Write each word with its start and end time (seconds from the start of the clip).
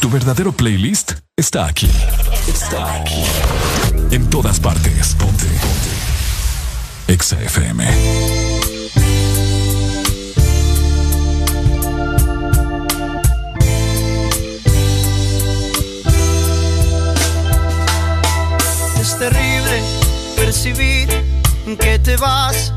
Tu 0.00 0.08
verdadero 0.08 0.50
playlist 0.50 1.12
está 1.36 1.66
aquí. 1.66 1.90
Está 2.48 2.94
aquí. 2.94 3.22
En 4.10 4.30
todas 4.30 4.58
partes. 4.58 5.14
Ponte. 5.14 5.44
Ponte. 5.44 7.12
Exa 7.12 7.38
FM. 7.42 7.86
Es 18.98 19.18
terrible 19.18 19.82
percibir 20.34 21.08
que 21.78 21.98
te 21.98 22.16
vas 22.16 22.72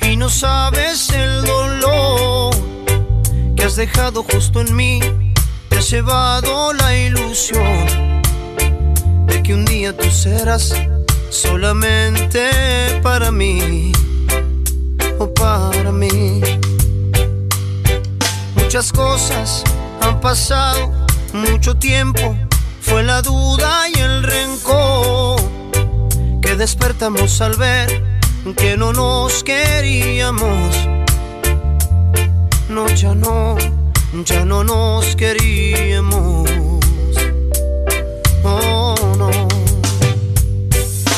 y 0.00 0.16
no 0.16 0.28
sabes 0.28 1.10
el 1.10 1.42
dolor 1.44 2.54
que 3.56 3.64
has 3.64 3.74
dejado 3.74 4.22
justo 4.22 4.60
en 4.60 4.76
mí 4.76 5.27
llevado 5.90 6.74
la 6.74 6.94
ilusión 6.94 8.20
de 9.26 9.42
que 9.42 9.54
un 9.54 9.64
día 9.64 9.96
tú 9.96 10.10
serás 10.10 10.74
solamente 11.30 12.50
para 13.02 13.32
mí 13.32 13.92
o 15.18 15.32
para 15.32 15.90
mí. 15.90 16.42
Muchas 18.56 18.92
cosas 18.92 19.64
han 20.02 20.20
pasado, 20.20 20.92
mucho 21.32 21.74
tiempo, 21.74 22.36
fue 22.82 23.02
la 23.02 23.22
duda 23.22 23.88
y 23.88 23.98
el 23.98 24.24
rencor 24.24 25.40
que 26.42 26.54
despertamos 26.54 27.40
al 27.40 27.56
ver 27.56 28.20
que 28.56 28.76
no 28.76 28.92
nos 28.92 29.42
queríamos. 29.42 30.76
No, 32.68 32.86
ya 32.88 33.14
no 33.14 33.77
ya 34.12 34.44
no 34.44 34.64
nos 34.64 35.14
queríamos. 35.16 36.48
Oh, 38.42 38.94
no. 39.18 39.30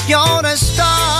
Y 0.08 0.12
ahora 0.12 0.52
estás 0.52 1.19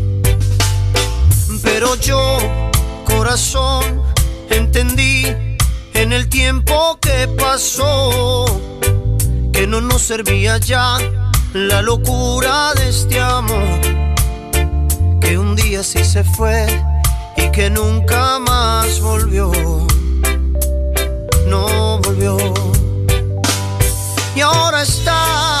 Pero 1.73 1.95
yo, 1.95 2.37
corazón, 3.05 4.03
entendí 4.49 5.25
en 5.93 6.11
el 6.11 6.27
tiempo 6.27 6.99
que 6.99 7.29
pasó 7.39 8.45
que 9.53 9.65
no 9.67 9.79
nos 9.79 10.01
servía 10.01 10.57
ya 10.57 10.97
la 11.53 11.81
locura 11.81 12.73
de 12.73 12.89
este 12.89 13.21
amor 13.21 13.79
que 15.21 15.37
un 15.37 15.55
día 15.55 15.81
sí 15.81 16.03
se 16.03 16.25
fue 16.25 16.67
y 17.37 17.49
que 17.51 17.69
nunca 17.69 18.37
más 18.39 18.99
volvió. 18.99 19.49
No 21.47 21.99
volvió. 22.03 22.37
Y 24.35 24.41
ahora 24.41 24.81
estás 24.81 25.60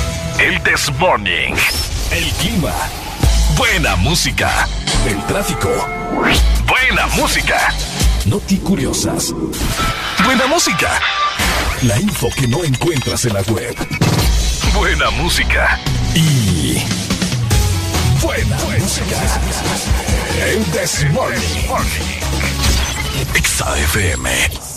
El 0.39 0.61
Desmorning. 0.63 1.55
El 2.11 2.25
clima. 2.33 2.73
Buena 3.57 3.95
música. 3.95 4.67
El 5.05 5.23
tráfico. 5.25 5.69
Buena 6.67 7.07
música. 7.15 7.73
Noti 8.25 8.57
curiosas. 8.57 9.33
Buena 10.23 10.47
música. 10.47 10.99
La 11.83 11.99
info 11.99 12.29
que 12.35 12.47
no 12.47 12.63
encuentras 12.63 13.25
en 13.25 13.33
la 13.33 13.41
web. 13.41 13.75
Buena 14.73 15.09
música. 15.11 15.79
Y. 16.15 16.83
Buena, 18.21 18.57
música. 18.79 19.17
El 20.45 20.71
Desmorning. 20.71 21.67
XAFM. 23.33 24.70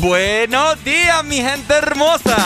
Buenos 0.00 0.84
días, 0.84 1.24
mi 1.24 1.36
gente 1.38 1.74
hermosa. 1.74 2.36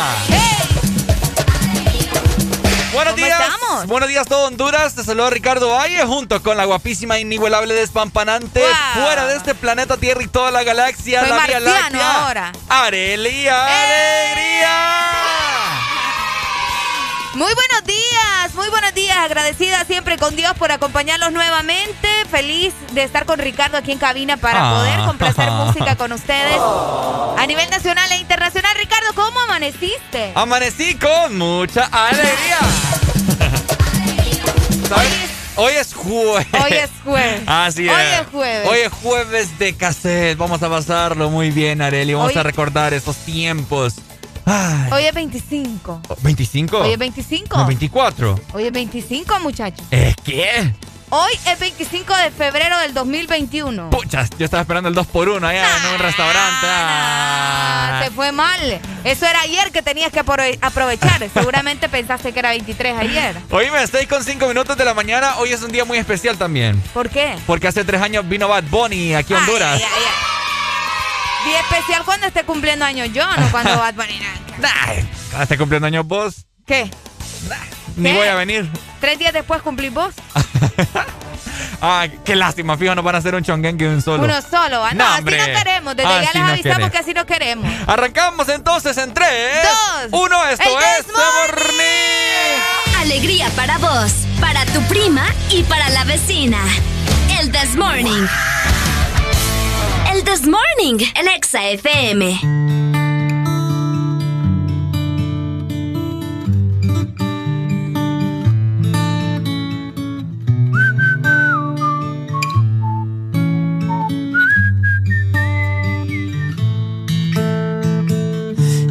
Buenos 2.95 3.17
días. 3.17 3.41
Estamos? 3.41 3.87
Buenos 3.87 4.09
días, 4.09 4.27
todo 4.27 4.47
Honduras. 4.47 4.95
Te 4.95 5.05
saluda 5.05 5.29
Ricardo 5.29 5.69
Valle 5.69 6.03
junto 6.05 6.43
con 6.43 6.57
la 6.57 6.65
guapísima, 6.65 7.19
inigualable, 7.19 7.75
despampanante, 7.75 8.63
fuera 8.95 9.27
de 9.27 9.37
este 9.37 9.55
planeta 9.55 9.99
Tierra 9.99 10.23
y 10.23 10.29
toda 10.29 10.51
la 10.51 10.63
galaxia, 10.63 11.23
la 11.27 11.47
Vía 11.47 11.61
Láctea. 11.61 12.23
ahora. 12.25 12.53
Arelia 12.71 13.67
Alegría. 13.67 15.14
Muy 17.35 17.53
buenos 17.53 17.85
días, 17.85 18.55
muy 18.55 18.69
buenos 18.69 18.95
días. 18.95 19.17
Agradecida 19.19 19.85
siempre 19.85 20.19
con 20.19 20.37
Dios 20.37 20.53
por 20.57 20.71
acompañarlos 20.71 21.33
nuevamente. 21.33 22.09
Feliz 22.31 22.73
de 22.93 23.03
estar 23.03 23.25
con 23.27 23.41
Ricardo 23.41 23.77
aquí 23.77 23.91
en 23.91 23.99
cabina 23.99 24.37
para 24.37 24.71
ah. 24.71 24.75
poder 24.75 24.99
complacer 25.01 25.51
música 25.67 25.97
con 25.97 26.13
ustedes 26.13 26.61
a 27.37 27.45
nivel 27.49 27.69
nacional 27.71 28.11
e 28.13 28.19
internacional. 28.19 28.77
Ricardo, 28.79 29.09
¿cómo 29.17 29.41
amaneciste? 29.41 30.31
Amanecí 30.37 30.95
con 30.95 31.37
mucha 31.37 31.87
alegría. 31.87 32.59
Hoy 35.57 35.73
es 35.75 35.93
jueves. 35.93 36.47
Hoy 36.53 36.73
es 36.73 36.91
jueves. 37.05 37.43
Así 37.47 37.89
es. 37.89 37.95
Hoy 37.95 38.03
es 38.21 38.27
jueves. 38.31 38.69
Hoy 38.69 38.79
es 38.79 38.93
jueves 38.93 39.59
de 39.59 39.75
cassette. 39.75 40.39
Vamos 40.39 40.63
a 40.63 40.69
pasarlo 40.69 41.31
muy 41.31 41.51
bien, 41.51 41.83
Areli. 41.83 42.15
Vamos 42.15 42.37
a 42.37 42.45
recordar 42.45 42.95
esos 42.95 43.17
tiempos 43.17 43.95
Hoy 44.47 45.05
es 45.05 45.15
25. 45.15 46.03
¿25? 46.23 46.75
Hoy 46.83 46.93
es 46.93 46.99
25. 46.99 47.57
No, 47.57 47.67
24. 47.67 48.41
Hoy 48.53 48.65
es 48.65 48.73
25, 48.73 49.41
muchachos. 49.41 49.87
¿Es 49.91 50.15
qué? 50.17 50.73
Hoy 51.11 51.33
es 51.47 51.59
25 51.61 52.17
de 52.17 52.31
febrero 52.31 52.79
del 52.81 52.93
2021. 52.93 53.91
Puchas, 53.91 54.31
yo 54.37 54.45
estaba 54.45 54.63
esperando 54.63 54.89
el 54.89 54.95
2 54.95 55.07
por 55.07 55.29
1 55.29 55.47
allá 55.47 55.65
en 55.79 55.95
un 55.95 55.99
restaurante. 56.01 56.67
Ah. 56.67 58.01
Se 58.05 58.11
fue 58.11 58.33
mal. 58.33 58.81
Eso 59.05 59.25
era 59.25 59.41
ayer 59.43 59.71
que 59.71 59.81
tenías 59.81 60.13
que 60.13 60.21
aprovechar. 60.21 61.29
Seguramente 61.35 61.89
pensaste 61.89 62.33
que 62.33 62.39
era 62.39 62.51
23 62.51 62.99
ayer. 62.99 63.37
Oíme, 63.51 63.83
estoy 63.83 64.07
con 64.07 64.25
5 64.25 64.47
minutos 64.49 64.77
de 64.77 64.85
la 64.85 64.93
mañana. 64.93 65.37
Hoy 65.39 65.53
es 65.53 65.63
un 65.63 65.71
día 65.71 65.85
muy 65.85 65.99
especial 65.99 66.37
también. 66.37 66.83
¿Por 66.93 67.09
qué? 67.09 67.37
Porque 67.47 67.69
hace 67.69 67.85
3 67.85 68.03
años 68.03 68.29
vino 68.29 68.49
Bad 68.49 68.65
Bunny 68.65 69.15
aquí 69.15 69.35
a 69.35 69.39
Honduras. 69.39 69.77
Ay, 69.77 69.85
ay, 69.85 70.05
Día 71.45 71.61
especial 71.61 72.05
cuando 72.05 72.27
esté 72.27 72.45
cumpliendo 72.45 72.85
años 72.85 73.11
yo, 73.13 73.25
no 73.37 73.51
cuando 73.51 73.77
Bad 73.77 73.95
Bunny. 73.95 74.21
Nah, 74.59 75.43
esté 75.43 75.59
cumpliendo 75.59 75.87
años 75.87 76.07
vos. 76.07 76.47
¿Qué? 76.67 76.91
Ni 77.97 78.13
voy 78.13 78.27
a 78.27 78.35
venir. 78.35 78.69
¿Tres 79.01 79.19
días 79.19 79.33
después 79.33 79.63
cumplís 79.63 79.93
vos? 79.93 80.15
ah, 81.83 82.07
qué 82.25 82.35
lástima, 82.35 82.77
fijo, 82.77 82.95
nos 82.95 83.05
van 83.05 83.15
a 83.17 83.19
hacer 83.19 83.35
un 83.35 83.43
chongenque 83.45 83.85
de 83.85 83.95
un 83.95 84.03
solo. 84.03 84.25
Uno 84.25 84.41
solo, 84.41 84.85
¿ah? 84.85 84.95
No, 84.95 85.05
así 85.05 85.23
no 85.23 85.31
queremos. 85.31 85.97
Desde 85.97 86.11
ya 86.11 86.31
les 86.33 86.43
avisamos 86.43 86.91
que 86.91 86.99
así 86.99 87.15
no 87.15 87.27
queremos. 87.27 87.71
Arrancamos 87.87 88.49
entonces 88.49 88.97
en 88.97 89.13
tres, 89.13 89.63
dos, 89.63 90.21
uno. 90.23 90.45
Esto 90.49 90.81
es 90.81 91.07
Morning. 91.07 93.01
Alegría 93.01 93.51
para 93.51 93.79
vos, 93.79 94.13
para 94.41 94.65
tu 94.67 94.81
prima 94.83 95.27
y 95.51 95.63
para 95.65 95.89
la 95.91 96.05
vecina. 96.05 96.59
El 97.39 97.53
This 97.53 97.77
Morning. 97.77 98.27
This 100.25 100.47
Morning, 100.47 101.05
el 101.17 101.29
Exa 101.37 101.69
FM. 101.69 102.41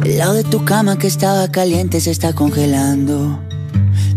El 0.04 0.18
lado 0.18 0.34
de 0.34 0.44
tu 0.44 0.64
cama 0.64 0.98
que 0.98 1.08
estaba 1.08 1.50
caliente 1.50 2.00
se 2.00 2.12
está 2.12 2.32
congelando. 2.32 3.40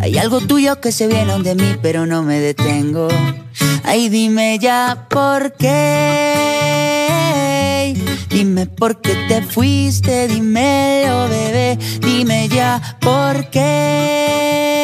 Hay 0.00 0.18
algo 0.18 0.40
tuyo 0.40 0.80
que 0.80 0.92
se 0.92 1.06
viene 1.06 1.38
de 1.40 1.54
mí, 1.54 1.76
pero 1.82 2.06
no 2.06 2.22
me 2.22 2.40
detengo. 2.40 3.08
Ay, 3.84 4.08
dime 4.08 4.58
ya 4.58 5.06
por 5.08 5.52
qué. 5.54 6.80
Dime 8.30 8.66
por 8.66 9.00
qué 9.00 9.14
te 9.28 9.42
fuiste, 9.42 10.28
dímelo, 10.28 11.28
bebé. 11.28 11.78
Dime 12.00 12.48
ya 12.48 12.98
por 13.00 13.50
qué. 13.50 14.80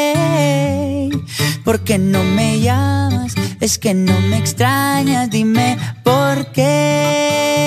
¿Por 1.65 1.81
qué 1.81 1.99
no 1.99 2.23
me 2.23 2.61
llamas? 2.61 3.35
Es 3.61 3.79
que 3.79 3.95
no 3.95 4.21
me 4.21 4.39
extrañas, 4.39 5.31
dime 5.31 5.79
por 6.05 6.53
qué. 6.53 7.63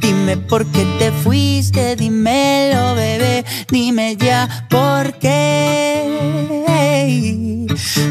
Dime 0.00 0.36
por 0.36 0.66
qué 0.66 0.84
te 0.98 1.10
fuiste, 1.10 1.96
dímelo, 1.96 2.94
bebé. 2.94 3.44
Dime 3.70 4.16
ya 4.16 4.66
por 4.70 5.14
qué. 5.18 6.48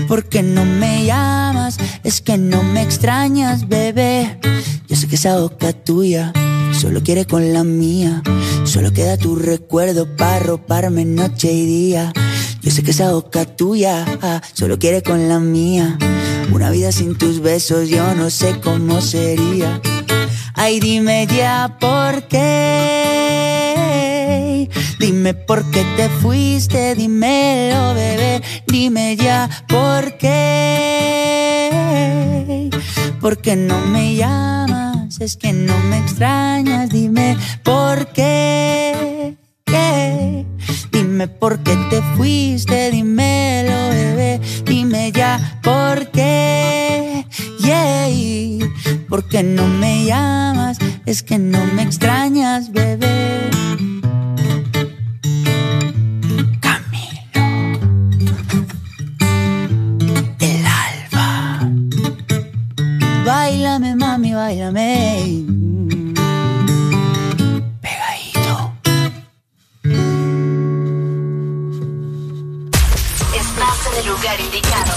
¿Por 0.08 0.30
qué 0.30 0.42
no 0.44 0.66
me 0.66 1.06
llamas? 1.06 1.78
Es 2.04 2.22
que 2.22 2.38
no 2.38 2.64
me 2.64 2.82
extrañas, 2.82 3.68
bebé. 3.68 4.40
Yo 4.88 4.96
sé 4.96 5.08
que 5.08 5.16
esa 5.16 5.38
boca 5.40 5.74
tuya 5.74 6.32
solo 6.80 7.04
quiere 7.04 7.26
con 7.26 7.54
la 7.54 7.64
mía. 7.64 8.24
Solo 8.64 8.94
queda 8.94 9.18
tu 9.18 9.36
recuerdo 9.36 10.16
para 10.16 10.40
roparme 10.40 11.06
noche 11.06 11.52
y 11.52 11.66
día. 11.66 12.14
Yo 12.68 12.74
sé 12.74 12.84
que 12.84 12.92
esa 12.92 13.14
boca 13.14 13.46
tuya 13.46 14.06
solo 14.52 14.78
quiere 14.78 15.02
con 15.02 15.30
la 15.30 15.40
mía. 15.40 15.98
Una 16.52 16.70
vida 16.70 16.92
sin 16.92 17.18
tus 17.18 17.40
besos 17.40 17.88
yo 17.88 18.14
no 18.14 18.30
sé 18.30 18.60
cómo 18.60 19.00
sería. 19.00 19.80
Ay, 20.54 20.82
dime 20.82 21.28
ya 21.28 21.78
por 21.80 22.24
qué. 22.28 22.60
Dime 25.00 25.34
por 25.34 25.72
qué 25.72 25.86
te 25.96 26.10
fuiste, 26.10 26.94
dímelo, 26.94 27.94
bebé. 27.94 28.42
Dime 28.68 29.16
ya 29.16 29.50
por 29.70 30.18
qué. 30.18 31.70
¿Por 33.22 33.38
qué 33.38 33.56
no 33.56 33.80
me 33.86 34.16
llamas? 34.16 35.22
Es 35.22 35.38
que 35.38 35.54
no 35.54 35.80
me 35.90 36.00
extrañas, 36.00 36.90
dime 36.90 37.38
por 37.64 38.08
qué. 38.08 39.38
Dime 40.92 41.28
por 41.28 41.60
qué 41.60 41.76
te 41.90 42.02
fuiste, 42.16 42.92
dímelo, 42.92 43.90
bebé. 43.90 44.40
Dime 44.66 45.12
ya 45.12 45.60
por 45.62 46.10
qué. 46.12 47.26
Yeah. 47.60 48.68
¿Por 49.10 49.28
qué 49.28 49.44
no 49.44 49.68
me 49.68 50.06
llamas? 50.06 50.78
Es 51.06 51.24
que 51.24 51.38
no 51.38 51.66
me 51.74 51.84
extrañas, 51.84 52.72
bebé. 52.72 53.50
El 60.40 60.66
alba. 60.66 61.70
bailame. 63.26 65.67
Lugar 74.38 74.42
indicado. 74.42 74.94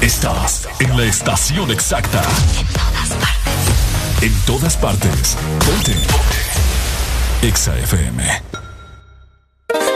Estás 0.00 0.68
en 0.78 0.96
la 0.96 1.04
estación 1.04 1.70
exacta. 1.70 2.22
En 2.58 2.66
todas 2.66 3.08
partes. 3.10 4.22
En 4.22 4.34
todas 4.46 4.76
partes. 4.76 5.36
Ponte. 5.64 5.92
Ponte. 5.92 7.46
Exa 7.46 7.76
FM. 7.78 8.69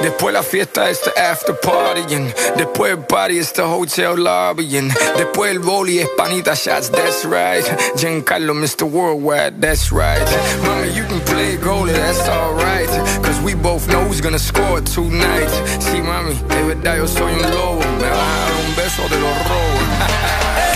Después 0.03 0.35
la 0.35 0.43
fiesta 0.43 0.91
es 0.91 1.01
the 1.01 1.11
after 1.21 1.55
partying. 1.61 2.33
Después 2.57 2.93
el 2.93 2.99
party 2.99 3.39
es 3.39 3.53
the 3.53 3.63
hotel 3.63 4.23
lobbying. 4.23 4.93
Después 5.17 5.51
el 5.51 5.59
boli 5.59 6.01
es 6.01 6.09
panita 6.17 6.55
shots, 6.55 6.91
that's 6.91 7.25
right. 7.25 7.65
Giancarlo, 7.97 8.55
Mr. 8.55 8.85
Worldwide, 8.85 9.61
that's 9.61 9.91
right. 9.91 10.23
Mama, 10.63 10.87
you 10.87 11.05
can 11.05 11.21
play 11.21 11.57
goalie, 11.57 11.93
that's 11.93 12.29
alright. 12.29 12.89
Cause 13.23 13.41
we 13.43 13.55
both 13.55 13.89
know 13.89 14.05
who's 14.05 14.21
gonna 14.21 14.39
score 14.39 14.81
tonight. 14.81 15.51
Sí, 15.81 16.01
mami, 16.03 16.33
es 16.33 16.67
verdad, 16.67 16.97
yo 16.97 17.07
soy 17.07 17.33
un 17.33 17.43
lobo. 17.51 17.81
Me 17.99 18.09
dar 18.09 18.53
un 18.67 18.77
beso 18.77 19.03
de 19.09 19.21
los 19.21 19.49
robos. 19.49 20.71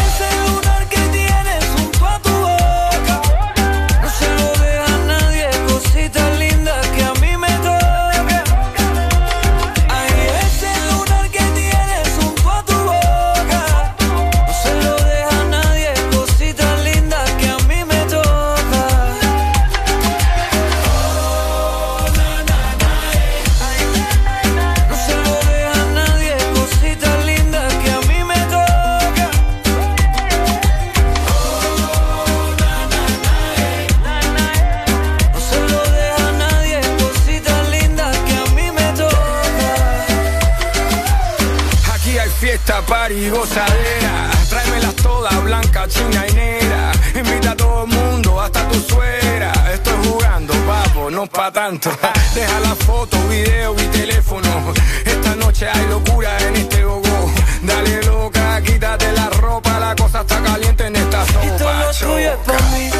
no 51.19 51.27
pa' 51.27 51.51
tanto. 51.51 51.91
Deja 52.35 52.61
la 52.61 52.77
foto, 52.77 53.17
video 53.29 53.75
y 53.75 53.87
teléfono. 53.89 54.73
Esta 55.05 55.35
noche 55.35 55.69
hay 55.69 55.87
locura 55.89 56.39
en 56.47 56.57
este 56.57 56.85
gogo. 56.85 57.33
Dale 57.63 58.03
loca, 58.05 58.63
quítate 58.63 59.11
la 59.13 59.29
ropa, 59.31 59.81
la 59.81 59.97
cosa 59.97 60.21
está 60.21 60.41
caliente 60.41 60.87
en 60.87 60.95
esta 60.95 61.27
sopa. 61.27 61.45
Y 61.45 61.49
todo 61.59 61.73
lo 61.73 61.91
tuyo 61.93 62.33
es 62.35 62.39
pa' 62.47 62.63
mí, 62.73 62.91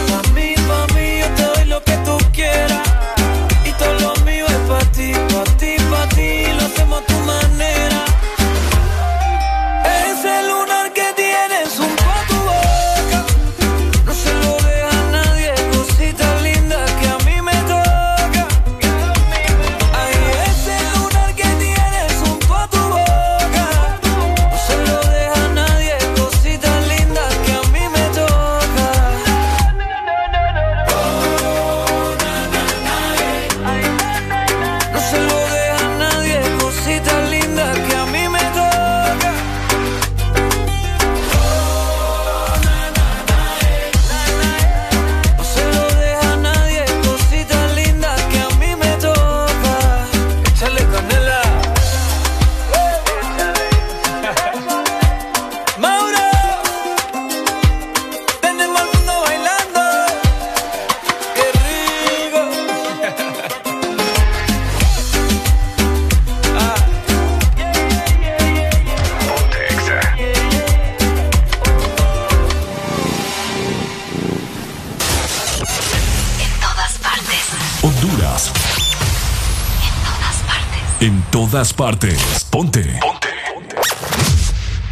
todas 81.59 81.73
partes. 81.73 82.47
Ponte. 82.51 82.85
Ponte. 83.01 83.29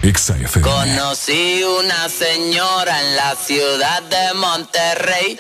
Exa 0.03 0.35
Conocí 0.61 1.63
una 1.63 2.09
señora 2.09 3.01
en 3.03 3.15
la 3.15 3.37
ciudad 3.37 4.03
de 4.03 4.35
Monterrey. 4.35 5.39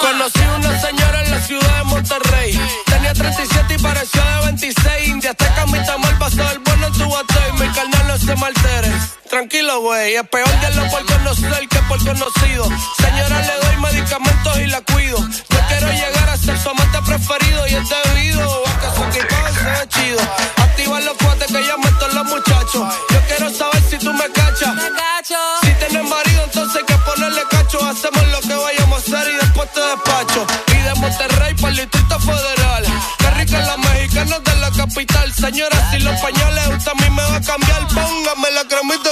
Conocí 0.00 0.40
una 0.40 0.80
señora 0.80 1.22
en 1.22 1.30
la 1.30 1.40
ciudad 1.42 1.78
de 1.78 1.84
Monterrey. 1.84 2.60
Tenía 2.86 3.12
37 3.12 3.74
y 3.74 3.78
pareció 3.78 4.20
de 4.20 4.46
26. 4.46 5.08
India 5.08 5.30
está 5.30 5.54
camita 5.54 5.96
mal 5.96 6.18
pasó 6.18 6.42
el 6.50 6.58
bueno 6.58 6.88
en 6.88 6.92
tu 6.94 7.04
y 7.04 7.62
Mi 7.62 7.68
carnal 7.72 8.08
no 8.08 8.18
se 8.18 8.34
maltere. 8.34 9.11
Tranquilo, 9.42 9.80
güey. 9.80 10.14
Es 10.14 10.28
peor 10.28 10.48
de 10.60 10.70
lo 10.76 10.88
por 10.88 11.04
conocer 11.04 11.68
que 11.68 11.78
por 11.88 11.98
conocido. 11.98 12.64
Señora, 12.96 13.40
le 13.40 13.66
doy 13.66 13.76
medicamentos 13.78 14.56
y 14.58 14.66
la 14.66 14.80
cuido. 14.82 15.18
Yo 15.18 15.58
quiero 15.66 15.90
llegar 15.90 16.28
a 16.28 16.36
ser 16.36 16.56
su 16.56 16.70
amante 16.70 17.02
preferido 17.04 17.66
y 17.66 17.74
es 17.74 17.88
debido 17.88 18.62
a 18.64 18.78
que 18.78 18.86
su 18.94 19.02
equipaje 19.02 19.52
se 19.52 19.64
ve 19.64 19.88
chido. 19.88 20.20
Activa 20.58 21.00
los 21.00 21.16
cuates 21.16 21.48
que 21.48 21.66
ya 21.66 21.76
meto 21.76 22.06
los 22.14 22.24
muchachos. 22.26 22.94
Yo 23.10 23.20
quiero 23.26 23.50
saber 23.50 23.82
si 23.90 23.98
tú 23.98 24.12
me 24.12 24.30
cachas. 24.30 24.76
Si 25.62 25.72
tienes 25.72 26.08
marido, 26.08 26.44
entonces 26.44 26.76
hay 26.76 26.84
que 26.84 27.02
ponerle 27.02 27.42
cacho. 27.50 27.84
Hacemos 27.84 28.24
lo 28.28 28.40
que 28.42 28.54
vayamos 28.54 28.98
a 28.98 29.18
hacer 29.18 29.34
y 29.34 29.36
después 29.38 29.72
te 29.72 29.80
despacho. 29.80 30.46
Y 30.68 30.82
de 30.82 30.94
Monterrey 30.94 31.54
para 31.54 31.68
el 31.70 31.76
Distrito 31.78 32.20
Federal. 32.20 32.84
Qué 33.18 33.30
rica 33.30 33.58
la 33.58 33.76
mexicana 33.76 34.38
de 34.38 34.54
la 34.54 34.70
capital. 34.70 35.34
Señora, 35.34 35.90
si 35.90 35.98
los 35.98 36.20
pañales 36.20 36.68
usted 36.68 36.92
a 36.92 36.94
mí 36.94 37.10
me 37.10 37.22
va 37.22 37.36
a 37.36 37.40
cambiar, 37.40 37.88
póngame 37.88 38.50
la 38.52 38.64
cremita 38.68 39.11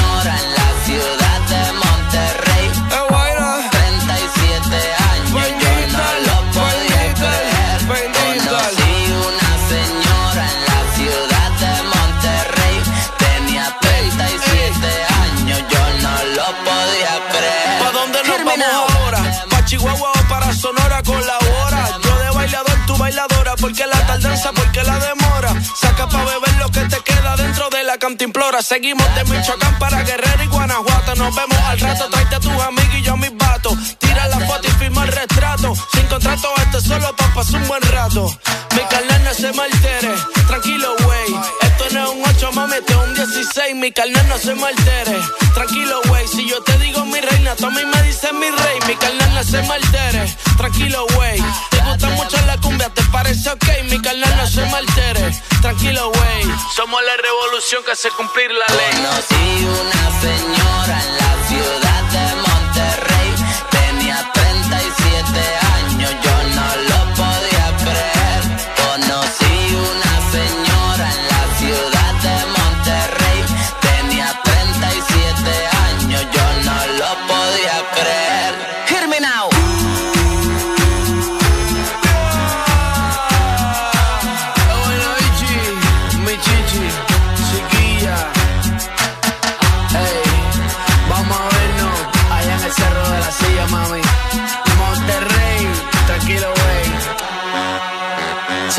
la 28.01 28.07
cantimplora. 28.07 28.61
Seguimos 28.61 29.05
de 29.15 29.23
Michoacán 29.25 29.77
para 29.79 30.01
Guerrero 30.03 30.43
y 30.43 30.47
Guanajuato. 30.47 31.15
Nos 31.15 31.35
vemos 31.35 31.57
al 31.65 31.79
rato, 31.79 32.09
tráete 32.09 32.35
a 32.35 32.39
tus 32.39 32.51
amigos 32.51 32.95
y 32.97 33.01
yo 33.03 33.13
a 33.13 33.17
mis 33.17 33.35
vatos. 33.35 33.73
Tira 33.99 34.27
la 34.27 34.39
foto 34.39 34.67
y 34.67 34.71
firma 34.71 35.03
el 35.03 35.11
retrato. 35.11 35.73
Sin 35.93 36.07
contrato, 36.07 36.49
este 36.57 36.81
solo 36.81 37.15
pa' 37.15 37.33
pasar 37.33 37.61
un 37.61 37.67
buen 37.67 37.81
rato. 37.83 38.35
Mi 38.75 38.81
carnal 38.89 39.23
no 39.23 39.33
se 39.33 39.51
me 39.53 39.63
altere. 39.63 40.13
Tranquilo, 40.47 40.95
güey. 41.03 41.35
Esto 41.61 41.85
no 41.91 42.03
es 42.03 42.09
un 42.09 42.35
8, 42.35 42.51
mami, 42.53 42.75
este 42.75 42.93
es 42.93 42.99
un 42.99 43.13
16. 43.13 43.47
ok, 43.47 43.75
mi 43.75 43.91
carnal 43.91 44.29
no 44.29 44.37
se 44.37 44.55
me 44.55 44.67
altere. 44.67 45.17
Tranquilo, 45.53 46.01
güey, 46.07 46.27
si 46.27 46.47
yo 46.47 46.61
te 46.63 46.77
digo 46.77 47.05
mi 47.05 47.19
reina, 47.19 47.55
tú 47.55 47.65
a 47.65 47.69
me 47.69 48.03
dices 48.03 48.33
mi 48.33 48.49
rey. 48.49 48.79
Mi 48.87 48.95
carnal 48.95 49.33
no 49.33 49.43
se 49.43 49.61
me 49.61 49.73
altere. 49.73 50.35
Tranquilo, 50.57 51.05
güey. 51.15 51.41
Te 51.83 51.89
gusta 51.89 52.09
mucho 52.09 52.45
la 52.45 52.57
cumbia, 52.57 52.89
¿te 52.89 53.03
parece 53.03 53.49
ok? 53.49 53.65
Mi 53.89 54.01
carnal 54.01 54.37
no 54.37 54.47
se 54.47 54.61
me 54.65 54.75
altere. 54.75 55.31
Tranquilo, 55.61 56.11
güey. 56.11 56.55
Somos 56.75 57.01
la 57.03 57.17
revolución 57.17 57.83
que 57.83 57.91
hace 57.91 58.09
cumplir 58.11 58.51
la 58.51 58.67
ley. 58.75 59.03
Conocí 59.03 59.65
una 59.65 60.21
señora 60.21 61.01
en 61.03 61.17
la 61.17 61.47
ciudad 61.47 61.90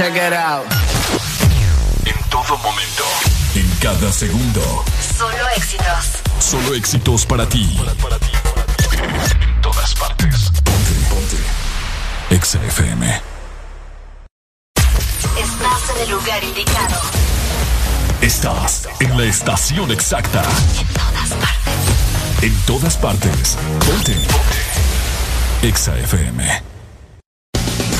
Check 0.02 0.16
it 0.16 0.32
out. 0.32 0.66
En 2.04 2.28
todo 2.28 2.58
momento, 2.58 3.04
en 3.54 3.70
cada 3.80 4.10
segundo. 4.10 4.84
Solo 5.16 5.48
éxitos. 5.56 6.18
Solo 6.40 6.74
éxitos 6.74 7.24
para 7.24 7.48
ti. 7.48 7.78
En 9.40 9.60
todas 9.62 9.94
partes. 9.94 10.50
Ponte, 10.64 10.92
ponte. 11.08 11.36
Exa 12.34 12.58
FM. 12.64 13.22
Estás 15.38 15.94
en 15.94 16.02
el 16.02 16.10
lugar 16.10 16.42
indicado. 16.42 17.00
Estás 18.22 18.88
en 18.98 19.16
la 19.16 19.24
estación 19.26 19.92
exacta. 19.92 20.42
En 20.80 20.86
todas 20.96 21.30
partes. 21.30 22.42
En 22.42 22.56
todas 22.66 22.96
partes. 22.96 23.56
Ponte. 23.86 24.14
Ponte. 24.14 25.68
Exa 25.68 25.96
FM. 25.96 26.71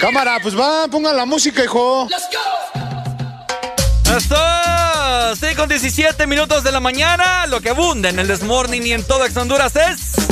Cámara, 0.00 0.38
pues 0.42 0.58
va, 0.58 0.88
pongan 0.88 1.16
la 1.16 1.24
música, 1.24 1.64
hijo. 1.64 2.06
Let's 2.10 2.28
go. 2.30 4.16
Esto, 4.16 4.36
sí, 5.36 5.54
con 5.56 5.68
17 5.68 6.26
minutos 6.26 6.62
de 6.64 6.72
la 6.72 6.80
mañana, 6.80 7.46
lo 7.46 7.60
que 7.60 7.70
abunda 7.70 8.08
en 8.08 8.18
el 8.18 8.28
Desmorning 8.28 8.86
y 8.86 8.92
en 8.92 9.04
todo 9.04 9.24
Ex 9.24 9.36
Honduras 9.36 9.74
es... 9.76 10.25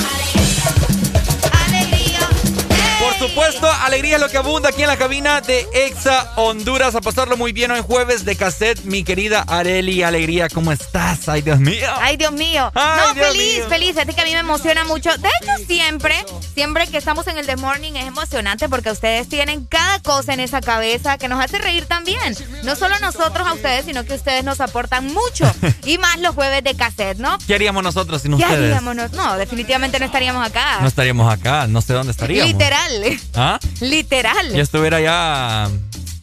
supuesto, 3.29 3.71
alegría 3.71 4.17
es 4.17 4.21
lo 4.21 4.29
que 4.29 4.37
abunda 4.37 4.69
aquí 4.69 4.83
en 4.83 4.89
la 4.89 4.99
cabina 4.99 5.41
de 5.41 5.67
Exa 5.73 6.33
Honduras. 6.37 6.95
A 6.95 7.01
pasarlo 7.01 7.39
muy 7.39 7.53
bien 7.53 7.71
hoy 7.71 7.81
jueves 7.81 8.27
de 8.27 8.37
cassette, 8.37 8.85
mi 8.85 9.03
querida 9.03 9.41
Areli. 9.49 10.03
Alegría, 10.03 10.51
¿cómo 10.51 10.73
estás? 10.73 11.27
Ay, 11.29 11.41
Dios 11.41 11.59
mío. 11.59 11.89
Ay, 12.01 12.19
Dios 12.19 12.33
mío. 12.33 12.71
no, 12.75 13.15
feliz, 13.15 13.63
feliz. 13.69 13.97
Es 13.97 14.15
que 14.15 14.21
a 14.21 14.25
mí 14.25 14.33
me 14.33 14.41
emociona 14.41 14.85
mucho. 14.85 15.11
De 15.17 15.29
hecho, 15.29 15.67
siempre, 15.67 16.15
siempre 16.55 16.87
que 16.87 16.99
estamos 16.99 17.27
en 17.27 17.39
el 17.39 17.47
The 17.47 17.57
Morning 17.57 17.93
es 17.93 18.07
emocionante 18.07 18.69
porque 18.69 18.91
ustedes 18.91 19.27
tienen 19.27 19.65
cada 19.65 20.01
cosa 20.01 20.35
en 20.35 20.41
esa 20.41 20.61
cabeza 20.61 21.17
que 21.17 21.29
nos 21.29 21.43
hace 21.43 21.57
reír 21.57 21.87
también. 21.87 22.37
No 22.63 22.77
solo 22.77 22.99
nosotros 23.01 23.47
a 23.49 23.55
ustedes, 23.55 23.87
sino 23.87 24.05
que 24.05 24.13
ustedes 24.13 24.45
nos 24.45 24.61
aportan 24.61 25.07
mucho. 25.07 25.51
y 25.87 25.97
más 25.97 26.19
los 26.19 26.35
jueves 26.35 26.63
de 26.63 26.75
cassette, 26.75 27.19
¿no? 27.19 27.39
¿Qué 27.47 27.55
haríamos 27.55 27.83
nosotros 27.83 28.21
sin 28.21 28.37
¿Qué 28.37 28.43
ustedes? 28.43 28.77
Haríamos? 28.77 29.13
No, 29.13 29.39
definitivamente 29.39 29.99
no 29.99 30.05
estaríamos 30.05 30.47
acá. 30.47 30.81
No 30.83 30.89
estaríamos 30.89 31.33
acá. 31.33 31.67
No 31.67 31.81
sé 31.81 31.95
dónde 31.95 32.11
estaríamos. 32.11 32.53
Literal. 32.53 33.14
¿Ah? 33.35 33.59
Literal. 33.81 34.53
Yo 34.55 34.63
estuviera 34.63 34.99
allá 34.99 35.71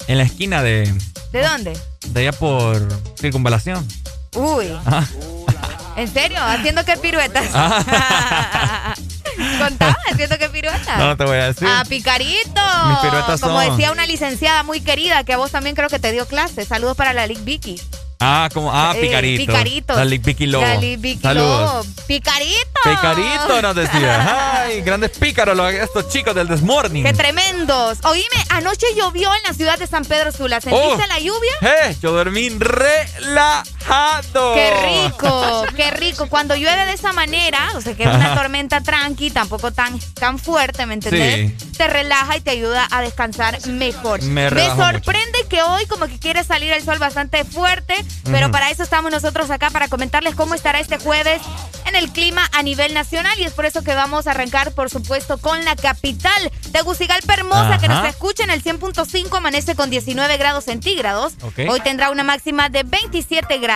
en 0.07 0.17
la 0.17 0.23
esquina 0.23 0.61
de. 0.63 0.93
¿De 1.31 1.41
dónde? 1.43 1.77
De 2.07 2.21
allá 2.21 2.31
por 2.33 2.87
Circunvalación. 3.19 3.87
Uy. 4.35 4.67
Ah. 4.85 5.05
¿En 5.97 6.11
serio? 6.11 6.39
¿Haciendo 6.41 6.83
qué 6.85 6.95
piruetas? 6.97 7.45
Ah. 7.53 8.93
¿Contaba? 9.59 9.97
¿Haciendo 10.11 10.37
qué 10.37 10.49
piruetas? 10.49 10.97
No, 10.97 11.07
no 11.07 11.17
te 11.17 11.23
voy 11.25 11.37
a 11.37 11.47
decir. 11.47 11.67
¡Ah, 11.69 11.83
picarito! 11.87 12.61
Mis 12.89 12.97
piruetas 12.99 13.39
Como 13.41 13.61
son- 13.61 13.71
decía 13.77 13.91
una 13.91 14.05
licenciada 14.05 14.63
muy 14.63 14.81
querida 14.81 15.23
que 15.23 15.33
a 15.33 15.37
vos 15.37 15.51
también 15.51 15.75
creo 15.75 15.89
que 15.89 15.99
te 15.99 16.11
dio 16.11 16.25
clase. 16.27 16.65
Saludos 16.65 16.95
para 16.97 17.13
la 17.13 17.27
Lick 17.27 17.43
Vicky. 17.43 17.79
Ah, 18.21 18.49
como. 18.53 18.71
Ah, 18.71 18.93
Eh, 18.95 19.01
Picarito. 19.01 19.95
La 19.95 20.05
Lick 20.05 20.21
Vicky 20.23 20.47
Saludos. 21.21 21.87
¡Picarito! 22.07 22.79
Picarito 22.83 23.61
nos 23.61 23.75
decía. 23.75 24.61
Ay, 24.63 24.81
grandes 24.81 25.11
pícaros 25.17 25.57
los- 25.57 25.73
estos 25.73 26.07
chicos 26.09 26.35
del 26.35 26.47
Desmorning. 26.47 27.03
¡Qué 27.03 27.13
tremendos! 27.13 27.97
Oíme, 28.03 28.25
anoche 28.49 28.85
llovió 28.95 29.33
en 29.33 29.41
la 29.43 29.53
ciudad 29.53 29.79
de 29.79 29.87
San 29.87 30.05
Pedro 30.05 30.31
Sula. 30.31 30.61
¿Sentiste 30.61 31.03
Oh. 31.03 31.07
la 31.07 31.19
lluvia? 31.19 31.51
Eh, 31.61 31.95
yo 32.01 32.11
dormí 32.11 32.49
relajado. 32.49 33.63
¡Qué 34.53 35.07
rico! 35.07 35.65
¡Qué 35.75 35.91
rico! 35.91 36.27
Cuando 36.27 36.55
llueve 36.55 36.85
de 36.85 36.93
esa 36.93 37.13
manera, 37.13 37.69
o 37.75 37.81
sea, 37.81 37.95
que 37.95 38.03
es 38.03 38.09
una 38.09 38.35
tormenta 38.35 38.81
tranqui, 38.81 39.31
tampoco 39.31 39.71
tan, 39.71 39.99
tan 40.13 40.39
fuerte, 40.39 40.85
¿me 40.85 40.93
entendés? 40.93 41.51
Sí. 41.59 41.67
te 41.77 41.87
relaja 41.87 42.37
y 42.37 42.41
te 42.41 42.51
ayuda 42.51 42.87
a 42.91 43.01
descansar 43.01 43.65
mejor. 43.67 44.21
Me, 44.23 44.49
sorprende 44.49 45.45
que 45.49 45.61
hoy 45.63 45.85
como 45.87 46.07
que 46.07 46.19
quiere 46.19 46.43
salir 46.43 46.71
el 46.71 46.83
sol 46.83 46.99
bastante 46.99 47.43
fuerte, 47.43 47.95
pero 48.25 48.51
para 48.51 48.69
eso 48.69 48.83
estamos 48.83 49.11
nosotros 49.11 49.49
acá 49.49 49.69
para 49.69 49.87
comentarles 49.87 50.35
cómo 50.35 50.53
estará 50.53 50.79
este 50.79 50.97
jueves 50.97 51.41
en 51.85 51.95
el 51.95 52.11
clima 52.11 52.41
a 52.53 52.63
nivel 52.63 52.93
nacional 52.93 53.37
y 53.39 53.43
es 53.43 53.53
por 53.53 53.65
eso 53.65 53.83
que 53.83 53.93
vamos 53.95 54.27
a 54.27 54.31
arrancar, 54.31 54.71
por 54.73 54.89
supuesto, 54.89 55.39
con 55.39 55.65
la 55.65 55.75
capital, 55.75 56.51
Tegucigalpa 56.71 57.33
Hermosa, 57.33 57.79
que 57.79 57.87
nos 57.87 58.05
escucha 58.05 58.43
en 58.43 58.51
el 58.51 58.63
100.5, 58.63 59.35
amanece 59.35 59.75
con 59.75 59.89
19 59.89 60.37
grados 60.37 60.65
centígrados. 60.65 61.33
Hoy 61.69 61.79
tendrá 61.81 62.11
una 62.11 62.23
máxima 62.23 62.69
de 62.69 62.83
27 62.83 63.57
grados 63.57 63.70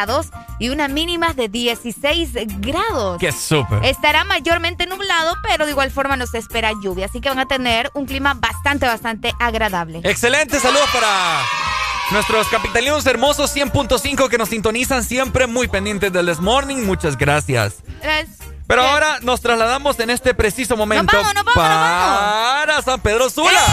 y 0.60 0.70
una 0.70 0.88
mínima 0.88 1.34
de 1.34 1.50
16 1.50 2.32
grados. 2.60 3.18
¡Qué 3.20 3.32
súper! 3.32 3.84
Estará 3.86 4.24
mayormente 4.24 4.86
nublado, 4.86 5.36
pero 5.44 5.66
de 5.66 5.72
igual 5.72 5.92
forma 5.92 6.18
nos 6.18 6.34
espera 6.34 6.72
lluvia, 6.82 7.06
así 7.06 7.22
que 7.22 7.30
van 7.30 7.40
a 7.40 7.46
tener 7.46 7.92
un 7.94 8.06
clima 8.06 8.34
bastante, 8.36 8.86
bastante 8.86 9.34
agradable. 9.40 10.02
Excelente, 10.04 10.60
saludos 10.60 10.90
para 10.92 11.42
nuestros 12.12 12.48
capitalinos 12.48 13.06
hermosos 13.06 13.56
100.5 13.56 14.30
que 14.30 14.38
nos 14.38 14.50
sintonizan 14.50 15.04
siempre 15.04 15.48
muy 15.48 15.68
pendientes 15.68 16.12
del 16.14 16.28
This 16.28 16.40
Morning. 16.40 16.78
Muchas 16.86 17.18
gracias. 17.18 17.84
Pero 18.68 18.82
ahora 18.82 19.20
nos 19.22 19.42
trasladamos 19.42 20.00
en 20.00 20.10
este 20.10 20.34
preciso 20.34 20.76
momento 20.76 21.16
para 21.54 22.82
San 22.84 23.00
Pedro 23.00 23.30
Sula. 23.30 23.64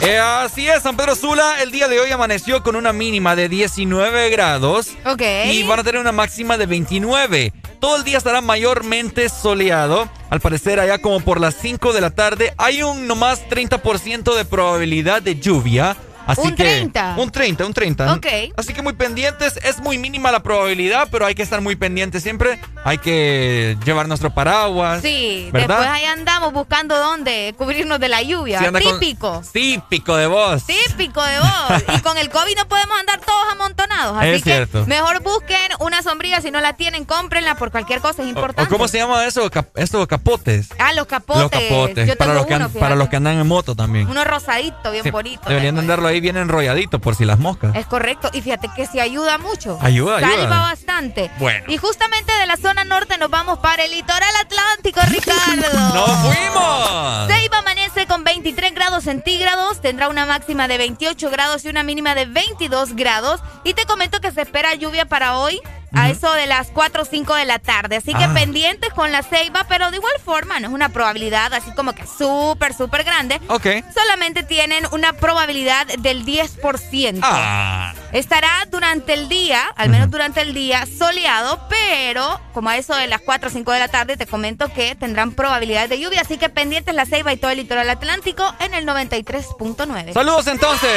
Eh, 0.00 0.18
así 0.18 0.68
es, 0.68 0.82
San 0.84 0.96
Pedro 0.96 1.16
Sula 1.16 1.60
el 1.60 1.72
día 1.72 1.88
de 1.88 1.98
hoy 1.98 2.10
amaneció 2.12 2.62
con 2.62 2.76
una 2.76 2.92
mínima 2.92 3.34
de 3.34 3.48
19 3.48 4.30
grados. 4.30 4.90
Ok. 5.04 5.22
Y 5.46 5.64
van 5.64 5.80
a 5.80 5.84
tener 5.84 6.00
una 6.00 6.12
máxima 6.12 6.56
de 6.56 6.66
29. 6.66 7.52
Todo 7.80 7.96
el 7.96 8.04
día 8.04 8.18
estará 8.18 8.40
mayormente 8.40 9.28
soleado. 9.28 10.08
Al 10.30 10.40
parecer, 10.40 10.78
allá 10.78 10.98
como 10.98 11.20
por 11.20 11.40
las 11.40 11.56
5 11.60 11.92
de 11.92 12.00
la 12.00 12.10
tarde, 12.10 12.54
hay 12.58 12.82
un 12.82 13.06
nomás 13.06 13.48
30% 13.48 14.36
de 14.36 14.44
probabilidad 14.44 15.22
de 15.22 15.38
lluvia. 15.40 15.96
Así 16.28 16.42
un 16.42 16.54
que, 16.54 16.62
30. 16.62 17.14
Un 17.16 17.30
30, 17.30 17.66
un 17.66 17.72
30. 17.72 18.12
Ok. 18.12 18.26
Así 18.56 18.74
que 18.74 18.82
muy 18.82 18.92
pendientes. 18.92 19.58
Es 19.62 19.80
muy 19.80 19.96
mínima 19.96 20.30
la 20.30 20.42
probabilidad, 20.42 21.08
pero 21.10 21.24
hay 21.24 21.34
que 21.34 21.42
estar 21.42 21.62
muy 21.62 21.74
pendientes 21.74 22.22
siempre. 22.22 22.60
Hay 22.84 22.98
que 22.98 23.78
llevar 23.84 24.08
nuestro 24.08 24.30
paraguas. 24.30 25.00
Sí, 25.00 25.48
después 25.52 25.78
ahí 25.78 26.04
andamos 26.04 26.52
buscando 26.52 26.96
dónde 26.98 27.54
cubrirnos 27.56 27.98
de 27.98 28.08
la 28.08 28.22
lluvia. 28.22 28.60
típico. 28.78 29.42
Típico 29.52 30.16
de 30.16 30.26
vos. 30.26 30.64
Típico 30.66 31.22
de 31.24 31.38
vos. 31.38 31.84
y 31.96 32.00
con 32.02 32.18
el 32.18 32.28
COVID 32.28 32.56
no 32.56 32.68
podemos 32.68 32.98
andar 33.00 33.20
todos 33.20 33.52
amontonados. 33.52 34.18
Así 34.18 34.28
es 34.28 34.42
que 34.42 34.50
cierto. 34.50 34.86
mejor 34.86 35.22
busquen 35.22 35.72
una 35.80 36.02
sombrilla. 36.02 36.42
Si 36.42 36.50
no 36.50 36.60
la 36.60 36.74
tienen, 36.74 37.06
cómprenla 37.06 37.54
por 37.54 37.70
cualquier 37.70 38.00
cosa. 38.00 38.22
Es 38.22 38.28
importante. 38.28 38.70
¿Cómo 38.70 38.86
se 38.86 38.98
llama 38.98 39.24
eso? 39.24 39.50
estos 39.76 40.06
capotes. 40.06 40.68
Ah, 40.78 40.92
los 40.92 41.06
capotes. 41.06 41.42
Los 41.42 41.50
capotes. 41.50 42.16
para, 42.16 42.34
los 42.34 42.46
que 42.46 42.78
para 42.78 42.96
los 42.96 43.08
que 43.08 43.16
andan 43.16 43.38
en 43.38 43.46
moto 43.46 43.74
también. 43.74 44.08
Uno 44.08 44.24
rosadito, 44.24 44.90
bien 44.90 45.10
bonito. 45.10 45.48
Deberían 45.48 45.78
andarlo 45.78 46.06
ahí 46.08 46.17
bien 46.20 46.36
enrolladito 46.36 46.98
por 46.98 47.14
si 47.14 47.24
las 47.24 47.38
moscas. 47.38 47.74
Es 47.76 47.86
correcto. 47.86 48.30
Y 48.32 48.42
fíjate 48.42 48.68
que 48.74 48.86
si 48.86 49.00
ayuda 49.00 49.38
mucho. 49.38 49.78
Ayuda, 49.80 50.20
Salva 50.20 50.60
bastante. 50.60 51.30
Bueno. 51.38 51.64
Y 51.68 51.76
justamente 51.76 52.32
de 52.32 52.46
la 52.46 52.56
zona 52.56 52.84
norte 52.84 53.18
nos 53.18 53.30
vamos 53.30 53.58
para 53.58 53.84
el 53.84 53.90
litoral 53.90 54.34
atlántico, 54.40 55.00
Ricardo. 55.08 55.78
¡Nos 55.94 56.10
fuimos! 56.18 57.26
Seiba 57.28 57.58
amanece 57.58 58.06
con 58.06 58.24
23 58.24 58.74
grados 58.74 59.04
centígrados, 59.04 59.80
tendrá 59.80 60.08
una 60.08 60.26
máxima 60.26 60.68
de 60.68 60.78
28 60.78 61.30
grados 61.30 61.64
y 61.64 61.68
una 61.68 61.82
mínima 61.82 62.14
de 62.14 62.26
22 62.26 62.94
grados. 62.94 63.40
Y 63.64 63.74
te 63.74 63.84
comento 63.84 64.20
que 64.20 64.32
se 64.32 64.42
espera 64.42 64.74
lluvia 64.74 65.06
para 65.06 65.38
hoy 65.38 65.60
a 65.92 66.10
eso 66.10 66.32
de 66.32 66.46
las 66.46 66.68
4 66.68 67.02
o 67.02 67.04
5 67.04 67.34
de 67.34 67.44
la 67.44 67.58
tarde. 67.58 67.96
Así 67.96 68.12
que 68.14 68.24
ah. 68.24 68.34
pendientes 68.34 68.92
con 68.92 69.12
la 69.12 69.22
ceiba, 69.22 69.64
pero 69.68 69.90
de 69.90 69.96
igual 69.96 70.12
forma 70.24 70.60
no 70.60 70.68
es 70.68 70.74
una 70.74 70.88
probabilidad 70.90 71.52
así 71.54 71.72
como 71.72 71.94
que 71.94 72.04
súper, 72.06 72.74
súper 72.74 73.04
grande. 73.04 73.40
Ok. 73.48 73.66
Solamente 73.94 74.42
tienen 74.42 74.84
una 74.92 75.12
probabilidad 75.12 75.86
del 75.86 76.24
10%. 76.24 77.20
Ah. 77.22 77.94
Estará 78.12 78.50
durante 78.70 79.14
el 79.14 79.28
día, 79.28 79.62
al 79.76 79.90
menos 79.90 80.10
durante 80.10 80.40
el 80.40 80.54
día, 80.54 80.86
soleado, 80.86 81.60
pero 81.68 82.40
como 82.54 82.70
a 82.70 82.76
eso 82.76 82.94
de 82.96 83.06
las 83.06 83.20
4 83.20 83.48
o 83.48 83.52
5 83.52 83.72
de 83.72 83.78
la 83.78 83.88
tarde 83.88 84.16
te 84.16 84.26
comento 84.26 84.72
que 84.72 84.94
tendrán 84.94 85.32
probabilidad 85.32 85.88
de 85.88 86.00
lluvia. 86.00 86.22
Así 86.22 86.38
que 86.38 86.48
pendientes 86.48 86.94
la 86.94 87.06
ceiba 87.06 87.32
y 87.32 87.36
todo 87.36 87.50
el 87.50 87.58
litoral 87.58 87.88
atlántico 87.90 88.54
en 88.60 88.74
el 88.74 88.86
93.9. 88.86 90.12
Saludos 90.12 90.46
entonces, 90.46 90.90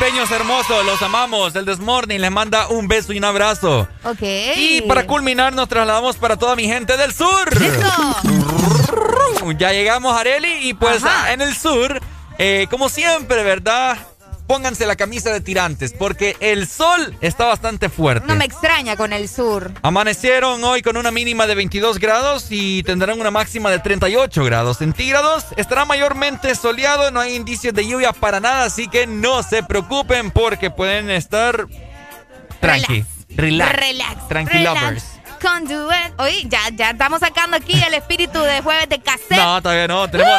peños 0.00 0.30
hermosos, 0.30 0.84
los 0.84 1.00
amamos. 1.02 1.54
El 1.54 1.64
Desmorning 1.64 2.20
les 2.20 2.30
manda 2.30 2.68
un 2.68 2.88
beso 2.88 3.12
y 3.12 3.18
un 3.18 3.24
abrazo. 3.24 3.88
Ok. 4.04 4.25
Y 4.56 4.82
para 4.82 5.06
culminar 5.06 5.52
nos 5.52 5.68
trasladamos 5.68 6.16
para 6.16 6.36
toda 6.36 6.56
mi 6.56 6.64
gente 6.64 6.96
del 6.96 7.12
sur. 7.12 7.48
Ya 9.58 9.72
llegamos 9.72 10.16
a 10.16 10.20
Areli 10.20 10.68
y 10.68 10.74
pues 10.74 11.02
en 11.30 11.40
el 11.40 11.54
sur, 11.56 12.00
eh, 12.38 12.66
como 12.70 12.88
siempre, 12.88 13.44
¿verdad? 13.44 13.96
Pónganse 14.46 14.86
la 14.86 14.96
camisa 14.96 15.32
de 15.32 15.40
tirantes 15.40 15.92
porque 15.92 16.36
el 16.40 16.66
sol 16.68 17.16
está 17.20 17.46
bastante 17.46 17.88
fuerte. 17.88 18.26
No 18.26 18.36
me 18.36 18.44
extraña 18.44 18.96
con 18.96 19.12
el 19.12 19.28
sur. 19.28 19.72
Amanecieron 19.82 20.62
hoy 20.62 20.82
con 20.82 20.96
una 20.96 21.10
mínima 21.10 21.46
de 21.46 21.54
22 21.54 21.98
grados 21.98 22.46
y 22.50 22.82
tendrán 22.84 23.20
una 23.20 23.30
máxima 23.30 23.70
de 23.70 23.78
38 23.78 24.44
grados 24.44 24.78
centígrados. 24.78 25.44
Estará 25.56 25.84
mayormente 25.84 26.54
soleado, 26.54 27.10
no 27.10 27.20
hay 27.20 27.34
indicios 27.34 27.74
de 27.74 27.86
lluvia 27.86 28.12
para 28.12 28.40
nada, 28.40 28.64
así 28.64 28.88
que 28.88 29.06
no 29.06 29.42
se 29.42 29.62
preocupen 29.62 30.30
porque 30.30 30.70
pueden 30.70 31.10
estar 31.10 31.66
tranqui. 32.60 32.92
Relax. 32.94 33.15
Relax. 33.36 34.28
Tranquilovers. 34.28 35.15
Oye, 36.18 36.44
ya, 36.48 36.60
ya 36.72 36.90
estamos 36.90 37.20
sacando 37.20 37.56
aquí 37.56 37.80
el 37.82 37.94
espíritu 37.94 38.40
de 38.40 38.60
jueves 38.62 38.88
de 38.88 38.98
cassette. 39.00 39.36
No, 39.36 39.62
todavía 39.62 39.86
no. 39.86 40.08
Tenemos... 40.08 40.34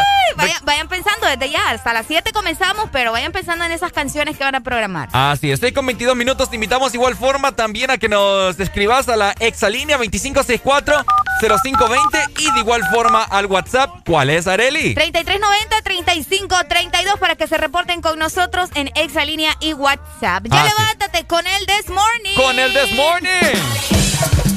vayan, 0.63 0.87
pensando 0.87 1.27
desde 1.27 1.51
ya. 1.51 1.69
Hasta 1.69 1.93
las 1.93 2.07
7 2.07 2.31
comenzamos, 2.33 2.89
pero 2.91 3.11
vayan 3.11 3.31
pensando 3.31 3.63
en 3.65 3.71
esas 3.71 3.91
canciones 3.91 4.35
que 4.37 4.43
van 4.43 4.55
a 4.55 4.61
programar. 4.61 5.09
Ah, 5.13 5.35
sí. 5.39 5.51
Estoy 5.51 5.71
con 5.71 5.85
22 5.85 6.15
minutos. 6.15 6.49
Te 6.49 6.55
invitamos 6.55 6.91
igual 6.93 7.15
forma 7.15 7.51
también 7.53 7.91
a 7.91 7.97
que 7.97 8.09
nos 8.09 8.59
escribas 8.59 9.07
a 9.09 9.15
la 9.15 9.35
exalínea 9.39 9.97
2564-0520 9.99 12.39
y 12.39 12.51
de 12.51 12.59
igual 12.59 12.83
forma 12.91 13.23
al 13.23 13.45
WhatsApp. 13.45 13.91
¿Cuál 14.05 14.29
es, 14.29 14.47
Areli? 14.47 14.95
3390-3532 14.95 17.19
para 17.19 17.35
que 17.35 17.47
se 17.47 17.57
reporten 17.57 18.01
con 18.01 18.19
nosotros 18.19 18.69
en 18.75 18.91
exalínea 18.95 19.55
y 19.59 19.73
WhatsApp. 19.73 20.45
Ya 20.49 20.63
ah, 20.63 20.69
levántate 20.77 21.25
con 21.25 21.45
el 21.45 21.65
This 21.65 21.89
Morning. 21.89 22.35
Con 22.35 22.57
el 22.59 22.71
This 22.73 22.93
Morning. 22.95 24.56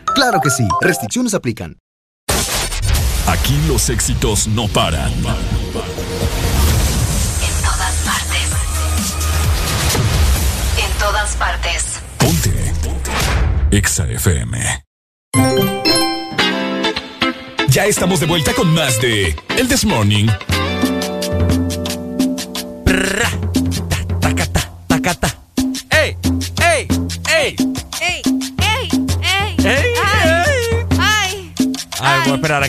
Claro 0.15 0.39
que 0.41 0.49
sí, 0.49 0.67
restricciones 0.81 1.33
aplican. 1.33 1.77
Aquí 3.27 3.57
los 3.67 3.89
éxitos 3.89 4.47
no 4.47 4.67
paran. 4.67 5.11
En 5.13 5.23
todas 7.63 7.95
partes. 8.05 8.49
En 10.77 10.97
todas 10.99 11.35
partes. 11.35 12.01
Ponte. 12.17 12.73
Exa 13.71 14.05
FM. 14.07 14.83
Ya 17.69 17.85
estamos 17.85 18.19
de 18.19 18.25
vuelta 18.25 18.53
con 18.53 18.73
más 18.73 18.99
de 18.99 19.35
El 19.57 19.69
This 19.69 19.85
Morning. 19.85 20.27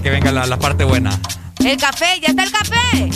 Que 0.03 0.11
venga 0.11 0.33
la, 0.33 0.47
la 0.47 0.59
parte 0.59 0.85
buena. 0.85 1.19
El 1.65 1.77
café, 1.77 2.21
ya 2.21 2.29
está 2.29 2.43
el 2.43 2.51
café. 2.53 3.11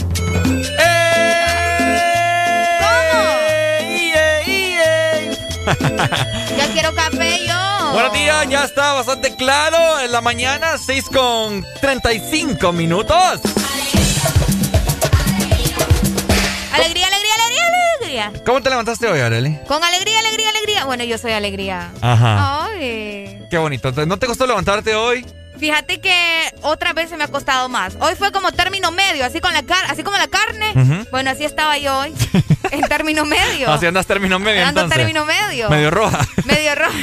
ya 6.57 6.73
quiero 6.73 6.95
café 6.95 7.47
yo. 7.47 7.93
Buenos 7.93 8.13
días, 8.13 8.49
ya 8.49 8.65
está 8.65 8.93
bastante 8.93 9.35
claro. 9.35 10.01
En 10.01 10.13
la 10.13 10.21
mañana, 10.21 10.79
6 10.79 11.05
con 11.13 11.65
35 11.81 12.73
minutos. 12.73 13.41
Alegría, 16.73 17.07
alegría, 17.07 17.35
alegría, 17.35 17.63
alegría. 17.99 18.33
¿Cómo 18.45 18.61
te 18.63 18.71
levantaste 18.71 19.09
hoy, 19.09 19.21
Arely? 19.21 19.59
Con 19.67 19.83
alegría, 19.83 20.21
alegría, 20.21 20.51
alegría. 20.51 20.85
Bueno, 20.85 21.05
yo 21.05 21.19
soy 21.19 21.33
alegría. 21.33 21.91
Ajá. 22.01 22.67
Ay. 22.67 23.41
Qué 23.51 23.59
bonito. 23.59 23.91
¿No 24.07 24.19
te 24.19 24.27
costó 24.27 24.47
levantarte 24.47 24.95
hoy? 24.95 25.27
Fíjate 25.59 26.01
que 26.01 26.26
otra 26.67 26.93
vez 26.93 27.11
se 27.11 27.17
me 27.17 27.25
ha 27.25 27.29
costado 27.29 27.69
más. 27.69 27.97
Hoy 28.01 28.15
fue 28.17 28.33
como 28.33 28.53
término 28.53 28.91
medio, 28.91 29.25
así 29.25 29.41
con 29.41 29.53
la 29.53 29.63
car 29.63 29.85
así 29.89 30.03
como 30.03 30.17
la 30.17 30.29
carne. 30.29 31.07
Bueno, 31.11 31.31
así 31.31 31.45
estaba 31.45 31.79
yo 31.79 31.99
hoy. 31.99 32.15
en 32.71 32.83
término 32.83 33.25
medio. 33.25 33.71
Así 33.71 33.87
andas 33.87 34.07
término 34.07 34.39
medio. 34.39 34.67
Ando 34.67 34.89
término 34.89 35.25
medio. 35.25 35.71
Medio 35.71 35.91
roja. 35.91 36.27
Medio 36.45 36.75
roja. 36.75 36.99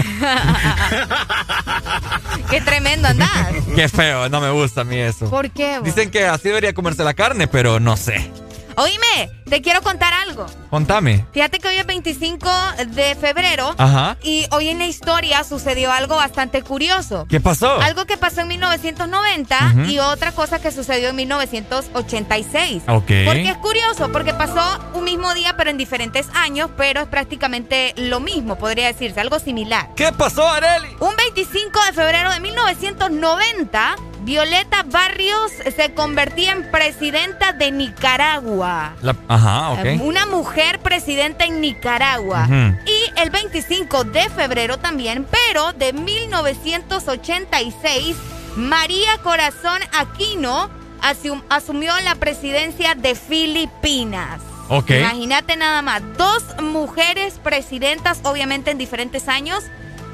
Qué 2.50 2.62
tremendo 2.62 3.08
andás. 3.08 3.48
Qué 3.76 3.88
feo, 3.90 4.30
no 4.30 4.42
me 4.42 4.52
gusta 4.52 4.82
a 4.82 4.84
mí 4.84 4.98
eso. 4.98 5.30
¿Por 5.30 5.50
qué? 5.50 5.80
Dicen 5.84 6.12
que 6.12 6.26
así 6.26 6.50
debería 6.50 6.74
comerse 6.74 7.04
la 7.04 7.14
carne, 7.14 7.48
pero 7.48 7.80
no 7.80 7.98
sé. 7.98 8.32
Oíme, 8.76 9.32
te 9.50 9.62
quiero 9.62 9.82
contar 9.82 10.14
algo. 10.14 10.48
Contame. 10.70 11.26
Fíjate 11.32 11.60
que 11.60 11.68
hoy 11.68 11.76
es 11.78 11.86
25 12.04 12.50
de 12.88 13.16
febrero. 13.16 13.74
Ajá. 13.78 14.18
Y 14.22 14.46
hoy 14.52 14.68
en 14.68 14.80
la 14.80 14.88
historia 14.88 15.44
sucedió 15.46 15.90
algo 15.90 16.18
bastante 16.18 16.62
curioso. 16.62 17.26
¿Qué 17.30 17.40
pasó? 17.40 17.80
Algo 17.80 18.04
que 18.04 18.18
pasó 18.18 18.42
en 18.42 18.50
1990 18.50 19.86
y 19.88 20.00
otra 20.00 20.34
cosa 20.34 20.62
que 20.62 20.72
sucedió 20.72 21.10
en 21.10 21.16
1986. 21.16 22.84
Ok. 22.88 23.12
Porque 23.26 23.50
es 23.50 23.58
curioso, 23.58 24.12
porque 24.12 24.34
pasó 24.34 24.62
un 24.94 25.06
mismo 25.06 25.34
día, 25.34 25.56
pero 25.56 25.70
en 25.70 25.78
diferentes 25.78 26.28
años, 26.34 26.70
pero 26.76 27.02
es 27.02 27.08
prácticamente 27.08 27.94
lo 27.96 28.20
mismo, 28.20 28.58
podría 28.58 28.88
decirse, 28.88 29.22
algo 29.22 29.40
similar. 29.40 29.90
¿Qué 29.96 30.12
pasó, 30.12 30.46
Areli? 30.46 30.90
Un 31.00 31.16
25 31.16 31.86
de 31.86 31.94
febrero 31.94 32.34
de 32.34 32.42
1990. 32.42 33.96
Violeta 34.24 34.84
Barrios 34.84 35.52
se 35.76 35.94
convertía 35.94 36.54
en 36.54 36.72
presidenta 36.72 37.52
de 37.52 37.72
Nicaragua. 37.72 38.94
ajá, 39.28 39.72
ok. 39.72 39.86
Una 40.02 40.26
mujer 40.26 40.80
presidenta 40.80 41.44
en 41.44 41.60
Nicaragua. 41.60 42.48
Y 42.86 43.20
el 43.20 43.32
25 43.32 44.06
de 44.06 44.30
febrero 44.30 44.80
también, 44.80 45.28
pero 45.30 45.74
de 45.74 45.92
1986, 45.92 48.16
María 48.56 49.18
Corazón 49.24 49.82
Aquino 49.92 50.70
asumió 51.50 51.92
la 52.06 52.16
presidencia 52.16 52.96
de 52.96 53.16
Filipinas. 53.16 54.40
Ok. 54.70 54.92
Imagínate 54.92 55.58
nada 55.58 55.82
más, 55.82 56.02
dos 56.18 56.42
mujeres 56.62 57.42
presidentas, 57.44 58.22
obviamente 58.24 58.72
en 58.72 58.78
diferentes 58.78 59.28
años 59.28 59.66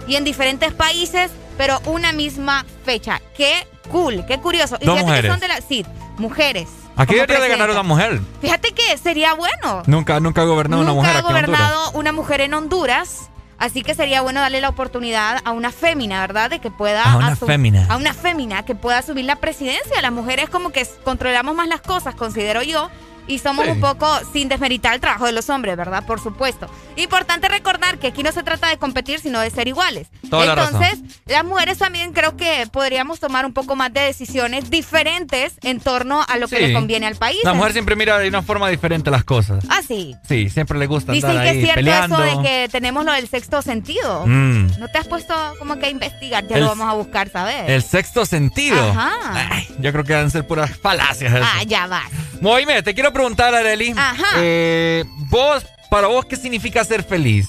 y 0.08 0.16
en 0.16 0.24
diferentes 0.24 0.74
países, 0.74 1.30
pero 1.58 1.80
una 1.86 2.12
misma 2.12 2.66
fecha. 2.84 3.22
Qué 3.38 3.68
cool, 3.90 4.26
qué 4.26 4.40
curioso. 4.40 4.78
Dos 4.82 5.00
y 5.00 5.04
mujeres. 5.04 5.32
son 5.32 5.40
de 5.40 5.48
la, 5.48 5.62
sí, 5.62 5.86
mujeres. 6.18 6.68
Aquí 6.96 7.16
debería 7.16 7.40
de 7.40 7.50
ganar 7.50 7.70
una 7.70 7.84
mujer. 7.84 8.20
Fíjate 8.42 8.74
que 8.74 8.98
sería 8.98 9.34
bueno. 9.34 9.84
Nunca, 9.86 10.20
nunca 10.20 10.42
ha 10.42 10.46
gobernado 10.46 10.82
una 10.82 10.94
mujer. 10.94 11.14
Nunca 11.14 11.28
ha 11.28 11.32
gobernado 11.32 11.92
una 11.92 12.12
mujer 12.12 12.42
en 12.42 12.54
Honduras. 12.54 13.30
Así 13.58 13.84
que 13.84 13.94
sería 13.94 14.22
bueno 14.22 14.40
darle 14.40 14.62
la 14.62 14.70
oportunidad 14.70 15.42
a 15.44 15.52
una 15.52 15.72
fémina, 15.72 16.22
¿verdad? 16.22 16.50
De 16.50 16.60
que 16.60 16.72
pueda... 16.72 17.04
A 17.04 17.18
una 17.18 17.36
fémina. 17.36 17.86
A 17.90 17.98
una 17.98 18.14
fémina 18.14 18.64
que 18.64 18.74
pueda 18.74 19.00
asumir 19.00 19.26
la 19.26 19.36
presidencia. 19.36 20.02
Las 20.02 20.14
mujeres 20.14 20.50
como 20.50 20.72
que 20.72 20.88
controlamos 21.04 21.56
más 21.56 21.68
las 21.68 21.82
cosas, 21.82 22.16
considero 22.16 22.64
yo 22.64 22.90
y 23.30 23.38
somos 23.38 23.68
un 23.68 23.80
poco 23.80 24.08
sin 24.34 24.50
desmeritar 24.50 24.96
el 24.96 25.00
trabajo 25.00 25.28
de 25.28 25.32
los 25.32 25.50
hombres, 25.50 25.78
¿verdad? 25.78 26.04
Por 26.06 26.20
supuesto. 26.20 26.68
Importante 26.96 27.48
recordar 27.48 28.00
que 28.00 28.08
aquí 28.08 28.24
no 28.24 28.32
se 28.32 28.42
trata 28.44 28.68
de 28.68 28.78
competir, 28.78 29.20
sino 29.20 29.40
de 29.40 29.52
ser 29.52 29.68
iguales. 29.68 30.08
Entonces, 30.24 31.00
las 31.28 31.46
mujeres 31.46 31.78
también 31.78 32.12
creo 32.12 32.36
que 32.36 32.68
podríamos 32.72 33.20
tomar 33.20 33.46
un 33.46 33.54
poco 33.54 33.76
más 33.76 33.94
de 33.94 34.02
decisiones 34.02 34.70
diferentes 34.72 35.54
en 35.62 35.80
torno 35.80 36.26
a 36.28 36.38
lo 36.38 36.48
que 36.48 36.60
le 36.60 36.74
conviene 36.74 37.06
al 37.06 37.16
país. 37.16 37.40
La 37.44 37.54
mujer 37.54 37.74
siempre 37.74 37.96
mira 37.96 38.18
de 38.18 38.28
una 38.28 38.42
forma 38.42 38.68
diferente 38.68 39.12
las 39.12 39.24
cosas. 39.24 39.64
Ah, 39.70 39.82
sí. 39.88 40.16
Sí, 40.28 40.50
siempre 40.50 40.80
le 40.80 40.88
gusta 40.88 41.12
Dicen 41.12 41.30
andar 41.30 41.46
que 41.46 41.60
es 41.60 41.66
cierto 41.66 41.90
eso 41.90 42.22
de 42.22 42.44
que 42.44 42.70
tenemos 42.72 43.06
lo 43.06 43.12
del 43.12 43.28
sexto 43.28 43.62
sentido. 43.62 44.26
Mm. 44.26 44.80
¿No 44.80 44.88
te 44.88 44.98
has 44.98 45.08
puesto 45.08 45.36
como 45.60 45.78
que 45.78 45.86
a 45.86 45.90
investigar? 45.90 46.48
Ya 46.48 46.58
lo 46.58 46.68
vamos 46.68 46.90
a 46.90 46.94
buscar, 46.94 47.30
¿sabes? 47.30 47.68
El 47.68 47.84
sexto 47.84 48.26
sentido. 48.26 48.90
Ajá. 48.90 49.62
yo 49.80 49.92
creo 49.92 50.04
que 50.04 50.14
deben 50.14 50.32
ser 50.32 50.48
puras 50.48 50.76
falacias. 50.76 51.32
Ah, 51.44 51.64
ya 51.64 51.86
va. 51.86 52.02
Moime, 52.42 52.82
te 52.84 52.94
quiero 52.94 53.12
preguntar, 53.20 53.54
Areli. 53.54 53.94
Ajá. 53.98 54.38
Eh, 54.38 55.04
vos, 55.30 55.66
para 55.90 56.08
vos, 56.08 56.24
¿qué 56.24 56.38
significa 56.38 56.86
ser 56.86 57.04
feliz? 57.04 57.48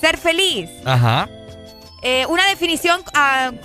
Ser 0.00 0.16
feliz. 0.18 0.68
Ajá. 0.84 1.28
Eh, 2.02 2.26
una 2.26 2.44
definición 2.48 3.00
uh, 3.00 3.56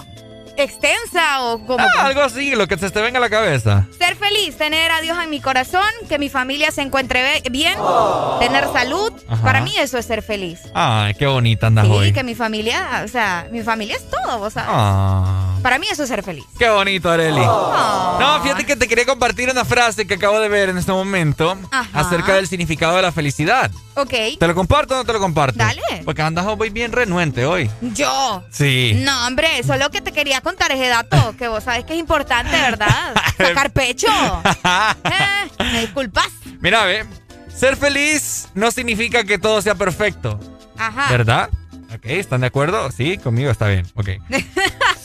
extensa 0.64 1.42
o 1.44 1.66
como... 1.66 1.84
Ah, 1.84 2.06
algo 2.06 2.22
así, 2.22 2.56
lo 2.56 2.68
que 2.68 2.78
se 2.78 2.90
te 2.90 3.02
venga 3.02 3.18
a 3.18 3.22
la 3.22 3.30
cabeza. 3.30 3.88
Ser 3.98 4.16
feliz, 4.16 4.58
tener 4.58 4.92
a 4.92 5.02
Dios 5.02 5.18
en 5.22 5.30
mi 5.30 5.40
corazón, 5.40 5.82
que 6.10 6.20
mi 6.20 6.30
familia 6.30 6.72
se 6.72 6.82
encuentre 6.82 7.42
bien, 7.52 7.78
tener 8.40 8.72
salud. 8.72 9.12
Para 9.44 9.62
mí 9.62 9.74
eso 9.78 9.98
es 9.98 10.06
ser 10.06 10.22
feliz. 10.22 10.60
Ay, 10.74 11.14
qué 11.16 11.28
bonita 11.28 11.68
andas 11.68 11.86
sí, 11.86 11.92
hoy. 11.92 12.08
Sí, 12.08 12.14
que 12.14 12.24
mi 12.24 12.36
familia, 12.36 13.04
o 13.04 13.08
sea, 13.08 13.48
mi 13.52 13.62
familia 13.62 13.96
es 13.96 14.10
todo, 14.10 14.40
vos 14.40 14.54
sabes. 14.54 14.70
Ah. 14.74 15.58
Para 15.62 15.78
mí 15.78 15.88
eso 15.92 16.04
es 16.04 16.10
ser 16.10 16.24
feliz. 16.24 16.46
Qué 16.58 16.70
bonito, 16.70 17.10
Areli. 17.10 17.40
No, 17.40 18.40
fíjate 18.42 18.66
que 18.66 18.76
te 18.76 18.88
quería 18.88 19.06
compartir 19.06 19.50
una 19.50 19.66
frase 19.66 20.08
que 20.08 20.16
acabo 20.16 20.40
de 20.40 20.50
ver 20.50 20.70
en 20.70 20.78
este 20.78 20.92
momento 20.92 21.58
acerca 21.94 22.36
del 22.36 22.48
significado 22.48 22.96
de 22.96 23.02
la 23.04 23.12
felicidad. 23.12 23.70
Ok. 23.96 24.14
¿Te 24.40 24.48
lo 24.48 24.56
comparto 24.56 24.94
o 24.94 24.98
no 24.98 25.06
te 25.06 25.14
lo 25.14 25.20
comparto? 25.20 25.58
Dale. 25.58 25.82
Porque 26.06 26.22
andas 26.22 26.46
hoy 26.48 26.70
bien 26.70 26.92
renuente 26.92 27.46
hoy. 27.46 27.70
¿Yo? 27.82 28.44
Sí. 28.50 28.94
No, 29.04 29.28
hombre, 29.28 29.64
solo 29.64 29.92
que 29.92 30.02
te 30.02 30.12
quería 30.12 30.42
contar 30.42 30.51
ese 30.60 30.88
dato, 30.88 31.36
que 31.38 31.48
vos 31.48 31.64
sabes 31.64 31.86
que 31.86 31.94
es 31.94 32.00
importante, 32.00 32.52
¿verdad? 32.52 33.14
Sacar 33.38 33.72
pecho. 33.72 34.08
Eh, 35.04 35.50
¿Me 35.60 35.82
disculpas? 35.82 36.30
Mira, 36.60 36.86
ve, 36.86 37.06
ser 37.54 37.76
feliz 37.76 38.50
no 38.54 38.72
significa 38.72 39.24
que 39.24 39.38
todo 39.38 39.62
sea 39.62 39.76
perfecto. 39.76 40.40
Ajá. 40.78 41.08
¿Verdad? 41.10 41.50
Ok, 41.94 42.06
¿están 42.06 42.42
de 42.42 42.48
acuerdo? 42.48 42.90
Sí, 42.92 43.18
conmigo 43.18 43.52
está 43.52 43.68
bien. 43.68 43.88
Ok. 43.96 44.10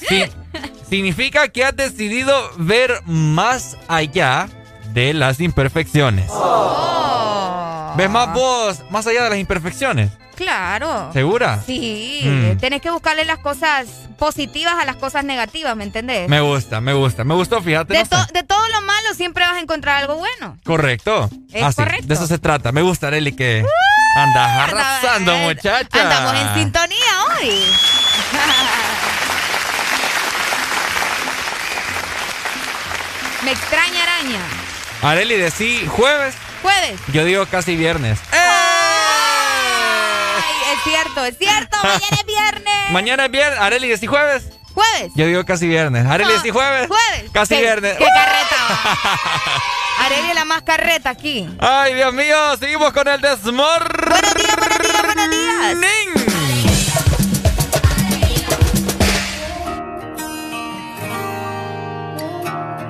Sí, 0.08 0.22
significa 0.88 1.48
que 1.48 1.64
has 1.64 1.74
decidido 1.74 2.32
ver 2.58 3.00
más 3.06 3.76
allá 3.88 4.48
de 4.96 5.12
las 5.12 5.40
imperfecciones. 5.40 6.24
Oh. 6.30 7.92
¿Ves 7.98 8.08
más 8.08 8.32
vos 8.32 8.80
más 8.88 9.06
allá 9.06 9.24
de 9.24 9.30
las 9.30 9.38
imperfecciones? 9.38 10.10
Claro. 10.36 11.10
¿Segura? 11.12 11.62
Sí. 11.66 12.22
Mm. 12.24 12.56
Tenés 12.58 12.80
que 12.80 12.90
buscarle 12.90 13.26
las 13.26 13.38
cosas 13.40 13.86
positivas 14.18 14.74
a 14.80 14.86
las 14.86 14.96
cosas 14.96 15.22
negativas, 15.24 15.76
¿me 15.76 15.84
entendés? 15.84 16.30
Me 16.30 16.40
gusta, 16.40 16.80
me 16.80 16.94
gusta. 16.94 17.24
Me 17.24 17.34
gustó, 17.34 17.60
fíjate. 17.60 17.92
De, 17.92 18.06
de 18.32 18.42
todo 18.42 18.66
lo 18.68 18.80
malo 18.80 19.12
siempre 19.14 19.44
vas 19.44 19.56
a 19.56 19.60
encontrar 19.60 19.98
algo 19.98 20.16
bueno. 20.16 20.56
Correcto. 20.64 21.28
Es 21.52 21.62
Así, 21.62 21.76
correcto. 21.76 22.06
De 22.06 22.14
eso 22.14 22.26
se 22.26 22.38
trata. 22.38 22.72
Me 22.72 22.80
gusta, 22.80 23.08
Arely, 23.08 23.32
que 23.36 23.64
Uh, 23.64 24.18
andas 24.18 24.48
arrasando, 24.70 25.32
anda- 25.32 25.46
muchacha. 25.46 26.02
Andamos 26.02 26.40
en 26.40 26.54
sintonía 26.54 26.96
hoy. 27.38 27.50
Me 33.44 33.52
extraña 33.52 34.02
araña. 34.02 34.40
Arely, 35.02 35.36
decí 35.36 35.86
jueves. 35.86 36.34
Jueves. 36.62 36.98
Yo 37.12 37.24
digo 37.24 37.46
casi 37.46 37.76
viernes. 37.76 38.18
Ay, 38.32 38.40
es 40.74 40.82
cierto, 40.84 41.24
es 41.24 41.38
cierto. 41.38 41.76
Mañana 41.82 42.16
es 42.18 42.26
viernes. 42.26 42.90
Mañana 42.90 43.24
es 43.26 43.30
viernes. 43.30 43.60
Arely, 43.60 43.88
decí 43.88 44.06
jueves. 44.06 44.44
Jueves. 44.74 45.12
Yo 45.14 45.26
digo 45.26 45.44
casi 45.44 45.68
viernes. 45.68 46.06
Arely, 46.06 46.28
No, 46.30 46.34
decí 46.36 46.50
jueves. 46.50 46.88
Jueves. 46.88 47.30
Casi 47.32 47.54
¿Qué- 47.54 47.60
viernes. 47.62 47.96
Qué 47.98 48.04
carreta. 48.04 48.56
Arely 50.04 50.28
es 50.28 50.34
la 50.34 50.44
más 50.44 50.62
carreta 50.62 51.10
aquí. 51.10 51.48
Ay, 51.60 51.94
Dios 51.94 52.12
mío, 52.12 52.56
seguimos 52.58 52.92
con 52.92 53.06
el 53.08 53.20
desmor. 53.20 54.08
Buenos 54.08 54.34
días, 54.34 54.56
buenos 54.56 54.78
días, 54.80 55.02
buenos 55.04 55.30
días. 55.30 56.25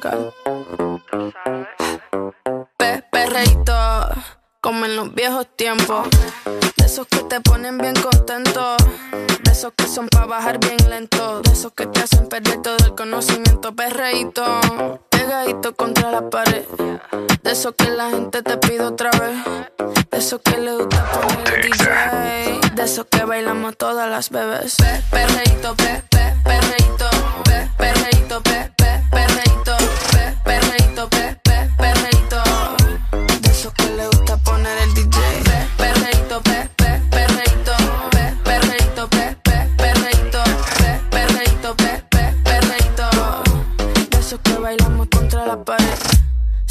Musical. 0.00 0.32
Pe 2.76 3.04
perreíto, 3.10 3.74
como 4.60 4.84
en 4.84 4.96
los 4.96 5.14
viejos 5.14 5.46
tiempos. 5.56 6.08
De 6.76 6.86
esos 6.86 7.06
que 7.06 7.18
te 7.24 7.40
ponen 7.40 7.78
bien 7.78 7.94
contento. 7.94 8.76
De 9.42 9.52
esos 9.52 9.72
que 9.76 9.86
son 9.86 10.08
para 10.08 10.26
bajar 10.26 10.58
bien 10.58 10.78
lento. 10.88 11.40
De 11.42 11.52
esos 11.52 11.72
que 11.72 11.86
te 11.86 12.00
hacen 12.00 12.28
perder 12.28 12.62
todo 12.62 12.76
el 12.84 12.94
conocimiento. 12.94 13.74
Perreíto, 13.74 14.44
pegadito 15.10 15.74
contra 15.74 16.10
la 16.10 16.30
pared. 16.30 16.64
De 17.42 17.50
esos 17.52 17.74
que 17.76 17.90
la 17.90 18.10
gente 18.10 18.42
te 18.42 18.56
pide 18.58 18.82
otra 18.82 19.10
vez. 19.10 19.36
De 20.10 20.18
esos 20.18 20.40
que 20.40 20.58
le 20.58 20.76
gusta 20.76 21.10
poner 21.12 21.54
el 21.54 21.70
DJ. 21.70 22.70
De 22.74 22.82
esos 22.82 23.06
que 23.06 23.24
bailamos 23.24 23.76
todas 23.76 24.08
las 24.08 24.30
bebés. 24.30 24.76
Pe 24.76 25.02
perreíto, 25.10 25.74
pe, 25.76 26.02
pe, 26.10 26.34
perreíto, 26.44 27.10
pe, 27.44 27.70
perreíto, 27.78 28.09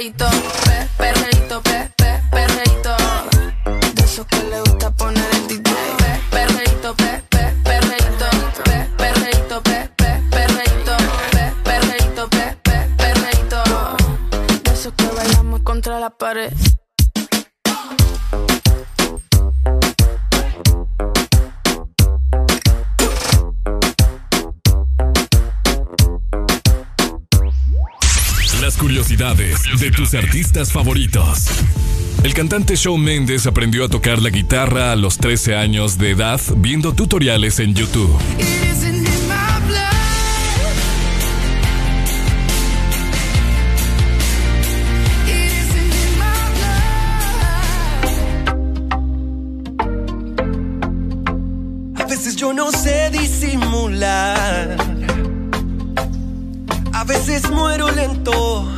pe, 0.00 0.12
perreíto, 0.16 0.26
pe, 0.64 0.88
perreíto, 0.96 1.62
pe, 1.62 1.90
pe, 1.96 2.20
perreíto. 2.30 2.96
De 3.94 4.24
que 4.24 4.42
le 4.44 4.60
gusta 4.60 4.90
poner 4.92 5.28
el 5.34 5.46
DJ. 5.46 5.72
Pe, 5.98 6.20
perreíto, 6.30 6.94
pe, 6.94 7.22
pe, 7.28 7.54
perreíto, 7.64 8.28
pe, 8.64 8.88
perreíto, 8.96 9.62
pe, 9.62 9.90
pe, 9.96 10.22
perreíto, 10.30 10.96
pe, 11.32 11.52
perreíto, 11.64 12.28
pe, 12.30 12.56
pe, 12.62 12.76
perreíto. 12.96 13.62
De 14.64 14.92
que 14.96 15.06
bailamos 15.14 15.60
contra 15.62 15.98
la 15.98 16.08
pared. 16.10 16.52
Las 28.70 28.76
curiosidades 28.76 29.64
de 29.80 29.90
tus 29.90 30.14
artistas 30.14 30.70
favoritos. 30.70 31.46
El 32.22 32.32
cantante 32.34 32.76
Shawn 32.76 33.02
Mendes 33.02 33.48
aprendió 33.48 33.84
a 33.84 33.88
tocar 33.88 34.22
la 34.22 34.30
guitarra 34.30 34.92
a 34.92 34.96
los 34.96 35.18
13 35.18 35.56
años 35.56 35.98
de 35.98 36.10
edad 36.10 36.40
viendo 36.56 36.92
tutoriales 36.92 37.58
en 37.58 37.74
YouTube. 37.74 38.16
A 51.96 52.04
veces 52.04 52.36
yo 52.36 52.52
no 52.52 52.70
sé 52.70 53.10
disimular. 53.10 54.99
A 57.00 57.04
veces 57.04 57.50
muero 57.50 57.90
lento. 57.90 58.68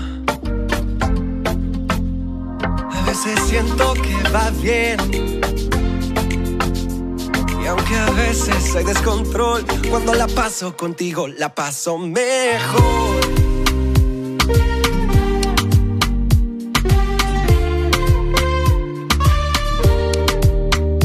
A 2.89 3.03
veces 3.05 3.41
siento 3.49 3.95
que 3.95 4.15
va 4.31 4.49
bien. 4.63 4.97
Y 7.61 7.67
aunque 7.67 7.97
a 7.97 8.11
veces 8.11 8.77
hay 8.77 8.85
descontrol, 8.85 9.65
cuando 9.91 10.15
la 10.15 10.29
paso 10.29 10.77
contigo 10.77 11.27
la 11.27 11.53
paso 11.53 11.99
mejor. 11.99 13.21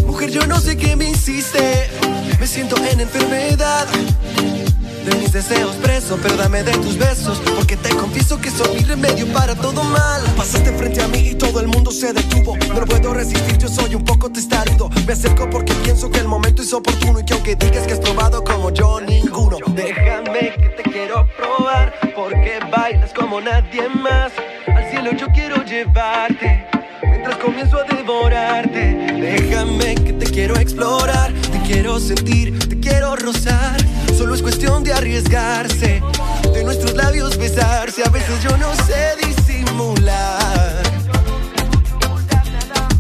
Mujer, 0.06 0.30
yo 0.30 0.46
no 0.46 0.60
sé 0.60 0.78
qué 0.78 0.96
me 0.96 1.10
hiciste. 1.10 1.90
Me 2.40 2.46
siento 2.46 2.78
en 2.78 3.00
enfermedad. 3.00 3.88
De 5.08 5.16
mis 5.16 5.32
deseos 5.32 5.74
preso, 5.78 6.20
pero 6.22 6.36
dame 6.36 6.64
de 6.64 6.74
tus 6.74 6.98
besos. 6.98 7.42
Porque 7.56 7.78
te 7.78 7.96
confieso 7.96 8.42
que 8.42 8.52
soy 8.52 8.76
mi 8.76 8.84
remedio 8.84 9.26
para 9.32 9.56
todo 9.56 9.82
mal. 9.82 10.22
Pasaste 10.36 10.74
frente 10.74 11.02
a 11.02 11.08
mí 11.08 11.30
y 11.30 11.36
todo 11.36 11.62
el 11.62 11.68
mundo 11.70 11.92
se 11.92 12.12
detuvo. 12.12 12.58
No 12.58 12.86
puedo 12.86 13.14
resistir, 13.14 13.58
yo 13.58 13.70
soy 13.70 13.96
un 13.96 14.04
poco 14.04 14.30
testarudo. 14.30 14.90
Me 15.06 15.14
acerco 15.14 15.50
porque 15.50 15.74
pienso 15.76 16.12
que 16.12 16.20
el 16.20 16.28
momento 16.28 16.62
es 16.62 16.74
oportuno. 16.74 17.22
Y 17.22 17.24
que 17.24 17.34
aunque 17.36 17.56
digas 17.56 17.88
que 17.88 17.94
has 17.94 18.00
probado 18.00 18.44
como 18.44 18.70
yo, 18.72 19.00
ninguno. 19.00 19.60
Déjame 19.68 20.54
que 20.58 20.70
te 20.76 20.84
quiero 20.84 21.26
probar. 21.38 21.94
Porque 22.14 22.60
bailas 22.70 23.14
como 23.14 23.40
nadie 23.40 23.88
más. 23.88 24.34
Al 24.68 24.92
cielo 24.92 25.12
yo 25.14 25.28
quiero 25.28 25.64
llevarte. 25.64 26.77
Comienzo 27.36 27.78
a 27.80 27.84
devorarte. 27.84 28.96
Déjame 29.20 29.96
que 29.96 30.14
te 30.14 30.26
quiero 30.26 30.56
explorar. 30.58 31.32
Te 31.34 31.60
quiero 31.68 32.00
sentir, 32.00 32.58
te 32.58 32.80
quiero 32.80 33.16
rozar. 33.16 33.78
Solo 34.18 34.34
es 34.34 34.42
cuestión 34.42 34.84
de 34.84 34.94
arriesgarse. 34.94 36.02
De 36.54 36.64
nuestros 36.64 36.94
labios 36.94 37.38
besarse. 37.38 38.04
A 38.04 38.10
veces 38.10 38.42
yo 38.44 38.56
no 38.58 38.74
sé 38.86 39.16
disimular. 39.26 40.82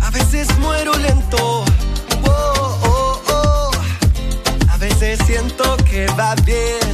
A 0.01 0.09
veces 0.11 0.47
muero 0.59 0.93
lento. 0.97 1.63
Oh, 2.23 2.79
oh, 2.83 3.21
oh. 3.29 3.71
A 4.69 4.77
veces 4.77 5.19
siento 5.25 5.77
que 5.89 6.05
va 6.19 6.35
bien. 6.45 6.93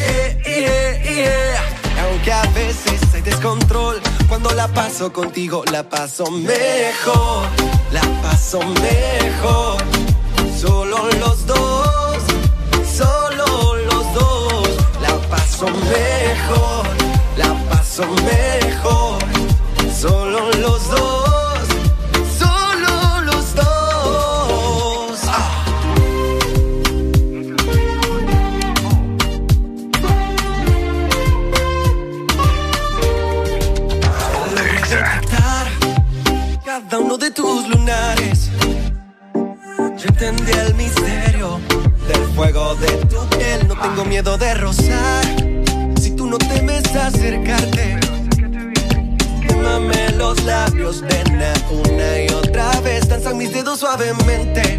Eh, 0.00 0.42
eh, 0.44 1.02
eh. 1.04 1.54
Aunque 2.02 2.32
a 2.32 2.42
veces 2.52 3.00
hay 3.14 3.20
descontrol. 3.20 4.00
Cuando 4.30 4.52
la 4.52 4.68
paso 4.68 5.12
contigo, 5.12 5.64
la 5.72 5.82
paso 5.82 6.24
mejor. 6.30 7.48
La 7.90 8.00
paso 8.22 8.60
mejor. 8.60 9.82
Solo 10.56 10.98
los 11.18 11.44
dos. 11.46 12.16
Solo 12.96 13.74
los 13.74 14.14
dos. 14.14 14.68
La 15.02 15.16
paso 15.28 15.66
mejor. 15.66 16.86
La 17.36 17.52
paso 17.70 18.04
mejor. 18.06 19.18
Solo 20.00 20.52
los 20.52 20.88
dos. 20.90 21.19
Uno 37.00 37.16
de 37.16 37.30
tus 37.30 37.68
lunares. 37.68 38.50
Yo 39.34 40.08
entendí 40.08 40.52
el 40.52 40.74
misterio 40.74 41.60
del 42.08 42.24
fuego 42.34 42.74
de 42.76 42.88
tu 43.06 43.38
piel. 43.38 43.68
No 43.68 43.76
tengo 43.78 44.04
miedo 44.04 44.36
de 44.38 44.54
rozar. 44.54 45.24
Si 46.00 46.10
tú 46.16 46.26
no 46.26 46.38
temes 46.38 46.84
acercarte. 46.94 47.98
Quémame 49.46 50.10
los 50.16 50.42
labios, 50.44 51.02
nena, 51.02 51.52
una 51.70 52.20
y 52.22 52.28
otra 52.28 52.80
vez. 52.80 53.08
Danzan 53.08 53.36
mis 53.36 53.52
dedos 53.52 53.80
suavemente 53.80 54.76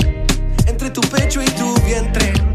entre 0.67 0.89
tu 0.89 1.01
pecho 1.01 1.41
y 1.41 1.45
tu 1.45 1.74
vientre. 1.82 2.51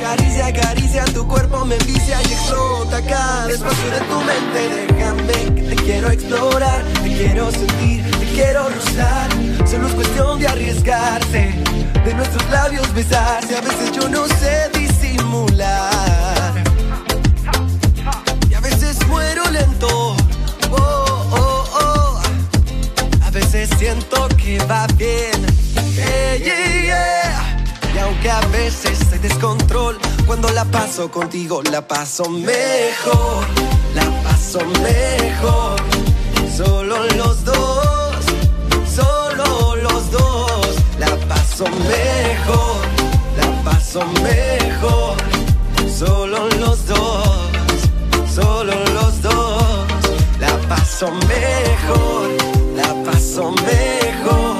Caricia, 0.00 0.52
caricia, 0.52 1.04
tu 1.06 1.26
cuerpo 1.26 1.64
me 1.64 1.74
envicia 1.74 2.18
y 2.22 2.32
explota 2.32 3.02
cada 3.02 3.50
espacio 3.50 3.90
de 3.90 4.00
tu 4.00 4.20
mente. 4.20 4.86
Déjame 4.92 5.54
que 5.54 5.62
te 5.62 5.76
quiero 5.82 6.10
explorar, 6.10 6.84
te 7.02 7.16
quiero 7.16 7.50
sentir, 7.50 8.08
te 8.10 8.26
quiero 8.26 8.68
rozar. 8.68 9.28
Solo 9.68 9.88
es 9.88 9.94
cuestión 9.94 10.38
de 10.38 10.48
arriesgarse, 10.48 11.52
de 12.04 12.14
nuestros 12.14 12.48
labios 12.50 12.94
besarse. 12.94 13.56
A 13.56 13.60
veces 13.60 13.92
yo 13.92 14.08
no 14.08 14.26
sé 14.28 14.70
disimular. 14.72 16.54
Y 18.48 18.54
a 18.54 18.60
veces 18.60 19.04
muero 19.08 19.50
lento. 19.50 20.16
Oh, 20.70 21.26
oh, 21.32 21.64
oh. 21.82 22.20
A 23.24 23.30
veces 23.30 23.68
siento 23.78 24.28
que 24.36 24.58
va 24.60 24.86
bien. 24.96 25.58
yeah, 25.96 26.36
yeah. 26.36 27.47
Aunque 28.08 28.30
a 28.30 28.40
veces 28.46 29.00
hay 29.12 29.18
descontrol, 29.18 29.98
cuando 30.26 30.48
la 30.52 30.64
paso 30.64 31.10
contigo 31.10 31.60
la 31.70 31.86
paso 31.86 32.24
mejor, 32.30 33.44
la 33.94 34.22
paso 34.22 34.60
mejor. 34.82 35.76
Solo 36.56 37.04
los 37.18 37.44
dos, 37.44 38.16
solo 38.96 39.76
los 39.76 40.10
dos, 40.10 40.76
la 40.98 41.14
paso 41.28 41.66
mejor, 41.66 42.80
la 43.36 43.70
paso 43.70 44.00
mejor. 44.22 45.18
Solo 45.94 46.48
los 46.58 46.86
dos, 46.86 47.50
solo 48.34 48.72
los 48.94 49.20
dos, 49.20 49.86
la 50.40 50.56
paso 50.66 51.10
mejor, 51.10 52.30
la 52.74 53.12
paso 53.12 53.50
mejor. 53.50 54.57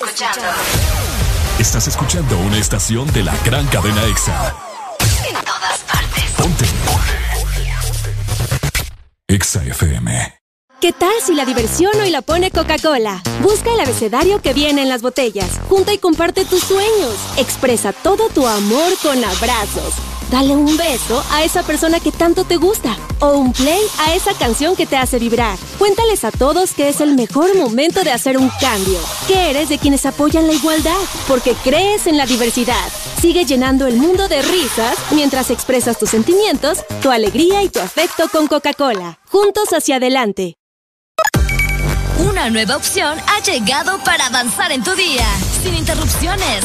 Escuchando. 0.00 0.42
Estás 1.58 1.88
escuchando 1.88 2.38
una 2.38 2.58
estación 2.58 3.10
de 3.12 3.22
la 3.22 3.34
gran 3.44 3.66
cadena 3.68 4.04
EXA. 4.04 4.54
En 5.26 5.34
todas 5.44 5.78
partes. 5.90 6.24
Ponte. 6.36 6.66
EXA 9.28 9.64
FM. 9.64 10.34
¿Qué 10.80 10.92
tal 10.92 11.12
si 11.24 11.34
la 11.34 11.46
diversión 11.46 11.92
hoy 11.98 12.10
la 12.10 12.20
pone 12.20 12.50
Coca-Cola? 12.50 13.22
Busca 13.40 13.72
el 13.72 13.80
abecedario 13.80 14.42
que 14.42 14.52
viene 14.52 14.82
en 14.82 14.90
las 14.90 15.00
botellas. 15.00 15.50
Junta 15.68 15.94
y 15.94 15.98
comparte 15.98 16.44
tus 16.44 16.62
sueños. 16.62 17.16
Expresa 17.38 17.94
todo 17.94 18.28
tu 18.28 18.46
amor 18.46 18.92
con 19.02 19.24
abrazos. 19.24 19.94
Dale 20.30 20.56
un 20.56 20.76
beso 20.76 21.24
a 21.30 21.44
esa 21.44 21.62
persona 21.62 22.00
que 22.00 22.10
tanto 22.10 22.44
te 22.44 22.56
gusta. 22.56 22.96
O 23.20 23.38
un 23.38 23.52
play 23.52 23.80
a 24.00 24.14
esa 24.14 24.34
canción 24.34 24.74
que 24.74 24.86
te 24.86 24.96
hace 24.96 25.18
vibrar. 25.18 25.56
Cuéntales 25.78 26.24
a 26.24 26.32
todos 26.32 26.72
que 26.72 26.88
es 26.88 27.00
el 27.00 27.14
mejor 27.14 27.56
momento 27.56 28.02
de 28.02 28.10
hacer 28.10 28.36
un 28.36 28.50
cambio. 28.60 28.98
Que 29.28 29.50
eres 29.50 29.68
de 29.68 29.78
quienes 29.78 30.04
apoyan 30.04 30.46
la 30.46 30.52
igualdad. 30.52 30.98
Porque 31.28 31.54
crees 31.62 32.06
en 32.06 32.16
la 32.16 32.26
diversidad. 32.26 32.88
Sigue 33.20 33.44
llenando 33.44 33.86
el 33.86 33.96
mundo 33.96 34.28
de 34.28 34.42
risas 34.42 34.96
mientras 35.12 35.50
expresas 35.50 35.98
tus 35.98 36.10
sentimientos, 36.10 36.78
tu 37.02 37.10
alegría 37.10 37.62
y 37.62 37.68
tu 37.68 37.78
afecto 37.78 38.28
con 38.28 38.48
Coca-Cola. 38.48 39.18
Juntos 39.30 39.68
hacia 39.72 39.96
adelante. 39.96 40.56
Una 42.18 42.50
nueva 42.50 42.76
opción 42.76 43.18
ha 43.28 43.40
llegado 43.40 43.98
para 44.04 44.26
avanzar 44.26 44.72
en 44.72 44.82
tu 44.82 44.94
día, 44.94 45.26
sin 45.62 45.74
interrupciones. 45.74 46.64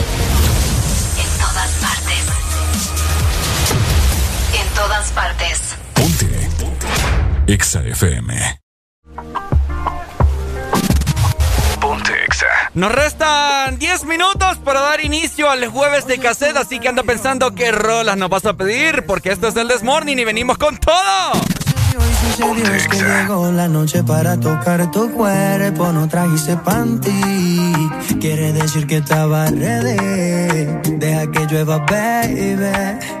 Todas 5.01 5.11
partes. 5.11 5.75
Ponte. 5.93 6.49
EXA 7.47 7.81
FM. 7.87 8.61
Ponte 11.79 12.13
Nos 12.75 12.91
restan 12.91 13.79
10 13.79 14.05
minutos 14.05 14.57
para 14.63 14.81
dar 14.81 15.01
inicio 15.01 15.49
al 15.49 15.67
jueves 15.67 16.05
de 16.05 16.19
cassette, 16.19 16.57
así 16.57 16.79
que 16.79 16.87
anda 16.87 17.03
pensando 17.03 17.55
qué 17.55 17.71
rolas 17.71 18.17
nos 18.17 18.29
vas 18.29 18.45
a 18.45 18.53
pedir, 18.53 19.05
porque 19.05 19.31
esto 19.31 19.47
es 19.47 19.55
el 19.55 19.67
Desmorning 19.67 20.19
y 20.19 20.23
venimos 20.23 20.57
con 20.57 20.77
todo. 20.77 21.33
Sucedió 22.21 22.73
es 22.73 22.87
que 22.87 22.97
llegó 22.97 23.51
la 23.51 23.67
noche 23.67 24.03
para 24.03 24.39
tocar 24.39 24.91
tu 24.91 25.11
cuerpo, 25.11 25.91
no 25.91 26.07
trajiste 26.07 26.55
panty. 26.57 27.89
Quiere 28.19 28.53
decir 28.53 28.85
que 28.85 28.97
estaba 28.97 29.47
ready. 29.47 30.67
Deja 30.97 31.31
que 31.31 31.45
llueva, 31.47 31.79
baby. 31.79 33.20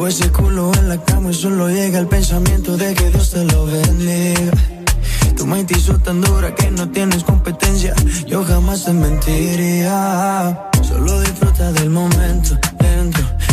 Veo 0.00 0.08
ese 0.08 0.32
culo 0.32 0.72
en 0.78 0.88
la 0.88 0.96
cama 0.96 1.30
y 1.30 1.34
solo 1.34 1.68
llega 1.68 1.98
el 1.98 2.06
pensamiento 2.06 2.74
de 2.74 2.94
que 2.94 3.10
Dios 3.10 3.32
te 3.32 3.44
lo 3.44 3.66
bendiga. 3.66 4.50
Tu 5.36 5.46
mente 5.46 5.76
hizo 5.76 5.98
tan 5.98 6.22
dura 6.22 6.54
que 6.54 6.70
no 6.70 6.88
tienes 6.88 7.22
competencia. 7.22 7.94
Yo 8.26 8.42
jamás 8.42 8.86
te 8.86 8.94
mentiría. 8.94 10.70
Solo 10.80 11.20
disfruta 11.20 11.70
del 11.72 11.90
momento 11.90 12.58
dentro. 12.78 13.26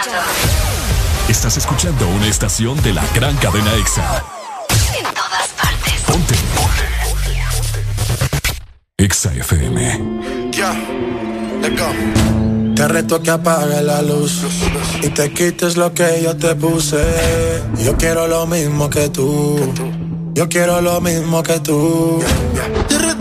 escuchando. 0.00 0.30
Estás 1.28 1.56
escuchando 1.56 2.08
una 2.08 2.26
estación 2.26 2.80
de 2.82 2.92
la 2.94 3.04
gran 3.14 3.36
cadena 3.36 3.72
EXA. 3.74 4.24
En 4.96 5.04
todas 5.14 5.48
partes. 5.56 6.00
Ponte. 6.06 6.34
Ponte. 6.56 6.84
EXA 8.98 9.34
FM. 9.34 10.50
Ya, 10.52 10.72
let's 11.60 11.78
go. 11.78 12.74
Te 12.74 12.88
reto 12.88 13.22
que 13.22 13.30
apague 13.30 13.82
la 13.82 14.00
luz 14.00 14.42
y 15.02 15.08
te 15.08 15.30
quites 15.32 15.76
lo 15.76 15.92
que 15.92 16.22
yo 16.22 16.36
te 16.36 16.54
puse. 16.54 17.04
Yo 17.84 17.96
quiero 17.96 18.26
lo 18.26 18.46
mismo 18.46 18.88
que 18.88 19.10
tú. 19.10 19.72
Yo 20.32 20.48
quiero 20.48 20.80
lo 20.80 21.00
mismo 21.00 21.42
que 21.42 21.60
tú. 21.60 22.22
Te 22.88 22.98
reto 22.98 23.19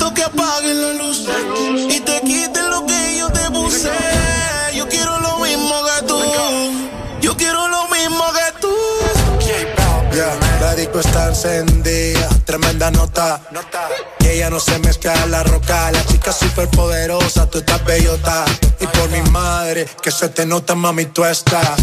disco 10.90 11.00
está 11.00 11.28
encendida, 11.28 12.30
tremenda 12.46 12.92
nota. 12.92 13.42
Y 14.22 14.28
ella 14.28 14.50
no 14.50 14.60
se 14.60 14.78
mezcla 14.80 15.14
en 15.24 15.32
la 15.32 15.44
roca. 15.44 15.92
La 15.92 16.06
chica 16.06 16.32
súper 16.32 16.70
poderosa, 16.70 17.50
tú 17.50 17.60
estás 17.60 17.84
bellota. 17.86 18.46
Y 18.80 18.88
por 18.88 19.10
mi 19.10 19.22
madre, 19.30 19.88
que 20.02 20.12
se 20.12 20.30
te 20.30 20.46
nota, 20.46 20.76
mami, 20.76 21.06
tú 21.06 21.26
estás. 21.26 21.80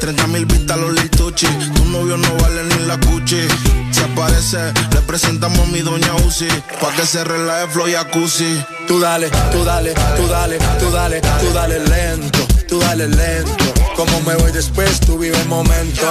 30 0.00 0.26
mil 0.28 0.46
vistas 0.46 0.76
los 0.78 0.92
lituchi. 0.92 1.46
Tu 1.46 1.84
novio 1.86 2.16
no 2.16 2.28
vale 2.36 2.64
ni 2.64 2.86
la 2.86 2.98
cuchi. 2.98 3.46
Si 3.90 4.00
aparece, 4.00 4.72
le 4.92 5.00
presentamos 5.02 5.60
a 5.60 5.66
mi 5.66 5.80
doña 5.80 6.14
Uzi. 6.26 6.48
Pa' 6.80 6.92
que 6.94 7.06
se 7.06 7.24
relaje 7.24 7.68
flow 7.68 7.86
jacuzzi. 7.86 8.64
Tú 8.86 9.00
dale, 9.00 9.30
tú 9.52 9.64
dale, 9.64 9.94
tú 10.16 10.26
dale, 10.28 10.58
tú 10.78 10.90
dale, 10.90 11.20
tú 11.20 11.52
dale 11.52 11.78
lento, 11.80 12.46
tú 12.68 12.78
dale 12.80 13.08
lento. 13.08 13.64
Como 13.96 14.20
me 14.22 14.34
voy 14.36 14.52
después, 14.52 15.00
tú 15.00 15.18
vive 15.18 15.40
el 15.40 15.48
momento. 15.48 16.10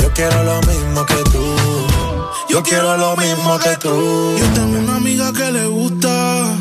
Yo 0.00 0.12
quiero 0.14 0.42
lo 0.44 0.60
mismo 0.62 1.06
que 1.06 1.22
tú. 1.30 1.56
Yo 2.48 2.62
quiero 2.62 2.96
lo 2.96 3.16
mismo 3.16 3.58
que 3.58 3.76
tú. 3.76 4.36
Yo 4.38 4.46
tengo 4.54 4.78
una 4.78 4.96
amiga 4.96 5.32
que 5.32 5.50
le 5.52 5.66
gusta 5.66 6.52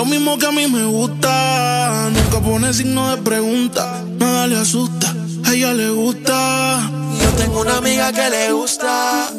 lo 0.00 0.06
mismo 0.06 0.38
que 0.38 0.46
a 0.46 0.50
mí 0.50 0.66
me 0.66 0.84
gusta. 0.84 2.08
Nunca 2.10 2.40
pone 2.40 2.72
signo 2.72 3.10
de 3.10 3.22
pregunta, 3.22 4.02
nada 4.18 4.46
le 4.46 4.56
asusta. 4.56 5.14
A 5.44 5.52
ella 5.52 5.74
le 5.74 5.90
gusta. 5.90 6.90
Yo 7.20 7.30
tengo 7.36 7.60
una 7.60 7.76
amiga 7.76 8.10
que 8.10 8.30
le 8.30 8.50
gusta 8.52 9.30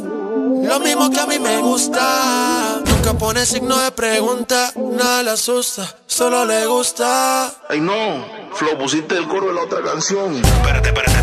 lo 0.71 0.79
mismo 0.79 1.09
que 1.09 1.19
a 1.19 1.25
mí 1.25 1.39
me 1.39 1.57
gusta. 1.57 2.81
Nunca 2.85 3.13
pone 3.13 3.45
signo 3.45 3.77
de 3.77 3.91
pregunta, 3.91 4.71
nada 4.75 5.23
le 5.23 5.31
asusta, 5.31 5.97
solo 6.05 6.45
le 6.45 6.65
gusta. 6.65 7.51
Ay 7.67 7.81
no, 7.81 8.25
Flo, 8.53 8.77
pusiste 8.77 9.17
el 9.17 9.27
coro 9.27 9.47
de 9.47 9.53
la 9.53 9.63
otra 9.63 9.81
canción. 9.81 10.35
Espérate, 10.35 10.89
espérate, 10.89 10.89
espérate, 10.89 11.19
espérate, 11.19 11.20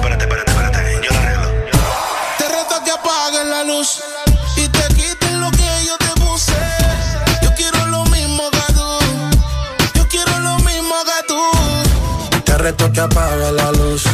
apagues 3.28 3.48
la 3.48 3.64
luz 3.64 4.00
y 4.56 4.68
te 4.68 4.94
quites 4.94 5.32
lo 5.32 5.50
que 5.50 5.86
yo 5.86 5.96
te 5.98 6.20
puse. 6.20 6.52
Yo 7.42 7.54
quiero 7.54 7.86
lo 7.86 8.04
mismo 8.06 8.50
que 8.50 8.72
tú. 8.72 8.88
Yo 9.94 10.08
quiero 10.08 10.38
lo 10.38 10.56
mismo 10.58 10.94
que 11.04 11.26
tú. 11.26 12.42
Te 12.44 12.58
reto 12.58 12.90
que 12.92 13.00
apague 13.00 13.52
la 13.52 13.72
luz 13.72 14.04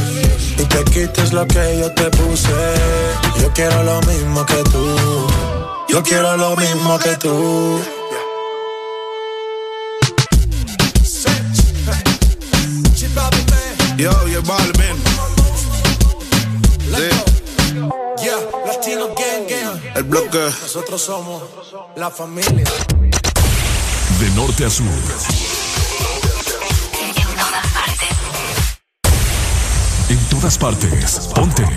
y 0.58 0.64
te 0.64 0.84
quites 0.84 1.32
lo 1.32 1.46
que 1.46 1.78
yo 1.78 1.92
te 1.92 2.10
puse. 2.10 2.50
Yo 3.40 3.52
quiero 3.52 3.82
lo 3.84 4.00
mismo 4.02 4.44
que 4.46 4.62
tú. 4.64 5.26
Yo 5.88 6.02
quiero 6.02 6.36
lo 6.36 6.56
mismo 6.56 6.98
que 6.98 7.16
tú. 7.16 7.80
Yo, 13.96 14.26
yo, 14.26 14.42
Balvin. 14.42 15.03
Yeah, 18.86 18.96
Latino 18.96 19.14
Gang 19.14 19.46
Gang. 19.48 19.96
el 19.96 20.02
bloque. 20.04 20.38
Nosotros 20.38 21.00
somos 21.00 21.42
la 21.96 22.10
familia. 22.10 22.64
De 24.20 24.30
norte 24.30 24.64
a 24.64 24.70
sur. 24.70 24.86
En 30.08 30.18
todas 30.28 30.58
partes. 30.58 31.30
Ponte. 31.34 31.62
Ponte. 31.62 31.76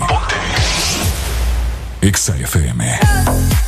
Exa 2.02 2.36
FM. 2.36 3.67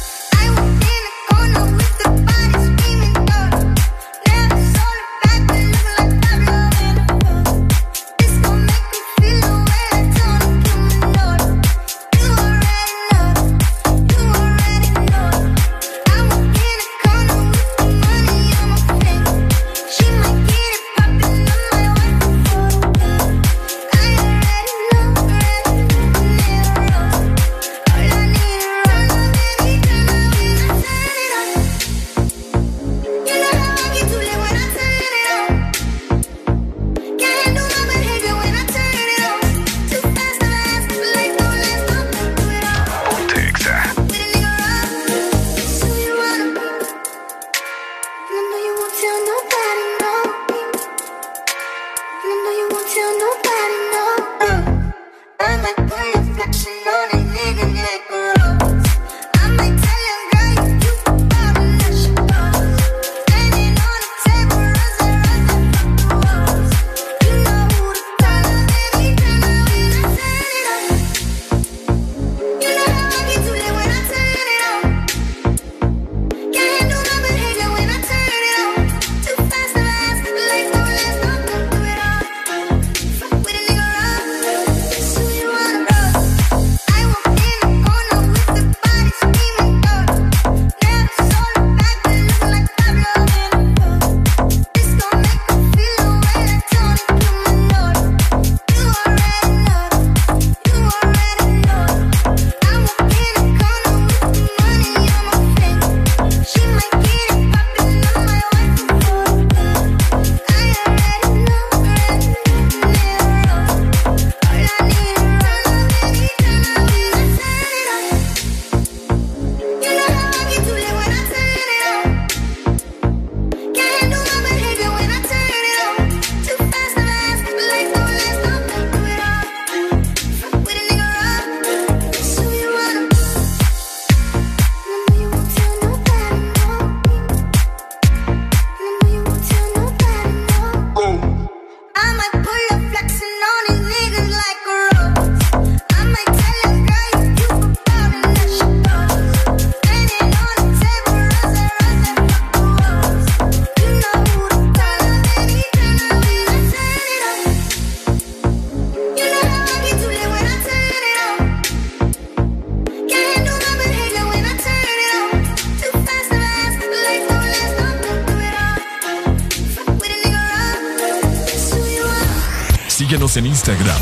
En 173.40 173.46
Instagram, 173.46 173.99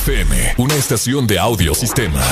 XFM, 0.00 0.54
una 0.56 0.74
estación 0.74 1.26
de 1.26 1.38
audio 1.38 1.74
sistema. 1.74 2.22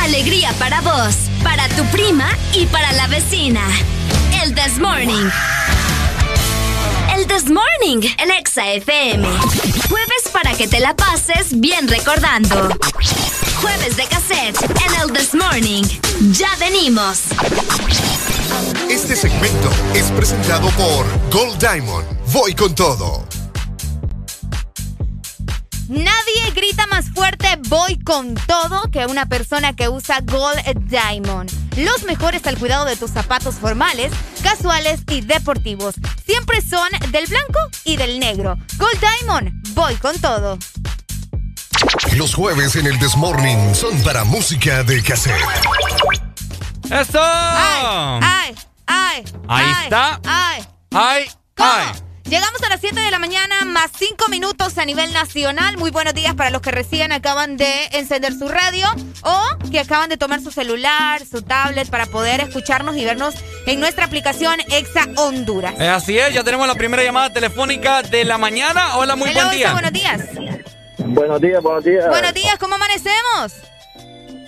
Alegría 0.00 0.52
para 0.58 0.80
vos, 0.80 1.14
para 1.42 1.68
tu 1.68 1.84
prima 1.86 2.28
y 2.52 2.66
para 2.66 2.92
la 2.92 3.06
vecina. 3.06 3.62
El 4.42 4.54
This 4.54 4.78
Morning. 4.78 5.30
El 7.16 7.26
This 7.26 7.44
Morning, 7.50 8.06
el 8.18 8.30
Exa 8.32 8.72
FM. 8.72 9.26
Jueves 9.88 10.28
para 10.32 10.54
que 10.54 10.68
te 10.68 10.80
la 10.80 10.94
pases 10.94 11.58
bien 11.58 11.88
recordando. 11.88 12.68
Jueves 13.60 13.96
de 13.96 14.06
cassette 14.06 14.60
en 14.62 15.00
el 15.00 15.12
This 15.12 15.34
Morning. 15.34 15.84
Ya 16.32 16.54
venimos. 16.58 17.22
Este 18.90 19.16
segmento 19.16 19.70
es 19.94 20.10
presentado 20.10 20.68
por 20.70 21.06
Gold 21.30 21.58
Diamond. 21.58 22.06
Voy 22.32 22.54
con 22.54 22.74
todo. 22.74 23.21
Con 28.12 28.34
todo 28.34 28.90
que 28.90 29.06
una 29.06 29.24
persona 29.24 29.72
que 29.72 29.88
usa 29.88 30.20
Gold 30.20 30.60
Diamond. 30.86 31.50
Los 31.78 32.02
mejores 32.02 32.46
al 32.46 32.58
cuidado 32.58 32.84
de 32.84 32.94
tus 32.94 33.10
zapatos 33.10 33.54
formales, 33.54 34.12
casuales 34.42 35.00
y 35.08 35.22
deportivos. 35.22 35.94
Siempre 36.26 36.60
son 36.60 36.90
del 37.10 37.26
blanco 37.26 37.58
y 37.84 37.96
del 37.96 38.20
negro. 38.20 38.58
Gold 38.76 39.00
Diamond, 39.00 39.50
voy 39.74 39.94
con 39.94 40.20
todo. 40.20 40.58
Los 42.14 42.34
jueves 42.34 42.76
en 42.76 42.86
el 42.86 42.98
Desmorning 42.98 43.74
son 43.74 43.98
para 44.02 44.24
música 44.24 44.82
de 44.82 45.02
cassette. 45.02 45.40
¡Eso! 46.90 47.18
¡Ay! 47.18 48.20
¡Ay! 48.20 48.54
¡Ay! 48.86 49.24
Ahí 49.48 49.72
está. 49.84 50.20
¡Ay! 50.26 50.62
¡Ay! 50.90 51.30
¡Ay! 51.56 52.11
Llegamos 52.24 52.62
a 52.62 52.68
las 52.68 52.80
7 52.80 52.98
de 52.98 53.10
la 53.10 53.18
mañana, 53.18 53.64
más 53.66 53.90
5 53.98 54.28
minutos 54.28 54.78
a 54.78 54.84
nivel 54.84 55.12
nacional. 55.12 55.76
Muy 55.76 55.90
buenos 55.90 56.14
días 56.14 56.34
para 56.34 56.50
los 56.50 56.62
que 56.62 56.70
recién 56.70 57.12
acaban 57.12 57.56
de 57.56 57.86
encender 57.92 58.32
su 58.32 58.48
radio 58.48 58.86
o 59.22 59.40
que 59.70 59.80
acaban 59.80 60.08
de 60.08 60.16
tomar 60.16 60.40
su 60.40 60.50
celular, 60.50 61.20
su 61.26 61.42
tablet 61.42 61.90
para 61.90 62.06
poder 62.06 62.40
escucharnos 62.40 62.96
y 62.96 63.04
vernos 63.04 63.34
en 63.66 63.80
nuestra 63.80 64.06
aplicación 64.06 64.60
Exa 64.70 65.08
Honduras. 65.16 65.74
Eh, 65.78 65.88
así 65.88 66.18
es, 66.18 66.32
ya 66.32 66.42
tenemos 66.42 66.66
la 66.66 66.74
primera 66.74 67.02
llamada 67.02 67.30
telefónica 67.32 68.02
de 68.02 68.24
la 68.24 68.38
mañana. 68.38 68.96
Hola, 68.96 69.14
muy 69.16 69.30
buen 69.32 69.50
día. 69.50 69.72
buenos 69.72 69.92
días. 69.92 70.20
Buenos 70.98 71.40
días, 71.40 71.62
buenos 71.62 71.84
días. 71.84 72.08
Buenos 72.08 72.32
días, 72.32 72.56
¿cómo 72.58 72.76
amanecemos? 72.76 73.52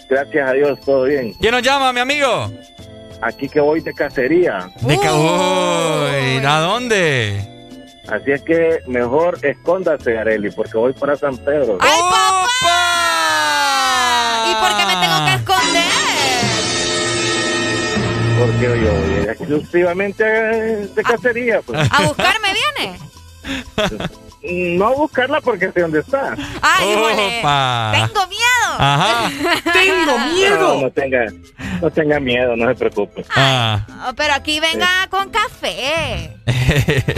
Gracias 0.08 0.48
a 0.48 0.52
Dios, 0.52 0.78
todo 0.84 1.04
bien. 1.04 1.34
¿Quién 1.40 1.52
nos 1.52 1.62
llama, 1.62 1.92
mi 1.92 2.00
amigo? 2.00 2.50
Aquí 3.20 3.48
que 3.48 3.60
voy 3.60 3.80
de 3.80 3.92
cacería. 3.92 4.70
¿De 4.80 4.96
Uy, 4.96 6.44
¿A 6.46 6.58
dónde? 6.60 7.53
Así 8.08 8.32
es 8.32 8.42
que 8.42 8.80
mejor 8.86 9.38
escóndase, 9.42 10.18
Areli, 10.18 10.50
porque 10.50 10.76
voy 10.76 10.92
para 10.92 11.16
San 11.16 11.38
Pedro. 11.38 11.78
¡Ay, 11.80 12.00
papá! 12.10 12.44
¿Y 14.50 14.54
por 14.60 14.76
qué 14.76 14.84
me 14.86 14.94
tengo 15.00 15.24
que 15.24 15.34
esconder? 15.34 15.84
Porque 18.38 18.64
yo 18.84 18.92
voy 18.92 19.24
exclusivamente 19.28 20.24
de 20.24 21.02
cacería. 21.02 21.62
Pues. 21.62 21.88
¿A 21.90 22.02
buscarme 22.02 22.48
viene? 22.76 22.98
No 24.44 24.94
buscarla 24.94 25.40
porque 25.40 25.72
sé 25.72 25.80
dónde 25.80 26.00
está. 26.00 26.34
¡Ay, 26.60 26.90
híjole! 26.90 27.40
¡Tengo 28.06 28.26
miedo! 28.26 28.74
Ajá. 28.78 29.30
¡Tengo 29.72 30.18
miedo! 30.34 30.74
No, 30.74 30.80
no, 30.82 30.90
tenga, 30.90 31.24
no 31.80 31.90
tenga 31.90 32.20
miedo, 32.20 32.54
no 32.56 32.68
se 32.68 32.74
preocupe. 32.74 33.24
Ah. 33.34 33.86
Oh, 34.08 34.12
pero 34.14 34.34
aquí 34.34 34.60
venga 34.60 35.06
con 35.08 35.30
café. 35.30 36.36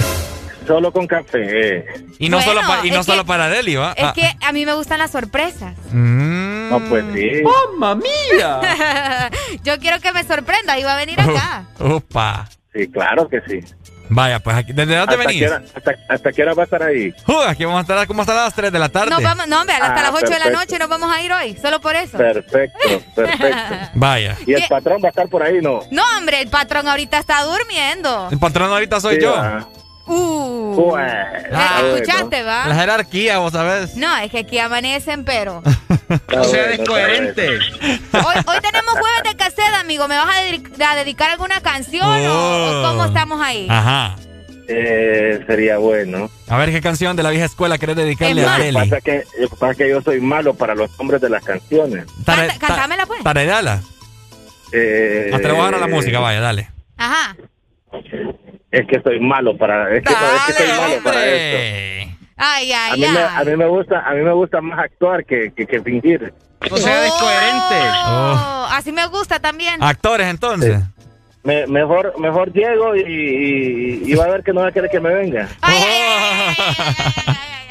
Solo 0.67 0.93
con 0.93 1.07
café. 1.07 1.85
Y 2.19 2.29
no 2.29 2.39
Bueno, 2.39 2.53
solo, 2.53 2.67
pa- 2.67 2.85
y 2.87 2.91
no 2.91 3.05
solo 3.05 3.23
que- 3.23 3.29
para 3.29 3.49
Deli, 3.49 3.77
¿va? 3.77 3.93
Es 3.97 4.05
Ah. 4.05 4.13
que 4.13 4.29
a 4.45 4.53
mí 4.53 4.67
me 4.67 4.75
gustan 4.75 4.99
las 4.99 5.13
sorpresas. 5.13 5.75
Mm. 5.93 6.71
No, 6.71 6.81
pues 6.89 7.05
sí. 7.15 7.43
¡Mamma 7.43 7.95
mía! 7.95 9.31
Yo 9.63 9.79
quiero 9.79 10.01
que 10.01 10.13
me 10.13 10.25
sorprenda 10.25 10.77
y 10.79 10.83
va 10.83 10.95
a 10.95 10.97
venir 10.97 11.21
acá. 11.21 11.67
Opa. 11.79 12.49
Sí, 12.75 12.89
claro 12.91 13.29
que 13.29 13.41
sí. 13.49 13.61
Vaya, 14.09 14.39
pues 14.41 14.57
aquí, 14.57 14.73
¿desde 14.73 14.97
dónde 14.97 15.15
¿Hasta 15.15 15.27
venís? 15.29 15.41
qué, 15.43 15.49
hora, 15.49 15.63
hasta, 15.75 15.95
hasta 16.09 16.33
qué 16.33 16.43
hora 16.43 16.55
va 16.55 16.63
a 16.63 16.65
estar 16.65 16.83
ahí? 16.83 17.15
Uh, 17.27 17.41
aquí 17.49 17.65
vamos 17.65 17.79
a 17.79 17.83
estar, 17.83 18.07
¿cómo 18.07 18.23
están 18.23 18.37
las 18.37 18.55
3 18.55 18.73
de 18.73 18.79
la 18.79 18.89
tarde? 18.89 19.11
Nos 19.11 19.23
vamos, 19.23 19.47
no, 19.49 19.61
hombre, 19.61 19.75
hasta 19.75 19.95
Ah, 20.01 20.11
las 20.13 20.23
8 20.23 20.33
de 20.33 20.39
la 20.39 20.51
noche 20.51 20.79
nos 20.79 20.89
vamos 20.89 21.11
a 21.13 21.21
ir 21.23 21.33
hoy, 21.33 21.57
solo 21.61 21.81
por 21.81 21.97
eso. 21.97 22.17
Perfecto, 22.17 22.79
perfecto. 23.15 23.75
Vaya. 23.95 24.37
¿Y 24.47 24.55
el 24.55 24.63
patrón 24.69 25.01
va 25.03 25.09
a 25.09 25.11
estar 25.11 25.29
por 25.29 25.43
ahí, 25.43 25.59
no? 25.61 25.81
No, 25.91 26.03
hombre, 26.19 26.41
el 26.41 26.49
patrón 26.49 26.87
ahorita 26.89 27.19
está 27.19 27.43
durmiendo. 27.45 28.29
El 28.31 28.39
patrón 28.39 28.71
ahorita 28.71 29.01
soy 29.01 29.17
Sí, 29.17 29.23
yo. 29.23 29.35
Uh. 30.07 30.95
Ah, 31.53 31.81
bueno. 31.83 31.97
¿Escuchaste, 31.97 32.43
va? 32.43 32.67
La 32.67 32.75
jerarquía, 32.75 33.39
vos 33.39 33.53
sabés. 33.53 33.97
No, 33.97 34.17
es 34.19 34.31
que 34.31 34.39
aquí 34.41 34.59
amanecen, 34.59 35.25
pero. 35.25 35.63
Bueno, 36.09 36.43
está 36.45 36.91
bueno. 36.93 37.29
Hoy, 38.13 38.35
hoy 38.47 38.57
tenemos 38.61 38.93
jueves 38.93 39.23
de 39.25 39.35
cassette, 39.37 39.75
amigo. 39.81 40.07
¿Me 40.07 40.17
vas 40.17 40.29
a, 40.37 40.41
dedic- 40.43 40.81
a 40.81 40.95
dedicar 40.95 41.31
alguna 41.33 41.61
canción 41.61 42.07
o- 42.07 42.13
o, 42.33 42.81
Oh. 42.81 42.89
cómo 42.91 43.05
estamos 43.07 43.41
ahí? 43.43 43.67
Ajá. 43.69 44.15
Eh, 44.69 45.43
sería 45.49 45.79
bueno. 45.79 46.31
A 46.49 46.59
ver 46.59 46.71
qué 46.71 46.81
canción 46.81 47.17
de 47.17 47.25
la 47.25 47.31
vieja 47.31 47.47
escuela 47.47 47.77
querés 47.79 47.97
dedicarle 47.97 48.43
Es 48.43 48.47
a 48.47 48.51
más. 48.51 48.59
Lo 48.59 48.65
que 48.65 48.73
Deli. 48.73 48.91
pasa 48.91 49.01
que, 49.01 49.25
lo 49.41 49.49
que 49.49 49.57
pasa 49.57 49.73
es 49.73 49.79
que 49.79 49.89
yo 49.91 50.03
soy 50.03 50.21
malo 50.21 50.55
para 50.55 50.77
los 50.77 50.97
nombres 50.99 51.21
de 51.21 51.29
las 51.31 51.43
canciones. 51.45 52.05
Tare- 52.25 52.49
Canta- 52.49 52.67
cántamela, 52.69 53.07
pues. 53.07 53.23
Taredala. 53.25 53.83
Eh, 54.73 55.31
Hasta 55.35 55.49
a 55.49 55.71
la 55.79 55.87
música, 55.89 56.21
vaya, 56.21 56.41
dale. 56.41 56.71
Ajá. 56.97 57.37
Es 58.71 58.87
que 58.89 59.01
soy 59.01 59.21
malo 59.21 59.57
para, 59.57 59.95
es 59.95 60.03
que, 60.03 60.13
es 60.13 60.19
que 60.47 60.53
soy 60.55 60.67
Dale, 60.67 60.81
malo 60.81 61.03
para 61.05 61.25
esto. 61.27 61.57
hombre. 61.57 62.17
Ay, 62.39 62.73
A 62.73 62.85
ay, 62.93 63.01
mí, 63.01 63.07
me, 63.09 63.19
a 63.19 63.39
ay. 63.39 63.47
mí 63.47 63.57
me 63.57 63.67
gusta, 63.67 64.01
a 64.07 64.13
mí 64.13 64.23
me 64.23 64.33
gusta 64.33 64.61
más 64.61 64.79
actuar 64.79 65.25
que, 65.25 65.53
que, 65.57 65.67
que 65.67 65.81
fingir. 65.81 66.35
No 66.71 66.77
sea 66.77 67.01
descoherente. 67.01 67.75
Oh, 68.09 68.67
Así 68.73 68.93
me 68.93 69.07
gusta 69.07 69.39
también. 69.41 69.83
Actores, 69.83 70.27
entonces. 70.27 70.81
Me- 71.45 71.67
mejor, 71.69 72.19
mejor 72.19 72.53
llego 72.53 72.97
y, 72.97 73.01
y, 73.03 74.03
y 74.13 74.15
va 74.15 74.25
a 74.25 74.29
ver 74.29 74.43
que 74.43 74.53
no 74.53 74.63
va 74.63 74.69
a 74.69 74.73
querer 74.73 74.91
que 74.91 74.99
me 75.01 75.15
venga. 75.15 75.49
Ay, 75.63 75.79
ay, 75.79 76.57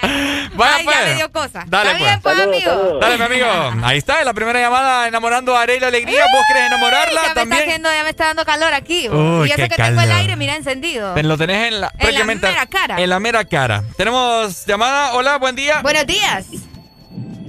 ay, 0.01 0.44
ay, 0.63 0.71
ay, 0.71 0.75
ay, 0.75 0.75
ay, 0.75 0.75
ay, 0.75 0.75
ay. 0.75 0.75
Vaya, 0.75 0.75
Ay, 0.77 0.85
pues. 0.85 0.95
ya 0.97 1.05
me 1.05 1.15
dio 1.15 1.31
cosa. 1.31 1.63
Dale, 1.67 1.91
Está 1.91 2.03
bien, 2.05 2.21
pues. 2.21 2.35
pues, 2.35 2.37
Saludos, 2.37 2.55
amigo. 2.55 2.71
saludos. 2.71 3.01
Dale, 3.01 3.17
mi 3.17 3.23
amigo. 3.23 3.85
Ahí 3.85 3.97
está, 3.97 4.23
la 4.23 4.33
primera 4.33 4.59
llamada 4.59 5.07
enamorando 5.07 5.55
a 5.55 5.61
Arela 5.61 5.87
Alegría. 5.87 6.23
¿Vos 6.31 6.41
querés 6.47 6.67
enamorarla 6.67 7.13
ya 7.13 7.21
me 7.21 7.27
está 7.27 7.33
también? 7.41 7.61
haciendo, 7.63 7.89
ya 7.93 8.03
me 8.03 8.09
está 8.09 8.25
dando 8.25 8.45
calor 8.45 8.73
aquí. 8.73 9.09
Uy, 9.09 9.47
y 9.47 9.51
eso 9.51 9.55
qué 9.57 9.69
que 9.69 9.75
tengo 9.75 10.01
el 10.01 10.11
aire, 10.11 10.35
mira, 10.35 10.55
encendido. 10.55 11.13
Te 11.13 11.23
lo 11.23 11.37
tenés 11.37 11.67
en 11.73 11.81
la, 11.81 11.91
En 11.97 12.13
la 12.13 12.23
mera 12.23 12.65
cara. 12.67 13.01
En 13.01 13.09
la 13.09 13.19
mera 13.19 13.45
cara. 13.45 13.83
Tenemos 13.97 14.65
llamada. 14.65 15.13
Hola, 15.13 15.37
buen 15.37 15.55
día. 15.55 15.81
Buenos 15.81 16.05
días. 16.05 16.45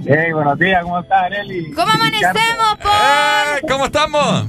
Hey, 0.09 0.31
buenos 0.31 0.57
días, 0.57 0.81
¿cómo 0.83 0.99
estás, 1.01 1.23
Areli? 1.23 1.71
¿Cómo 1.73 1.91
amanecemos, 1.91 2.77
por? 2.81 2.91
Eh, 2.91 3.61
¿Cómo 3.67 3.85
estamos? 3.87 4.45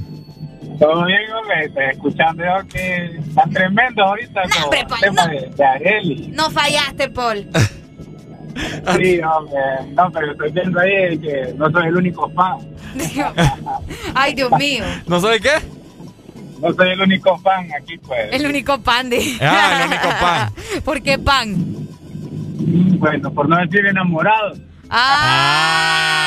Todo 0.79 1.03
bien, 1.05 1.29
hombre, 1.33 1.65
estoy 1.65 1.83
escuchando 1.91 2.41
yo 2.45 2.67
que 2.69 3.19
están 3.27 3.49
tremendos 3.51 4.05
ahorita 4.07 4.41
No, 4.45 4.63
hombre, 4.63 4.79
el 4.79 4.87
Paul, 4.87 4.99
tema 5.01 5.25
no. 5.25 5.31
de, 5.33 5.49
de 5.49 5.65
Areli. 5.65 6.27
No 6.31 6.49
fallaste, 6.51 7.09
Paul. 7.09 7.49
Sí, 8.97 9.19
hombre, 9.21 9.59
no, 9.93 10.11
pero 10.11 10.31
estoy 10.31 10.51
viendo 10.51 10.79
ahí 10.79 11.17
que 11.19 11.53
no 11.57 11.69
soy 11.71 11.87
el 11.87 11.95
único 11.97 12.29
fan. 12.31 12.57
Ay, 14.15 14.33
Dios 14.33 14.51
mío. 14.57 14.83
¿No 15.07 15.19
soy 15.19 15.39
qué? 15.39 15.51
No 16.59 16.73
soy 16.73 16.89
el 16.89 17.01
único 17.01 17.37
fan 17.39 17.67
aquí, 17.79 17.97
pues. 17.99 18.33
El 18.33 18.45
único 18.47 18.79
pan 18.81 19.09
de. 19.09 19.37
Ah, 19.41 19.79
el 19.81 19.87
único 19.87 20.09
pan. 20.19 20.51
¿Por 20.83 21.01
qué 21.01 21.17
pan? 21.19 21.55
Bueno, 22.99 23.31
por 23.33 23.47
no 23.47 23.55
decir 23.57 23.85
enamorado. 23.85 24.53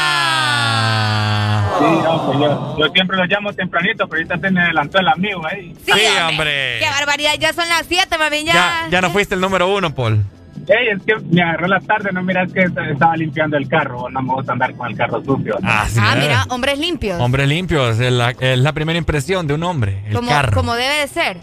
Ah. 0.03 1.79
Sí, 1.79 1.85
hombre, 2.07 2.39
yo, 2.39 2.77
yo 2.79 2.87
siempre 2.93 3.17
lo 3.17 3.25
llamo 3.27 3.53
tempranito, 3.53 4.09
pero 4.09 4.23
ahorita 4.23 4.39
se 4.39 4.51
me 4.53 4.61
adelantó 4.63 4.99
el 5.01 5.09
amigo 5.09 5.43
ahí. 5.47 5.75
Sí, 5.85 5.93
Sí, 5.93 6.07
hombre. 6.07 6.23
hombre. 6.29 6.77
Qué 6.81 6.89
barbaridad, 6.89 7.33
ya 7.39 7.53
son 7.53 7.69
las 7.69 7.87
7, 7.87 8.17
mami, 8.19 8.45
ya. 8.45 8.53
Ya, 8.55 8.87
ya 8.91 9.01
no 9.01 9.11
fuiste 9.11 9.35
el 9.35 9.41
número 9.41 9.69
uno, 9.69 9.95
Paul. 9.95 10.25
Ey, 10.69 10.89
es 10.97 11.03
que 11.05 11.15
me 11.31 11.43
agarró 11.43 11.67
la 11.67 11.81
tarde, 11.81 12.11
no 12.13 12.23
miras 12.23 12.53
que 12.53 12.63
estaba 12.63 13.17
limpiando 13.17 13.57
el 13.57 13.69
carro, 13.69 14.09
no 14.11 14.23
me 14.23 14.35
gusta 14.35 14.53
andar 14.53 14.75
con 14.75 14.91
el 14.91 14.97
carro 14.97 15.23
sucio. 15.25 15.57
Ah, 15.63 15.87
sí, 15.89 15.99
Ah, 16.01 16.15
mira, 16.19 16.45
hombres 16.51 16.79
limpios. 16.79 17.21
Hombre 17.21 17.47
limpio, 17.47 17.89
es 17.91 17.99
la, 17.99 18.31
es 18.31 18.59
la 18.59 18.73
primera 18.73 18.99
impresión 18.99 19.47
de 19.47 19.55
un 19.55 19.63
hombre, 19.65 20.03
el 20.07 20.15
como, 20.15 20.29
carro. 20.31 20.53
como 20.55 20.75
debe 20.75 20.95
de 21.01 21.09
ser. 21.09 21.37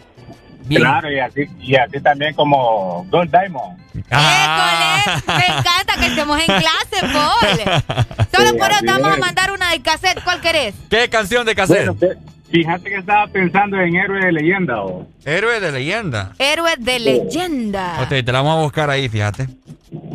Bien. 0.65 0.81
Claro, 0.83 1.11
y 1.11 1.19
así, 1.19 1.41
y 1.59 1.75
así 1.75 1.99
también 1.99 2.33
como 2.35 3.03
Gold 3.09 3.31
Diamond. 3.31 3.77
Ah. 4.11 4.99
École, 5.17 5.37
me 5.37 5.45
encanta 5.45 5.93
que 5.99 6.05
estemos 6.07 6.39
en 6.39 6.45
clase, 6.45 7.13
Paul. 7.13 8.25
Solo 8.35 8.49
Sí, 8.51 8.57
por 8.57 8.71
eso 8.71 8.81
vamos 8.85 9.13
a 9.13 9.17
mandar 9.17 9.51
una 9.51 9.71
de 9.71 9.81
cassette. 9.81 10.23
¿Cuál 10.23 10.39
querés? 10.41 10.75
¿Qué 10.89 11.09
canción 11.09 11.45
de 11.45 11.55
cassette? 11.55 11.87
Bueno, 11.97 12.15
fíjate 12.51 12.83
que 12.89 12.95
estaba 12.97 13.25
pensando 13.27 13.79
en 13.81 13.95
Héroe 13.95 14.25
de 14.25 14.31
Leyenda. 14.31 14.81
O, 14.83 15.07
Héroe 15.25 15.59
de 15.59 15.71
leyenda. 15.71 16.31
Héroe 16.39 16.75
de 16.77 16.99
leyenda. 16.99 17.99
Ok, 18.01 18.09
te 18.09 18.23
la 18.31 18.41
vamos 18.41 18.57
a 18.59 18.61
buscar 18.63 18.89
ahí, 18.89 19.09
fíjate. 19.09 19.47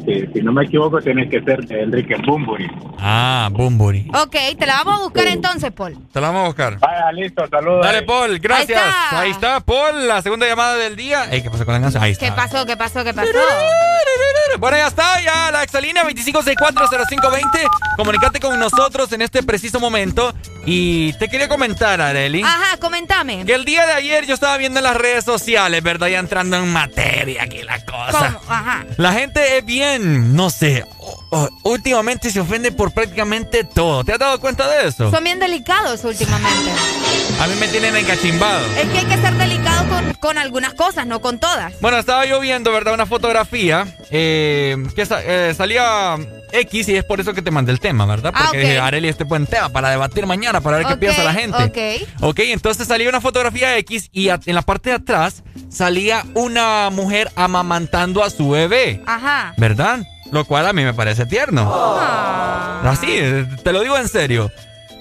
si, 0.06 0.26
si 0.32 0.40
no 0.42 0.52
me 0.52 0.64
equivoco, 0.64 1.00
tiene 1.00 1.28
que 1.28 1.42
ser 1.42 1.64
de 1.66 1.82
Enrique 1.82 2.16
Bumburi. 2.26 2.66
Ah, 2.98 3.48
Bumburi. 3.52 4.10
Ok, 4.14 4.36
te 4.58 4.66
la 4.66 4.76
vamos 4.82 5.00
a 5.00 5.02
buscar 5.04 5.26
entonces, 5.28 5.70
Paul. 5.72 5.96
Te 6.12 6.20
la 6.20 6.28
vamos 6.28 6.44
a 6.44 6.46
buscar. 6.46 6.78
Vaya, 6.78 7.12
listo, 7.12 7.46
saludos. 7.48 7.84
Dale, 7.84 8.02
Paul, 8.02 8.38
gracias. 8.38 8.80
Ahí 8.80 8.88
está. 8.88 9.20
Ahí 9.20 9.30
está, 9.30 9.60
Paul, 9.60 10.08
la 10.08 10.22
segunda 10.22 10.46
llamada 10.46 10.76
del 10.76 10.96
día. 10.96 11.26
Ey, 11.30 11.42
¿Qué 11.42 11.50
pasó 11.50 11.64
con 11.64 11.74
la 11.74 11.80
canción? 11.80 12.02
Ahí 12.02 12.12
está. 12.12 12.26
¿Qué 12.26 12.32
pasó? 12.32 12.64
¿Qué 12.66 12.76
pasó? 12.76 13.04
¿Qué 13.04 13.12
pasó? 13.12 13.30
Bueno, 14.58 14.76
ya 14.76 14.86
está, 14.86 15.20
ya 15.20 15.50
la 15.50 15.64
exalínea 15.64 16.04
25640520. 16.04 17.66
Comunicate 17.96 18.38
con 18.40 18.58
nosotros 18.58 19.12
en 19.12 19.22
este 19.22 19.42
preciso 19.42 19.80
momento 19.80 20.32
Y 20.64 21.12
te 21.14 21.28
quería 21.28 21.48
comentar, 21.48 22.00
Areli. 22.00 22.42
Ajá, 22.42 22.76
comentame. 22.78 23.44
Que 23.44 23.54
el 23.54 23.64
día 23.64 23.84
de 23.84 23.92
ayer 23.92 24.26
yo 24.26 24.34
estaba 24.34 24.56
viendo 24.56 24.78
en 24.78 24.84
las 24.84 24.93
redes 24.94 25.24
sociales, 25.24 25.82
¿verdad? 25.82 26.08
Ya 26.08 26.18
entrando 26.18 26.56
en 26.56 26.72
materia 26.72 27.42
aquí 27.42 27.62
la 27.62 27.84
cosa. 27.84 28.38
¿Cómo? 28.40 28.52
Ajá. 28.52 28.84
La 28.96 29.12
gente 29.12 29.58
es 29.58 29.64
bien, 29.64 30.34
no 30.34 30.50
sé, 30.50 30.84
últimamente 31.62 32.30
se 32.30 32.40
ofende 32.40 32.72
por 32.72 32.92
prácticamente 32.92 33.64
todo. 33.64 34.04
¿Te 34.04 34.12
has 34.12 34.18
dado 34.18 34.40
cuenta 34.40 34.68
de 34.68 34.88
eso? 34.88 35.10
Son 35.10 35.24
bien 35.24 35.38
delicados 35.38 36.04
últimamente. 36.04 36.70
A 37.40 37.46
mí 37.46 37.54
me 37.58 37.68
tienen 37.68 37.96
encachimbado. 37.96 38.64
Es 38.76 38.88
que 38.88 38.98
hay 38.98 39.06
que 39.06 39.16
ser 39.18 39.34
delicado 39.34 39.63
con, 40.20 40.38
algunas 40.38 40.74
cosas, 40.74 41.06
no 41.06 41.20
con 41.20 41.38
todas. 41.38 41.78
Bueno, 41.80 41.98
estaba 41.98 42.26
yo 42.26 42.40
viendo, 42.40 42.72
¿verdad? 42.72 42.94
Una 42.94 43.06
fotografía 43.06 43.86
eh, 44.10 44.76
que 44.94 45.06
eh, 45.10 45.54
salía 45.56 46.16
X 46.52 46.88
y 46.88 46.96
es 46.96 47.04
por 47.04 47.20
eso 47.20 47.34
que 47.34 47.42
te 47.42 47.50
mandé 47.50 47.72
el 47.72 47.80
tema, 47.80 48.06
¿verdad? 48.06 48.32
Ah, 48.34 48.46
Porque 48.46 48.78
ah, 48.78 48.86
Areli 48.86 49.08
este 49.08 49.24
buen 49.24 49.46
tema 49.46 49.68
para 49.68 49.90
debatir 49.90 50.26
mañana, 50.26 50.60
para 50.60 50.78
ver 50.78 50.86
qué 50.86 50.96
piensa 50.96 51.24
la 51.24 51.34
gente. 51.34 51.62
Ok. 51.62 52.08
Ok, 52.20 52.40
entonces 52.40 52.86
salía 52.86 53.08
una 53.08 53.20
fotografía 53.20 53.76
X 53.78 54.10
y 54.12 54.28
en 54.28 54.54
la 54.54 54.62
parte 54.62 54.90
de 54.90 54.96
atrás 54.96 55.42
salía 55.68 56.24
una 56.34 56.90
mujer 56.90 57.30
amamantando 57.36 58.22
a 58.22 58.30
su 58.30 58.50
bebé. 58.50 59.02
Ajá. 59.06 59.54
¿Verdad? 59.56 60.06
Lo 60.30 60.44
cual 60.44 60.66
a 60.66 60.72
mí 60.72 60.84
me 60.84 60.94
parece 60.94 61.26
tierno. 61.26 61.70
Ah. 61.72 62.82
Así, 62.84 63.06
te 63.62 63.72
lo 63.72 63.80
digo 63.80 63.96
en 63.96 64.08
serio. 64.08 64.50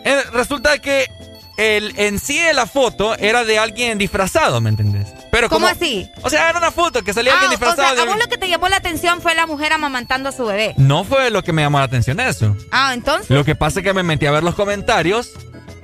Eh, 0.06 0.22
resulta 0.34 0.78
que 0.80 1.08
el 1.57 1.93
en 1.97 2.19
sí 2.19 2.39
de 2.39 2.53
la 2.53 2.65
foto 2.65 3.15
era 3.17 3.43
de 3.43 3.59
alguien 3.59 3.97
disfrazado, 3.97 4.59
¿me 4.61 4.69
entendés? 4.69 5.07
Pero 5.31 5.49
¿Cómo 5.49 5.67
así? 5.67 6.09
O 6.21 6.30
sea, 6.30 6.49
era 6.49 6.57
una 6.57 6.71
foto 6.71 7.03
que 7.03 7.13
salía 7.13 7.34
alguien 7.34 7.51
disfrazado. 7.51 7.93
O 7.93 7.95
sea, 7.95 8.03
a 8.03 8.05
vos 8.05 8.17
lo 8.17 8.27
que 8.27 8.38
te 8.38 8.47
llamó 8.47 8.69
la 8.69 8.77
atención 8.77 9.21
fue 9.21 9.35
la 9.35 9.45
mujer 9.45 9.73
amamantando 9.73 10.30
a 10.30 10.31
su 10.31 10.45
bebé. 10.45 10.73
No 10.77 11.03
fue 11.03 11.30
lo 11.30 11.43
que 11.43 11.53
me 11.53 11.61
llamó 11.61 11.80
la 11.80 11.85
atención 11.85 12.19
eso. 12.19 12.55
Ah, 12.71 12.93
entonces. 12.93 13.30
Lo 13.30 13.43
que 13.43 13.55
pasa 13.55 13.80
es 13.80 13.84
que 13.84 13.93
me 13.93 14.03
metí 14.03 14.25
a 14.25 14.31
ver 14.31 14.43
los 14.43 14.55
comentarios 14.55 15.31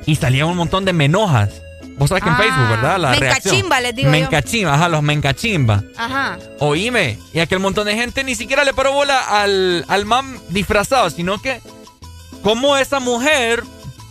y 0.06 0.16
salía 0.16 0.46
un 0.46 0.58
montón 0.58 0.86
de 0.86 0.94
menojas. 0.94 1.62
Vos 1.98 2.10
sabés 2.10 2.24
que 2.24 2.30
en 2.30 2.36
ah, 2.36 2.38
Facebook, 2.38 2.70
¿verdad? 2.70 2.98
La 2.98 3.10
mencachimba, 3.10 3.82
les 3.82 3.94
digo 3.94 4.10
Mencachimba, 4.10 4.74
ajá, 4.74 4.88
los 4.88 5.04
mencachimba. 5.04 5.84
Ajá. 5.98 6.40
Oíme, 6.60 7.20
y 7.34 7.40
aquel 7.40 7.60
montón 7.60 7.86
de 7.88 7.96
gente 7.96 8.24
ni 8.24 8.36
siquiera 8.36 8.64
le 8.64 8.74
paró 8.74 8.94
bola 8.94 9.20
al, 9.20 9.84
al 9.88 10.06
man 10.06 10.40
disfrazado, 10.48 11.10
sino 11.10 11.42
que 11.42 11.60
cómo 12.42 12.78
esa 12.78 13.02
mujer 13.02 13.64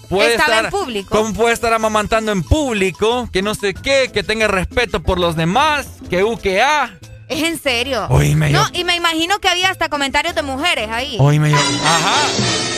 puede 0.09 0.35
estar 0.35 0.64
en 0.64 0.70
público. 0.70 1.16
¿Cómo 1.16 1.35
puede 1.35 1.55
estar 1.55 1.72
amamantando 1.72 2.32
en 2.32 2.43
público? 2.43 3.28
Que 3.32 3.43
no 3.43 3.55
sé 3.55 3.74
qué, 3.74 4.10
que 4.12 4.22
tenga 4.22 4.48
respeto 4.48 5.02
por 5.02 5.18
los 5.18 5.36
demás, 5.36 5.86
que 6.10 6.24
U, 6.24 6.39
que 6.39 6.62
A. 6.62 6.98
Es 7.28 7.43
en 7.43 7.59
serio. 7.59 8.06
Oíme 8.09 8.51
No, 8.51 8.64
y 8.72 8.85
me 8.85 8.97
imagino 8.97 9.39
que 9.39 9.48
había 9.48 9.70
hasta 9.70 9.89
comentarios 9.90 10.35
de 10.35 10.43
mujeres 10.43 10.89
ahí. 10.90 11.16
Oíme 11.20 11.51
yo. 11.51 11.56
Ajá. 11.56 12.16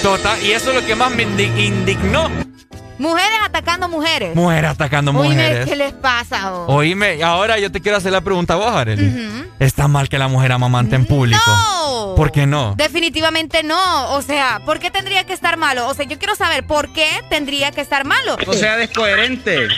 Total. 0.03 0.43
Y 0.43 0.53
eso 0.53 0.71
es 0.71 0.77
lo 0.77 0.87
que 0.87 0.97
más 0.97 1.13
me 1.13 1.23
indignó. 1.23 2.29
Mujeres 2.99 3.39
atacando 3.47 3.89
mujeres. 3.89 4.35
Mujeres 4.35 4.73
atacando 4.73 5.13
mujeres. 5.13 5.67
¿qué 5.67 5.77
les 5.77 5.93
pasa? 5.93 6.53
Oíme, 6.67 7.23
ahora 7.23 7.59
yo 7.59 7.73
te 7.73 7.81
quiero 7.81 7.97
hacer 7.97 8.13
la 8.13 8.21
pregunta 8.21 8.55
a 8.55 8.57
vos, 8.57 8.67
Arely. 8.67 9.49
¿Está 9.59 9.89
mal 9.89 10.09
que 10.09 10.19
la 10.19 10.29
mujer 10.29 10.53
amamante 10.53 10.97
en 10.97 11.07
público? 11.07 11.41
No. 11.47 11.90
¿Por 12.17 12.33
qué 12.33 12.47
no? 12.47 12.75
Definitivamente 12.77 13.63
no. 13.63 14.15
O 14.15 14.23
sea, 14.23 14.61
¿por 14.65 14.79
qué 14.79 14.91
tendría 14.91 15.25
que 15.25 15.33
estar 15.33 15.57
malo? 15.57 15.89
O 15.89 15.95
sea, 15.95 16.07
yo 16.07 16.19
quiero 16.19 16.35
saber 16.35 16.67
por 16.67 16.93
qué 16.93 17.09
tendría 17.29 17.71
que 17.71 17.81
estar 17.81 18.05
malo. 18.05 18.37
O 18.47 18.53
sea, 18.53 18.77
descoherente. 18.77 19.69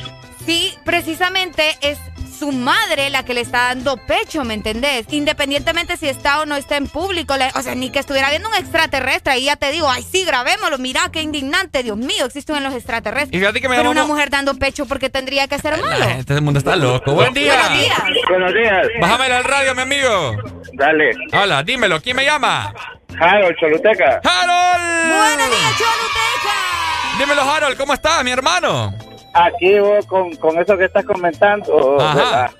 Sí, 0.45 0.75
precisamente 0.85 1.77
es 1.83 1.99
su 2.43 2.51
madre 2.51 3.09
la 3.09 3.25
que 3.25 3.35
le 3.35 3.41
está 3.41 3.69
dando 3.69 3.97
pecho, 3.97 4.43
¿me 4.43 4.55
entendés? 4.55 5.07
Independientemente 5.11 5.97
si 5.97 6.09
está 6.09 6.41
o 6.41 6.45
no 6.45 6.57
está 6.57 6.77
en 6.77 6.89
público. 6.89 7.35
o 7.55 7.63
sea, 7.63 7.77
ni 7.77 7.89
que 7.91 8.01
estuviera 8.01 8.31
viendo 8.31 8.49
un 8.49 8.57
extraterrestre. 8.57 9.35
Ahí 9.35 9.45
ya 9.45 9.55
te 9.55 9.71
digo, 9.71 9.89
ay, 9.89 10.03
sí, 10.03 10.25
grabémoslo. 10.25 10.77
Mira, 10.79 11.03
qué 11.13 11.23
indignante. 11.23 11.85
Dios 11.85 11.97
mío, 11.97 12.25
existen 12.27 12.61
los 12.65 12.75
extraterrestres. 12.75 13.41
Y 13.41 13.61
que 13.61 13.69
me 13.69 13.77
Pero 13.77 13.93
una 13.93 14.07
mujer 14.07 14.29
dando 14.29 14.55
pecho 14.55 14.87
porque 14.87 15.09
tendría 15.09 15.47
que 15.47 15.57
ser 15.61 15.81
malo. 15.81 16.05
Este 16.05 16.41
mundo 16.41 16.59
está 16.59 16.75
loco. 16.75 17.13
Buen 17.13 17.33
día. 17.33 17.55
Buenos 17.55 17.79
días. 17.79 18.03
Buenos 18.29 18.55
días. 18.55 18.87
Bájame 19.01 19.27
al 19.27 19.45
radio, 19.45 19.75
mi 19.77 19.83
amigo. 19.83 20.37
Dale. 20.73 21.13
Hola, 21.33 21.63
dímelo. 21.63 22.01
¿Quién 22.01 22.17
me 22.17 22.25
llama? 22.25 22.75
Harold 23.21 23.57
Choluteca. 23.61 24.21
¡Harold! 24.25 25.17
¡Buenos 25.17 25.49
días, 25.49 25.79
Choluteca! 25.79 27.19
Dímelo, 27.21 27.43
Harold. 27.43 27.77
¿Cómo 27.77 27.95
estás, 27.95 28.25
mi 28.25 28.33
hermano? 28.33 29.12
Aquí 29.33 29.79
vos 29.79 30.07
con, 30.07 30.35
con 30.37 30.59
eso 30.59 30.77
que 30.77 30.85
estás 30.85 31.05
comentando 31.05 31.97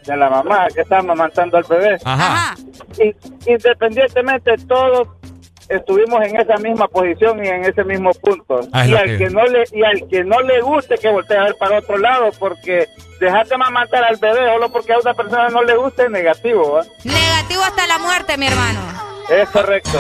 de 0.07 0.17
la, 0.17 0.31
mamá 0.31 0.69
que 0.75 0.83
está 0.83 0.99
amamantando 0.99 1.57
al 1.57 1.65
bebé. 1.65 1.99
Ajá. 2.05 2.55
independientemente, 3.47 4.57
todos 4.67 5.09
estuvimos 5.69 6.23
en 6.25 6.37
esa 6.37 6.57
misma 6.57 6.89
posición 6.89 7.45
y 7.45 7.49
en 7.49 7.65
ese 7.65 7.85
mismo 7.85 8.11
punto. 8.15 8.61
Ah, 8.73 8.87
y 8.87 8.95
al 8.95 9.19
que... 9.19 9.31
no 9.31 9.45
le 9.45 9.65
y 9.73 9.83
al 9.83 10.09
que 10.09 10.25
no 10.25 10.41
le 10.41 10.61
guste 10.61 10.97
que 10.99 11.09
voltee 11.09 11.39
a 11.39 11.45
ver 11.45 11.57
para 11.57 11.79
otro 11.79 11.99
lado 11.99 12.31
porque 12.39 12.89
dejarte 13.21 13.55
amamantar 13.55 14.05
al 14.05 14.17
bebé 14.17 14.47
solo 14.53 14.71
porque 14.71 14.93
a 14.93 14.99
una 14.99 15.15
persona 15.15 15.49
no 15.49 15.63
le 15.63 15.77
guste 15.77 16.05
es 16.05 16.11
negativo. 16.11 16.81
Negativo 17.05 17.63
hasta 17.63 17.87
la 17.87 17.99
muerte, 17.99 18.37
mi 18.37 18.47
hermano. 18.47 18.81
Es 19.31 19.49
correcto. 19.51 19.99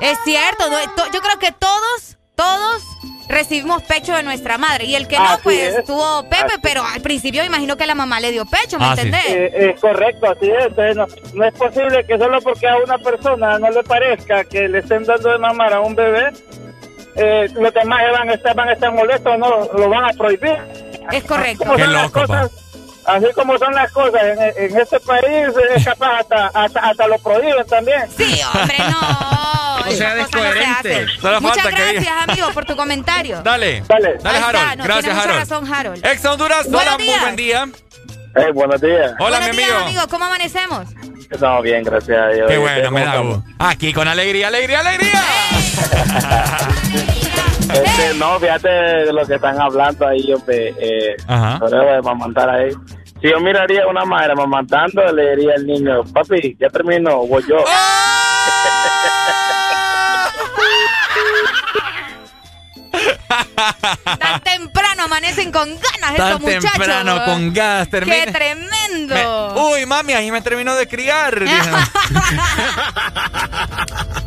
Es 0.00 0.18
cierto, 0.24 0.64
yo 1.12 1.20
creo 1.20 1.38
que 1.38 1.52
todos 1.52 2.18
todos 2.34 2.82
recibimos 3.28 3.82
pecho 3.82 4.14
de 4.14 4.22
nuestra 4.22 4.58
madre. 4.58 4.84
Y 4.84 4.94
el 4.94 5.08
que 5.08 5.16
no, 5.18 5.38
pues 5.42 5.84
tuvo 5.84 6.28
Pepe, 6.28 6.54
pero 6.62 6.82
al 6.84 7.00
principio 7.00 7.40
me 7.42 7.46
imagino 7.46 7.76
que 7.76 7.86
la 7.86 7.94
mamá 7.94 8.20
le 8.20 8.32
dio 8.32 8.44
pecho, 8.44 8.78
¿me 8.78 8.88
entendés? 8.88 9.24
Eh, 9.28 9.70
es 9.74 9.80
correcto, 9.80 10.30
así 10.30 10.50
es. 10.50 10.96
no, 10.96 11.44
es 11.44 11.54
posible 11.54 12.04
que 12.06 12.18
solo 12.18 12.40
porque 12.40 12.68
a 12.68 12.76
una 12.76 12.98
persona 12.98 13.58
no 13.58 13.70
le 13.70 13.82
parezca 13.82 14.44
que 14.44 14.68
le 14.68 14.78
estén 14.78 15.04
dando 15.04 15.30
de 15.30 15.38
mamar 15.38 15.72
a 15.72 15.80
un 15.80 15.94
bebé, 15.94 16.32
eh, 17.16 17.48
los 17.54 17.72
demás 17.72 18.00
van 18.12 18.30
a 18.30 18.34
estar, 18.34 18.54
van 18.54 18.68
a 18.68 18.72
estar 18.72 18.92
molestos, 18.92 19.38
no 19.38 19.68
lo 19.72 19.88
van 19.88 20.04
a 20.04 20.12
prohibir. 20.12 20.58
Es 21.12 21.24
correcto. 21.24 21.74
Qué 21.76 21.86
loco, 21.86 22.24
Así 23.06 23.26
como 23.34 23.58
son 23.58 23.74
las 23.74 23.92
cosas 23.92 24.22
en, 24.56 24.78
este 24.78 24.98
país, 25.00 25.48
es 25.76 25.84
capaz 25.84 26.20
hasta, 26.20 26.46
hasta, 26.46 27.06
lo 27.06 27.18
prohíben 27.18 27.66
también. 27.66 28.08
Sí, 28.16 28.40
hombre, 28.54 28.78
no. 28.78 29.80
o 29.88 29.90
sea, 29.92 30.14
descoherente. 30.14 31.06
Muchas 31.40 31.70
gracias, 31.70 32.14
amigo, 32.28 32.50
por 32.52 32.64
tu 32.64 32.76
comentario. 32.76 33.42
Dale. 33.42 33.82
Dale. 33.86 34.18
Dale, 34.22 34.38
Harold. 34.38 34.84
gracias, 34.84 35.18
Harold. 35.18 35.38
razón, 35.38 35.72
Harold. 35.72 36.06
Ex 36.06 36.24
Honduras, 36.24 36.66
hola, 36.66 36.96
muy 36.98 37.18
buen 37.20 37.36
día. 37.36 37.68
Hey, 38.36 38.50
buenos 38.52 38.80
días. 38.80 39.12
Hola, 39.20 39.40
mi 39.40 39.50
amigo. 39.50 39.76
amigo. 39.76 40.02
¿Cómo 40.10 40.24
amanecemos? 40.24 40.88
Estamos 41.30 41.62
bien, 41.62 41.84
gracias 41.84 42.18
a 42.18 42.28
Dios. 42.28 42.48
Qué 42.48 42.58
bueno, 42.58 42.90
me 42.90 43.04
da 43.04 43.22
Aquí 43.58 43.92
con 43.92 44.08
alegría, 44.08 44.48
alegría, 44.48 44.80
alegría. 44.80 45.22
Este, 47.72 48.14
no, 48.18 48.38
fíjate 48.38 48.68
de 48.68 49.12
lo 49.12 49.26
que 49.26 49.34
están 49.34 49.60
hablando 49.60 50.06
ahí, 50.06 50.26
yo 50.26 50.36
eh, 50.48 51.16
sobre 51.58 52.02
mandar 52.02 52.50
ahí. 52.50 52.70
Si 53.20 53.30
yo 53.30 53.40
miraría 53.40 53.84
a 53.84 53.88
una 53.88 54.04
madre 54.04 54.34
mamantando, 54.34 55.02
le 55.12 55.36
diría 55.36 55.54
al 55.56 55.66
niño, 55.66 56.04
papi, 56.12 56.56
ya 56.60 56.68
termino, 56.68 57.26
voy 57.26 57.42
yo. 57.48 57.56
Tan 64.18 64.40
temprano 64.42 65.04
amanecen 65.04 65.50
con 65.50 65.68
ganas 65.68 66.12
estos 66.12 66.40
muchachos. 66.40 66.64
Tan 66.64 66.80
temprano 66.80 67.24
con 67.24 67.54
gas, 67.54 67.88
termina. 67.88 68.24
¡Qué 68.24 68.32
tremendo! 68.32 69.70
Uy, 69.70 69.86
mami, 69.86 70.12
ahí 70.12 70.30
me 70.30 70.42
terminó 70.42 70.74
de 70.74 70.86
criar. 70.86 71.34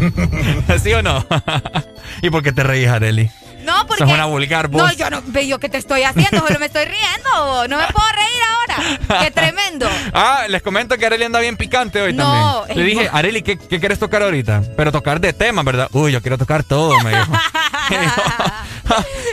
¿Sí 0.82 0.92
o 0.92 1.02
no? 1.02 1.24
¿Y 2.22 2.30
por 2.30 2.42
qué 2.42 2.52
te 2.52 2.62
reís, 2.62 2.88
Areli? 2.88 3.30
No, 3.64 3.86
porque. 3.86 4.04
es 4.04 4.10
una 4.10 4.24
vulgar 4.24 4.68
voz. 4.68 4.82
No, 4.82 4.92
yo 4.92 5.10
no. 5.10 5.22
Yo 5.40 5.58
qué 5.58 5.68
te 5.68 5.78
estoy 5.78 6.02
haciendo, 6.02 6.42
pero 6.46 6.58
me 6.58 6.66
estoy 6.66 6.84
riendo. 6.86 7.68
No 7.68 7.76
me 7.76 7.86
puedo 7.92 8.08
reír 8.14 8.42
ahora. 8.48 9.22
Qué 9.22 9.30
tremendo. 9.34 9.88
Ah, 10.12 10.46
les 10.48 10.62
comento 10.62 10.96
que 10.96 11.06
Areli 11.06 11.24
anda 11.24 11.40
bien 11.40 11.56
picante 11.56 12.00
hoy 12.00 12.12
no, 12.14 12.62
también. 12.62 12.78
Le 12.78 12.84
dije, 12.84 13.10
Areli, 13.12 13.42
¿qué, 13.42 13.58
¿qué, 13.58 13.78
quieres 13.78 13.98
tocar 13.98 14.22
ahorita? 14.22 14.62
Pero 14.76 14.92
tocar 14.92 15.20
de 15.20 15.32
tema, 15.32 15.62
¿verdad? 15.62 15.88
Uy, 15.92 16.12
yo 16.12 16.22
quiero 16.22 16.38
tocar 16.38 16.64
todo, 16.64 16.98
me 17.00 17.10
dijo. 17.10 17.32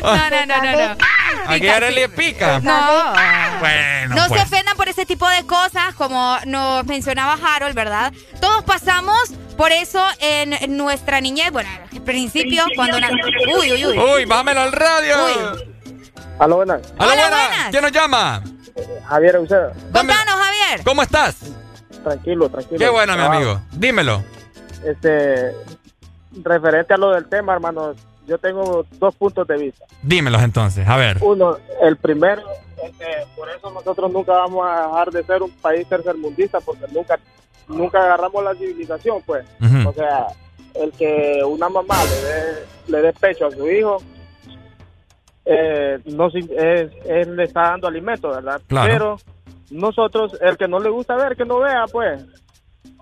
no, 0.03 0.29
no, 0.29 0.45
no, 0.45 0.61
no, 0.63 0.71
no. 0.71 0.97
Aquí 1.47 1.67
Areli 1.67 2.07
pica. 2.07 2.59
No. 2.59 3.13
Bueno. 3.59 4.15
No 4.15 4.23
se 4.23 4.29
pues. 4.29 4.43
ofendan 4.43 4.77
por 4.77 4.87
ese 4.87 5.05
tipo 5.05 5.27
de 5.27 5.45
cosas, 5.45 5.95
como 5.95 6.37
nos 6.45 6.85
mencionaba 6.85 7.37
Harold, 7.41 7.75
¿verdad? 7.75 8.13
Todos 8.39 8.63
pasamos 8.63 9.31
por 9.57 9.71
eso 9.71 10.05
en 10.19 10.77
nuestra 10.77 11.19
niñez, 11.21 11.51
bueno, 11.51 11.69
al 11.91 12.01
principio, 12.01 12.63
cuando... 12.75 12.97
Una... 12.97 13.09
Uy, 13.59 13.73
uy, 13.73 13.85
uy. 13.85 13.97
Uy, 13.97 14.25
bájamelo 14.25 14.61
al 14.61 14.71
radio. 14.71 15.15
Uy. 15.25 15.65
Aló, 16.39 16.57
buenas. 16.57 16.81
Aló, 16.99 17.13
buenas. 17.15 17.69
¿Quién 17.71 17.81
nos 17.81 17.91
llama? 17.91 18.43
Javier 19.07 19.39
usted. 19.39 19.69
Contanos, 19.91 20.35
Javier. 20.35 20.83
¿Cómo 20.83 21.01
estás? 21.01 21.37
Tranquilo, 22.03 22.49
tranquilo. 22.49 22.77
Qué 22.77 22.89
bueno, 22.89 23.15
mi 23.17 23.23
amigo. 23.23 23.61
Dímelo. 23.71 24.23
Este, 24.85 25.51
referente 26.43 26.93
a 26.93 26.97
lo 26.97 27.11
del 27.11 27.27
tema, 27.27 27.53
hermano, 27.53 27.95
yo 28.27 28.37
tengo 28.37 28.85
dos 28.99 29.15
puntos 29.15 29.47
de 29.47 29.57
vista. 29.57 29.85
Dímelos 30.01 30.41
entonces, 30.43 30.87
a 30.87 30.97
ver. 30.97 31.17
Uno, 31.21 31.57
el 31.81 31.97
primero, 31.97 32.43
es 32.83 32.95
que 32.97 33.05
por 33.35 33.49
eso 33.49 33.71
nosotros 33.71 34.11
nunca 34.11 34.33
vamos 34.33 34.65
a 34.67 34.87
dejar 34.87 35.11
de 35.11 35.23
ser 35.23 35.41
un 35.41 35.51
país 35.51 35.87
tercermundista, 35.87 36.59
porque 36.59 36.85
nunca 36.91 37.19
nunca 37.67 37.99
agarramos 37.99 38.43
la 38.43 38.55
civilización, 38.55 39.21
pues. 39.25 39.45
O 39.85 39.93
sea, 39.93 40.27
el 40.75 40.91
que 40.91 41.41
una 41.45 41.69
mamá 41.69 41.95
le 42.03 42.21
dé, 42.21 42.65
le 42.87 43.01
dé 43.01 43.13
pecho 43.13 43.47
a 43.47 43.51
su 43.51 43.67
hijo, 43.67 43.97
eh, 45.45 45.99
no, 46.05 46.27
es, 46.27 46.91
él 47.05 47.35
le 47.35 47.43
está 47.45 47.61
dando 47.61 47.87
alimento, 47.87 48.29
¿verdad? 48.29 48.61
Pero 48.67 49.17
nosotros, 49.69 50.37
el 50.41 50.57
que 50.57 50.67
no 50.67 50.79
le 50.79 50.89
gusta 50.89 51.15
ver, 51.15 51.35
que 51.35 51.45
no 51.45 51.59
vea, 51.59 51.85
pues. 51.91 52.23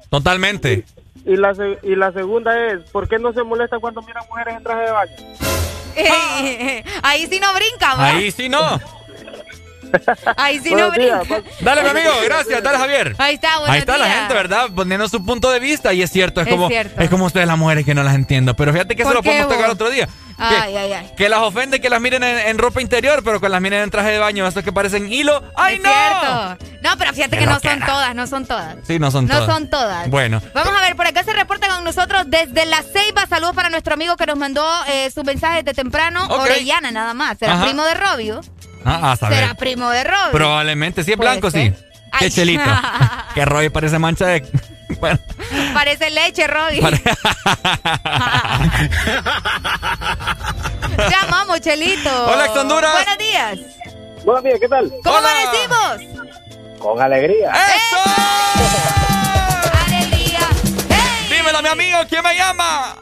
Totalmente. 0.10 0.86
Y 1.26 1.38
la, 1.38 1.54
y 1.82 1.96
la 1.96 2.12
segunda 2.12 2.68
es, 2.68 2.82
¿por 2.92 3.08
qué 3.08 3.18
no 3.18 3.34
se 3.34 3.44
molesta 3.44 3.80
cuando 3.80 4.02
miran 4.04 4.24
mujeres 4.30 4.58
en 4.58 4.64
traje 4.64 4.84
de 4.84 4.92
baño? 4.92 5.16
ahí 7.04 7.28
sí 7.28 7.40
no 7.40 7.54
brinca, 7.54 7.94
Ahí 7.98 8.32
sí 8.32 8.48
no. 8.48 8.60
Ahí 10.38 10.60
sí 10.60 10.74
no 10.74 10.92
brinca. 10.92 11.42
Dale, 11.62 11.84
mi 11.84 11.90
amigo, 11.90 12.12
gracias. 12.26 12.64
Dale, 12.64 12.78
Javier. 12.78 13.16
Ahí 13.18 13.36
está, 13.36 13.50
Ahí 13.66 13.80
está 13.80 13.98
la 13.98 14.10
gente, 14.10 14.34
¿verdad? 14.34 14.70
Poniendo 14.76 15.08
su 15.10 15.24
punto 15.24 15.52
de 15.52 15.60
vista. 15.60 15.94
Y 15.94 16.02
es 16.02 16.12
cierto, 16.12 16.42
es, 16.42 16.48
como 16.48 16.70
es 16.70 17.10
como 17.10 17.26
ustedes 17.26 17.48
las 17.48 17.58
mujeres 17.58 17.86
que 17.86 17.96
no 17.96 18.04
las 18.04 18.16
entiendo. 18.16 18.56
Pero 18.56 18.72
fíjate 18.74 18.96
que 18.96 19.04
eso 19.04 19.14
lo 19.14 19.24
podemos 19.24 19.50
tocar 19.50 19.70
otro 19.70 19.90
día. 19.90 20.08
Ay, 20.38 20.76
ay, 20.76 20.94
ay. 20.94 21.12
Que 21.16 21.30
las 21.30 21.40
ofende 21.40 21.80
que 21.80 21.90
las 21.90 22.02
miren 22.02 22.24
en, 22.24 22.58
ropa 22.58 22.82
interior, 22.82 23.24
pero 23.24 23.40
que 23.40 23.50
las 23.50 23.62
miren 23.62 23.82
en 23.82 23.90
traje 23.90 24.12
de 24.12 24.20
baño, 24.20 24.46
estos 24.48 24.64
que 24.64 24.74
parecen 24.74 25.12
hilo. 25.12 25.44
¡Ay, 25.56 25.80
no! 25.80 26.58
No, 26.82 26.98
pero 26.98 27.14
fíjate 27.14 27.38
que 27.38 27.46
no 27.46 27.60
son 27.60 27.80
todas, 27.80 28.16
no 28.16 28.28
son 28.28 28.46
todas. 28.46 28.76
Sí, 28.86 29.00
no 29.00 29.12
son 29.12 29.28
todas. 29.28 29.48
No 29.48 29.54
son 29.54 29.70
todas. 29.70 30.10
Bueno. 30.10 30.42
Vamos 30.54 30.74
a 30.78 30.82
ver, 30.82 30.96
por 30.96 31.08
acá 31.08 31.24
se 31.24 31.34
reporta 31.34 31.68
con 31.68 31.84
nosotros 31.84 32.24
desde 32.28 32.66
La 32.66 32.84
Ceiba. 32.84 33.26
Saludos 33.28 33.56
para 33.56 33.70
nuestro 33.70 33.94
amigo 33.94 34.16
que 34.18 34.26
nos 34.26 34.38
mandó 34.38 34.66
eh, 34.88 35.10
sus 35.12 35.24
mensajes 35.24 35.64
de 35.64 35.74
temprano. 35.74 36.28
Orellana, 36.28 36.92
nada 36.92 37.14
más. 37.14 37.38
¿Será 37.38 37.62
primo 37.62 37.84
de 37.86 37.94
Robio? 37.94 38.42
Ah, 38.86 39.14
a 39.14 39.16
saber. 39.18 39.40
¿Será 39.40 39.56
primo 39.56 39.90
de 39.90 40.04
Robio? 40.04 40.32
Probablemente. 40.32 41.04
Si 41.04 41.12
es 41.12 41.18
blanco, 41.18 41.50
sí. 41.50 41.74
Qué 42.20 42.30
chelito. 42.30 42.64
que 43.34 43.44
Robio 43.44 43.74
parece 43.74 43.98
mancha 44.00 44.28
de... 44.28 44.46
Bueno. 45.00 45.18
Parece 45.74 46.12
leche, 46.12 46.46
Robby. 46.46 46.80
Te 50.96 51.16
amamos, 51.24 51.60
Chelito. 51.60 52.28
Hola, 52.28 52.52
Honduras. 52.54 52.94
Buenos 52.94 53.18
días. 53.18 53.58
Buenos 54.24 54.44
días, 54.44 54.60
¿qué 54.60 54.70
tal? 54.70 54.94
¿Cómo 55.04 55.18
amanecimos? 55.18 55.98
Con 56.80 57.02
alegría. 57.02 57.52
¡Eso! 57.52 57.98
¡Alegría! 59.88 60.48
Dímelo, 61.36 61.64
mi 61.64 61.70
amigo, 61.70 61.98
¿quién 62.08 62.22
me 62.24 62.36
llama? 62.36 62.96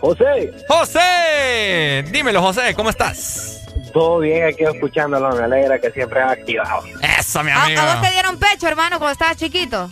José. 0.00 0.52
José. 0.68 2.04
Dímelo, 2.10 2.42
José, 2.42 2.74
¿cómo 2.74 2.90
estás? 2.90 3.51
Todo 3.92 4.20
bien 4.20 4.44
aquí 4.46 4.64
escuchándolo, 4.64 5.30
me 5.36 5.44
alegra 5.44 5.78
que 5.78 5.90
siempre 5.90 6.20
has 6.20 6.32
activado. 6.32 6.82
Eso, 7.18 7.42
mi 7.42 7.50
amigo. 7.50 7.80
¿A, 7.80 7.94
vos 7.94 8.02
te 8.02 8.10
dieron 8.10 8.38
pecho, 8.38 8.66
hermano, 8.68 8.98
cuando 8.98 9.12
estabas 9.12 9.36
chiquito? 9.36 9.90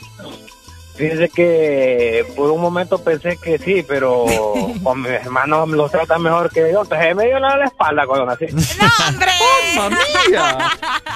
Fíjese 1.01 1.31
que 1.31 2.27
por 2.37 2.51
un 2.51 2.61
momento 2.61 3.03
pensé 3.03 3.39
que 3.39 3.59
sí, 3.59 3.83
pero 3.89 4.27
con 4.83 5.01
mis 5.01 5.13
hermanos 5.13 5.69
los 5.71 5.91
tratan 5.91 6.23
mejor 6.23 6.51
que 6.51 6.61
yo. 6.73 6.83
Entonces 6.83 7.17
me 7.17 7.27
dio 7.27 7.39
la 7.39 7.65
espalda 7.65 8.07
cuando 8.07 8.27
nací. 8.27 8.47
¡No, 8.47 9.09
hombre! 9.09 9.31
¡Oh, 9.79 9.89
mía! 9.89 10.71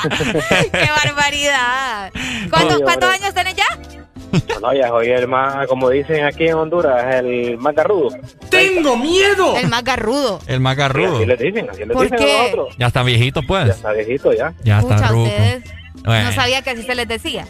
¡Qué 0.73 0.90
barbaridad! 1.05 2.12
¿Cuántos, 2.48 2.81
¿cuántos 2.81 3.11
años 3.11 3.35
tenés 3.35 3.56
ya? 3.56 4.03
No, 4.60 4.72
ya 4.72 4.89
soy 4.89 5.09
el 5.10 5.28
más, 5.28 5.66
como 5.66 5.90
dicen 5.90 6.24
aquí 6.24 6.47
en 6.47 6.55
Honduras, 6.55 7.14
el 7.16 7.59
más 7.59 7.74
garrudo. 7.74 8.09
¡Tengo 8.51 8.97
miedo! 8.97 9.56
El 9.56 9.68
más 9.68 9.85
garrudo. 9.85 10.40
El 10.47 10.60
más 10.60 10.76
garrudo. 10.76 11.16
así 11.16 11.26
le 11.26 11.36
dicen, 11.36 11.68
así 11.70 11.85
le 11.85 11.93
¿Por 11.93 12.05
dicen 12.05 12.18
qué? 12.18 12.35
a 12.39 12.43
nosotros. 12.43 12.74
Ya 12.78 12.86
está 12.86 13.02
viejito, 13.02 13.43
pues. 13.43 13.66
Ya 13.66 13.72
está 13.72 13.93
viejito, 13.93 14.32
ya. 14.32 14.55
Ya 14.62 14.78
está 14.81 15.09
ruco. 15.09 15.24
ustedes 15.24 15.64
Bueno. 16.05 16.28
no 16.31 16.32
sabía 16.35 16.62
que 16.62 16.70
así 16.70 16.82
se 16.82 16.94
les 16.94 17.09
decía. 17.09 17.47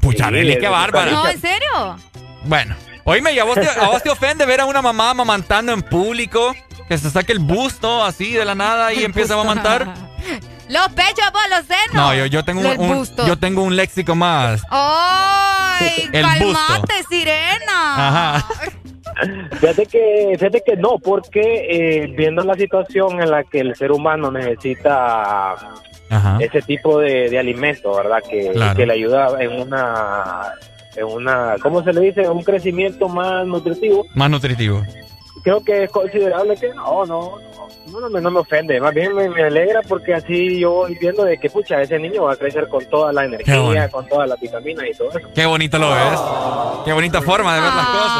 Pucha, 0.00 0.28
Sí, 0.28 0.34
qué 0.34 0.58
de 0.60 0.68
bárbara. 0.68 1.10
No, 1.10 1.28
¿en 1.28 1.40
serio? 1.40 1.96
Bueno, 2.44 2.74
oíme, 3.04 3.32
¿y 3.32 3.38
a 3.38 3.44
vos, 3.44 3.54
te, 3.54 3.68
a 3.68 3.88
vos 3.88 4.02
te 4.02 4.10
ofende 4.10 4.46
ver 4.46 4.60
a 4.60 4.64
una 4.66 4.80
mamá 4.82 5.10
amamantando 5.10 5.72
en 5.72 5.82
público? 5.82 6.54
Que 6.88 6.98
se 6.98 7.10
saque 7.10 7.32
el 7.32 7.38
busto 7.38 8.02
así 8.02 8.32
de 8.32 8.44
la 8.44 8.54
nada 8.54 8.92
y 8.92 9.04
empieza 9.04 9.34
a 9.34 9.40
amamantar. 9.40 9.94
Los 10.70 10.88
pechos, 10.90 11.30
vos, 11.32 11.42
los 11.50 11.66
senos. 11.66 11.94
No, 11.94 12.14
yo, 12.14 12.26
yo 12.26 12.44
tengo 12.44 12.60
un, 12.60 12.80
un- 12.80 12.96
busto. 12.98 13.26
yo 13.26 13.36
tengo 13.38 13.62
un 13.62 13.74
léxico 13.76 14.14
más. 14.14 14.62
¡Ay! 14.70 16.08
El 16.12 16.22
calmate, 16.22 16.94
sirena! 17.08 17.58
Ajá. 18.36 18.46
Fíjate 19.60 19.86
que, 19.86 20.36
fíjate 20.38 20.62
que 20.64 20.76
no, 20.76 20.98
porque 20.98 21.40
eh, 21.42 22.14
viendo 22.16 22.42
la 22.44 22.54
situación 22.54 23.20
en 23.20 23.30
la 23.30 23.44
que 23.44 23.60
el 23.60 23.74
ser 23.74 23.92
humano 23.92 24.30
necesita 24.30 25.52
Ajá. 26.08 26.38
ese 26.40 26.62
tipo 26.62 26.98
de, 27.00 27.28
de 27.28 27.38
alimento, 27.38 27.94
¿verdad? 27.94 28.18
Que, 28.28 28.50
Claro. 28.52 28.76
que 28.76 28.86
le 28.86 28.94
ayuda 28.94 29.28
en 29.40 29.60
una, 29.60 30.52
en 30.96 31.04
una, 31.04 31.56
¿cómo 31.60 31.82
se 31.82 31.92
le 31.92 32.00
dice? 32.02 32.28
Un 32.30 32.42
crecimiento 32.42 33.08
más 33.08 33.44
nutritivo. 33.46 34.06
Más 34.14 34.30
nutritivo. 34.30 34.82
Creo 35.42 35.62
que 35.64 35.84
es 35.84 35.90
considerable 35.90 36.54
que 36.56 36.68
no, 36.74 37.06
no, 37.06 37.38
no, 37.86 38.00
no, 38.00 38.10
me, 38.10 38.20
no 38.20 38.30
me 38.30 38.40
ofende. 38.40 38.78
Más 38.80 38.92
bien 38.94 39.14
me, 39.14 39.28
me 39.30 39.42
alegra 39.44 39.80
porque 39.88 40.14
así 40.14 40.58
yo 40.60 40.70
voy 40.72 40.94
viendo 41.00 41.24
de 41.24 41.38
que, 41.38 41.48
pucha, 41.48 41.80
ese 41.80 41.98
niño 41.98 42.24
va 42.24 42.34
a 42.34 42.36
crecer 42.36 42.68
con 42.68 42.84
toda 42.86 43.12
la 43.12 43.24
energía, 43.24 43.60
bueno. 43.62 43.90
con 43.90 44.06
todas 44.08 44.28
las 44.28 44.38
vitaminas 44.40 44.84
y 44.92 44.96
todo 44.96 45.10
eso. 45.10 45.28
Qué 45.34 45.46
bonito 45.46 45.78
lo 45.78 45.90
ves. 45.90 46.20
Qué 46.84 46.92
bonita 46.92 47.22
forma 47.22 47.54
de 47.54 47.60
ver 47.62 47.72
las 47.72 47.86
cosas. 47.86 48.18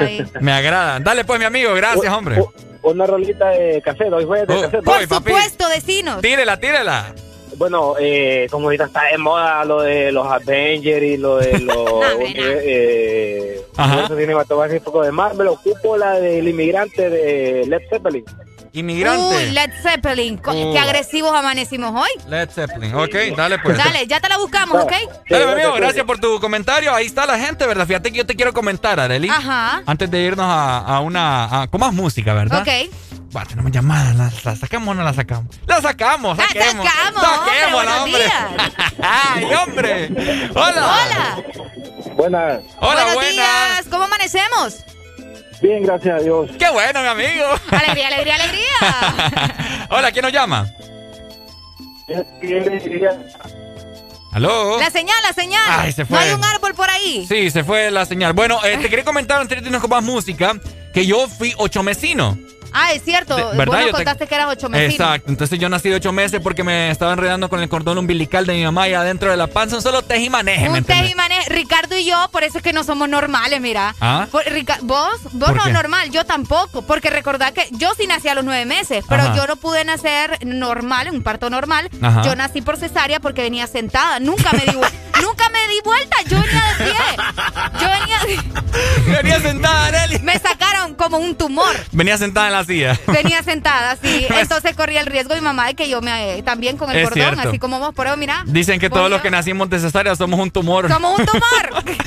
Ay. 0.00 0.24
Me 0.40 0.52
agrada. 0.52 1.00
Dale 1.00 1.24
pues, 1.24 1.38
mi 1.38 1.44
amigo. 1.46 1.74
Gracias, 1.74 2.12
hombre. 2.12 2.42
Una 2.82 3.06
rolita 3.06 3.48
de 3.50 3.82
café, 3.82 4.08
doy 4.08 4.24
jueves 4.24 4.48
de 4.48 4.54
Oh, 4.54 4.60
café. 4.62 4.78
Por 4.82 5.08
papi. 5.08 5.30
supuesto, 5.30 5.68
vecinos. 5.68 6.22
Tírela, 6.22 6.58
tírela. 6.58 7.12
Bueno, 7.60 7.92
eh, 8.00 8.46
como 8.50 8.68
ahorita 8.68 8.84
está 8.86 9.02
de 9.12 9.18
moda 9.18 9.62
lo 9.66 9.82
de 9.82 10.10
los 10.12 10.26
Avengers 10.26 11.04
y 11.04 11.18
lo 11.18 11.36
de 11.36 11.58
los 11.60 11.76
eh, 12.18 13.60
Ajá. 13.76 13.92
universo 13.92 14.16
cinematográfico 14.16 15.02
de 15.02 15.12
Marvel, 15.12 15.46
ocupo 15.48 15.94
la 15.98 16.12
del 16.18 16.48
inmigrante 16.48 17.10
de 17.10 17.66
Led 17.66 17.82
Zeppelin. 17.90 18.24
Inmigrante. 18.72 19.36
Uy, 19.36 19.50
Led 19.50 19.70
Zeppelin. 19.82 20.40
Uh. 20.46 20.72
Qué 20.72 20.78
agresivos 20.78 21.32
amanecimos 21.34 21.92
hoy. 21.94 22.08
Led 22.30 22.48
Zeppelin. 22.48 22.94
Ok, 22.94 23.14
dale 23.36 23.58
pues. 23.58 23.76
Dale, 23.76 24.06
ya 24.06 24.20
te 24.20 24.30
la 24.30 24.38
buscamos, 24.38 24.82
¿ok? 24.82 24.92
Dale, 25.28 25.44
mi 25.46 25.52
amigo, 25.52 25.74
gracias 25.74 26.06
por 26.06 26.18
tu 26.18 26.40
comentario. 26.40 26.94
Ahí 26.94 27.04
está 27.04 27.26
la 27.26 27.38
gente, 27.38 27.66
¿verdad? 27.66 27.86
Fíjate 27.86 28.10
que 28.10 28.16
yo 28.18 28.24
te 28.26 28.34
quiero 28.36 28.54
comentar, 28.54 28.98
Arely. 28.98 29.28
Ajá. 29.28 29.82
Antes 29.84 30.10
de 30.10 30.20
irnos 30.22 30.46
a, 30.48 30.78
a 30.78 31.00
una. 31.00 31.62
a- 31.62 31.66
con 31.66 31.78
más 31.80 31.92
música, 31.92 32.32
¿verdad? 32.32 32.62
Ok. 32.62 32.90
Va, 33.34 33.44
tenemos 33.44 33.70
llamadas. 33.70 34.16
¿La, 34.16 34.50
la 34.50 34.56
sacamos 34.56 34.88
o 34.88 34.94
no 34.94 35.04
la 35.04 35.12
sacamos? 35.14 35.54
¡La 35.66 35.80
sacamos! 35.80 36.36
La 36.36 36.46
¡Saquemos! 36.48 36.86
sacamos, 36.86 37.22
¡Saquémosla, 37.22 38.02
hombre, 38.02 38.24
¡Ay, 39.02 39.44
hombre! 39.54 40.50
¡Hola! 40.54 40.72
Hola. 41.06 41.42
Buenas. 42.16 42.60
¡Hola, 42.80 43.04
Buenos 43.04 43.14
buenas! 43.14 43.32
días. 43.32 43.86
¿Cómo 43.90 44.04
amanecemos? 44.04 44.84
Bien, 45.62 45.82
gracias 45.84 46.20
a 46.20 46.22
Dios. 46.24 46.50
¡Qué 46.58 46.70
bueno, 46.70 47.00
mi 47.02 47.06
amigo! 47.08 47.46
Alegría, 47.70 48.08
alegría, 48.08 48.34
alegría. 48.34 49.86
Hola, 49.90 50.10
¿quién 50.10 50.24
nos 50.24 50.32
llama? 50.32 50.66
¿Aló? 54.32 54.78
La 54.78 54.90
señal, 54.90 55.16
la 55.22 55.32
señal. 55.32 55.62
Ay, 55.68 55.92
se 55.92 56.04
fue. 56.04 56.16
No 56.18 56.24
hay 56.24 56.32
un 56.32 56.44
árbol 56.44 56.74
por 56.74 56.88
ahí. 56.88 57.26
Sí, 57.28 57.50
se 57.50 57.64
fue 57.64 57.90
la 57.90 58.04
señal. 58.06 58.32
Bueno, 58.32 58.58
eh, 58.64 58.78
te 58.78 58.88
quería 58.88 59.04
comentar 59.04 59.40
antes 59.40 59.60
de 59.60 59.66
irnos 59.66 59.80
con 59.80 59.90
más 59.90 60.02
música 60.02 60.54
que 60.94 61.06
yo 61.06 61.28
fui 61.28 61.54
ocho 61.58 61.82
mesino. 61.82 62.38
Ah, 62.72 62.92
es 62.92 63.02
cierto. 63.02 63.36
De- 63.36 63.42
Vos 63.42 63.56
¿verdad? 63.56 63.72
nos 63.74 63.80
Yo 63.82 63.86
te- 63.88 63.92
contaste 63.92 64.26
que 64.26 64.34
eras 64.34 64.48
ocho 64.50 64.68
mesino. 64.68 64.90
Exacto, 64.92 65.30
entonces 65.30 65.58
yo 65.58 65.68
nací 65.68 65.88
de 65.88 65.96
ocho 65.96 66.12
meses 66.12 66.40
porque 66.42 66.62
me 66.64 66.90
estaba 66.90 67.12
enredando 67.12 67.48
con 67.48 67.60
el 67.60 67.68
cordón 67.68 67.98
umbilical 67.98 68.46
de 68.46 68.54
mi 68.54 68.64
mamá 68.64 68.88
y 68.88 68.94
adentro 68.94 69.30
de 69.30 69.36
la 69.36 69.46
panza 69.46 69.76
un 69.76 69.82
solo 69.82 70.02
tej 70.02 70.24
y 70.24 70.30
maneje, 70.30 70.62
¿me 70.64 70.70
Un 70.70 70.76
entendés? 70.76 71.02
tej 71.04 71.12
y 71.12 71.14
maneje. 71.14 71.50
Ricardo 71.50 71.96
y 71.96 72.04
yo, 72.04 72.28
por 72.32 72.44
eso 72.44 72.58
es 72.58 72.64
que 72.64 72.72
no 72.72 72.84
somos 72.84 73.08
normales, 73.08 73.60
mira. 73.60 73.94
¿Ah? 74.00 74.26
Por- 74.30 74.44
Rica- 74.44 74.78
vos, 74.82 75.10
vos 75.32 75.48
¿Por 75.50 75.56
no 75.56 75.64
qué? 75.64 75.72
normal, 75.72 76.10
yo 76.10 76.24
tampoco. 76.24 76.82
Porque 76.82 77.10
recordad 77.10 77.52
que 77.52 77.68
yo 77.72 77.90
sí 77.96 78.06
nací 78.06 78.28
a 78.28 78.34
los 78.34 78.44
nueve 78.44 78.64
meses, 78.66 79.04
pero 79.08 79.22
Ajá. 79.22 79.36
yo 79.36 79.46
no 79.46 79.56
pude 79.56 79.84
nacer 79.84 80.38
normal, 80.44 81.08
un 81.12 81.22
parto 81.22 81.50
normal. 81.50 81.88
Ajá. 82.02 82.22
Yo 82.22 82.34
nací 82.36 82.62
por 82.62 82.76
cesárea 82.76 83.20
porque 83.20 83.42
venía 83.42 83.66
sentada. 83.66 84.18
Nunca 84.20 84.52
me 84.52 84.64
di, 84.64 84.72
nunca 85.22 85.48
me 85.50 85.68
di 85.68 85.80
vuelta. 85.84 86.16
Yo 86.28 86.40
venía 86.40 86.62
de 86.78 86.84
pie. 86.84 87.80
Yo 87.80 87.88
venía. 87.88 88.42
Venía 89.20 89.40
sentada, 89.40 89.86
Arely. 89.86 90.18
Me 90.20 90.38
sacaron 90.38 90.94
como 90.94 91.18
un 91.18 91.34
tumor. 91.34 91.74
Venía 91.92 92.16
sentada 92.18 92.46
en 92.46 92.52
la 92.52 92.59
silla. 92.64 92.98
Venía 93.06 93.42
sentada, 93.42 93.96
sí. 94.02 94.26
Entonces 94.38 94.74
corría 94.76 95.00
el 95.00 95.06
riesgo 95.06 95.34
mi 95.34 95.40
mamá 95.40 95.66
de 95.68 95.74
que 95.74 95.88
yo 95.88 96.00
me 96.00 96.38
eh, 96.38 96.42
también 96.42 96.76
con 96.76 96.90
el 96.90 96.96
Es 96.98 97.08
cordón, 97.08 97.22
cierto. 97.34 97.48
así 97.48 97.58
como 97.58 97.78
vos, 97.78 97.92
pero 97.96 98.16
mira. 98.16 98.42
Dicen 98.46 98.78
que 98.80 98.90
todos 98.90 99.04
yo- 99.04 99.08
los 99.10 99.22
que 99.22 99.30
nacimos 99.30 99.68
de 99.70 99.78
cesárea 99.78 100.14
somos 100.16 100.38
un 100.40 100.50
tumor. 100.50 100.88
Somos 100.90 101.18
un 101.18 101.26
tumor. 101.26 101.84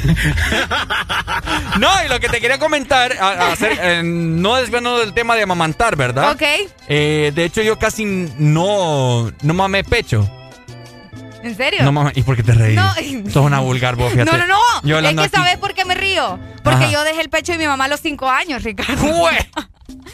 No, 1.80 1.90
y 2.06 2.10
lo 2.10 2.20
que 2.20 2.30
te 2.30 2.40
quería 2.40 2.60
comentar, 2.60 3.14
a- 3.20 3.30
a 3.30 3.52
hacer, 3.54 3.78
eh, 3.82 4.02
no 4.04 4.56
desviando 4.56 5.00
del 5.00 5.14
tema 5.14 5.36
de 5.36 5.44
amamantar, 5.44 5.96
¿verdad? 5.96 6.32
ok. 6.32 6.42
Eh, 6.88 7.32
de 7.34 7.46
hecho, 7.46 7.62
yo 7.62 7.80
casi 7.80 8.06
no, 8.06 9.32
no 9.42 9.54
mamé 9.54 9.84
pecho. 9.84 10.30
¿En 11.42 11.58
serio? 11.58 11.84
No 11.84 11.92
mamé. 11.92 12.12
¿Y 12.16 12.22
por 12.24 12.36
qué 12.38 12.44
te 12.44 12.54
reí? 12.54 12.76
No. 12.76 12.94
Sos 13.30 13.44
una 13.46 13.60
vulgar, 13.60 13.96
vos, 13.96 14.12
fíjate. 14.14 14.32
No, 14.32 14.38
no, 14.38 14.48
no. 14.48 14.60
Yo 14.84 15.00
es 15.00 15.14
que 15.14 15.20
aquí- 15.22 15.30
¿sabes 15.36 15.58
por 15.58 15.74
qué 15.74 15.84
me 15.84 15.96
río? 15.96 16.40
Porque 16.64 16.84
Ajá. 16.86 16.92
yo 16.92 17.04
dejé 17.04 17.22
el 17.22 17.30
pecho 17.30 17.52
de 17.54 17.58
mi 17.58 17.68
mamá 17.68 17.86
a 17.86 17.88
los 17.90 18.00
cinco 18.00 18.30
años, 18.30 18.64
Ricardo. 18.64 18.96
¡Jue! 19.02 19.32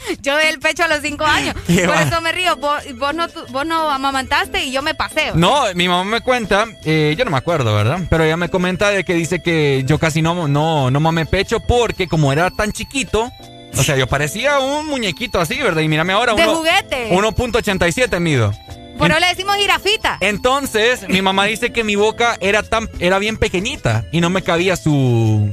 Yo 0.22 0.38
el 0.38 0.58
pecho 0.58 0.84
a 0.84 0.88
los 0.88 1.00
cinco 1.02 1.24
años. 1.24 1.54
Por 1.66 1.90
va- 1.90 2.02
eso 2.02 2.20
me 2.20 2.32
río. 2.32 2.56
Vos, 2.56 2.82
vos 2.96 3.14
no, 3.14 3.26
vos 3.50 3.66
no 3.66 3.90
amamantaste 3.90 4.64
y 4.64 4.72
yo 4.72 4.82
me 4.82 4.94
paseo. 4.94 5.34
No, 5.34 5.64
mi 5.74 5.88
mamá 5.88 6.04
me 6.04 6.20
cuenta, 6.20 6.66
eh, 6.84 7.14
yo 7.18 7.24
no 7.24 7.30
me 7.30 7.36
acuerdo, 7.38 7.74
¿verdad? 7.74 8.00
Pero 8.08 8.24
ella 8.24 8.36
me 8.36 8.48
comenta 8.48 8.90
de 8.90 9.04
que 9.04 9.14
dice 9.14 9.42
que 9.42 9.82
yo 9.86 9.98
casi 9.98 10.22
no, 10.22 10.48
no, 10.48 10.90
no 10.90 11.00
mamé 11.00 11.26
pecho 11.26 11.60
porque 11.60 12.08
como 12.08 12.32
era 12.32 12.50
tan 12.50 12.72
chiquito, 12.72 13.30
O 13.76 13.82
sea, 13.84 13.96
yo 13.96 14.06
parecía 14.08 14.58
un 14.58 14.86
muñequito 14.86 15.40
así, 15.40 15.56
¿verdad? 15.58 15.82
Y 15.82 15.88
mírame 15.88 16.12
ahora. 16.12 16.34
De 16.34 16.44
juguete. 16.44 17.10
1.87 17.12 18.18
mido. 18.20 18.52
Por 18.98 19.10
eso 19.10 19.20
le 19.20 19.28
decimos 19.28 19.56
jirafita. 19.56 20.18
Entonces, 20.20 21.08
mi 21.08 21.22
mamá 21.22 21.44
dice 21.44 21.72
que 21.72 21.84
mi 21.84 21.94
boca 21.96 22.36
era 22.40 22.62
tan 22.62 22.88
era 22.98 23.18
bien 23.18 23.36
pequeñita 23.38 24.04
y 24.12 24.20
no 24.20 24.28
me 24.28 24.42
cabía 24.42 24.76
su 24.76 25.50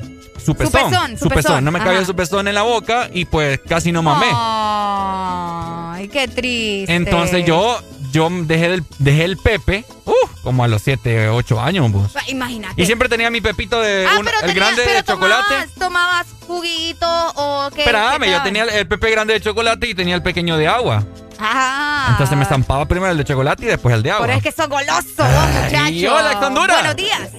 su 0.48 0.56
pezón. 0.56 1.18
Su 1.18 1.28
pezón. 1.28 1.66
No 1.66 1.72
me 1.72 1.80
cabía 1.80 2.06
su 2.06 2.16
pezón 2.16 2.48
en 2.48 2.56
la 2.56 2.62
boca 2.62 3.10
y 3.12 3.26
pues 3.26 3.60
casi 3.68 3.92
no 3.92 4.02
mamé. 4.02 4.28
Ay, 4.32 6.08
qué 6.08 6.28
triste. 6.30 6.96
Entonces 6.96 7.46
yo 7.46 7.82
yo 8.14 8.30
dejé, 8.32 8.70
del, 8.70 8.84
dejé 8.98 9.26
el 9.26 9.36
Pepe, 9.36 9.84
uh, 10.06 10.14
como 10.42 10.64
a 10.64 10.70
los 10.70 10.82
7, 10.82 11.28
8 11.28 11.60
años. 11.60 11.92
Pues. 11.92 12.30
Imagínate. 12.30 12.82
Y 12.82 12.86
siempre 12.86 13.10
tenía 13.10 13.30
mi 13.30 13.42
pepito 13.42 13.82
de 13.82 14.08
ah, 14.08 14.22
el 14.44 14.54
grande 14.54 14.84
de 14.84 15.04
chocolate. 15.04 15.68
Tomabas, 15.78 16.28
juguito 16.48 17.08
o 17.36 17.70
qué? 17.76 17.82
Espérame, 17.82 18.32
yo 18.32 18.42
tenía 18.44 18.64
el 18.64 18.88
Pepe 18.88 19.12
grande 19.12 19.34
de 19.34 19.42
chocolate 19.42 19.90
y 19.90 19.96
tenía 19.96 20.16
el 20.16 20.24
pequeño 20.24 20.56
de 20.56 20.68
agua. 20.70 21.04
Ah. 21.40 22.08
Entonces 22.12 22.38
me 22.38 22.44
estampaba 22.44 22.86
primero 22.86 23.12
el 23.12 23.18
de 23.18 23.26
chocolate 23.26 23.66
y 23.66 23.68
después 23.68 23.94
el 23.94 24.02
de 24.02 24.12
agua. 24.12 24.26
Pero 24.26 24.38
es 24.38 24.44
que 24.44 24.52
sos 24.54 24.70
goloso, 24.70 25.24
muchacho. 25.24 26.16
Hola, 26.16 26.40
Honduras. 26.42 26.78
Buenos 26.78 26.96
días. 26.96 27.30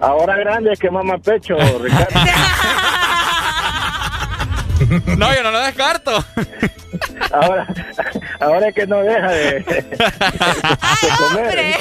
Ahora 0.00 0.36
grande 0.36 0.72
es 0.72 0.78
que 0.78 0.90
mama 0.90 1.18
pecho, 1.18 1.56
Ricardo. 1.80 2.20
no, 5.16 5.34
yo 5.34 5.42
no 5.42 5.50
lo 5.50 5.58
descarto. 5.60 6.22
ahora, 7.32 7.66
ahora 8.40 8.68
es 8.68 8.74
que 8.74 8.86
no 8.86 8.98
deja 9.02 9.28
de, 9.28 9.64
Ay, 10.80 11.08
Hombre. 11.30 11.74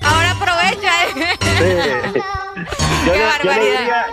ahora 0.00 0.30
aprovecha. 0.30 1.04
¿eh? 1.04 1.08
Sí. 1.42 1.50
Yo, 3.06 3.12
le, 3.12 3.18
yo, 3.42 3.52
le, 3.52 3.60
diría, 3.60 4.06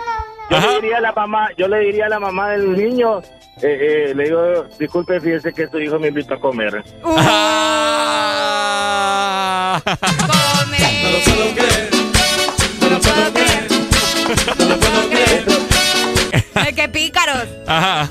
yo 0.50 0.60
le 0.60 0.74
diría 0.80 0.96
a 0.98 1.00
la 1.00 1.12
mamá, 1.12 1.48
yo 1.56 1.68
le 1.68 1.78
diría 1.80 2.06
a 2.06 2.10
la 2.10 2.18
mamá 2.18 2.50
del 2.50 2.72
niño, 2.76 3.20
eh, 3.62 4.08
eh, 4.10 4.14
le 4.14 4.24
digo, 4.24 4.64
disculpe, 4.78 5.20
fíjese 5.20 5.52
que 5.52 5.68
su 5.68 5.78
hijo 5.78 5.98
me 5.98 6.08
invitó 6.08 6.34
a 6.34 6.40
comer. 6.40 6.82
Uh. 7.02 7.16
Ah. 9.72 9.80
Come. 9.86 11.99
No 14.58 14.64
lo 14.64 14.78
puedo 14.78 15.08
creer. 15.08 15.44
¡Qué 16.74 16.88
pícaros! 16.88 17.44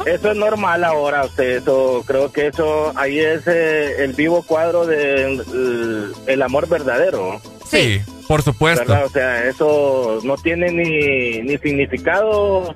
Eso 0.06 0.32
es 0.32 0.38
normal 0.38 0.84
ahora, 0.84 1.26
usted. 1.26 1.58
Eso, 1.58 2.04
creo 2.06 2.32
que 2.32 2.48
eso, 2.48 2.92
ahí 2.96 3.20
es 3.20 3.48
eh, 3.48 4.04
el 4.04 4.14
vivo 4.14 4.44
cuadro 4.44 4.86
del 4.86 5.38
de, 5.38 6.14
el 6.28 6.42
amor 6.42 6.68
verdadero. 6.68 7.42
Sí, 7.66 8.02
por 8.28 8.42
supuesto. 8.42 8.94
O 9.06 9.10
sea, 9.10 9.46
eso 9.46 10.20
no 10.24 10.36
tiene 10.38 10.72
ni, 10.72 11.42
ni 11.42 11.58
significado 11.58 12.76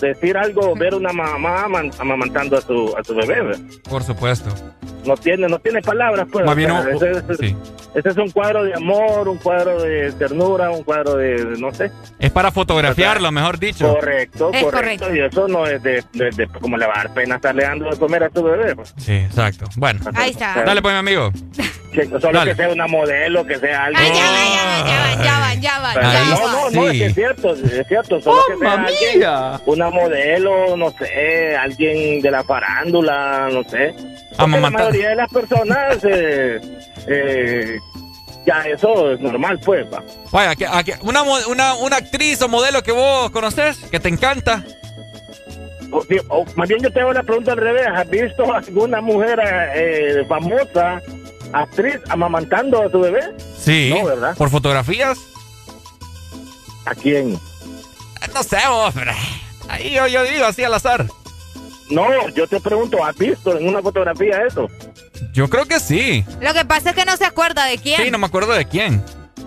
decir 0.00 0.36
algo, 0.36 0.74
ver 0.74 0.94
una 0.94 1.12
mamá 1.12 1.66
amamantando 1.98 2.58
a 2.58 2.60
su, 2.60 2.94
a 2.96 3.04
su 3.04 3.14
bebé. 3.14 3.56
Por 3.88 4.02
supuesto. 4.02 4.50
No 5.04 5.16
tiene, 5.16 5.48
no 5.48 5.58
tiene 5.58 5.82
palabras, 5.82 6.28
pues. 6.30 6.46
ese, 7.94 8.08
es 8.08 8.16
un 8.16 8.30
cuadro 8.30 8.64
de 8.64 8.74
amor, 8.74 9.28
un 9.28 9.38
cuadro 9.38 9.82
de 9.82 10.12
ternura, 10.12 10.70
un 10.70 10.84
cuadro 10.84 11.16
de, 11.16 11.56
no 11.58 11.72
sé. 11.74 11.90
Es 12.18 12.30
para 12.30 12.50
fotografiarlo, 12.52 13.32
mejor 13.32 13.58
dicho. 13.58 13.94
Correcto, 13.94 14.50
correcto, 14.70 15.14
Y 15.14 15.20
eso 15.20 15.48
no 15.48 15.66
es 15.66 15.82
de, 15.82 16.04
como 16.60 16.76
le 16.76 16.86
va 16.86 16.94
a 16.94 16.98
dar 16.98 17.14
pena 17.14 17.36
estarle 17.36 17.64
dando 17.64 17.90
de 17.90 17.96
comer 17.96 18.24
a 18.24 18.30
su 18.30 18.42
bebé. 18.42 18.76
Pues. 18.76 18.94
Sí, 18.96 19.14
exacto. 19.14 19.66
Bueno. 19.76 20.00
Ahí 20.14 20.30
está. 20.30 20.62
Dale 20.64 20.80
pues, 20.80 20.94
mi 20.94 20.98
amigo. 20.98 21.32
solo 22.20 22.44
que 22.44 22.54
sea 22.54 22.68
una 22.70 22.86
modelo, 22.86 23.44
que 23.44 23.58
sea 23.58 23.84
algo. 23.84 23.98
Ay, 24.00 24.12
ya 24.14 24.30
van, 24.30 24.52
ya 24.52 24.64
van, 24.64 24.86
ya 24.86 25.00
van, 25.00 25.22
ya 25.24 25.38
van, 25.38 25.60
ya 25.60 25.80
van. 25.80 26.30
no, 26.30 26.52
no, 26.52 26.70
no, 26.70 26.90
es 26.90 26.98
que 26.98 27.06
es 27.06 27.14
cierto, 27.14 27.54
es 27.54 27.86
cierto. 27.88 28.20
Solo 28.20 28.40
que 28.48 28.58
sea 28.58 28.72
alguien, 28.72 29.22
una 29.66 29.90
modelo, 29.90 30.76
no 30.76 30.90
sé, 30.92 31.56
alguien 31.56 32.20
de 32.20 32.30
la 32.30 32.42
farándula, 32.44 33.48
no 33.52 33.62
sé. 33.64 33.94
la 34.38 34.46
mayoría 34.92 35.10
de 35.10 35.16
las 35.16 35.32
personas, 35.32 35.98
eh, 36.04 36.60
eh, 37.06 37.78
ya 38.46 38.62
eso 38.62 39.12
es 39.12 39.20
normal, 39.20 39.60
pues. 39.64 39.86
Va. 39.92 40.02
Vaya, 40.30 40.54
que, 40.54 40.94
una, 41.02 41.22
una, 41.22 41.74
una 41.74 41.96
actriz 41.96 42.40
o 42.42 42.48
modelo 42.48 42.82
que 42.82 42.92
vos 42.92 43.30
conoces, 43.30 43.78
que 43.90 44.00
te 44.00 44.08
encanta. 44.08 44.64
más 46.56 46.68
bien 46.68 46.82
yo 46.82 46.92
te 46.92 47.00
hago 47.00 47.12
la 47.12 47.22
pregunta 47.22 47.52
al 47.52 47.58
revés. 47.58 47.86
¿Has 47.94 48.08
visto 48.08 48.52
alguna 48.52 49.00
mujer 49.00 49.40
eh, 49.74 50.24
famosa, 50.28 51.00
actriz, 51.52 51.98
amamantando 52.08 52.82
a 52.82 52.90
su 52.90 53.00
bebé? 53.00 53.22
Sí. 53.58 53.94
No, 53.96 54.06
¿verdad? 54.06 54.36
¿Por 54.36 54.50
fotografías? 54.50 55.18
¿A 56.84 56.94
quién? 56.94 57.38
No 58.34 58.42
sé, 58.42 58.58
hombre. 58.68 59.12
Ahí 59.68 59.92
yo, 59.92 60.06
yo 60.06 60.22
digo 60.24 60.44
así 60.44 60.64
al 60.64 60.74
azar. 60.74 61.06
No, 61.92 62.28
yo 62.30 62.46
te 62.46 62.58
pregunto, 62.60 63.04
¿has 63.04 63.16
visto 63.16 63.56
en 63.56 63.68
una 63.68 63.82
fotografía 63.82 64.44
eso? 64.46 64.68
Yo 65.32 65.48
creo 65.48 65.66
que 65.66 65.78
sí. 65.78 66.24
Lo 66.40 66.54
que 66.54 66.64
pasa 66.64 66.90
es 66.90 66.96
que 66.96 67.04
no 67.04 67.16
se 67.16 67.24
acuerda 67.24 67.66
de 67.66 67.78
quién. 67.78 68.02
Sí, 68.02 68.10
no 68.10 68.18
me 68.18 68.26
acuerdo 68.26 68.52
de 68.52 68.64
quién. 68.64 69.02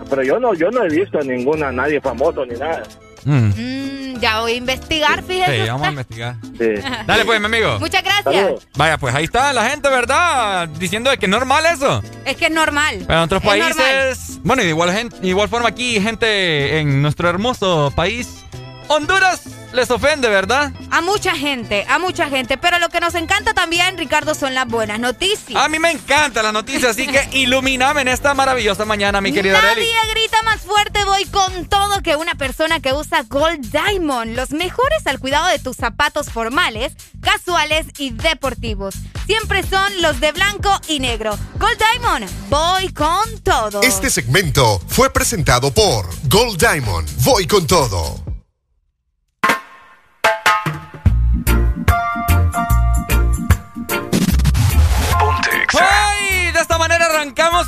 Pero 0.09 0.23
yo 0.23 0.39
no, 0.39 0.53
yo 0.53 0.69
no 0.69 0.84
he 0.84 0.89
visto 0.89 1.19
ninguna, 1.22 1.72
nadie 1.72 1.99
famoso 1.99 2.45
ni 2.45 2.55
nada. 2.55 2.84
Mm. 3.23 3.53
Mm, 3.55 4.19
ya 4.19 4.41
voy 4.41 4.51
a 4.51 4.55
investigar, 4.55 5.23
fíjate. 5.23 5.63
Sí, 5.63 5.67
vamos 5.67 5.88
a 5.88 5.89
investigar. 5.89 6.35
Dale 7.07 7.26
pues, 7.26 7.39
mi 7.39 7.47
amigo. 7.47 7.80
Muchas 7.80 8.03
gracias. 8.03 8.67
Vaya, 8.76 8.99
pues 8.99 9.15
ahí 9.15 9.23
está 9.23 9.51
la 9.51 9.67
gente, 9.67 9.89
¿verdad? 9.89 10.67
Diciendo 10.69 11.09
que 11.19 11.26
es 11.26 11.30
normal 11.30 11.65
eso. 11.65 12.03
Es 12.23 12.38
que 12.38 12.45
es 12.45 12.51
normal. 12.51 13.03
Pero 13.07 13.19
en 13.19 13.26
otros 13.26 13.41
países... 13.41 14.39
Bueno, 14.43 14.61
y 14.61 14.65
de 14.65 14.72
igual, 14.72 15.09
igual 15.23 15.49
forma 15.49 15.69
aquí, 15.69 15.99
gente 15.99 16.77
en 16.77 17.01
nuestro 17.01 17.27
hermoso 17.27 17.91
país, 17.95 18.45
Honduras 18.88 19.41
les 19.74 19.91
ofende, 19.91 20.30
¿verdad? 20.30 20.72
A 20.90 21.02
mucha 21.02 21.36
gente, 21.36 21.86
a 21.90 21.99
mucha 21.99 22.30
gente. 22.30 22.57
Pero 22.57 22.80
lo 22.80 22.90
que 22.90 22.99
nos 22.99 23.14
encanta 23.16 23.53
también, 23.53 23.98
Ricardo, 23.98 24.34
son 24.34 24.53
las 24.53 24.68
buenas 24.68 24.99
noticias. 24.99 25.62
A 25.62 25.68
mí 25.68 25.80
me 25.80 25.91
encanta 25.91 26.41
las 26.41 26.53
noticias, 26.53 26.91
así 26.91 27.07
que 27.07 27.28
ilumíname 27.38 28.02
en 28.02 28.07
esta 28.07 28.34
maravillosa 28.34 28.86
mañana, 28.86 29.22
mi 29.22 29.34
querida 29.34 29.62
Nadie 29.62 29.94
grita 30.12 30.41
más 30.44 30.62
fuerte, 30.62 31.03
voy 31.03 31.26
con 31.26 31.66
todo 31.66 32.02
que 32.02 32.16
una 32.16 32.36
persona 32.36 32.80
que 32.80 32.94
usa 32.94 33.24
Gold 33.24 33.72
Diamond. 33.72 34.36
Los 34.36 34.52
mejores 34.52 35.06
al 35.06 35.20
cuidado 35.20 35.48
de 35.48 35.60
tus 35.60 35.76
zapatos 35.76 36.30
formales, 36.30 36.94
casuales 37.22 37.88
y 37.98 38.12
deportivos. 38.12 38.95
Siempre 39.26 39.64
son 39.64 40.02
los 40.02 40.20
de 40.20 40.32
blanco 40.32 40.70
y 40.88 40.99
negro. 40.99 41.38
Gold 41.60 41.78
Diamond, 41.78 42.30
voy 42.49 42.94
con 42.94 43.40
todo. 43.44 43.82
Este 43.82 44.10
segmento 44.10 44.80
fue 44.88 45.12
presentado 45.12 45.74
por 45.74 46.07
Gold 46.30 46.60
Diamond, 46.60 47.10
voy 47.24 47.48
con 47.48 47.66
todo. 47.68 48.24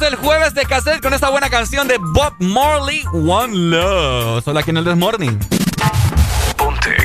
El 0.01 0.15
jueves 0.15 0.53
de 0.55 0.65
cassette 0.65 1.01
con 1.01 1.13
esta 1.13 1.29
buena 1.29 1.49
canción 1.49 1.87
de 1.87 1.97
Bob 1.99 2.33
Marley, 2.39 3.03
One 3.13 3.55
Love. 3.55 4.43
Solo 4.43 4.59
aquí 4.59 4.71
en 4.71 4.77
el 4.77 4.95
Morning. 4.95 5.37
Ponte 6.57 6.95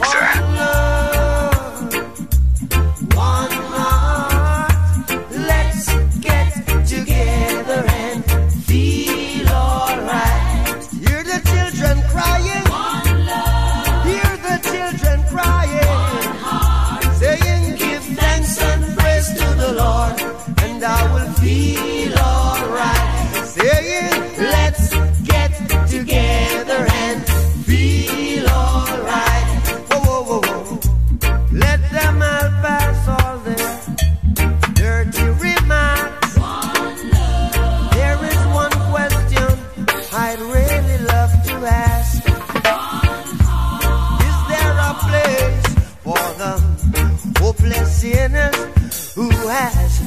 who 48.03 49.31
has 49.31 50.01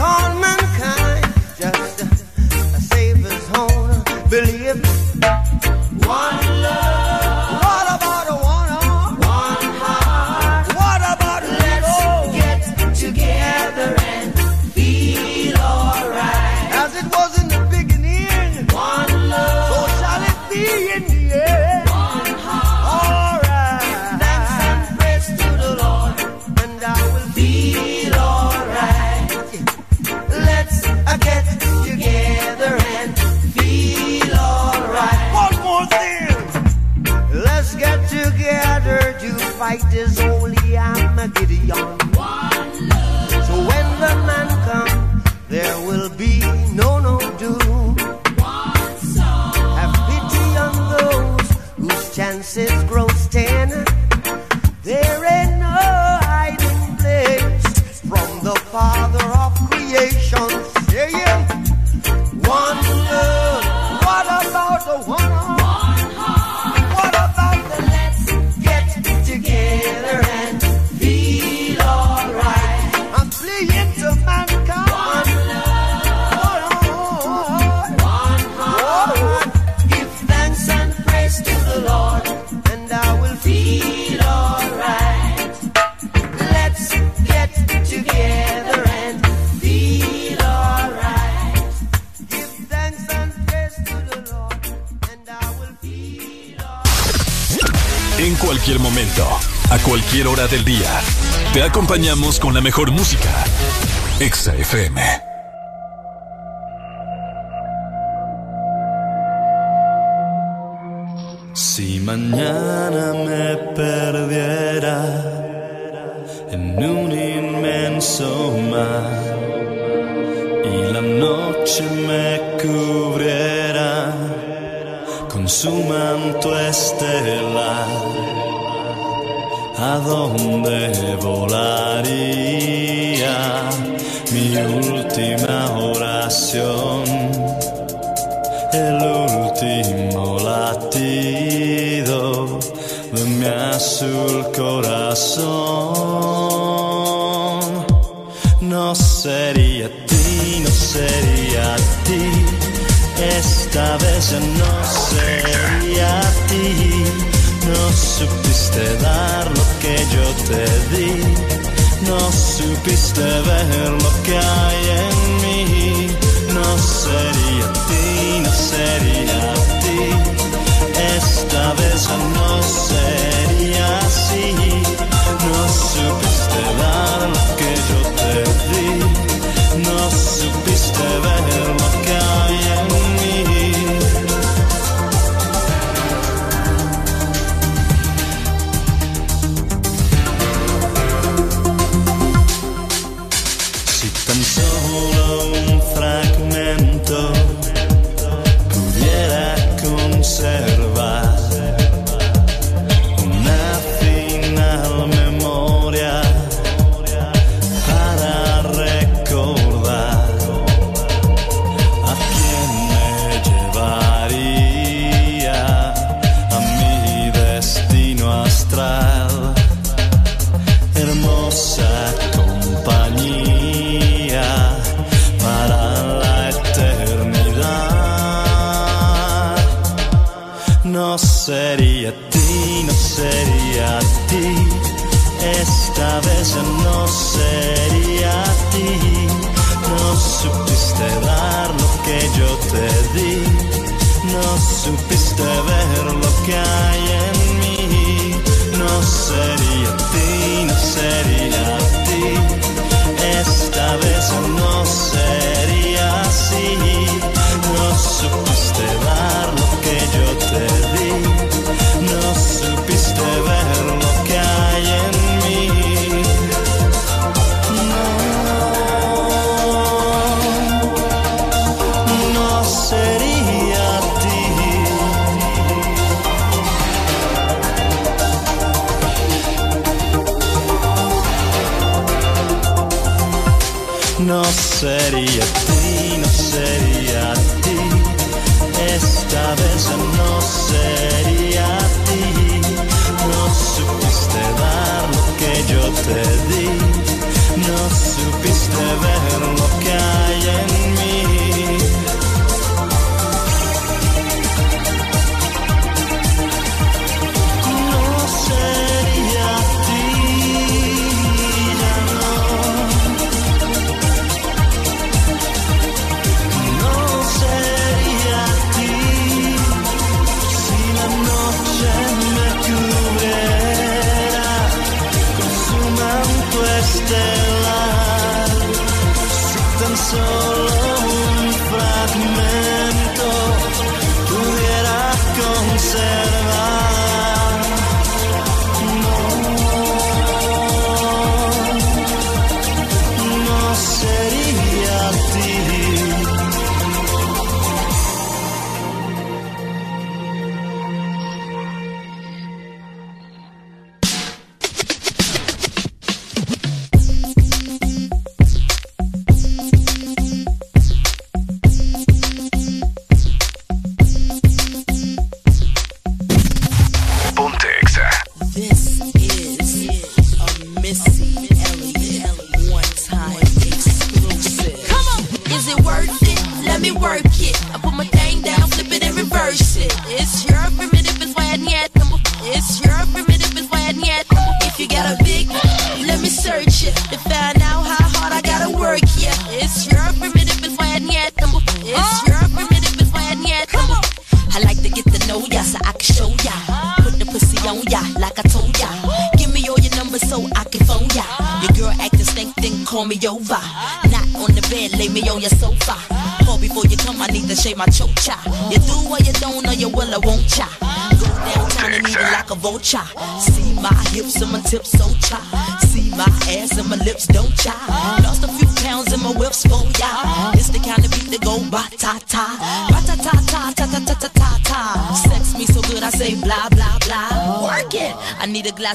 all 0.00 0.34
mankind 0.40 0.59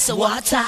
need 0.07 0.09
glass 0.09 0.09
of 0.09 0.17
water. 0.17 0.63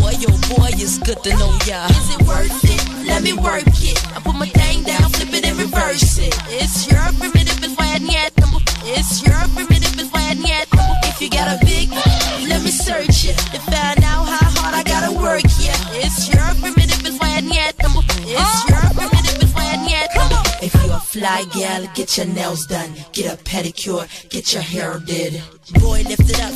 Boy, 0.00 0.14
oh 0.28 0.56
boy, 0.56 0.70
it's 0.72 0.98
good 0.98 1.22
to 1.24 1.30
know 1.30 1.58
ya. 1.66 1.86
Is 1.86 2.14
it 2.14 2.22
worth 2.26 2.64
it? 2.64 3.06
Let 3.06 3.22
me 3.22 3.32
work 3.32 3.64
it. 3.66 4.16
I 4.16 4.20
put 4.20 4.34
my 4.34 4.46
thing 4.48 4.84
down, 4.84 5.10
flip 5.10 5.32
it 5.34 5.46
and 5.46 5.58
reverse 5.58 6.18
it. 6.18 6.34
It's 6.48 6.86
your 6.90 7.00
primitive 7.18 7.62
and 7.62 7.76
why 7.76 7.98
yet. 8.02 8.32
It's 8.84 9.22
your 9.22 9.36
primitive 9.54 9.98
and 9.98 10.10
why 10.12 10.32
yet. 10.38 10.68
If 11.04 11.20
you 11.20 11.30
got 11.30 11.48
a 11.56 11.64
big, 11.64 11.90
let 12.48 12.62
me 12.62 12.70
search 12.70 13.24
it 13.24 13.36
to 13.52 13.60
find 13.60 14.02
out 14.04 14.24
how 14.26 14.50
hard 14.60 14.74
I 14.74 14.82
gotta 14.82 15.12
work. 15.12 15.42
Yeah, 15.60 15.76
it's 16.04 16.28
your 16.32 16.48
primitive 16.60 17.04
and 17.04 17.18
why 17.20 17.40
yet. 17.44 17.74
It's 17.78 18.68
your 18.68 18.80
primitive 18.94 19.42
and 19.42 19.52
why 19.54 19.86
yet. 19.88 20.10
If 20.62 20.74
you're 20.74 20.94
a 20.94 21.00
fly 21.00 21.44
gal, 21.52 21.86
get 21.94 22.16
your 22.16 22.26
nails 22.26 22.66
done, 22.66 22.92
get 23.12 23.32
a 23.32 23.36
pedicure, 23.42 24.06
get 24.30 24.52
your 24.52 24.62
hair 24.62 24.98
did. 25.04 25.42
Boy, 25.80 26.02
lift 26.08 26.30
it 26.30 26.40
up, 26.40 26.52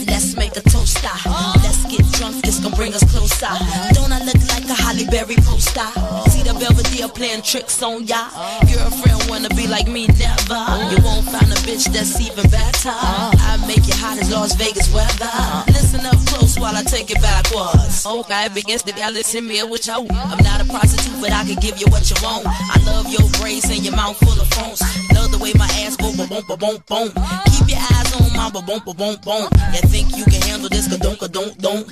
playing 7.43 7.65
tricks 7.65 7.83
on 7.83 8.07
ya. 8.07 8.29
Girlfriend 8.67 9.29
wanna 9.29 9.49
be 9.51 9.67
like 9.67 9.89
me, 9.89 10.07
never. 10.07 10.63
You 10.91 11.03
won't 11.03 11.27
find 11.27 11.51
a 11.51 11.57
bitch 11.67 11.93
that's 11.93 12.21
even 12.21 12.49
better. 12.51 12.91
I 12.91 13.65
make 13.67 13.87
it 13.89 13.95
hot 13.95 14.19
as 14.19 14.31
Las 14.31 14.55
Vegas 14.55 14.93
weather. 14.93 15.31
Listen 15.69 16.07
up 16.07 16.19
close 16.27 16.59
while 16.59 16.77
I 16.77 16.83
take 16.83 17.11
it 17.11 17.21
backwards. 17.21 18.07
Okay, 18.07 18.49
begins 18.55 18.83
to 18.85 18.93
listen 19.11 19.47
me 19.47 19.63
what 19.63 19.87
you 19.87 19.93
I'm 19.93 20.43
not 20.43 20.61
a 20.61 20.65
prostitute, 20.65 21.21
but 21.21 21.33
I 21.33 21.45
can 21.45 21.57
give 21.61 21.79
you 21.79 21.87
what 21.89 22.09
you 22.11 22.17
want. 22.23 22.47
I 22.47 22.79
love 22.87 23.09
your 23.09 23.29
braids 23.41 23.69
and 23.71 23.85
your 23.85 23.97
mouth 23.97 24.19
full 24.19 24.41
of 24.41 24.49
phones. 24.49 24.81
Love 25.15 25.31
the 25.33 25.39
way 25.39 25.53
my 25.57 25.69
ass 25.85 25.97
go 25.97 26.15
boom 26.17 26.29
boom 26.29 26.45
boom 26.47 26.79
boom. 26.89 27.09
Keep 27.53 27.69
your 27.69 27.83
eyes 27.93 28.11
on 28.21 28.33
my 28.37 28.51
boom 28.51 28.65
boom 28.67 28.97
boom 28.97 29.17
boom. 29.23 29.49
You 29.75 29.83
think 29.89 30.17
you 30.17 30.25
can 30.25 30.43
handle 30.43 30.69
this? 30.69 30.89
Ka 30.89 30.97
don't 30.97 31.19
ka 31.19 31.27
don't 31.27 31.57
don't. 31.59 31.87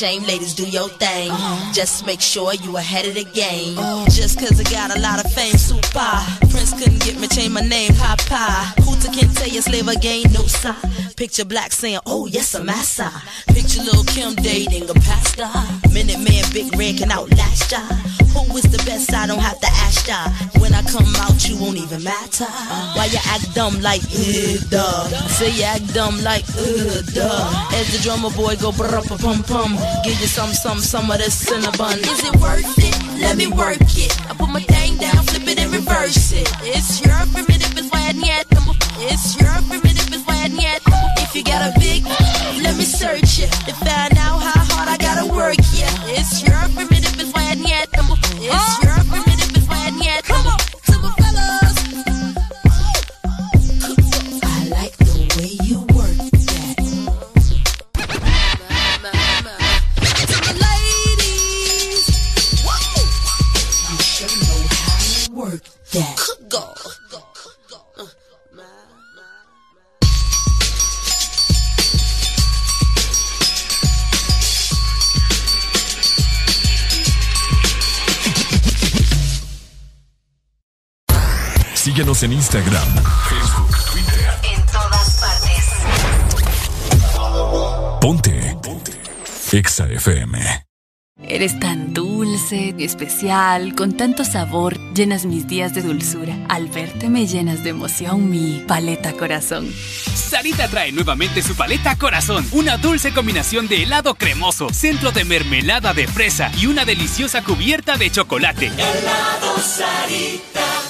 Shame, 0.00 0.22
ladies, 0.22 0.54
do 0.54 0.66
your 0.66 0.88
thing. 0.88 1.30
Uh-huh. 1.30 1.72
Just 1.74 2.06
make 2.06 2.22
sure 2.22 2.54
you 2.54 2.74
ahead 2.78 3.04
of 3.04 3.14
the 3.16 3.24
game. 3.24 3.76
Uh-huh. 3.76 4.06
Just 4.08 4.38
cause 4.40 4.58
I 4.58 4.64
got 4.64 4.96
a 4.96 4.98
lot 4.98 5.22
of 5.22 5.30
fame, 5.32 5.52
super. 5.58 6.16
Prince 6.48 6.72
couldn't 6.72 7.02
get 7.04 7.20
me, 7.20 7.28
change 7.28 7.52
my 7.52 7.60
name, 7.60 7.92
Papa. 7.92 8.80
Hooter 8.80 9.12
can't 9.12 9.36
tell 9.36 9.48
you 9.48 9.60
slave 9.60 9.88
again, 9.88 10.24
no 10.32 10.40
sir. 10.46 10.74
Picture 11.16 11.44
black 11.44 11.72
saying, 11.72 12.00
oh 12.06 12.26
yes, 12.26 12.54
I'm 12.54 12.64
massa. 12.64 13.12
Picture 13.48 13.82
little 13.82 14.04
Kim 14.04 14.34
dating 14.36 14.88
a 14.88 14.94
pastor. 14.94 15.52
Minute 15.92 16.20
man, 16.24 16.44
big 16.54 16.74
red 16.78 16.96
can 16.96 17.10
outlast 17.10 17.70
ya. 17.70 17.80
Who 18.32 18.56
is 18.56 18.64
the 18.72 18.82
best? 18.86 19.12
I 19.12 19.26
don't 19.26 19.38
have 19.38 19.60
to 19.60 19.68
ask 19.84 20.08
ya. 20.08 20.32
I 20.90 20.92
come 20.92 21.14
out, 21.22 21.48
you 21.48 21.56
won't 21.56 21.78
even 21.78 22.02
matter. 22.02 22.46
Why 22.98 23.06
you 23.12 23.18
act 23.26 23.54
dumb 23.54 23.80
like, 23.80 24.02
uh, 24.02 24.58
duh. 24.70 25.06
Say 25.38 25.50
you 25.54 25.62
act 25.62 25.94
dumb 25.94 26.20
like, 26.22 26.42
uh, 26.58 27.02
duh. 27.14 27.70
As 27.78 27.92
the 27.94 28.00
drummer 28.02 28.30
boy 28.30 28.56
go 28.56 28.72
brr 28.72 29.00
pum 29.22 29.42
pum. 29.44 29.78
Give 30.02 30.18
you 30.20 30.26
some, 30.26 30.50
some, 30.50 30.78
some 30.80 31.10
of 31.10 31.18
this 31.18 31.34
cinnamon. 31.34 31.98
Is 32.00 32.24
it 32.26 32.34
worth 32.40 32.74
it? 32.78 33.20
Let 33.20 33.36
me 33.36 33.46
work 33.46 33.78
it. 33.80 34.12
I 34.28 34.34
put 34.34 34.48
my 34.48 34.62
thing 34.62 34.96
down, 34.96 35.22
flip 35.26 35.46
it 35.46 35.60
and 35.60 35.72
reverse 35.72 36.32
it. 36.32 36.50
It's 36.62 37.00
your 37.04 37.14
primitive 37.32 37.78
is 37.78 37.88
why 37.90 38.12
yet. 38.16 38.46
It's 38.98 39.38
your 39.40 39.54
primitive 39.68 40.12
is 40.12 40.22
why 40.26 40.46
yet. 40.50 40.82
If 41.18 41.36
you 41.36 41.44
got 41.44 41.70
a 41.70 41.78
big, 41.78 41.89
Instagram, 82.52 82.88
Facebook, 83.28 83.76
Twitter. 83.92 84.28
En 84.42 84.66
todas 84.66 85.20
partes. 85.20 85.66
Ponte. 88.00 88.56
Ponte. 88.60 88.92
Exa 89.52 89.86
FM. 89.86 90.66
Eres 91.22 91.60
tan 91.60 91.94
dulce, 91.94 92.74
especial, 92.80 93.76
con 93.76 93.96
tanto 93.96 94.24
sabor, 94.24 94.76
llenas 94.94 95.26
mis 95.26 95.46
días 95.46 95.74
de 95.74 95.82
dulzura. 95.82 96.34
Al 96.48 96.66
verte 96.66 97.08
me 97.08 97.28
llenas 97.28 97.62
de 97.62 97.70
emoción 97.70 98.28
mi 98.28 98.64
paleta 98.66 99.12
corazón. 99.12 99.72
Sarita 99.72 100.66
trae 100.66 100.90
nuevamente 100.90 101.42
su 101.42 101.54
paleta 101.54 101.94
corazón, 101.94 102.44
una 102.50 102.78
dulce 102.78 103.12
combinación 103.12 103.68
de 103.68 103.84
helado 103.84 104.16
cremoso, 104.16 104.70
centro 104.70 105.12
de 105.12 105.24
mermelada 105.24 105.94
de 105.94 106.08
fresa 106.08 106.50
y 106.58 106.66
una 106.66 106.84
deliciosa 106.84 107.44
cubierta 107.44 107.96
de 107.96 108.10
chocolate. 108.10 108.66
Helado 108.66 109.56
Sarita. 109.58 110.89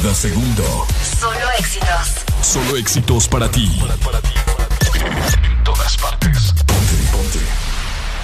Cada 0.00 0.14
segundo. 0.14 0.86
Solo 1.18 1.50
éxitos. 1.58 2.24
Solo 2.40 2.76
éxitos 2.76 3.26
para 3.26 3.50
ti. 3.50 3.80
En 5.42 5.64
todas 5.64 5.96
partes. 5.96 6.52
Ponte, 6.66 7.40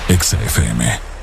ponte. 0.06 0.24
XFM. 0.24 1.00
Tu 1.00 1.13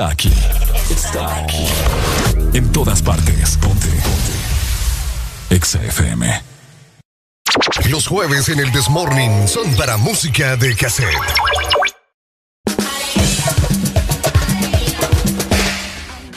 está 0.00 0.12
aquí. 0.12 0.32
Está 0.90 1.36
aquí. 1.42 1.66
En 2.54 2.72
todas 2.72 3.02
partes. 3.02 3.58
Ponte. 3.58 3.86
Ponte. 3.86 5.54
Exa. 5.54 5.80
Los 7.90 8.06
jueves 8.06 8.48
en 8.48 8.60
el 8.60 8.72
Desmorning 8.72 9.46
son 9.46 9.74
para 9.76 9.98
música 9.98 10.56
de 10.56 10.74
cassette. 10.74 11.08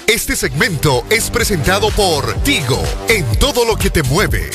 Este 0.08 0.36
segmento 0.36 1.06
es 1.10 1.30
presentado 1.30 1.90
por 1.92 2.34
Tigo, 2.44 2.84
en 3.08 3.26
todo 3.38 3.66
lo 3.66 3.78
que 3.78 3.90
te 3.90 4.04
mueve. 4.04 4.50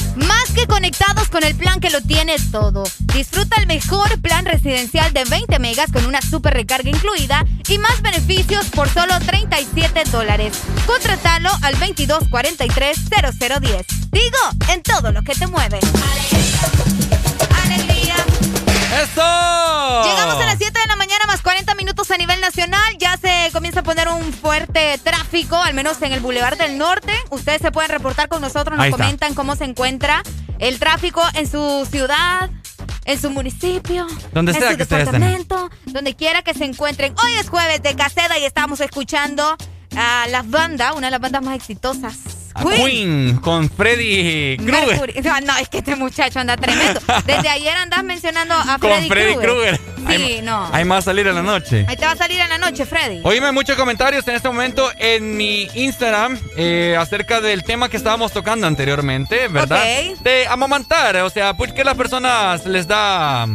Conectados 0.69 1.28
con 1.28 1.43
el 1.45 1.55
plan 1.55 1.81
que 1.81 1.90
lo 1.90 2.01
tiene 2.03 2.36
todo. 2.53 2.85
Disfruta 3.15 3.57
el 3.61 3.66
mejor 3.66 4.20
plan 4.20 4.45
residencial 4.45 5.12
de 5.12 5.24
20 5.24 5.59
megas 5.59 5.90
con 5.90 6.07
una 6.07 6.20
super 6.23 6.55
recarga 6.55 6.90
incluida 6.90 7.45
y 7.69 7.78
más 7.78 8.01
beneficios 8.03 8.66
por 8.66 8.89
solo 8.89 9.19
37 9.19 10.05
dólares. 10.11 10.61
Contratalo 10.86 11.51
al 11.62 11.74
2243-0010. 11.77 13.86
Tigo, 14.11 14.39
en 14.73 14.82
todo 14.82 15.11
lo 15.11 15.23
que 15.23 15.35
te 15.35 15.47
mueve. 15.47 15.81
¡Alegría! 17.65 18.16
¡Eso! 19.03 20.03
Llegamos 20.05 20.36
a 20.36 20.47
las 20.47 20.59
7 20.59 20.78
de 20.78 20.86
la 20.86 20.97
mañana 20.97 21.24
más 21.27 21.40
40 21.40 21.74
minutos 21.74 22.11
a 22.11 22.16
nivel 22.16 22.40
nacional. 22.40 22.97
Ya 22.99 23.16
se 23.16 23.51
comienza 23.53 23.81
a 23.81 23.82
poner 23.82 24.09
un 24.09 24.32
fuerte 24.32 24.99
tráfico, 25.03 25.57
al 25.57 25.74
menos 25.74 26.01
en 26.03 26.12
el 26.12 26.20
Boulevard 26.20 26.59
del 26.59 26.78
Norte. 26.78 27.12
Ustedes 27.31 27.61
se 27.62 27.73
pueden 27.73 27.90
reportar 27.90 28.28
con 28.28 28.40
nosotros, 28.40 28.78
nos 28.78 28.90
comentan 28.90 29.35
cómo 29.35 29.57
se 29.57 29.65
encuentra 29.65 30.23
el 30.59 30.78
tráfico 30.78 31.22
en 31.35 31.47
su 31.47 31.86
ciudad. 31.90 32.51
En 33.05 33.18
su 33.18 33.30
municipio, 33.30 34.06
donde 34.35 34.52
en 34.52 34.59
sea 34.59 34.72
su 34.72 34.76
que 34.76 34.85
departamento, 34.85 35.70
donde 35.86 36.14
quiera 36.14 36.43
que 36.43 36.52
se 36.52 36.66
encuentren. 36.66 37.14
Hoy 37.24 37.39
es 37.40 37.48
jueves 37.48 37.82
de 37.82 37.97
Caseda 37.97 38.39
y 38.39 38.44
estamos 38.44 38.82
escuchando 38.82 39.56
a 39.97 40.26
la 40.28 40.43
banda, 40.43 40.93
una 40.93 41.06
de 41.06 41.12
las 41.12 41.20
bandas 41.20 41.43
más 41.43 41.56
exitosas 41.56 42.38
Queen. 42.64 43.36
con 43.39 43.70
Freddy 43.70 44.56
Krueger. 44.59 45.22
No, 45.48 45.56
es 45.56 45.68
que 45.68 45.78
este 45.78 45.94
muchacho 45.97 46.40
anda 46.40 46.56
tremendo. 46.56 47.01
Desde 47.24 47.48
ayer 47.48 47.74
andas 47.76 48.02
mencionando 48.02 48.55
a 48.55 48.78
Freddy, 48.78 49.09
con 49.09 49.09
Freddy 49.09 49.35
Krueger. 49.36 49.80
Sí, 50.09 50.40
no. 50.43 50.68
Ahí 50.72 50.85
me 50.85 50.90
va 50.90 50.97
a 50.98 51.02
salir 51.02 51.26
en 51.26 51.35
la 51.35 51.43
noche. 51.43 51.85
Ahí 51.89 51.97
te 51.97 52.05
va 52.05 52.12
a 52.12 52.16
salir 52.16 52.40
en 52.40 52.48
la 52.48 52.59
noche, 52.59 52.86
Freddy. 52.86 53.20
Oíme 53.24 53.52
muchos 53.52 53.76
comentarios 53.76 54.26
en 54.28 54.35
este 54.35 54.48
momento 54.48 54.90
en 54.98 55.36
mi 55.36 55.68
Instagram 55.74 56.39
eh, 56.56 56.97
acerca 56.98 57.40
del 57.40 57.62
tema 57.62 57.89
que 57.89 57.97
estábamos 57.97 58.32
tocando 58.32 58.66
anteriormente, 58.66 59.48
¿verdad? 59.48 59.85
De 60.22 60.47
amamantar. 60.48 61.16
O 61.18 61.30
sea, 61.30 61.55
¿por 61.55 61.72
qué 61.74 61.85
las 61.85 61.94
personas 61.94 62.66
les 62.66 62.86
da 62.89 63.47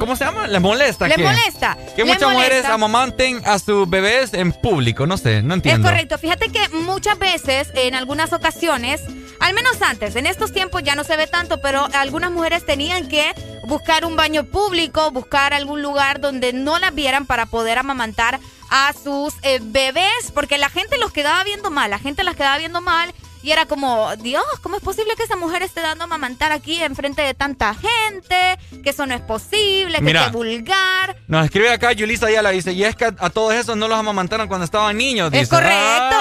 ¿Cómo 0.00 0.16
se 0.16 0.24
llama? 0.24 0.46
¿Les 0.46 0.62
molesta? 0.62 1.06
¿Les 1.06 1.18
molesta? 1.18 1.76
Que 1.94 2.04
muchas 2.06 2.32
mujeres 2.32 2.64
amamanten 2.64 3.42
a 3.44 3.58
sus 3.58 3.88
bebés 3.88 4.32
en 4.32 4.52
público. 4.52 5.06
No 5.06 5.18
sé, 5.18 5.42
no 5.42 5.52
entiendo. 5.52 5.86
Es 5.86 5.92
correcto. 5.92 6.16
Fíjate 6.16 6.48
que 6.48 6.70
muchas 6.70 7.18
veces, 7.18 7.68
en 7.74 7.94
algunas 7.94 8.32
ocasiones, 8.32 9.02
al 9.40 9.52
menos 9.52 9.82
antes, 9.82 10.16
en 10.16 10.24
estos 10.24 10.52
tiempos 10.52 10.82
ya 10.82 10.94
no 10.94 11.04
se 11.04 11.18
ve 11.18 11.26
tanto, 11.26 11.60
pero 11.60 11.86
algunas 11.92 12.30
mujeres 12.30 12.64
tenían 12.64 13.08
que 13.08 13.34
buscar 13.66 14.06
un 14.06 14.16
baño 14.16 14.44
público, 14.44 15.10
buscar 15.10 15.52
algún 15.52 15.82
lugar 15.82 16.18
donde 16.18 16.54
no 16.54 16.78
las 16.78 16.94
vieran 16.94 17.26
para 17.26 17.44
poder 17.44 17.76
amamantar 17.76 18.40
a 18.70 18.94
sus 18.94 19.34
eh, 19.42 19.58
bebés, 19.62 20.32
porque 20.32 20.56
la 20.56 20.70
gente 20.70 20.96
los 20.96 21.12
quedaba 21.12 21.44
viendo 21.44 21.70
mal, 21.70 21.90
la 21.90 21.98
gente 21.98 22.24
las 22.24 22.36
quedaba 22.36 22.56
viendo 22.56 22.80
mal 22.80 23.12
y 23.42 23.50
era 23.52 23.66
como, 23.66 24.14
Dios, 24.16 24.44
¿cómo 24.62 24.76
es 24.76 24.82
posible 24.82 25.14
que 25.16 25.22
esa 25.22 25.36
mujer 25.36 25.62
esté 25.62 25.80
dando 25.80 26.04
a 26.04 26.06
mamantar 26.06 26.52
aquí 26.52 26.82
enfrente 26.82 27.22
de 27.22 27.34
tanta 27.34 27.74
gente? 27.74 28.58
Que 28.82 28.90
eso 28.90 29.06
no 29.06 29.14
es 29.14 29.22
posible, 29.22 29.98
que 30.00 30.10
es 30.10 30.32
vulgar. 30.32 31.16
Nos 31.26 31.44
escribe 31.44 31.70
acá 31.70 31.92
Yulisa 31.92 32.30
la 32.42 32.50
dice, 32.50 32.72
y 32.72 32.84
es 32.84 32.96
que 32.96 33.06
a, 33.06 33.30
todos 33.30 33.54
esos 33.54 33.76
no 33.76 33.88
los 33.88 33.98
amamantaron 33.98 34.48
cuando 34.48 34.64
estaban 34.64 34.96
niños, 34.96 35.30
dice. 35.30 35.42
Es 35.44 35.48
correcto. 35.48 36.16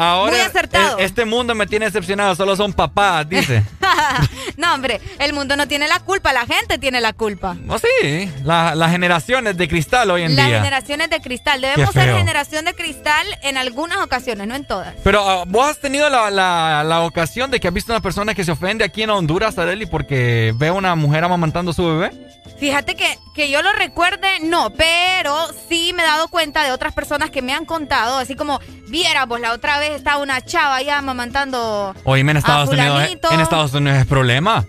Ahora, 0.00 0.30
Muy 0.30 0.40
acertado. 0.40 0.98
este 0.98 1.24
mundo 1.24 1.56
me 1.56 1.66
tiene 1.66 1.86
decepcionado, 1.86 2.36
solo 2.36 2.54
son 2.54 2.72
papás, 2.72 3.28
dice. 3.28 3.64
no, 4.56 4.72
hombre, 4.72 5.00
el 5.18 5.32
mundo 5.32 5.56
no 5.56 5.66
tiene 5.66 5.88
la 5.88 5.98
culpa, 5.98 6.32
la 6.32 6.46
gente 6.46 6.78
tiene 6.78 7.00
la 7.00 7.12
culpa. 7.12 7.56
Oh, 7.66 7.78
sí, 7.80 8.30
las 8.44 8.90
generaciones 8.92 9.56
de 9.56 9.66
cristal 9.66 10.08
hoy 10.12 10.22
en 10.22 10.36
día. 10.36 10.48
Las 10.48 10.62
generaciones 10.62 11.10
de 11.10 11.20
cristal. 11.20 11.60
Debemos 11.60 11.92
ser 11.92 12.14
generación 12.14 12.64
de 12.64 12.74
cristal 12.74 13.26
en 13.42 13.56
algunas 13.56 13.98
ocasiones, 13.98 14.46
no 14.46 14.54
en 14.54 14.64
todas. 14.64 14.94
Pero 15.02 15.28
ah, 15.28 15.44
vos 15.48 15.68
has 15.68 15.80
tenido 15.80 16.08
la, 16.08 17.02
ocasión 17.02 17.50
de 17.50 17.58
que 17.58 17.66
has 17.66 17.74
visto 17.74 17.92
una 17.92 18.00
persona 18.00 18.34
que 18.34 18.44
se 18.44 18.52
ofende 18.52 18.84
aquí 18.84 19.02
en 19.02 19.10
Honduras, 19.10 19.58
Adeli, 19.58 19.86
porque 19.86 20.54
ve 20.56 20.68
a 20.68 20.74
una 20.74 20.94
mujer 20.94 21.24
amamantando 21.24 21.72
a 21.72 21.74
su 21.74 21.84
bebé. 21.84 22.12
Fíjate 22.58 22.96
que, 22.96 23.18
que 23.34 23.50
yo 23.50 23.62
lo 23.62 23.72
recuerde, 23.72 24.26
no, 24.42 24.70
pero 24.70 25.34
sí 25.68 25.92
me 25.94 26.02
he 26.02 26.06
dado 26.06 26.26
cuenta 26.28 26.64
de 26.64 26.72
otras 26.72 26.92
personas 26.92 27.30
que 27.30 27.40
me 27.40 27.52
han 27.54 27.64
contado, 27.64 28.18
así 28.18 28.34
como, 28.34 28.60
viéramos, 28.88 29.40
la 29.40 29.52
otra 29.52 29.78
vez 29.78 29.92
estaba 29.92 30.20
una 30.20 30.40
chava 30.40 30.82
ya 30.82 30.98
amamantando. 30.98 31.94
Oíme, 32.04 32.32
en 32.32 32.38
Estados 32.38 32.70
Unidos, 32.70 33.02
en 33.30 33.40
Estados 33.40 33.74
Unidos 33.74 33.98
es 33.98 34.06
problema. 34.06 34.66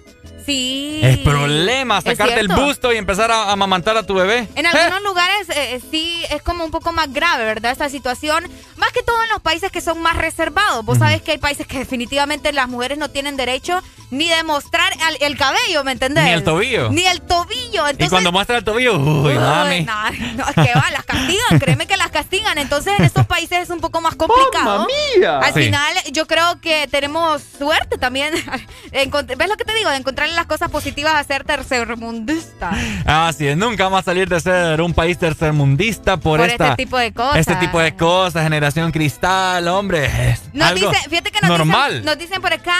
Sí. 0.49 0.99
Es 1.03 1.19
problema 1.19 2.01
sacarte 2.01 2.39
el 2.39 2.47
busto 2.47 2.91
y 2.91 2.97
empezar 2.97 3.30
a 3.30 3.51
amamantar 3.51 3.95
a 3.97 4.03
tu 4.03 4.15
bebé. 4.15 4.47
En 4.55 4.65
algunos 4.65 5.03
lugares 5.03 5.47
eh, 5.49 5.76
eh, 5.76 5.81
sí 5.91 6.23
es 6.31 6.41
como 6.41 6.65
un 6.65 6.71
poco 6.71 6.91
más 6.91 7.13
grave, 7.13 7.45
¿verdad? 7.45 7.71
Esta 7.71 7.88
situación. 7.88 8.45
Más 8.76 8.91
que 8.91 9.03
todo 9.03 9.21
en 9.21 9.30
los 9.30 9.41
países 9.41 9.71
que 9.71 9.80
son 9.80 10.01
más 10.01 10.17
reservados. 10.17 10.84
Vos 10.84 10.97
sabés 10.97 11.21
que 11.21 11.34
hay 11.34 11.38
países 11.38 11.67
que 11.67 11.77
definitivamente 11.77 12.51
las 12.51 12.67
mujeres 12.67 12.97
no 12.97 13.11
tienen 13.11 13.38
derecho 13.38 13.80
ni 14.11 14.27
de 14.27 14.43
mostrar 14.43 14.91
el, 15.19 15.38
cabello, 15.38 15.84
¿me 15.84 15.91
entendés? 15.91 16.23
Ni 16.23 16.31
el 16.31 16.43
tobillo. 16.43 16.89
Ni 16.89 17.05
el 17.05 17.21
tobillo. 17.21 17.84
y 17.97 18.07
cuando 18.07 18.31
muestra 18.31 18.57
el 18.57 18.63
tobillo, 18.63 18.97
uy, 18.97 19.35
mami. 19.35 19.81
No, 19.81 20.11
no, 20.35 20.49
es 20.49 20.55
que 20.55 20.73
va, 20.73 20.89
las 20.91 21.05
castigan, 21.05 21.59
créeme 21.59 21.85
que 21.85 21.97
las 21.97 22.09
castigan. 22.09 22.57
Entonces 22.57 22.93
en 22.97 23.05
estos 23.05 23.27
países 23.27 23.59
es 23.59 23.69
un 23.69 23.80
poco 23.80 24.01
más 24.01 24.15
complicado. 24.15 24.88
mía! 25.15 25.39
Al 25.39 25.53
final 25.53 25.93
yo 26.11 26.26
creo 26.26 26.59
que 26.59 26.88
tenemos 26.89 27.41
suerte 27.57 27.97
también. 27.97 28.34
¿Ves 28.91 29.49
lo 29.49 29.57
que 29.57 29.65
te 29.65 29.76
digo? 29.76 29.89
De 29.91 29.97
encontrarle 29.97 30.39
las 30.40 30.48
cosas 30.48 30.72
positivas 30.72 31.16
a 31.16 31.24
ser 31.24 31.44
tercermundista. 31.44 32.72
Así 33.06 33.48
es, 33.48 33.57
nunca 33.57 33.84
vamos 33.84 33.99
a 33.99 34.03
salir 34.03 34.30
de 34.30 34.40
ser 34.40 34.82
un 34.82 34.94
país 34.94 35.18
tercermundista 35.18 36.18
por, 36.18 36.40
este 36.40 36.76
tipo 36.76 36.98
de 36.98 37.14
cosas. 37.14 37.38
Este 37.38 37.56
tipo 37.57 37.80
de 37.80 37.95
cosas, 37.95 38.44
generación 38.44 38.91
cristal, 38.91 39.68
hombre. 39.68 40.10
Nos 40.53 40.76
dice, 40.76 40.95
fíjate 41.10 41.32
que 41.32 41.41
nos 41.41 41.49
normal. 41.49 41.91
Dicen, 41.91 42.06
nos 42.06 42.18
dicen 42.18 42.41
por 42.41 42.53
acá, 42.53 42.78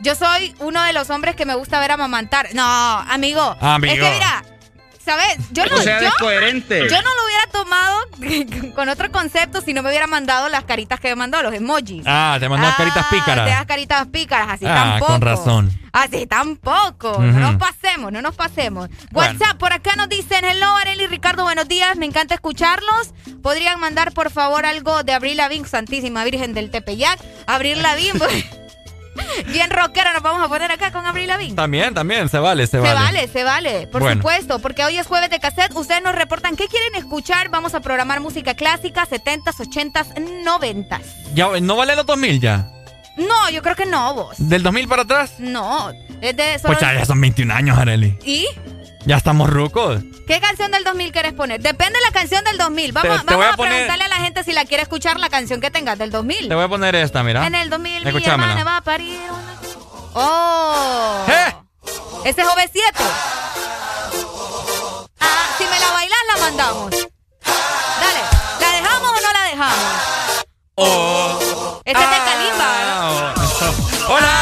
yo 0.00 0.14
soy 0.14 0.54
uno 0.60 0.82
de 0.82 0.94
los 0.94 1.10
hombres 1.10 1.36
que 1.36 1.44
me 1.44 1.54
gusta 1.54 1.80
ver 1.80 1.92
amamantar. 1.92 2.48
No, 2.54 2.64
amigo. 2.64 3.56
amigo. 3.60 3.92
Es 3.92 4.00
que 4.00 4.10
mira, 4.10 4.44
¿Sabes? 5.04 5.38
Yo 5.50 5.66
no, 5.66 5.78
sea, 5.78 6.00
yo, 6.00 6.10
coherente. 6.20 6.88
yo 6.88 7.02
no 7.02 7.10
lo 7.14 7.24
hubiera 7.26 7.46
tomado 7.50 8.72
con 8.74 8.88
otro 8.88 9.10
concepto 9.10 9.60
si 9.60 9.72
no 9.72 9.82
me 9.82 9.88
hubiera 9.88 10.06
mandado 10.06 10.48
las 10.48 10.64
caritas 10.64 11.00
que 11.00 11.08
me 11.08 11.16
mandó, 11.16 11.42
los 11.42 11.52
emojis. 11.52 12.04
Ah, 12.06 12.36
te 12.38 12.48
mandó 12.48 12.68
caritas 12.76 13.06
pícaras. 13.06 13.44
Te 13.44 13.50
das 13.50 13.66
caritas 13.66 14.06
pícaras, 14.06 14.48
así 14.50 14.64
ah, 14.66 14.74
tampoco. 14.74 15.12
con 15.12 15.20
razón. 15.20 15.82
Así 15.92 16.26
tampoco. 16.26 17.18
No 17.18 17.38
nos 17.38 17.56
pasemos, 17.56 18.12
no 18.12 18.22
nos 18.22 18.34
pasemos. 18.34 18.88
WhatsApp, 19.12 19.58
por 19.58 19.72
acá 19.72 19.94
nos 19.96 20.08
dicen, 20.08 20.44
hello 20.44 20.74
Areli 20.76 21.06
Ricardo, 21.06 21.42
buenos 21.42 21.68
días, 21.68 21.96
me 21.96 22.06
encanta 22.06 22.34
escucharlos. 22.34 23.12
¿Podrían 23.42 23.80
mandar 23.80 24.12
por 24.12 24.30
favor 24.30 24.64
algo 24.64 25.02
de 25.02 25.12
Abril 25.12 25.36
Lavín, 25.36 25.66
Santísima 25.66 26.24
Virgen 26.24 26.54
del 26.54 26.70
Tepeyac? 26.70 27.18
Abril 27.46 27.82
Lavín, 27.82 28.12
Bien 29.52 29.70
rockero 29.70 30.12
nos 30.12 30.22
vamos 30.22 30.44
a 30.44 30.48
poner 30.48 30.70
acá 30.70 30.92
con 30.92 31.06
Abril 31.06 31.28
Lavín. 31.28 31.54
También, 31.54 31.94
también, 31.94 32.28
se 32.28 32.38
vale, 32.38 32.66
se, 32.66 32.78
vale. 32.78 32.90
Se 32.90 32.94
vale, 32.94 33.28
se 33.28 33.44
vale, 33.44 33.86
por 33.86 34.10
supuesto, 34.12 34.58
porque 34.58 34.84
hoy 34.84 34.98
es 34.98 35.06
jueves 35.06 35.30
de 35.30 35.40
cassette. 35.40 35.74
Ustedes 35.74 36.02
nos 36.02 36.14
reportan 36.14 36.56
qué 36.56 36.66
quieren 36.68 36.94
escuchar. 36.94 37.48
Vamos 37.48 37.74
a 37.74 37.80
programar 37.80 38.20
música 38.20 38.54
clásica, 38.54 39.06
70s, 39.06 39.56
80s, 39.56 40.14
90s. 40.44 41.00
¿Ya, 41.34 41.48
¿No 41.60 41.76
vale 41.76 41.96
los 41.96 42.06
2000 42.06 42.40
ya? 42.40 42.68
No, 43.16 43.50
yo 43.50 43.62
creo 43.62 43.76
que 43.76 43.86
no, 43.86 44.14
vos. 44.14 44.36
¿Del 44.38 44.62
2000 44.62 44.88
para 44.88 45.02
atrás? 45.02 45.34
No, 45.38 45.90
es 46.20 46.36
de... 46.36 46.58
Pues 46.62 46.80
ya, 46.80 47.04
son 47.04 47.20
21 47.20 47.52
años, 47.52 47.78
Areli. 47.78 48.18
¿Y? 48.24 48.46
Ya 49.04 49.16
estamos 49.16 49.50
rucos. 49.50 50.02
¿Qué 50.26 50.40
canción 50.40 50.70
del 50.70 50.84
2000 50.84 51.12
quieres 51.12 51.32
poner? 51.32 51.60
Depende 51.60 51.98
de 51.98 52.04
la 52.04 52.12
canción 52.12 52.44
del 52.44 52.56
2000. 52.56 52.92
Vamos, 52.92 53.20
a, 53.20 53.24
preguntarle 53.24 54.04
a 54.04 54.08
la 54.08 54.16
gente 54.16 54.44
si 54.44 54.52
la 54.52 54.64
quiere 54.64 54.84
escuchar 54.84 55.18
la 55.18 55.28
canción 55.28 55.60
que 55.60 55.70
tengas 55.70 55.98
del 55.98 56.10
2000. 56.10 56.48
Te 56.48 56.54
voy 56.54 56.64
a 56.64 56.68
poner 56.68 56.94
esta, 56.94 57.22
mira. 57.22 57.46
En 57.46 57.54
el 57.54 57.68
2000 57.68 58.12
mi 58.12 58.24
hermana 58.24 58.64
va 58.64 58.76
a 58.78 58.80
parir 58.82 59.18
¡Oh! 60.14 61.24
¿Eh? 61.28 61.54
Ese 62.24 62.42
es 62.42 62.46
OV7. 62.46 62.80
Ah, 65.20 65.46
si 65.58 65.64
me 65.64 65.80
la 65.80 65.90
bailas, 65.92 66.18
la 66.28 66.40
mandamos. 66.40 66.90
Dale, 66.90 68.20
¿la 68.60 68.72
dejamos 68.72 69.10
o 69.10 69.20
no 69.20 69.32
la 69.32 69.42
dejamos? 69.50 70.44
Oh. 70.74 71.80
Este 71.84 72.02
es 72.02 72.10
de 72.10 72.16
Kalimba, 72.16 72.66
ah, 72.66 73.34
Hola. 74.08 74.16
Hola. 74.16 74.41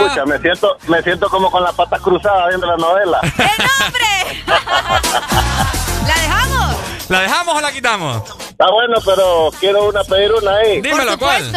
Escucha, 0.00 0.24
me 0.24 0.38
siento, 0.38 0.78
me 0.88 1.02
siento 1.02 1.28
como 1.28 1.50
con 1.50 1.62
las 1.62 1.74
patas 1.74 2.00
cruzadas 2.00 2.48
viendo 2.48 2.66
la 2.66 2.76
novela. 2.76 3.20
¡El 3.22 3.34
nombre! 3.34 4.44
¿La 6.06 6.14
dejamos? 6.14 6.76
¿La 7.08 7.20
dejamos 7.20 7.54
o 7.56 7.60
la 7.60 7.72
quitamos? 7.72 8.22
Está 8.48 8.70
bueno, 8.70 8.96
pero 9.04 9.50
quiero 9.58 9.88
una 9.88 10.04
pedir 10.04 10.32
una 10.32 10.54
ahí. 10.56 10.80
Dímelo, 10.80 11.18
¿cuál? 11.18 11.52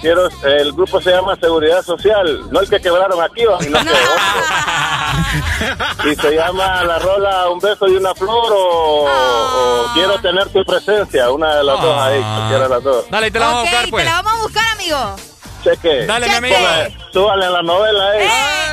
Quiero, 0.00 0.28
el 0.44 0.72
grupo 0.72 0.98
se 1.00 1.10
llama 1.10 1.36
Seguridad 1.36 1.82
Social, 1.82 2.50
no 2.50 2.60
el 2.60 2.70
que 2.70 2.80
quebraron 2.80 3.22
aquí, 3.22 3.42
sino 3.60 3.78
que 3.80 3.90
y 6.10 6.16
se 6.16 6.34
llama 6.34 6.82
la 6.84 6.98
rola 6.98 7.50
Un 7.50 7.58
beso 7.58 7.86
y 7.86 7.96
una 7.96 8.14
flor 8.14 8.50
o, 8.50 9.06
ah. 9.06 9.90
Quiero 9.92 10.18
tener 10.20 10.48
tu 10.48 10.64
presencia. 10.64 11.30
Una 11.30 11.56
de 11.56 11.64
las 11.64 11.82
dos 11.82 11.98
ahí, 11.98 12.18
ah. 12.24 12.36
cualquiera 12.36 12.62
de 12.64 12.70
las 12.70 12.82
dos. 12.82 13.10
Dale, 13.10 13.30
te 13.30 13.38
la 13.38 13.46
vamos 13.46 13.60
a 13.60 13.64
buscar, 13.64 13.90
pues. 13.90 14.04
te 14.04 14.10
la 14.10 14.22
vamos 14.22 14.32
a 14.32 14.36
buscar, 14.42 14.66
amigo. 14.72 15.16
Cheque. 15.62 16.06
Dale, 16.06 16.28
mi 16.28 16.34
amigo. 16.34 16.56
Súbale 17.12 17.50
la 17.50 17.62
novela, 17.62 18.16
eh. 18.16 18.22
eh, 18.22 18.26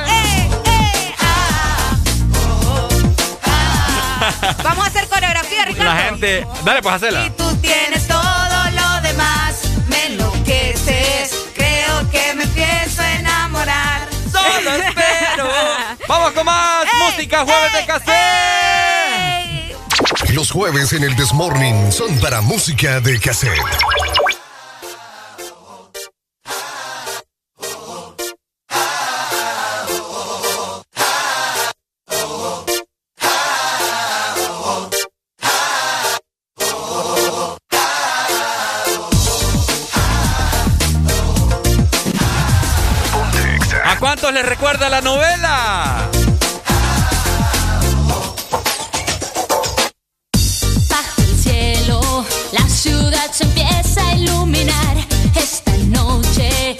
eh, 0.06 0.50
eh 0.64 1.14
ah, 1.20 1.96
Vamos 4.64 4.84
a 4.84 4.88
hacer 4.88 5.06
coreografía, 5.08 5.64
Ricardo. 5.66 5.92
La 5.92 5.96
gente. 6.02 6.46
Dale, 6.64 6.82
pues 6.82 6.94
hacerla. 6.94 7.26
Y 7.26 7.30
tú 7.30 7.54
tienes 7.56 8.06
todo 8.08 8.20
lo 8.20 9.00
demás, 9.02 9.62
me 9.88 10.06
enloqueces. 10.06 11.46
Creo 11.54 12.10
que 12.10 12.34
me 12.34 12.44
empiezo 12.44 13.02
a 13.02 13.12
enamorar. 13.14 14.08
Solo 14.32 14.72
espero. 14.84 15.48
Vamos 16.06 16.32
con 16.32 16.46
más 16.46 16.86
música, 16.98 17.44
jueves 17.44 17.72
de 17.72 17.86
cassette. 17.86 18.14
Los 20.32 20.50
jueves 20.50 20.92
en 20.92 21.04
el 21.04 21.16
Desmorning 21.16 21.90
son 21.92 22.18
para 22.20 22.40
música 22.40 23.00
de 23.00 23.18
cassette. 23.18 23.58
Le 44.26 44.42
recuerda 44.42 44.90
la 44.90 45.00
novela? 45.00 46.10
Bajo 50.90 51.22
el 51.22 51.38
cielo, 51.38 52.24
la 52.52 52.68
ciudad 52.68 53.30
se 53.32 53.44
empieza 53.44 54.06
a 54.06 54.14
iluminar. 54.16 54.96
Esta 55.36 55.72
noche, 55.86 56.76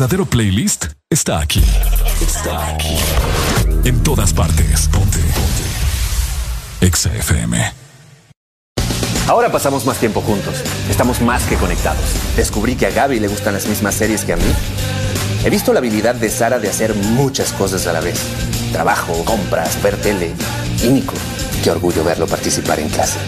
verdadero 0.00 0.24
playlist 0.24 0.86
está 1.10 1.40
aquí. 1.40 1.62
Está 2.22 2.68
aquí. 2.68 2.96
En 3.84 4.02
todas 4.02 4.32
partes. 4.32 4.88
Ponte. 4.88 5.18
Ponte. 6.80 7.74
Ahora 9.28 9.52
pasamos 9.52 9.84
más 9.84 9.98
tiempo 9.98 10.22
juntos. 10.22 10.54
Estamos 10.88 11.20
más 11.20 11.44
que 11.44 11.56
conectados. 11.56 12.02
Descubrí 12.34 12.76
que 12.76 12.86
a 12.86 12.90
Gaby 12.90 13.20
le 13.20 13.28
gustan 13.28 13.52
las 13.52 13.66
mismas 13.66 13.94
series 13.94 14.24
que 14.24 14.32
a 14.32 14.36
mí. 14.36 14.50
He 15.44 15.50
visto 15.50 15.74
la 15.74 15.80
habilidad 15.80 16.14
de 16.14 16.30
Sara 16.30 16.58
de 16.58 16.70
hacer 16.70 16.94
muchas 16.94 17.52
cosas 17.52 17.86
a 17.86 17.92
la 17.92 18.00
vez. 18.00 18.22
Trabajo, 18.72 19.22
compras, 19.26 19.82
ver 19.82 19.98
tele. 19.98 20.32
Y 20.82 20.88
Nico, 20.88 21.12
qué 21.62 21.70
orgullo 21.70 22.02
verlo 22.04 22.26
participar 22.26 22.80
en 22.80 22.88
clase. 22.88 23.18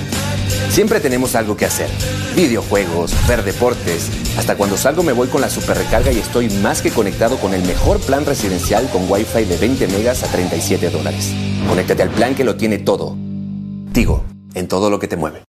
Siempre 0.72 1.00
tenemos 1.00 1.34
algo 1.34 1.54
que 1.54 1.66
hacer. 1.66 1.90
Videojuegos, 2.34 3.12
ver 3.28 3.44
deportes. 3.44 4.08
Hasta 4.38 4.56
cuando 4.56 4.78
salgo 4.78 5.02
me 5.02 5.12
voy 5.12 5.28
con 5.28 5.42
la 5.42 5.50
super 5.50 5.76
recarga 5.76 6.12
y 6.12 6.18
estoy 6.18 6.48
más 6.48 6.80
que 6.80 6.90
conectado 6.90 7.36
con 7.36 7.52
el 7.52 7.62
mejor 7.64 8.00
plan 8.00 8.24
residencial 8.24 8.88
con 8.88 9.04
Wi-Fi 9.06 9.44
de 9.44 9.58
20 9.58 9.88
megas 9.88 10.22
a 10.22 10.28
37 10.28 10.88
dólares. 10.88 11.30
Conéctate 11.68 12.02
al 12.02 12.08
plan 12.08 12.34
que 12.34 12.44
lo 12.44 12.56
tiene 12.56 12.78
todo. 12.78 13.14
Digo, 13.18 14.24
en 14.54 14.66
todo 14.66 14.88
lo 14.88 14.98
que 14.98 15.08
te 15.08 15.16
mueve. 15.16 15.44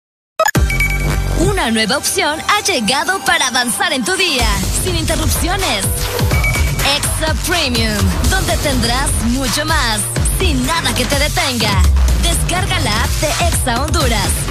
Una 1.40 1.70
nueva 1.70 1.98
opción 1.98 2.40
ha 2.40 2.64
llegado 2.64 3.20
para 3.24 3.50
avanzar 3.50 3.94
en 3.94 4.04
tu 4.04 4.16
día, 4.16 4.48
sin 4.84 4.96
interrupciones. 4.96 5.86
Extra 6.96 7.36
Premium, 7.48 7.96
donde 8.32 8.58
tendrás 8.58 9.12
mucho 9.26 9.66
más, 9.68 10.00
sin 10.40 10.66
nada 10.66 10.92
que 10.96 11.06
te 11.06 11.20
detenga. 11.20 11.80
Descarga 12.24 12.80
la 12.80 13.04
app 13.04 13.10
de 13.22 13.28
Exa 13.48 13.84
Honduras. 13.84 14.41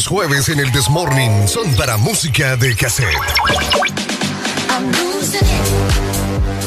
Los 0.00 0.06
jueves 0.06 0.48
en 0.48 0.58
el 0.60 0.72
Desmorning 0.72 1.46
son 1.46 1.76
para 1.76 1.98
música 1.98 2.56
de 2.56 2.74
cassette. 2.74 3.14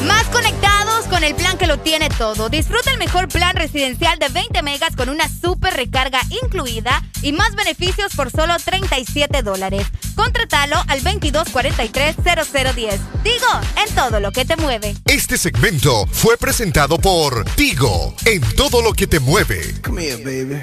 Más 0.05 0.25
conectados 0.25 1.05
con 1.09 1.23
el 1.23 1.33
plan 1.33 1.57
que 1.57 1.65
lo 1.65 1.79
tiene 1.79 2.09
todo. 2.09 2.49
Disfruta 2.49 2.91
el 2.91 2.99
mejor 2.99 3.29
plan 3.29 3.55
residencial 3.55 4.19
de 4.19 4.29
20 4.29 4.61
megas 4.61 4.95
con 4.95 5.09
una 5.09 5.27
super 5.27 5.73
recarga 5.73 6.21
incluida 6.43 7.01
y 7.23 7.31
más 7.31 7.55
beneficios 7.55 8.13
por 8.15 8.29
solo 8.29 8.53
37 8.63 9.41
dólares. 9.41 9.87
Contratalo 10.13 10.75
al 10.87 11.01
2243-0010. 11.01 12.99
Digo, 13.23 13.47
en 13.83 13.95
todo 13.95 14.19
lo 14.19 14.31
que 14.31 14.45
te 14.45 14.57
mueve. 14.57 14.95
Este 15.05 15.39
segmento 15.39 16.05
fue 16.11 16.37
presentado 16.37 16.99
por 16.99 17.45
Tigo, 17.55 18.13
en 18.25 18.41
todo 18.55 18.83
lo 18.83 18.93
que 18.93 19.07
te 19.07 19.19
mueve. 19.19 19.73
Come 19.81 20.05
here, 20.05 20.17
baby. 20.17 20.61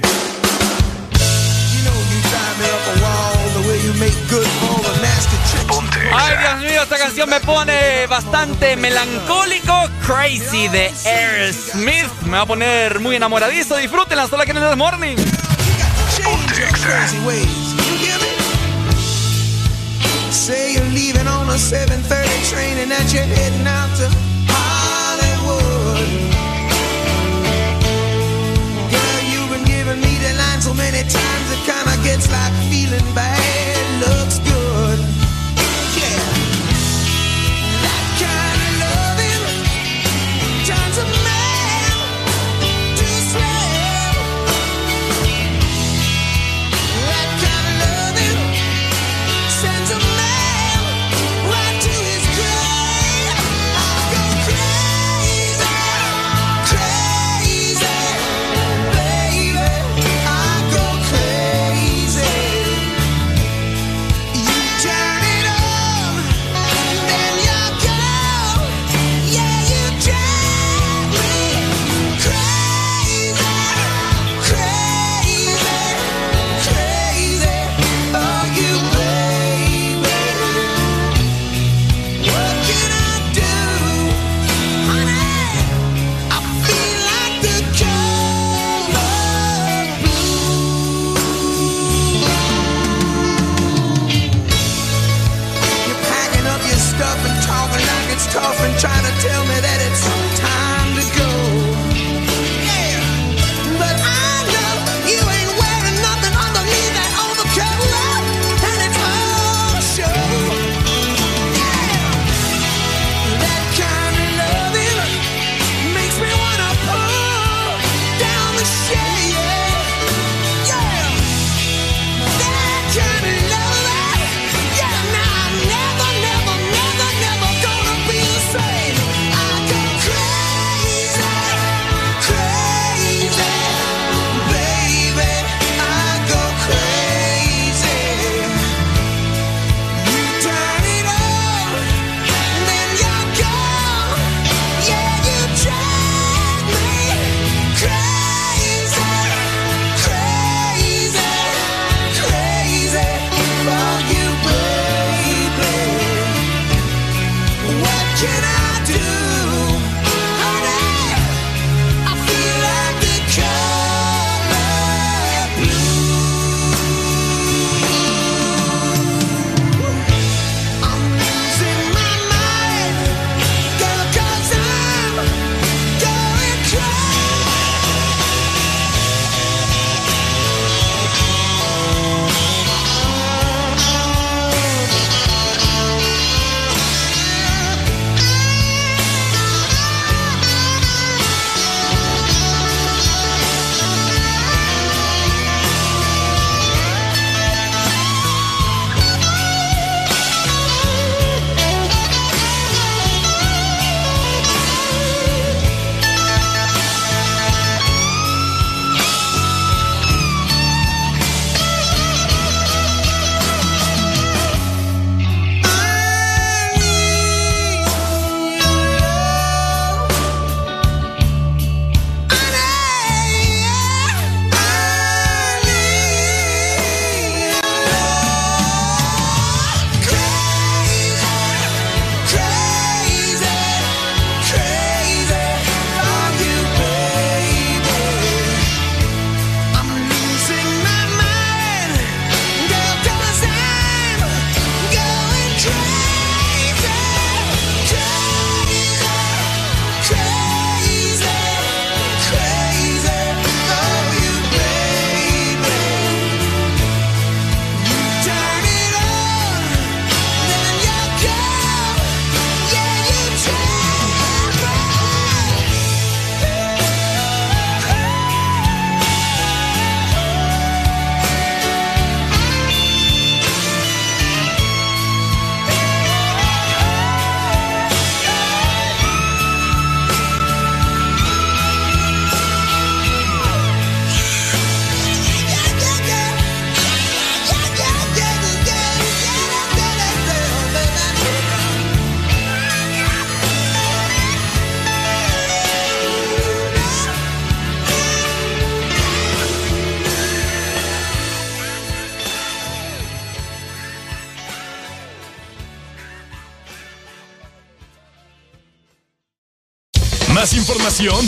Ay, 6.13 6.37
Dios 6.39 6.71
mío, 6.71 6.83
esta 6.83 6.99
canción 6.99 7.29
me 7.29 7.41
pone 7.41 8.07
bastante 8.07 8.77
melancólico. 8.77 9.89
Crazy 10.07 10.69
de 10.69 10.93
Air 11.05 11.53
Smith. 11.55 12.11
Me 12.27 12.33
va 12.33 12.43
a 12.43 12.47
poner 12.47 13.01
muy 13.01 13.17
enamoradizo. 13.17 13.77
Disfrútenla 13.77 14.27
solo 14.29 14.43
aquí 14.43 14.51
en 14.51 14.59
el 14.59 14.77
Morning. 14.77 15.17
Say 20.31 20.75
you're 20.75 20.89
leaving 20.91 21.27
on 21.27 21.49
a 21.51 21.59
7:30 21.59 22.51
train 22.51 22.79
and 22.79 22.91
that 22.91 23.13
you're 23.13 23.23
heading 23.23 23.67
out 23.67 23.91
to 23.99 24.30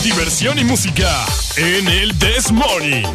diversión 0.02 0.58
y 0.58 0.64
música 0.64 1.24
en 1.56 1.88
el 1.88 2.14
This 2.18 2.52
Morning. 2.52 3.06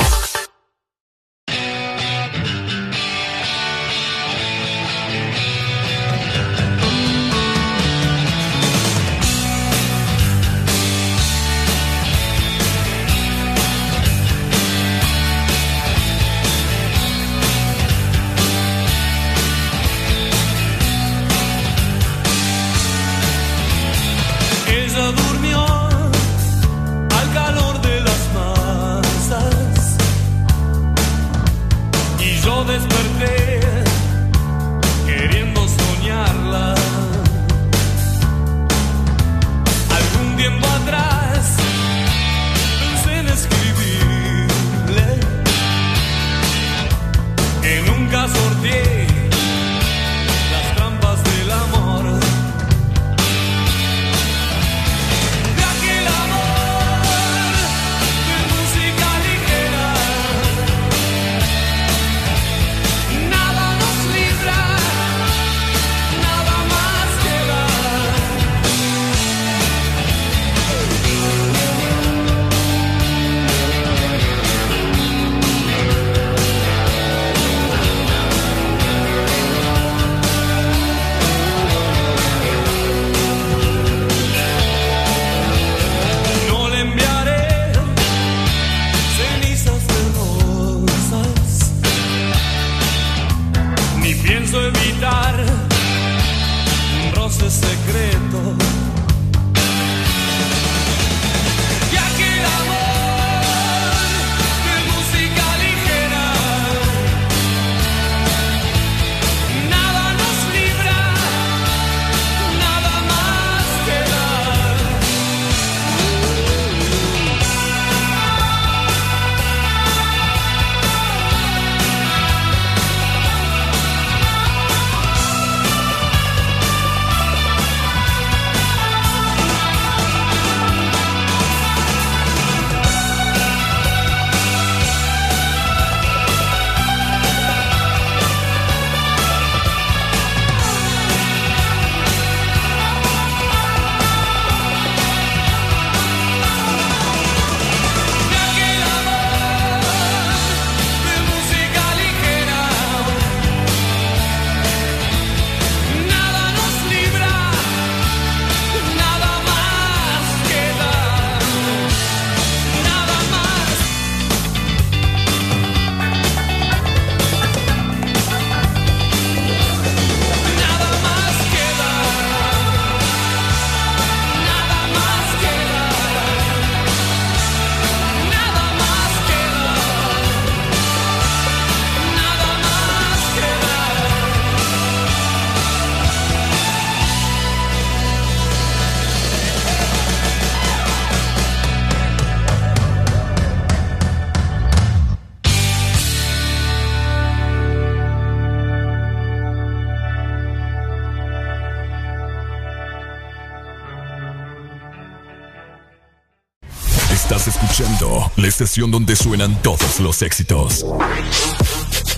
Estación 208.63 208.89
donde 208.89 209.15
suenan 209.15 209.61
todos 209.61 209.99
los 209.99 210.23
éxitos. 210.23 210.83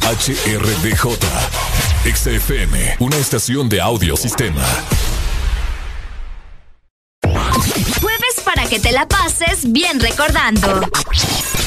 HRDJ, 0.04 1.20
XFM, 2.16 2.96
una 3.00 3.18
estación 3.18 3.68
de 3.68 3.82
audio 3.82 4.16
sistema. 4.16 4.64
Jueves 7.22 8.36
para 8.46 8.66
que 8.68 8.80
te 8.80 8.94
la 8.94 9.06
pases 9.06 9.70
bien 9.70 10.00
recordando. 10.00 10.80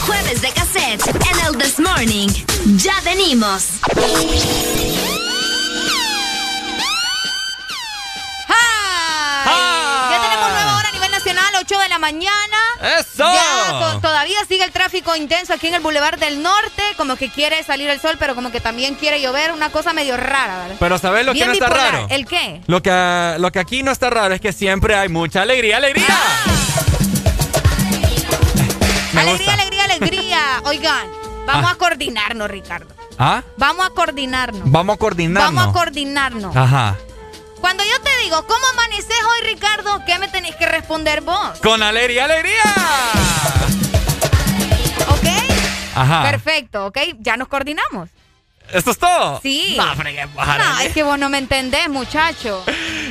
Jueves 0.07 0.40
de 0.40 0.51
cassette 0.53 1.07
en 1.07 1.47
el 1.47 1.59
This 1.59 1.78
Morning. 1.78 2.31
Ya 2.78 2.99
venimos. 3.05 3.65
Ya 10.09 10.19
tenemos 10.23 10.51
nueva 10.51 10.77
hora 10.78 10.89
a 10.89 10.93
nivel 10.93 11.11
nacional, 11.11 11.53
8 11.61 11.78
de 11.78 11.89
la 11.90 11.99
mañana. 11.99 12.52
¡Eso! 12.83 13.25
todavía 14.01 14.39
sigue 14.49 14.65
el 14.65 14.73
tráfico 14.73 15.15
intenso 15.15 15.53
aquí 15.53 15.69
en 15.69 15.75
el 15.75 15.81
Boulevard 15.81 16.19
del 16.19 16.43
Norte, 16.43 16.83
como 16.97 17.17
que 17.17 17.31
quiere 17.31 17.63
salir 17.63 17.89
el 17.89 18.01
sol, 18.01 18.17
pero 18.19 18.35
como 18.35 18.51
que 18.51 18.61
también 18.61 18.95
quiere 18.95 19.21
llover, 19.21 19.53
una 19.53 19.71
cosa 19.71 19.93
medio 19.93 20.17
rara, 20.17 20.59
¿verdad? 20.63 20.77
Pero 20.79 20.99
¿sabes 20.99 21.25
lo 21.25 21.33
que 21.33 21.47
no 21.47 21.53
está 21.53 21.69
raro? 21.69 22.07
¿El 22.11 22.27
qué? 22.27 22.61
Lo 22.67 22.83
que, 22.83 23.37
lo 23.39 23.53
que 23.53 23.61
aquí 23.61 23.83
no 23.83 23.93
está 23.93 24.11
raro 24.11 24.35
es 24.35 24.41
que 24.41 24.53
siempre 24.53 24.97
hay 24.97 25.09
mucha 25.09 25.43
alegría, 25.43 25.77
alegría. 25.77 26.07
Ah. 26.09 26.45
alegría, 29.21 29.55
alegría, 29.55 29.85
alegría. 29.85 30.39
Oigan, 30.65 31.07
vamos 31.47 31.71
ah. 31.71 31.73
a 31.73 31.75
coordinarnos, 31.77 32.51
Ricardo. 32.51 32.95
¿Ah? 33.19 33.43
Vamos 33.57 33.87
a 33.87 33.91
coordinarnos. 33.91 34.63
Vamos 34.65 34.95
a 34.95 34.99
coordinarnos. 34.99 35.55
Vamos 35.55 35.69
a 35.69 35.73
coordinarnos. 35.73 36.57
Ajá. 36.57 36.97
Cuando 37.63 37.85
yo 37.85 38.03
te 38.03 38.11
digo, 38.25 38.45
¿cómo 38.49 38.67
amaneces 38.73 39.17
hoy, 39.31 39.47
Ricardo? 39.53 40.03
¿Qué 40.05 40.19
me 40.19 40.27
tenéis 40.27 40.41
que 40.41 40.41
responder 40.83 41.21
vos? 41.21 41.61
Con 41.63 41.81
alegría, 41.81 42.25
alegría. 42.25 42.63
¿Ok? 45.09 45.27
Ajá. 45.95 46.23
Perfecto, 46.25 46.87
¿ok? 46.87 46.99
Ya 47.21 47.37
nos 47.37 47.47
coordinamos. 47.47 48.09
¿Esto 48.73 48.91
es 48.91 48.99
todo? 48.99 49.41
Sí. 49.43 49.77
No, 49.77 49.95
no, 49.95 50.81
es 50.81 50.93
que 50.93 51.03
vos 51.05 51.19
no 51.19 51.29
me 51.29 51.39
entendés, 51.39 51.89
muchacho. 51.89 52.65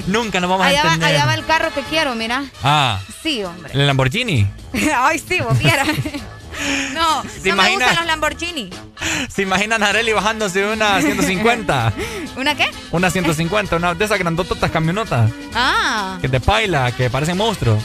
Nunca 0.08 0.42
nos 0.42 0.50
vamos 0.50 0.66
a 0.66 0.72
entender. 0.72 1.02
Va, 1.02 1.08
allá 1.08 1.26
va 1.26 1.36
el 1.36 1.46
carro 1.46 1.74
que 1.74 1.82
quiero, 1.84 2.14
mira. 2.16 2.44
Ah. 2.62 3.00
Sí, 3.24 3.44
hombre. 3.44 3.72
¿El 3.74 3.88
Lamborghini? 3.88 4.48
Ay, 4.96 5.20
sí, 5.20 5.40
vos 5.40 5.58
vieras. 5.58 5.88
No, 6.94 7.24
no 7.24 7.56
me 7.56 7.72
gustan 7.72 7.96
los 7.96 8.06
Lamborghini. 8.06 8.70
¿Se 9.30 9.42
imaginan 9.42 9.84
a 9.84 9.88
Areli 9.88 10.14
bajándose 10.14 10.66
una 10.66 11.02
150? 11.02 11.94
¿Una 12.38 12.56
qué? 12.56 12.70
Una 12.92 13.10
150, 13.10 13.76
una 13.76 13.94
de 13.94 14.06
esas 14.06 14.20
grandototas 14.20 14.72
camionotas. 14.72 15.32
Ah. 15.54 16.18
Que 16.22 16.30
te 16.30 16.40
paila, 16.40 16.92
que 16.92 17.10
parecen 17.10 17.38
monstruos. 17.38 17.84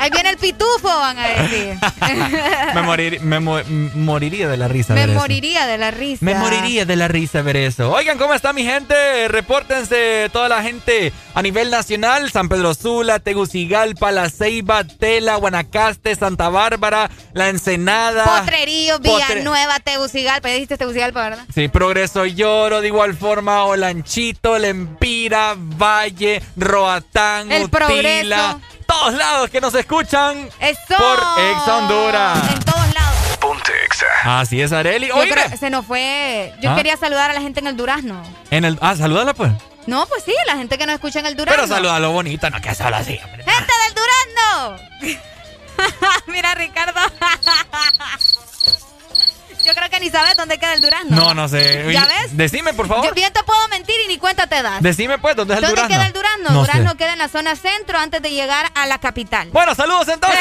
Ahí 0.00 0.08
viene 0.10 0.30
el 0.30 0.38
pitufo, 0.38 0.88
van 0.88 1.18
a 1.18 1.28
decir. 1.28 1.78
me, 3.22 3.38
moriría 3.38 4.48
de 4.48 4.56
la 4.56 4.66
risa. 4.66 4.94
Me 4.94 5.06
moriría 5.08 5.66
de 5.66 5.76
la 5.76 5.90
risa. 5.90 6.24
Me 6.24 6.34
moriría 6.34 6.86
de 6.86 6.96
la 6.96 7.06
risa 7.06 7.42
ver 7.42 7.58
eso. 7.58 7.92
Oigan, 7.92 8.16
¿cómo 8.16 8.32
está 8.32 8.54
mi 8.54 8.64
gente? 8.64 9.28
Repórtense 9.28 10.30
toda 10.32 10.48
la 10.48 10.62
gente 10.62 11.12
a 11.34 11.42
nivel 11.42 11.70
nacional. 11.70 12.30
San 12.30 12.48
Pedro 12.48 12.72
Sula, 12.72 13.18
Tegucigalpa, 13.18 14.10
La 14.10 14.30
Ceiba, 14.30 14.84
Tela, 14.84 15.36
Guanacaste, 15.36 16.16
Santa 16.16 16.48
Bárbara, 16.48 17.10
La 17.34 17.50
Ensenada. 17.50 18.40
Potrerío, 18.40 19.00
Villanueva, 19.00 19.80
Tegucigalpa. 19.80 20.48
Ya 20.48 20.54
dijiste 20.54 20.78
Tegucigalpa, 20.78 21.28
¿verdad? 21.28 21.44
Sí, 21.54 21.68
Progreso 21.68 22.24
Lloro, 22.24 22.80
de 22.80 22.86
igual 22.86 23.14
forma, 23.14 23.64
Olanchito, 23.64 24.58
Lempira, 24.58 25.56
Valle, 25.58 26.40
Roatán, 26.56 27.52
El 27.52 27.68
Progreso 27.68 28.58
todos 28.90 29.14
lados 29.14 29.50
que 29.50 29.60
nos 29.60 29.74
escuchan 29.74 30.48
Eso. 30.58 30.80
por 30.98 31.18
Ex 31.38 31.68
Honduras. 31.68 32.38
En 32.52 32.60
todos 32.60 32.94
lados. 32.94 33.36
Ponte 33.38 33.72
Exa. 33.86 34.40
Así 34.40 34.60
es, 34.60 34.72
Areli. 34.72 35.10
Oye, 35.12 35.56
se 35.56 35.70
nos 35.70 35.86
fue. 35.86 36.52
Yo 36.60 36.72
¿Ah? 36.72 36.76
quería 36.76 36.96
saludar 36.96 37.30
a 37.30 37.34
la 37.34 37.40
gente 37.40 37.60
en 37.60 37.68
el 37.68 37.76
Durazno. 37.76 38.22
En 38.50 38.64
el, 38.64 38.78
ah, 38.80 38.96
salúdala 38.96 39.34
pues. 39.34 39.52
No, 39.86 40.06
pues 40.06 40.24
sí, 40.24 40.34
la 40.46 40.56
gente 40.56 40.76
que 40.76 40.86
nos 40.86 40.94
escucha 40.94 41.20
en 41.20 41.26
el 41.26 41.36
Durazno. 41.36 41.62
Pero 41.62 41.74
salúdalo 41.74 42.10
bonito, 42.12 42.50
no 42.50 42.60
que 42.60 42.68
habla 42.68 42.98
así. 42.98 43.16
¡Gente 43.16 43.46
del 43.46 43.94
Durazno! 43.94 44.76
Mira, 46.26 46.54
Ricardo. 46.54 47.00
Yo 49.64 49.74
creo 49.74 49.90
que 49.90 50.00
ni 50.00 50.10
sabes 50.10 50.36
dónde 50.36 50.58
queda 50.58 50.72
el 50.74 50.80
Durazno. 50.80 51.16
No, 51.16 51.34
no 51.34 51.48
sé. 51.48 51.92
¿Ya 51.92 52.06
ves? 52.06 52.36
Decime, 52.36 52.72
por 52.72 52.88
favor. 52.88 53.04
Yo 53.06 53.12
bien 53.12 53.32
te 53.32 53.42
puedo 53.44 53.68
mentir 53.68 53.94
y 54.06 54.08
ni 54.08 54.18
cuenta 54.18 54.46
te 54.46 54.62
das. 54.62 54.82
Decime, 54.82 55.18
pues, 55.18 55.36
¿dónde 55.36 55.54
es 55.54 55.58
el 55.62 55.68
Durazno? 55.68 55.82
¿Dónde 55.82 55.94
queda 55.94 56.06
el 56.06 56.12
Durazno? 56.12 56.60
Durazno 56.60 56.96
queda 56.96 57.12
en 57.12 57.18
la 57.18 57.28
zona 57.28 57.56
centro 57.56 57.98
antes 57.98 58.22
de 58.22 58.30
llegar 58.30 58.70
a 58.74 58.86
la 58.86 58.98
capital. 58.98 59.50
Bueno, 59.52 59.74
saludos 59.74 60.08
entonces. 60.12 60.40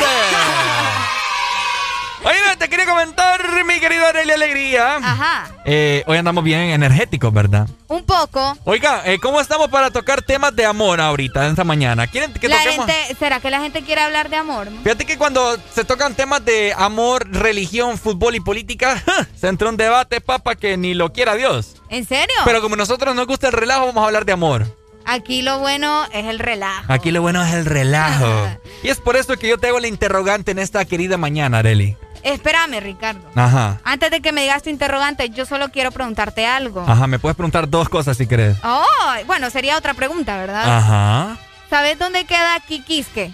Oye, 2.24 2.36
te 2.58 2.68
quería 2.68 2.86
comentar, 2.86 3.42
mi 3.66 3.80
querido 3.80 4.06
Aurelia 4.06 4.36
Alegría. 4.36 4.98
Ajá. 4.98 5.52
Eh, 5.64 6.04
hoy 6.06 6.18
andamos 6.18 6.44
bien 6.44 6.60
energéticos, 6.60 7.32
¿verdad? 7.34 7.68
Un 7.88 8.04
poco. 8.04 8.58
Oiga, 8.66 9.04
eh, 9.06 9.20
¿cómo 9.20 9.40
estamos 9.40 9.70
para 9.70 9.90
tocar 9.90 10.22
temas 10.22 10.54
de 10.54 10.66
amor 10.66 11.00
ahorita, 11.00 11.48
esta 11.48 11.64
mañana? 11.64 12.08
¿Quieren 12.08 12.34
que 12.34 12.50
la 12.50 12.58
toquemos? 12.62 12.86
Gente, 12.88 13.16
¿Será 13.18 13.40
que 13.40 13.50
la 13.50 13.62
gente 13.62 13.84
quiere 13.84 14.02
hablar 14.02 14.30
de 14.30 14.36
amor? 14.36 14.68
Fíjate 14.84 15.06
que 15.06 15.18
cuando 15.18 15.58
se 15.74 15.86
tocan 15.86 16.14
temas 16.14 16.44
de 16.44 16.74
amor, 16.78 17.26
religión, 17.32 17.98
fútbol 17.98 18.36
y 18.36 18.42
política, 18.42 19.02
se 19.40 19.48
entra 19.48 19.70
un 19.70 19.78
debate, 19.78 20.20
papá, 20.20 20.56
que 20.56 20.76
ni 20.76 20.94
lo 20.94 21.14
quiera 21.14 21.36
Dios. 21.36 21.78
¿En 21.90 22.06
serio? 22.06 22.36
Pero 22.44 22.62
como 22.62 22.76
a 22.76 22.78
nosotros 22.78 23.16
nos 23.16 23.28
gusta 23.28 23.48
el 23.48 23.54
relajo, 23.54 23.86
vamos 23.86 24.04
a 24.04 24.08
hablar 24.08 24.26
de 24.26 24.34
amor. 24.34 24.66
Aquí 25.06 25.42
lo 25.42 25.58
bueno 25.60 26.06
es 26.14 26.26
el 26.26 26.38
relajo. 26.38 26.92
Aquí 26.92 27.12
lo 27.12 27.22
bueno 27.22 27.44
es 27.44 27.54
el 27.54 27.66
relajo. 27.66 28.48
y 28.84 28.90
es 28.90 29.00
por 29.00 29.16
eso 29.16 29.38
que 29.38 29.48
yo 29.48 29.58
te 29.58 29.68
hago 29.68 29.80
la 29.80 29.88
interrogante 29.88 30.52
en 30.52 30.60
esta 30.60 30.84
querida 30.86 31.18
mañana, 31.18 31.60
Areli. 31.60 31.98
Espérame, 32.24 32.80
Ricardo. 32.82 33.30
Ajá. 33.36 33.80
Antes 33.84 34.12
de 34.12 34.22
que 34.22 34.32
me 34.32 34.42
digas 34.42 34.64
tu 34.64 34.70
interrogante, 34.70 35.30
yo 35.30 35.46
solo 35.46 35.70
quiero 35.70 35.92
preguntarte 35.92 36.46
algo. 36.46 36.84
Ajá, 36.88 37.08
me 37.08 37.20
puedes 37.20 37.36
preguntar 37.36 37.70
dos 37.70 37.90
cosas 37.90 38.18
si 38.18 38.28
querés. 38.28 38.58
Oh, 38.64 38.86
bueno, 39.26 39.50
sería 39.50 39.78
otra 39.78 39.94
pregunta, 39.94 40.38
¿verdad? 40.38 40.78
Ajá. 40.78 41.38
¿Sabes 41.70 41.98
dónde 42.00 42.26
queda 42.26 42.60
Kikisque? 42.68 43.32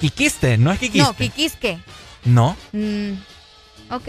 Kikiste, 0.00 0.58
no 0.58 0.72
es 0.72 0.78
Kikiste. 0.78 1.06
No, 1.06 1.14
Kikisque. 1.14 1.78
No. 2.24 2.56
Mm, 2.72 3.12
ok. 3.90 4.08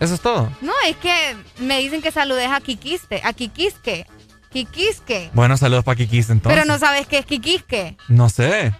¿Eso 0.00 0.14
es 0.14 0.20
todo? 0.20 0.50
No, 0.60 0.72
es 0.86 0.96
que 0.96 1.36
me 1.58 1.78
dicen 1.78 2.00
que 2.02 2.12
saludes 2.12 2.48
a 2.50 2.60
Kikiste, 2.60 3.20
a 3.24 3.32
Kikisque. 3.32 4.06
Kikisque. 4.50 5.30
Bueno, 5.34 5.56
saludos 5.56 5.84
para 5.84 5.96
Kikiste 5.96 6.32
entonces. 6.32 6.58
Pero 6.58 6.72
no 6.72 6.78
sabes 6.78 7.06
qué 7.06 7.18
es 7.18 7.26
Kikisque. 7.26 7.96
No 8.08 8.28
sé. 8.28 8.72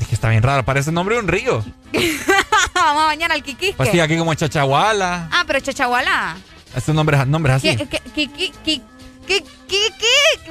Es 0.00 0.08
que 0.08 0.14
está 0.14 0.30
bien 0.30 0.42
raro, 0.42 0.64
parece 0.64 0.90
el 0.90 0.94
nombre 0.94 1.14
de 1.16 1.20
un 1.20 1.28
río. 1.28 1.64
Vamos 2.74 3.02
a 3.02 3.06
bañar 3.06 3.30
al 3.30 3.42
Kikisque. 3.42 3.76
Pues 3.76 3.90
sí, 3.90 4.00
aquí 4.00 4.16
como 4.16 4.34
Chachahuala. 4.34 5.28
Ah, 5.30 5.44
pero 5.46 5.60
Chachahuala. 5.60 6.36
Es 6.74 6.88
un 6.88 6.96
nombre, 6.96 7.24
nombre 7.26 7.52
así. 7.52 7.76
Kiki, 8.14 8.52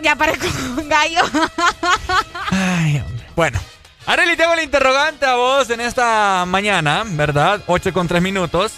Ya 0.04 0.16
parezco 0.16 0.46
un 0.78 0.88
gallo. 0.88 1.22
Ay, 2.52 3.00
hombre. 3.06 3.26
Bueno. 3.36 3.60
Areli, 4.06 4.36
tengo 4.36 4.54
el 4.54 4.64
interrogante 4.64 5.26
a 5.26 5.36
vos 5.36 5.70
en 5.70 5.82
esta 5.82 6.44
mañana, 6.48 7.04
¿verdad? 7.06 7.62
8 7.68 7.94
con 7.94 8.08
3 8.08 8.22
minutos. 8.22 8.74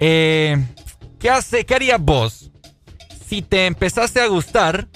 Eh, 0.00 0.56
¿qué, 1.20 1.30
hace, 1.30 1.64
¿Qué 1.64 1.74
harías 1.74 2.00
vos 2.00 2.50
si 3.28 3.42
te 3.42 3.66
empezaste 3.66 4.20
a 4.20 4.26
gustar 4.26 4.88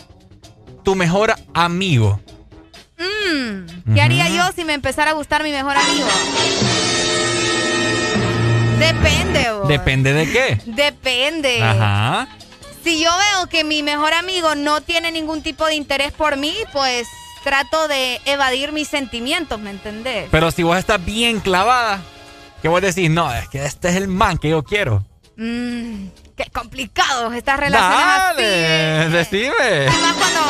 tu 0.82 0.94
mejor 0.96 1.34
amigo? 1.54 2.20
Mm, 3.00 3.94
¿Qué 3.94 4.00
haría 4.02 4.28
yo 4.28 4.44
si 4.54 4.64
me 4.64 4.74
empezara 4.74 5.12
a 5.12 5.14
gustar 5.14 5.42
mi 5.42 5.50
mejor 5.50 5.76
amigo? 5.76 6.06
Depende, 8.78 9.52
vos. 9.52 9.68
¿Depende 9.68 10.12
de 10.12 10.30
qué? 10.30 10.60
Depende. 10.66 11.62
Ajá. 11.62 12.28
Si 12.84 13.02
yo 13.02 13.10
veo 13.10 13.46
que 13.48 13.64
mi 13.64 13.82
mejor 13.82 14.14
amigo 14.14 14.54
no 14.54 14.80
tiene 14.80 15.12
ningún 15.12 15.42
tipo 15.42 15.66
de 15.66 15.74
interés 15.74 16.12
por 16.12 16.36
mí, 16.36 16.54
pues 16.72 17.06
trato 17.44 17.88
de 17.88 18.20
evadir 18.26 18.72
mis 18.72 18.88
sentimientos, 18.88 19.58
¿me 19.60 19.70
entendés? 19.70 20.28
Pero 20.30 20.50
si 20.50 20.62
vos 20.62 20.78
estás 20.78 21.02
bien 21.04 21.40
clavada, 21.40 22.00
¿qué 22.62 22.68
vos 22.68 22.80
decís? 22.82 23.10
No, 23.10 23.32
es 23.34 23.48
que 23.48 23.64
este 23.64 23.88
es 23.90 23.96
el 23.96 24.08
man 24.08 24.38
que 24.38 24.50
yo 24.50 24.62
quiero. 24.62 25.04
Mmm, 25.36 26.08
qué 26.36 26.44
complicado 26.52 27.32
estas 27.32 27.58
relaciones 27.58 27.98
Dale, 27.98 28.98
así. 28.98 29.10
decime. 29.12 29.52
Además, 29.88 30.14
cuando, 30.18 30.40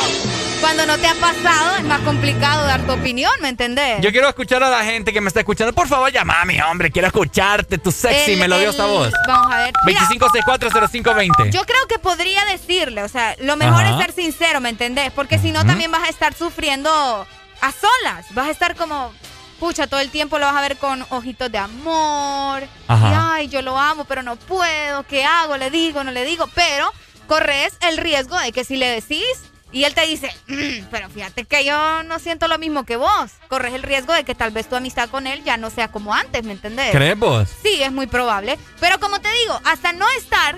cuando 0.61 0.85
no 0.85 0.97
te 0.97 1.07
ha 1.07 1.15
pasado, 1.15 1.75
es 1.77 1.83
más 1.83 1.99
complicado 2.01 2.65
dar 2.65 2.85
tu 2.85 2.93
opinión, 2.93 3.31
¿me 3.41 3.49
entendés? 3.49 3.99
Yo 4.01 4.11
quiero 4.11 4.29
escuchar 4.29 4.63
a 4.63 4.69
la 4.69 4.83
gente 4.83 5.11
que 5.11 5.19
me 5.19 5.27
está 5.27 5.39
escuchando. 5.39 5.73
Por 5.73 5.87
favor, 5.87 6.11
llama 6.11 6.39
a 6.39 6.45
mi 6.45 6.61
hombre. 6.61 6.91
Quiero 6.91 7.07
escucharte, 7.07 7.79
tu 7.79 7.91
sexy, 7.91 8.35
me 8.35 8.47
lo 8.47 8.57
dio 8.59 8.69
esta 8.69 8.85
voz. 8.85 9.11
Vamos 9.27 9.51
a 9.51 9.57
ver. 9.57 9.73
25640520. 9.85 11.51
Yo 11.51 11.63
creo 11.65 11.87
que 11.89 11.99
podría 11.99 12.45
decirle, 12.45 13.03
o 13.03 13.09
sea, 13.09 13.35
lo 13.39 13.55
mejor 13.57 13.83
es 13.85 13.97
ser 13.97 14.11
sincero, 14.13 14.61
¿me 14.61 14.69
entendés? 14.69 15.11
Porque 15.11 15.39
si 15.39 15.51
no, 15.51 15.65
también 15.65 15.91
vas 15.91 16.03
a 16.03 16.09
estar 16.09 16.33
sufriendo 16.33 16.89
a 16.91 17.71
solas. 17.71 18.25
Vas 18.31 18.47
a 18.47 18.51
estar 18.51 18.75
como 18.75 19.11
pucha, 19.59 19.87
todo 19.87 19.99
el 19.99 20.09
tiempo 20.09 20.39
lo 20.39 20.45
vas 20.45 20.55
a 20.55 20.61
ver 20.61 20.77
con 20.77 21.05
ojitos 21.09 21.51
de 21.51 21.57
amor. 21.57 22.63
ay, 22.87 23.47
yo 23.47 23.61
lo 23.61 23.77
amo, 23.77 24.05
pero 24.05 24.21
no 24.23 24.35
puedo. 24.35 25.03
¿Qué 25.03 25.25
hago? 25.25 25.57
¿Le 25.57 25.69
digo? 25.71 26.03
¿No 26.03 26.11
le 26.11 26.23
digo? 26.23 26.47
Pero 26.53 26.91
corres 27.27 27.77
el 27.81 27.97
riesgo 27.97 28.37
de 28.39 28.51
que 28.51 28.63
si 28.63 28.75
le 28.75 28.87
decís 28.87 29.50
y 29.71 29.85
él 29.85 29.93
te 29.93 30.05
dice, 30.05 30.31
mm, 30.47 30.87
pero 30.91 31.09
fíjate 31.09 31.45
que 31.45 31.63
yo 31.63 32.03
no 32.03 32.19
siento 32.19 32.47
lo 32.47 32.57
mismo 32.57 32.85
que 32.85 32.97
vos. 32.97 33.31
Corres 33.47 33.73
el 33.73 33.83
riesgo 33.83 34.13
de 34.13 34.23
que 34.23 34.35
tal 34.35 34.51
vez 34.51 34.67
tu 34.67 34.75
amistad 34.75 35.09
con 35.09 35.27
él 35.27 35.43
ya 35.43 35.57
no 35.57 35.69
sea 35.69 35.89
como 35.89 36.13
antes, 36.13 36.43
¿me 36.43 36.53
entendés? 36.53 36.91
¿Crees 36.91 37.17
vos? 37.17 37.49
Sí, 37.63 37.81
es 37.81 37.91
muy 37.91 38.07
probable. 38.07 38.57
Pero 38.79 38.99
como 38.99 39.19
te 39.19 39.29
digo, 39.41 39.59
hasta 39.63 39.93
no 39.93 40.05
estar 40.17 40.57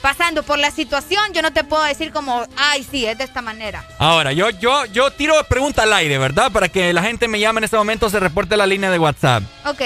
pasando 0.00 0.42
por 0.42 0.58
la 0.58 0.70
situación, 0.70 1.32
yo 1.32 1.42
no 1.42 1.52
te 1.52 1.64
puedo 1.64 1.82
decir 1.84 2.12
como, 2.12 2.44
ay, 2.56 2.84
sí, 2.88 3.06
es 3.06 3.16
de 3.16 3.24
esta 3.24 3.40
manera. 3.40 3.84
Ahora, 3.98 4.32
yo, 4.32 4.50
yo, 4.50 4.84
yo 4.86 5.12
tiro 5.12 5.34
pregunta 5.48 5.84
al 5.84 5.92
aire, 5.92 6.18
¿verdad? 6.18 6.50
Para 6.52 6.68
que 6.68 6.92
la 6.92 7.02
gente 7.02 7.28
me 7.28 7.38
llame 7.38 7.58
en 7.58 7.64
este 7.64 7.76
momento, 7.76 8.10
se 8.10 8.20
reporte 8.20 8.56
la 8.56 8.66
línea 8.66 8.90
de 8.90 8.98
WhatsApp. 8.98 9.44
Ok. 9.64 9.80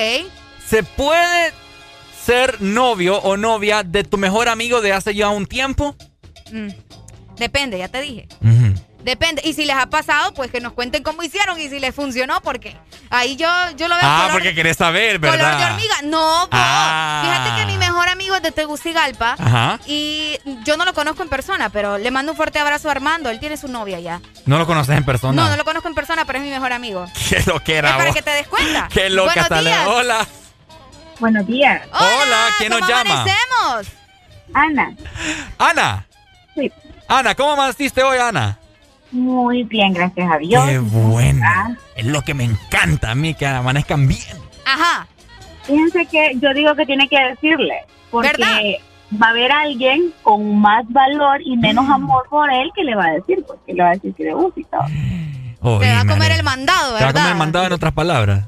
¿Se 0.67 0.83
puede 0.83 1.53
ser 2.25 2.61
novio 2.61 3.19
o 3.19 3.37
novia 3.37 3.83
de 3.83 4.03
tu 4.05 4.17
mejor 4.17 4.49
amigo 4.49 4.81
de 4.81 4.93
hace 4.93 5.15
ya 5.15 5.29
un 5.29 5.47
tiempo? 5.47 5.95
Mm, 6.51 6.69
depende, 7.39 7.79
ya 7.79 7.89
te 7.89 8.01
dije. 8.01 8.29
Depende. 9.07 9.41
Y 9.45 9.53
si 9.53 9.67
les 9.67 9.77
ha 9.77 9.87
pasado, 9.87 10.35
pues 10.35 10.51
que 10.51 10.61
nos 10.61 10.73
cuenten 10.73 11.05
cómo 11.05 11.23
hicieron 11.23 11.61
y 11.61 11.69
si 11.69 11.79
les 11.79 11.95
funcionó, 11.95 12.41
porque 12.43 12.77
ahí 13.09 13.37
yo, 13.37 13.47
yo 13.77 13.87
lo 13.87 13.95
veo. 13.95 14.05
Ah, 14.05 14.31
porque 14.33 14.53
querés 14.53 14.77
saber, 14.77 15.21
¿verdad? 15.21 15.39
Color 15.39 15.59
de 15.59 15.65
hormiga. 15.65 15.95
No, 16.03 16.49
ah. 16.51 17.23
Fíjate 17.23 17.61
que 17.61 17.67
mi 17.67 17.79
mejor 17.79 18.09
amigo 18.09 18.35
es 18.35 18.43
de 18.43 18.51
Tegucigalpa. 18.51 19.37
Ajá. 19.39 19.79
Y 19.87 20.37
yo 20.65 20.77
no 20.77 20.85
lo 20.85 20.93
conozco 20.93 21.23
en 21.23 21.29
persona, 21.29 21.69
pero 21.69 21.99
le 21.99 22.11
mando 22.11 22.33
un 22.33 22.37
fuerte 22.37 22.59
abrazo 22.59 22.89
a 22.89 22.93
Armando. 22.93 23.31
Él 23.31 23.39
tiene 23.39 23.57
su 23.57 23.69
novia 23.69 24.01
ya. 24.01 24.21
¿No 24.45 24.59
lo 24.59 24.67
conoces 24.67 24.97
en 24.97 25.05
persona? 25.05 25.41
No, 25.41 25.49
no 25.49 25.57
lo 25.57 25.65
conozco 25.65 25.87
en 25.87 25.95
persona, 25.95 26.25
pero 26.25 26.41
es 26.41 26.45
mi 26.45 26.51
mejor 26.51 26.73
amigo. 26.73 27.07
Qué 27.29 27.45
lo 27.47 27.61
que 27.61 27.77
era. 27.77 27.97
para 27.97 28.13
que 28.13 28.23
te 28.23 28.31
des 28.31 28.49
cuenta. 28.49 28.89
Qué 28.93 29.09
loca 29.09 29.47
Buenos 29.49 29.87
Hola. 29.87 30.27
Buenos 31.21 31.47
días. 31.47 31.81
Hola, 31.93 32.49
¿quién 32.59 32.71
nos 32.71 32.81
llama? 32.81 33.23
Amanecemos? 33.23 33.87
Ana. 34.53 34.97
Ana. 35.59 36.06
Ana, 37.09 37.35
¿cómo 37.35 37.53
amaneciste 37.53 38.03
hoy, 38.03 38.19
Ana? 38.19 38.59
Muy 39.13 39.63
bien, 39.63 39.93
gracias 39.93 40.31
a 40.31 40.39
Dios. 40.39 40.65
Qué 40.69 40.79
bueno. 40.79 41.47
Es 41.95 42.07
lo 42.07 42.23
que 42.23 42.35
me 42.35 42.45
encanta 42.45 43.13
a 43.13 43.15
mí, 43.15 43.35
que 43.35 43.47
amanezcan 43.47 44.09
bien. 44.09 44.37
Ajá. 44.65 45.07
Fíjense 45.63 46.07
que 46.07 46.33
yo 46.41 46.53
digo 46.55 46.75
que 46.75 46.87
tiene 46.87 47.09
que 47.09 47.19
decirle, 47.19 47.85
porque 48.11 48.81
va 49.21 49.29
a 49.29 49.31
haber 49.31 49.53
alguien 49.53 50.13
con 50.23 50.59
más 50.61 50.85
valor 50.89 51.41
y 51.43 51.57
menos 51.57 51.87
mm. 51.87 51.93
amor 51.93 52.27
por 52.29 52.53
él 52.53 52.71
que 52.75 52.85
le 52.85 52.95
va 52.95 53.07
a 53.07 53.13
decir, 53.13 53.45
porque 53.47 53.75
le 53.75 53.83
va 53.83 53.91
a 53.91 53.93
decir 53.93 54.15
que 54.15 54.25
le 54.25 54.35
gusta 54.35 54.61
y 54.61 54.65
todo. 54.65 55.79
te 55.81 55.93
va 55.93 56.01
a 56.01 56.07
comer 56.07 56.33
el 56.33 56.43
mandado, 56.43 56.95
¿verdad? 56.95 56.99
Te 56.99 57.05
va 57.05 57.11
a 57.11 57.13
comer 57.13 57.33
el 57.33 57.39
mandado 57.39 57.67
en 57.67 57.73
otras 57.73 57.93
palabras. 57.93 58.45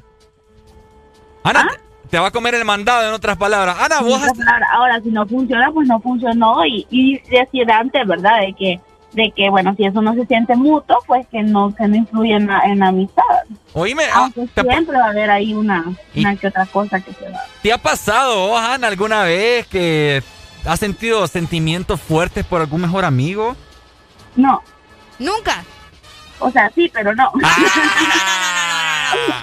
Ana, 1.45 1.69
¿Ah? 1.71 1.88
Te 2.11 2.19
va 2.19 2.29
a 2.29 2.31
comer 2.31 2.55
el 2.55 2.65
mandado 2.65 3.07
en 3.09 3.15
otras 3.15 3.37
palabras. 3.37 3.77
Ana, 3.81 4.01
vos... 4.01 4.21
Ahora, 4.73 5.01
si 5.03 5.11
no 5.11 5.27
funciona, 5.27 5.71
pues 5.73 5.89
no 5.89 6.01
funcionó 6.01 6.65
y, 6.65 6.87
y 6.91 7.19
decir 7.31 7.71
antes, 7.71 8.07
¿verdad? 8.07 8.41
De 8.41 8.55
que 8.55 8.81
de 9.13 9.33
que, 9.35 9.49
bueno, 9.49 9.75
si 9.75 9.85
eso 9.85 10.03
no 10.03 10.15
se 10.15 10.27
siente 10.27 10.55
mutuo, 10.55 10.99
pues 11.07 11.27
que 11.29 11.43
no, 11.43 11.75
se 11.77 11.89
no 11.89 11.97
influye 11.97 12.35
en 12.35 12.47
la, 12.47 12.61
en 12.61 12.83
amistad. 12.83 13.23
Oíme, 13.73 14.05
ah, 14.13 14.31
siempre 14.35 14.99
va 14.99 15.07
a 15.07 15.11
haber 15.11 15.31
ahí 15.31 15.55
una, 15.55 15.85
una 16.15 16.37
que 16.37 16.49
otra 16.49 16.67
cosa 16.67 17.01
que 17.01 17.13
se 17.15 17.29
va. 17.31 17.41
¿Te 17.63 17.73
ha 17.73 17.79
pasado, 17.79 18.57
Ana, 18.57 18.87
alguna 18.87 19.23
vez 19.23 19.67
que 19.67 20.23
has 20.65 20.79
sentido 20.79 21.27
sentimientos 21.27 22.01
fuertes 22.01 22.45
por 22.45 22.61
algún 22.61 22.83
mejor 22.83 23.05
amigo? 23.05 23.57
No. 24.37 24.63
¿Nunca? 25.19 25.65
O 26.40 26.51
sea, 26.51 26.70
sí, 26.74 26.90
pero 26.93 27.15
no. 27.15 27.31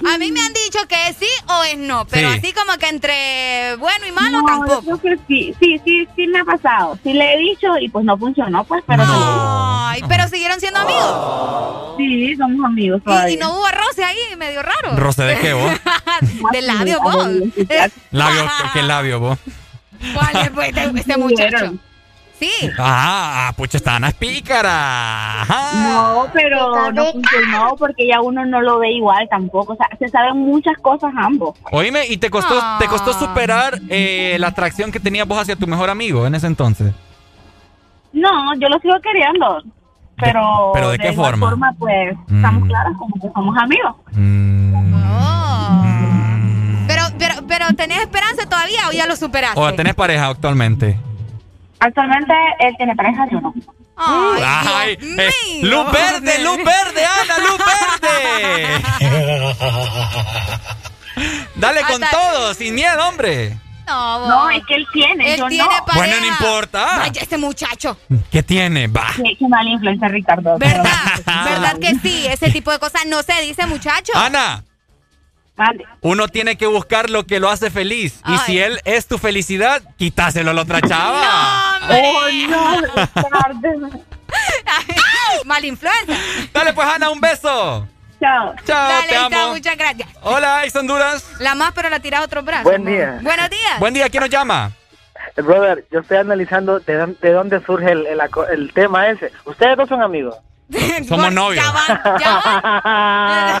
A 0.08 0.18
mí 0.18 0.30
me 0.30 0.40
han 0.40 0.52
dicho 0.52 0.78
que 0.88 1.08
es 1.08 1.16
sí 1.16 1.28
o 1.48 1.64
es 1.64 1.76
no, 1.76 2.06
pero 2.06 2.28
así 2.28 2.52
como 2.52 2.78
que 2.78 2.88
entre 2.88 3.76
bueno 3.76 4.06
y 4.06 4.12
malo 4.12 4.42
tampoco. 4.46 4.82
Yo 4.86 4.98
creo 4.98 5.16
que 5.16 5.24
sí, 5.26 5.54
sí, 5.60 5.80
sí, 5.84 6.08
sí 6.14 6.26
me 6.28 6.40
ha 6.40 6.44
pasado. 6.44 6.98
Sí 7.02 7.12
le 7.12 7.34
he 7.34 7.38
dicho 7.38 7.76
y 7.80 7.88
pues 7.88 8.04
no 8.04 8.16
funcionó, 8.16 8.64
pues, 8.64 8.84
pero 8.86 9.04
no. 9.04 9.88
Ay, 9.88 10.02
pero 10.08 10.28
siguieron 10.28 10.60
siendo 10.60 10.80
amigos. 10.80 11.96
Sí, 11.96 12.36
somos 12.36 12.64
amigos 12.66 13.02
¿Y, 13.06 13.32
¿Y, 13.32 13.36
no 13.38 13.54
hubo 13.54 13.66
roce 13.68 14.04
ahí, 14.04 14.36
medio 14.36 14.62
raro. 14.62 14.96
¿Roce 14.96 15.22
de 15.24 15.38
qué 15.38 15.52
vos? 15.54 15.72
de 16.52 16.62
labio 16.62 17.00
vos. 17.02 17.26
labio, 18.10 18.50
¿qué 18.72 18.82
labio 18.82 19.20
vos? 19.20 19.38
¿Cuál 20.14 20.36
es 20.44 20.50
pues, 20.50 20.68
este, 20.68 21.00
este 21.00 21.16
muchacho? 21.16 21.74
Sí. 22.38 22.50
Ah, 22.78 23.52
pucha, 23.56 23.78
es 23.78 24.14
pícara. 24.14 25.44
No, 25.74 26.26
pero 26.34 26.92
no 26.92 27.06
funcionó 27.12 27.76
porque 27.78 28.06
ya 28.06 28.20
uno 28.20 28.44
no 28.44 28.60
lo 28.60 28.78
ve 28.78 28.92
igual 28.92 29.26
tampoco. 29.30 29.72
O 29.72 29.76
sea, 29.76 29.88
se 29.98 30.08
saben 30.08 30.36
muchas 30.38 30.76
cosas 30.78 31.12
ambos. 31.16 31.58
Oíme, 31.72 32.06
¿y 32.06 32.18
te 32.18 32.28
costó, 32.28 32.60
te 32.78 32.86
costó 32.88 33.12
ah. 33.12 33.18
superar 33.18 33.80
eh, 33.88 34.36
la 34.38 34.48
atracción 34.48 34.92
que 34.92 35.00
tenías 35.00 35.26
vos 35.26 35.38
hacia 35.38 35.56
tu 35.56 35.66
mejor 35.66 35.88
amigo 35.88 36.26
en 36.26 36.34
ese 36.34 36.46
entonces? 36.46 36.92
No, 38.12 38.54
yo 38.58 38.68
lo 38.68 38.78
sigo 38.80 38.94
queriendo. 39.02 39.62
Pero, 40.18 40.70
¿Pero 40.72 40.90
de, 40.90 40.98
qué 40.98 41.12
forma? 41.12 41.50
forma? 41.50 41.74
pues, 41.78 42.16
estamos 42.34 42.64
mm. 42.64 42.68
claras 42.68 42.92
como 42.98 43.14
que 43.16 43.28
somos 43.34 43.56
amigos. 43.58 43.94
Mm. 44.12 44.96
Pero, 46.86 47.02
pero, 47.18 47.34
pero, 47.46 47.66
¿tenés 47.76 48.00
esperanza 48.00 48.48
todavía 48.48 48.88
o 48.88 48.92
ya 48.92 49.06
lo 49.06 49.16
superaste? 49.16 49.60
¿O 49.60 49.74
tenés 49.74 49.94
pareja 49.94 50.28
actualmente? 50.28 50.98
Actualmente 51.78 52.34
él 52.60 52.74
tiene 52.76 52.94
pareja, 52.96 53.26
yo 53.30 53.40
no. 53.40 53.54
Ay, 53.96 54.98
eh, 55.00 55.30
luz 55.62 55.90
verde, 55.90 56.38
luz 56.44 56.58
verde, 56.58 57.04
Ana, 57.04 57.38
luz 57.38 57.58
verde. 58.02 58.82
Dale 61.56 61.80
con 61.82 62.00
todo, 62.10 62.54
sin 62.54 62.74
miedo, 62.74 63.08
hombre. 63.08 63.56
No, 63.86 64.26
no, 64.26 64.50
es 64.50 64.64
que 64.66 64.74
él 64.74 64.86
tiene. 64.92 65.34
Él 65.34 65.42
tiene 65.48 65.64
no. 65.64 65.94
Bueno, 65.94 66.20
no 66.20 66.26
importa. 66.26 66.98
Vaya, 66.98 67.22
este 67.22 67.38
muchacho. 67.38 67.96
¿Qué 68.30 68.42
tiene? 68.42 68.88
Va. 68.88 69.06
Qué, 69.16 69.36
qué 69.38 69.48
mala 69.48 69.70
influencia, 69.70 70.08
Ricardo. 70.08 70.58
¿Verdad? 70.58 70.84
¿Verdad 71.44 71.78
que 71.78 71.94
sí? 72.00 72.26
Ese 72.26 72.50
tipo 72.50 72.72
de 72.72 72.78
cosas 72.80 73.06
no 73.06 73.22
se 73.22 73.40
dice, 73.42 73.64
muchacho. 73.66 74.12
Ana. 74.14 74.64
Uno 76.02 76.28
tiene 76.28 76.56
que 76.56 76.66
buscar 76.66 77.10
lo 77.10 77.26
que 77.26 77.40
lo 77.40 77.48
hace 77.48 77.70
feliz. 77.70 78.20
Y 78.26 78.36
si 78.38 78.58
él 78.58 78.78
es 78.84 79.06
tu 79.06 79.18
felicidad, 79.18 79.82
quításelo 79.96 80.50
a 80.50 80.54
la 80.54 80.62
otra 80.62 80.80
chava. 80.80 81.78
No, 81.80 81.96
oh, 81.96 82.80
no. 83.80 84.06
Mal 85.44 85.64
influencia. 85.64 86.16
Dale 86.52 86.72
pues, 86.72 86.88
Ana, 86.88 87.10
un 87.10 87.20
beso. 87.20 87.86
Chao. 88.20 88.54
Chao, 88.66 88.88
Dale, 88.88 89.08
te 89.08 89.16
amo. 89.16 89.52
muchas 89.52 89.76
gracias. 89.76 90.08
Hola, 90.22 90.64
¿es 90.64 90.74
Honduras? 90.74 91.24
La 91.38 91.54
más, 91.54 91.72
pero 91.74 91.88
la 91.90 92.00
tiras 92.00 92.20
a 92.20 92.24
otro 92.24 92.42
brazo. 92.42 92.64
Buen 92.64 92.84
día. 92.84 93.18
Buenos 93.22 93.50
días. 93.50 93.78
Buen 93.78 93.94
día, 93.94 94.08
¿quién 94.08 94.22
nos 94.22 94.30
llama? 94.30 94.72
Brother, 95.36 95.84
yo 95.90 96.00
estoy 96.00 96.16
analizando 96.18 96.80
de, 96.80 97.14
de 97.20 97.32
dónde 97.32 97.62
surge 97.64 97.92
el, 97.92 98.06
el, 98.06 98.20
el 98.52 98.72
tema 98.72 99.08
ese. 99.08 99.32
Ustedes 99.44 99.76
dos 99.76 99.88
son 99.88 100.02
amigos. 100.02 100.36
Somos 101.08 101.32
novios. 101.32 101.64
Ya 102.20 103.60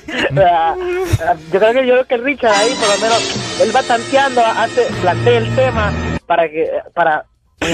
yo 1.52 1.60
creo 1.60 1.72
que 1.72 1.86
yo 1.86 1.94
creo 1.94 2.06
que 2.06 2.16
Richard 2.18 2.52
ahí 2.52 2.74
por 2.74 2.88
lo 2.88 2.98
menos 2.98 3.60
él 3.60 3.74
va 3.74 3.82
tanteando, 3.82 4.44
hace, 4.44 4.86
plantea 5.00 5.38
el 5.38 5.54
tema 5.54 5.92
para 6.26 6.48
que 6.48 6.68
para 6.94 7.24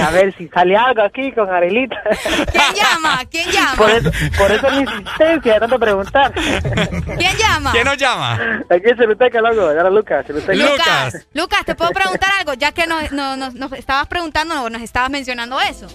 a 0.01 0.11
ver 0.11 0.35
si 0.37 0.49
sale 0.49 0.77
algo 0.77 1.03
aquí 1.03 1.33
con 1.33 1.51
Arelita. 1.51 1.97
¿Quién 2.53 2.75
llama? 2.75 3.21
¿Quién 3.31 3.51
llama? 3.51 3.75
Por 3.77 3.91
eso, 3.91 4.11
por 4.39 4.53
eso 4.53 4.71
mi 4.71 4.79
insistencia 4.79 5.55
de 5.55 5.61
tanto 5.61 5.79
preguntar. 5.79 6.33
¿Quién 6.33 7.37
llama? 7.37 7.73
¿Quién 7.73 7.85
nos 7.85 7.97
llama? 7.97 8.35
Aquí 8.71 8.89
se 8.89 8.97
Celuteca, 8.97 9.41
loco. 9.41 9.63
Ahora 9.63 9.91
Lucas. 9.91 10.25
Lucas. 10.29 11.27
Lucas, 11.35 11.65
¿te 11.65 11.75
puedo 11.75 11.91
preguntar 11.91 12.31
algo? 12.39 12.55
Ya 12.55 12.73
que 12.73 12.87
nos, 12.87 13.11
nos, 13.11 13.55
nos 13.55 13.73
estabas 13.73 14.07
preguntando, 14.07 14.71
nos 14.71 14.83
estabas 14.83 15.11
mencionando 15.11 15.61
eso. 15.61 15.87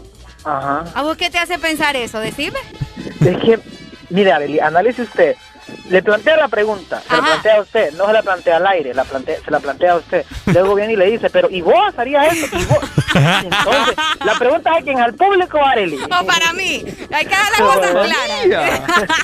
Ajá. 0.43 0.83
¿A 0.93 1.01
vos 1.01 1.17
qué 1.17 1.29
te 1.29 1.39
hace 1.39 1.57
pensar 1.57 1.95
eso? 1.95 2.19
Decime. 2.19 2.59
Es 3.21 3.37
que, 3.37 3.59
mire, 4.09 4.31
Arely, 4.31 4.59
analice 4.59 5.03
usted. 5.03 5.35
Le 5.89 6.01
plantea 6.01 6.37
la 6.37 6.47
pregunta, 6.47 7.01
se 7.01 7.13
la 7.13 7.21
plantea 7.21 7.57
a 7.57 7.61
usted, 7.61 7.91
no 7.93 8.05
se 8.05 8.13
la 8.13 8.23
plantea 8.23 8.55
al 8.55 8.67
aire, 8.67 8.93
la 8.93 9.03
plantea, 9.03 9.35
se 9.43 9.51
la 9.51 9.59
plantea 9.59 9.93
a 9.93 9.95
usted. 9.97 10.25
Luego 10.45 10.75
viene 10.75 10.93
y 10.93 10.95
le 10.95 11.11
dice, 11.11 11.29
pero 11.29 11.49
¿y 11.49 11.59
vos 11.61 11.93
harías 11.97 12.33
eso? 12.33 12.57
¿Y 12.57 12.63
vos? 12.65 12.79
Entonces, 13.15 13.95
la 14.23 14.35
pregunta 14.39 14.77
es 14.77 14.83
quién 14.85 15.01
al 15.01 15.13
público, 15.13 15.59
Arely. 15.61 15.97
O 16.03 16.25
para 16.25 16.53
mí. 16.53 16.85
Hay 17.11 17.25
que 17.25 17.35
dar 17.35 17.51
las 17.51 17.59
cosas 17.59 17.91
claras. 17.91 18.81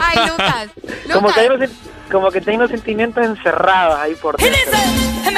Ay, 0.00 0.28
Lucas. 0.28 0.68
Como, 1.12 1.32
que 1.32 1.40
hay 1.40 1.48
unos, 1.48 1.70
como 2.10 2.30
que 2.30 2.40
tengo 2.40 2.68
sentimientos 2.68 3.24
encerrados 3.24 3.98
ahí 3.98 4.14
por 4.14 4.36
dentro. 4.36 4.58
Es 4.60 5.28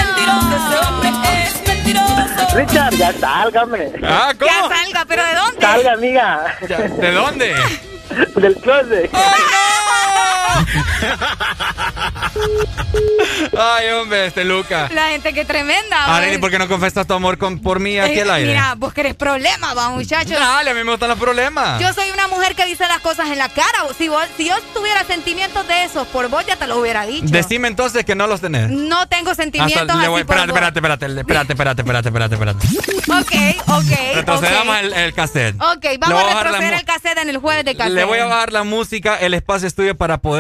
mentiroso. 1.95 2.57
Richard, 2.57 2.95
ya 2.97 3.13
sálgame. 3.13 3.93
Ah, 4.03 4.33
¿cómo? 4.39 4.51
Ya 4.51 4.77
salga, 4.77 5.05
pero 5.07 5.25
¿de 5.25 5.35
dónde? 5.35 5.61
Salga, 5.61 5.93
amiga. 5.93 6.59
¿De 7.01 7.13
dónde? 7.13 7.55
Del 8.37 8.55
closet. 8.57 9.11
Ay, 13.59 13.89
hombre, 13.91 14.27
este 14.27 14.45
Luca. 14.45 14.89
La 14.93 15.09
gente 15.09 15.33
que 15.33 15.45
tremenda. 15.45 16.21
¿por 16.41 16.51
qué 16.51 16.59
no 16.59 16.69
confesas 16.69 17.07
tu 17.07 17.15
amor 17.15 17.39
con, 17.39 17.59
por 17.59 17.81
mí 17.81 17.99
aquí 17.99 18.19
eh, 18.19 18.23
al 18.23 18.31
aire? 18.31 18.49
Mira, 18.49 18.75
vos 18.77 18.93
querés 18.93 19.15
problemas, 19.15 19.77
va, 19.77 19.91
muchachos. 19.91 20.39
Dale, 20.39 20.71
a 20.71 20.75
mí 20.75 20.85
me 20.85 20.91
gustan 20.91 21.09
los 21.09 21.19
problemas. 21.19 21.81
Yo 21.81 21.93
soy 21.93 22.11
una 22.11 22.29
mujer 22.29 22.55
que 22.55 22.67
dice 22.67 22.87
las 22.89 23.01
cosas 23.01 23.31
en 23.31 23.39
la 23.39 23.49
cara. 23.49 23.67
Si, 23.97 24.09
vos, 24.09 24.25
si 24.37 24.47
yo 24.47 24.55
tuviera 24.75 25.05
sentimientos 25.05 25.67
de 25.69 25.85
esos 25.85 26.07
por 26.09 26.29
vos, 26.29 26.45
ya 26.47 26.57
te 26.57 26.67
lo 26.67 26.79
hubiera 26.79 27.07
dicho. 27.07 27.27
Decime 27.29 27.69
entonces 27.69 28.05
que 28.05 28.15
no 28.15 28.27
los 28.27 28.41
tenés. 28.41 28.71
No 28.71 29.07
tengo 29.09 29.35
sentimientos 29.35 29.83
Hasta, 29.83 29.95
así 29.95 30.03
le 30.03 30.09
voy, 30.09 30.21
espérate, 30.21 30.49
espérate, 30.49 30.79
espérate, 30.79 31.07
espérate, 31.07 31.53
espérate, 31.53 31.83
espérate, 31.83 32.09
espérate, 32.09 32.35
espérate. 32.35 32.67
Ok, 33.11 33.33
ok. 33.69 34.17
Retrocedamos 34.17 34.77
okay. 34.77 35.05
El, 35.05 35.15
cassette. 35.15 35.57
Ok, 35.61 35.87
vamos 35.99 36.23
a 36.23 36.35
retroceder 36.35 36.75
el 36.75 36.85
cassette 36.85 37.19
en 37.19 37.29
el 37.29 37.39
jueves 37.39 37.65
de 37.65 37.77
cassette. 37.77 37.95
Le 37.95 38.05
voy 38.05 38.19
a 38.19 38.27
bajar 38.27 38.53
la 38.53 38.65
música, 38.65 39.17
el 39.17 39.35
espacio 39.35 39.69
estudio 39.69 39.97
para 39.97 40.19
poder 40.19 40.40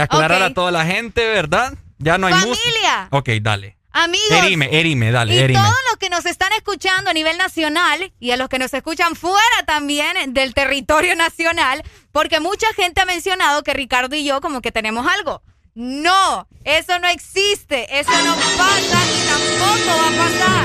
aclarar 0.00 0.42
a 0.42 0.54
toda 0.54 0.70
la 0.70 0.84
gente, 0.84 1.26
¿verdad? 1.26 1.74
Ya 1.98 2.18
no 2.18 2.26
hay 2.26 2.34
música. 2.34 3.08
Ok, 3.10 3.30
dale. 3.40 3.78
Amigos. 3.92 4.30
Erime, 4.30 4.68
erime, 4.72 5.10
dale, 5.10 5.34
y 5.34 5.52
todos 5.52 5.74
los 5.90 5.98
que 5.98 6.08
nos 6.08 6.24
están 6.24 6.50
escuchando 6.54 7.10
a 7.10 7.12
nivel 7.12 7.36
nacional 7.36 8.10
y 8.18 8.30
a 8.30 8.38
los 8.38 8.48
que 8.48 8.58
nos 8.58 8.72
escuchan 8.72 9.16
fuera 9.16 9.66
también 9.66 10.32
del 10.32 10.54
territorio 10.54 11.14
nacional, 11.14 11.82
porque 12.10 12.40
mucha 12.40 12.72
gente 12.72 13.02
ha 13.02 13.04
mencionado 13.04 13.62
que 13.62 13.74
Ricardo 13.74 14.16
y 14.16 14.24
yo 14.24 14.40
como 14.40 14.62
que 14.62 14.72
tenemos 14.72 15.06
algo. 15.06 15.42
No, 15.74 16.48
eso 16.64 16.98
no 17.00 17.08
existe, 17.08 17.98
eso 17.98 18.12
no 18.24 18.34
pasa 18.34 19.04
y 19.06 19.26
tampoco 19.28 19.98
va 19.98 20.08
a 20.08 20.12
pasar. 20.24 20.64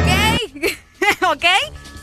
¿Ok? 0.00 0.08
¿Ok? 1.32 1.44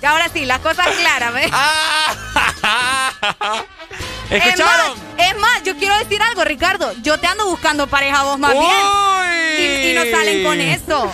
Y 0.01 0.05
ahora 0.05 0.29
sí, 0.29 0.45
las 0.45 0.59
cosas 0.59 0.87
claras, 0.97 1.33
¿ves? 1.33 1.51
¿Escucharon? 4.31 4.97
Es 5.17 5.37
más, 5.39 5.61
yo 5.63 5.75
quiero 5.75 5.97
decir 5.97 6.21
algo, 6.21 6.45
Ricardo. 6.45 6.93
Yo 7.03 7.19
te 7.19 7.27
ando 7.27 7.45
buscando 7.49 7.87
pareja 7.87 8.23
vos 8.23 8.39
más 8.39 8.53
bien. 8.53 9.91
Y, 9.91 9.93
no 9.93 10.05
salen 10.05 10.43
con 10.43 10.61
eso. 10.61 11.11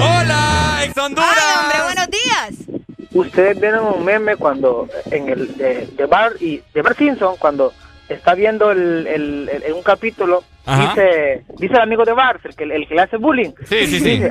Hola, 0.00 0.80
ex 0.84 0.98
Honduras. 0.98 1.32
Ay, 1.36 1.60
hombre, 1.62 1.82
buenos 1.84 2.10
días. 2.10 2.78
Ustedes 3.12 3.60
vieron 3.60 3.86
un 3.86 4.04
meme 4.04 4.36
cuando 4.36 4.88
en 5.12 5.28
el 5.28 5.56
de, 5.56 5.86
de 5.86 6.06
Bar 6.06 6.32
y 6.40 6.60
de 6.74 6.82
Bar 6.82 6.96
Simpson 6.96 7.36
cuando 7.38 7.72
está 8.08 8.34
viendo 8.34 8.72
el, 8.72 9.06
el, 9.06 9.72
un 9.72 9.82
capítulo 9.82 10.42
dice 10.66 11.44
dice 11.58 11.74
el 11.74 11.80
amigo 11.80 12.04
de 12.04 12.12
Bart 12.12 12.44
el 12.44 12.54
que 12.54 12.64
el, 12.64 12.86
que 12.86 12.94
le 12.94 13.00
hace 13.02 13.16
bullying 13.16 13.50
sí 13.64 13.86
sí 13.86 14.00
sí 14.00 14.22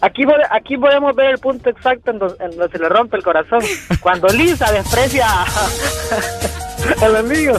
Aquí, 0.00 0.22
aquí 0.50 0.76
podemos 0.76 1.14
ver 1.16 1.30
el 1.30 1.38
punto 1.38 1.70
exacto 1.70 2.10
en 2.12 2.18
donde, 2.18 2.68
se 2.70 2.78
le 2.78 2.88
rompe 2.88 3.16
el 3.16 3.22
corazón. 3.22 3.60
Cuando 4.00 4.28
Lisa 4.28 4.70
desprecia 4.70 5.26
al 7.02 7.16
amigo. 7.16 7.56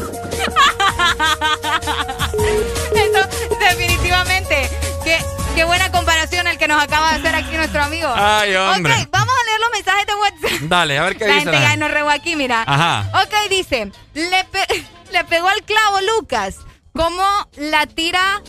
Eso, 2.96 3.28
definitivamente. 3.60 4.70
Qué, 5.04 5.18
qué 5.56 5.64
buena 5.66 5.92
comparación 5.92 6.48
el 6.48 6.58
que 6.58 6.68
nos 6.68 6.82
acaba 6.82 7.12
de 7.12 7.16
hacer 7.18 7.36
aquí 7.36 7.56
nuestro 7.58 7.84
amigo. 7.84 8.10
Ay, 8.16 8.56
hombre. 8.56 8.94
Ok, 8.94 9.10
vamos 9.12 9.34
a 9.34 9.46
leer 9.46 9.60
los 9.60 9.72
mensajes 9.72 10.06
de 10.08 10.16
WhatsApp. 10.16 10.62
Dale, 10.70 10.98
a 10.98 11.04
ver 11.04 11.18
qué 11.18 11.28
la 11.28 11.34
dice. 11.34 11.46
Gente 11.52 11.62
ya 11.62 11.76
nos 11.76 11.92
regó 11.92 12.10
aquí, 12.10 12.36
mira. 12.36 12.64
Ajá. 12.66 13.10
Ok, 13.22 13.50
dice, 13.50 13.92
le, 14.14 14.48
le 15.12 15.24
pegó 15.26 15.50
al 15.50 15.62
clavo 15.64 15.98
Lucas. 16.18 16.58
¿Cómo 16.94 17.24
la 17.56 17.86
tira 17.86 18.42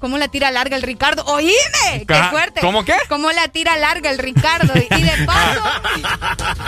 ¿Cómo 0.00 0.16
la 0.16 0.28
tira 0.28 0.50
larga 0.50 0.76
el 0.76 0.82
Ricardo? 0.82 1.24
¡Oíme! 1.26 2.06
¡Qué 2.06 2.22
fuerte! 2.30 2.60
¿Cómo 2.60 2.84
qué? 2.84 2.94
¿Cómo 3.08 3.32
la 3.32 3.48
tira 3.48 3.76
larga 3.76 4.10
el 4.10 4.18
Ricardo? 4.18 4.72
Y 4.74 5.02
de 5.02 5.24
paso... 5.26 5.62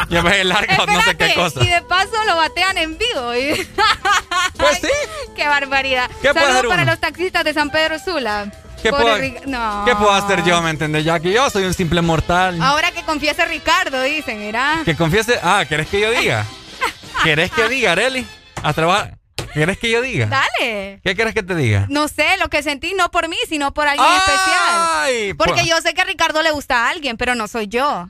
ya 0.09 0.23
ves 0.23 0.44
larga 0.44 0.77
no 0.86 1.02
sé 1.02 1.16
qué 1.16 1.35
cosa. 1.35 1.62
Y 1.62 1.69
de 1.69 1.82
paso 1.82 2.12
lo 2.27 2.36
batean 2.36 2.78
en 2.78 2.98
vivo. 2.98 3.32
pues 4.57 4.78
sí. 4.78 4.89
¡Qué 5.36 5.47
barbaridad! 5.47 6.11
¿Qué 6.20 6.32
Saludos 6.32 6.66
para 6.66 6.85
los 6.85 6.98
taxistas 6.98 7.44
de 7.44 7.55
San 7.55 7.70
Pedro 7.70 7.98
Sula. 7.98 8.51
¿Qué 8.82 8.90
puedo, 8.90 9.15
¿Qué 9.19 9.94
puedo 9.94 10.11
hacer 10.11 10.43
yo, 10.43 10.61
me 10.62 10.70
entiendes? 10.70 11.05
Ya 11.05 11.20
que 11.20 11.32
yo 11.32 11.51
soy 11.51 11.65
un 11.65 11.74
simple 11.74 12.01
mortal. 12.01 12.61
Ahora 12.62 12.90
que 12.93 13.02
confiese 13.02 13.44
Ricardo, 13.44 14.02
dicen, 14.02 14.39
mira. 14.40 14.81
Que 14.85 14.97
confiese... 14.97 15.39
Ah, 15.43 15.65
¿querés 15.69 15.89
que 15.89 16.01
yo 16.01 16.11
diga? 16.11 16.47
¿Querés 17.23 17.51
que 17.51 17.69
diga, 17.69 17.93
Areli? 17.93 18.27
A 18.62 18.73
trabajar... 18.73 19.19
¿Quieres 19.52 19.78
que 19.78 19.90
yo 19.90 20.02
diga? 20.02 20.27
Dale. 20.27 21.01
¿Qué 21.02 21.14
quieres 21.14 21.35
que 21.35 21.43
te 21.43 21.55
diga? 21.55 21.86
No 21.89 22.09
sé, 22.09 22.36
lo 22.39 22.48
que 22.48 22.62
sentí 22.62 22.94
no 22.94 23.10
por 23.10 23.28
mí, 23.28 23.36
sino 23.48 23.72
por 23.74 23.89
alguien 23.89 24.06
especial. 24.06 25.36
Porque 25.36 25.55
pues. 25.55 25.68
yo 25.68 25.81
sé 25.81 25.94
que 25.94 26.02
a 26.02 26.05
Ricardo 26.05 26.43
le 26.43 26.51
gusta 26.51 26.86
a 26.86 26.90
alguien, 26.90 27.16
pero 27.16 27.35
no 27.35 27.48
soy 27.48 27.68
yo. 27.68 28.09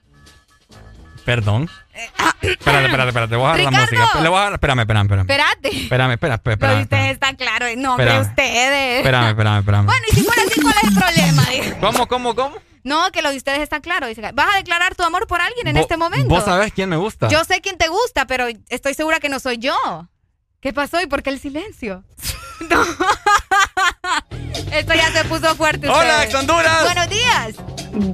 Perdón. 1.25 1.71
Eh, 1.95 2.11
ah, 2.19 2.35
espérate, 2.41 2.85
espérate, 2.87 3.09
espérate. 3.09 3.37
Voy 3.37 3.47
a 3.47 3.49
bajar 3.51 3.65
la 3.65 3.71
música. 3.71 4.21
Le 4.21 4.29
voy 4.29 4.39
a 4.39 4.43
dar, 4.43 4.53
espérame, 4.55 4.81
espérame, 4.81 5.05
espérame. 5.05 5.31
Espérate. 5.31 5.69
Espérame, 5.69 6.13
espérame, 6.13 6.41
espérame. 6.45 6.83
ustedes 6.83 7.13
están 7.13 7.37
claros. 7.37 7.69
No, 7.77 7.93
hombre, 7.93 8.21
ustedes. 8.21 8.99
Espérame, 8.99 9.29
espérame, 9.31 9.59
espérame. 9.59 9.87
Bueno, 9.87 10.07
y 10.11 10.15
si 10.15 10.23
fuera 10.23 10.43
así, 10.43 10.61
¿cuál 10.61 10.75
es 10.83 10.89
el 10.89 10.95
problema? 10.95 11.47
¿Cómo, 11.81 12.07
cómo, 12.07 12.35
cómo? 12.35 12.57
No, 12.83 13.11
que 13.13 13.23
lo 13.23 13.31
de 13.31 13.37
ustedes 13.37 13.61
está 13.61 13.81
claro. 13.81 14.07
¿Vas 14.35 14.55
a 14.55 14.57
declarar 14.57 14.95
tu 14.95 15.03
amor 15.03 15.27
por 15.27 15.41
alguien 15.41 15.69
en 15.69 15.77
este 15.77 15.97
momento? 15.97 16.29
¿Vos 16.29 16.45
sabés 16.45 16.73
quién 16.73 16.89
me 16.89 16.97
gusta? 16.97 17.29
Yo 17.29 17.45
sé 17.45 17.61
quién 17.61 17.77
te 17.77 17.89
gusta, 17.89 18.27
pero 18.27 18.47
estoy 18.69 18.95
segura 18.95 19.21
que 19.21 19.29
no 19.29 19.39
soy 19.39 19.59
yo. 19.59 19.77
¿Qué 20.61 20.75
pasó 20.75 21.01
y 21.01 21.07
por 21.07 21.23
qué 21.23 21.31
el 21.31 21.41
silencio? 21.41 22.05
no. 22.71 22.83
Esto 24.73 24.95
ya 24.95 25.11
se 25.11 25.25
puso 25.25 25.55
fuerte. 25.57 25.89
Hola, 25.89 26.25
ex 26.25 26.35
Honduras. 26.35 26.85
Buenos 26.85 27.09
días. 27.09 27.55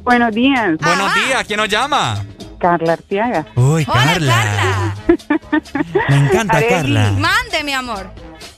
Buenos 0.03 0.33
días. 0.33 0.79
Buenos 0.79 1.15
días. 1.15 1.45
¿Quién 1.45 1.59
nos 1.59 1.69
llama? 1.69 2.25
Carla 2.61 2.93
Artiaga. 2.95 3.47
Uy, 3.57 3.85
Carla. 3.85 4.95
Me 6.09 6.17
encanta 6.17 6.67
Carla. 6.69 7.13
Mande, 7.19 7.65
mi 7.65 7.73
amor. 7.73 8.11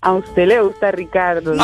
A 0.03 0.13
usted 0.13 0.47
le 0.47 0.61
gusta 0.61 0.91
Ricardo. 0.93 1.55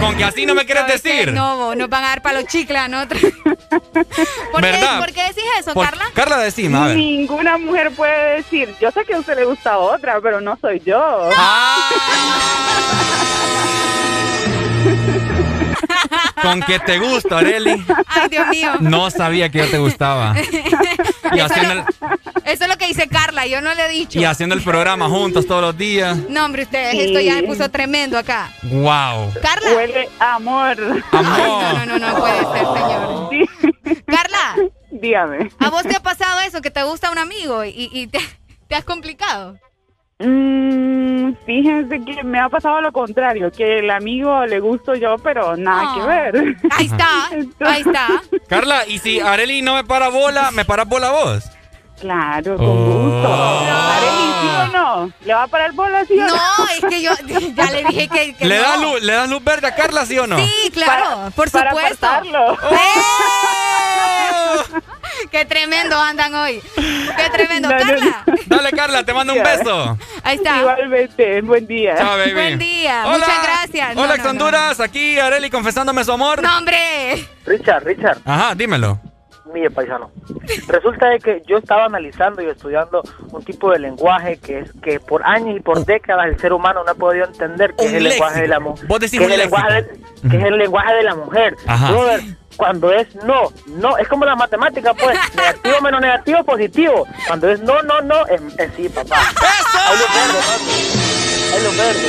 Con 0.00 0.16
que 0.16 0.24
así 0.24 0.46
no 0.46 0.54
me 0.54 0.64
quieres 0.64 0.86
decir. 0.86 1.32
No, 1.32 1.74
nos 1.74 1.88
van 1.88 2.04
a 2.04 2.08
dar 2.08 2.22
para 2.22 2.40
los 2.40 2.48
chicles 2.48 2.88
¿no? 2.88 3.06
¿Por, 3.08 4.62
Qué, 4.62 4.86
¿Por 4.98 5.12
qué 5.12 5.22
decís 5.28 5.44
eso, 5.58 5.74
Carla? 5.74 6.04
Carla, 6.14 6.38
decime, 6.38 6.78
a 6.78 6.86
ver. 6.86 6.96
Ninguna 6.96 7.58
mujer 7.58 7.92
puede 7.92 8.36
decir, 8.36 8.74
yo 8.80 8.90
sé 8.90 9.04
que 9.04 9.14
a 9.14 9.18
usted 9.18 9.36
le 9.36 9.44
gusta 9.44 9.78
otra, 9.78 10.20
pero 10.20 10.40
no 10.40 10.56
soy 10.60 10.80
yo. 10.84 11.30
Ah. 11.36 11.90
Con 16.42 16.60
que 16.62 16.78
te 16.80 16.98
gusta, 16.98 17.38
Areli. 17.38 17.84
Ay, 18.06 18.28
Dios 18.28 18.48
mío. 18.48 18.72
No 18.80 19.10
sabía 19.10 19.48
que 19.50 19.58
yo 19.58 19.70
te 19.70 19.78
gustaba. 19.78 20.34
Y 21.32 21.38
eso, 21.38 21.54
es 22.44 22.68
lo 22.68 22.76
que 22.76 22.88
dice 22.88 23.06
Carla, 23.06 23.46
yo 23.46 23.60
no 23.60 23.72
le 23.74 23.86
he 23.86 23.88
dicho. 23.88 24.18
Y 24.18 24.24
haciendo 24.24 24.56
el 24.56 24.62
programa 24.62 25.08
juntos 25.08 25.46
todos 25.46 25.62
los 25.62 25.78
días. 25.78 26.18
No, 26.28 26.44
hombre, 26.44 26.62
ustedes, 26.64 26.94
esto 26.94 27.20
ya 27.20 27.36
me 27.36 27.44
puso 27.44 27.70
tremendo 27.70 28.18
acá. 28.18 28.50
Wow. 28.62 29.32
Carla. 29.40 29.76
Huele 29.76 30.08
amor. 30.18 30.76
Amor. 31.12 31.86
no, 31.86 31.86
no, 31.86 31.98
no, 31.98 32.18
puede 32.18 32.40
ser, 32.40 32.66
señor. 32.74 34.04
Carla. 34.06 34.56
Dígame. 34.90 35.50
¿A 35.58 35.70
vos 35.70 35.82
te 35.82 35.94
ha 35.94 36.00
pasado 36.00 36.40
eso, 36.40 36.60
que 36.60 36.70
te 36.70 36.82
gusta 36.82 37.10
un 37.10 37.18
amigo 37.18 37.64
y, 37.64 38.08
te, 38.08 38.18
te 38.66 38.74
has 38.74 38.84
complicado? 38.84 39.56
Mm, 40.20 41.32
fíjense 41.46 42.04
que 42.04 42.22
me 42.22 42.38
ha 42.38 42.48
pasado 42.50 42.82
lo 42.82 42.92
contrario, 42.92 43.50
que 43.50 43.78
el 43.78 43.90
amigo 43.90 44.44
le 44.44 44.60
gusto 44.60 44.94
yo, 44.94 45.16
pero 45.22 45.56
nada 45.56 45.94
que 45.94 46.06
ver. 46.06 46.56
Ahí 46.70 46.86
está, 46.86 47.28
ahí 47.60 47.80
está. 47.80 48.22
Carla, 48.48 48.86
¿y 48.86 48.98
si 48.98 49.18
Areli 49.18 49.62
no 49.62 49.74
me 49.76 49.84
para 49.84 50.08
bola, 50.08 50.50
me 50.50 50.66
para 50.66 50.84
bola 50.84 51.10
vos? 51.10 51.50
Claro, 52.00 52.56
con 52.56 52.66
gusto. 52.66 53.28
Oh. 53.30 53.92
¿Areli 53.92 54.32
sí 54.40 54.48
o 54.48 54.66
no? 54.72 55.12
¿Le 55.24 55.34
va 55.34 55.42
a 55.42 55.46
parar 55.48 55.72
bola 55.72 56.02
sí 56.06 56.18
o 56.18 56.26
no? 56.26 56.34
No, 56.34 56.40
es 56.74 56.80
que 56.88 57.02
yo 57.02 57.10
ya 57.54 57.70
le 57.70 57.84
dije 57.84 58.08
que, 58.08 58.34
¿Le, 58.46 58.56
no. 58.56 58.62
da 58.62 58.76
luz, 58.78 59.02
¿Le 59.02 59.12
das 59.12 59.28
luz 59.28 59.44
verde 59.44 59.66
a 59.66 59.74
Carla 59.74 60.06
sí 60.06 60.18
o 60.18 60.26
no? 60.26 60.38
Sí, 60.38 60.70
claro, 60.72 61.30
por 61.36 61.50
supuesto. 61.50 62.00
Para 62.00 62.22
Qué 65.30 65.44
tremendo 65.44 65.98
andan 65.98 66.34
hoy. 66.34 66.62
Qué 66.74 67.30
tremendo. 67.32 67.68
Carla. 67.68 68.24
Dale, 68.46 68.70
Carla, 68.72 69.04
te 69.04 69.12
mando 69.12 69.34
un 69.34 69.42
beso. 69.42 69.98
Ahí 70.22 70.36
está. 70.36 70.60
Igualmente, 70.60 71.42
buen 71.42 71.66
día. 71.66 71.96
Chao, 71.98 72.16
baby. 72.16 72.32
Buen 72.32 72.58
día. 72.58 73.04
Muchas 73.06 73.42
gracias. 73.42 73.96
Hola, 73.96 74.16
no, 74.16 74.30
Honduras. 74.30 74.80
Aquí 74.80 75.18
Areli 75.18 75.50
confesándome 75.50 76.04
su 76.04 76.12
amor. 76.12 76.42
No, 76.42 76.56
hombre. 76.58 77.28
Richard, 77.44 77.84
Richard. 77.84 78.18
Ajá, 78.24 78.54
dímelo. 78.54 78.98
Mire, 79.52 79.70
paisano. 79.70 80.10
Resulta 80.68 81.08
de 81.08 81.18
que 81.18 81.42
yo 81.46 81.58
estaba 81.58 81.86
analizando 81.86 82.42
y 82.42 82.46
estudiando 82.46 83.02
un 83.32 83.42
tipo 83.44 83.70
de 83.70 83.78
lenguaje 83.78 84.38
que 84.38 84.60
es 84.60 84.72
que 84.82 85.00
por 85.00 85.24
años 85.24 85.56
y 85.56 85.60
por 85.60 85.84
décadas 85.84 86.26
el 86.26 86.38
ser 86.38 86.52
humano 86.52 86.84
no 86.84 86.90
ha 86.90 86.94
podido 86.94 87.26
entender 87.26 87.74
que 87.74 87.86
es 87.86 87.92
el 87.92 88.04
lenguaje 88.04 88.42
de 88.42 88.48
la 88.48 88.60
mujer. 88.60 88.86
Que, 88.88 89.06
es 89.06 89.12
el 89.12 89.38
lenguaje 89.38 89.86
que 90.30 90.36
es 90.36 90.44
el 90.44 90.58
lenguaje 90.58 90.94
de 90.94 91.02
la 91.02 91.14
mujer. 91.14 91.56
Ajá 91.66 92.18
cuando 92.60 92.92
es 92.92 93.14
no, 93.24 93.50
no, 93.68 93.96
es 93.96 94.06
como 94.06 94.26
la 94.26 94.36
matemática, 94.36 94.92
pues, 94.92 95.18
negativo 95.34 95.80
menos 95.80 96.00
negativo, 96.02 96.44
positivo. 96.44 97.06
Cuando 97.26 97.48
es 97.48 97.60
no, 97.60 97.80
no, 97.82 98.02
no, 98.02 98.26
es, 98.26 98.42
sí, 98.76 98.86
papá. 98.90 99.16
Verde, 99.88 101.09
Hay 101.52 101.62
luz 101.62 101.76
verde. 101.76 102.08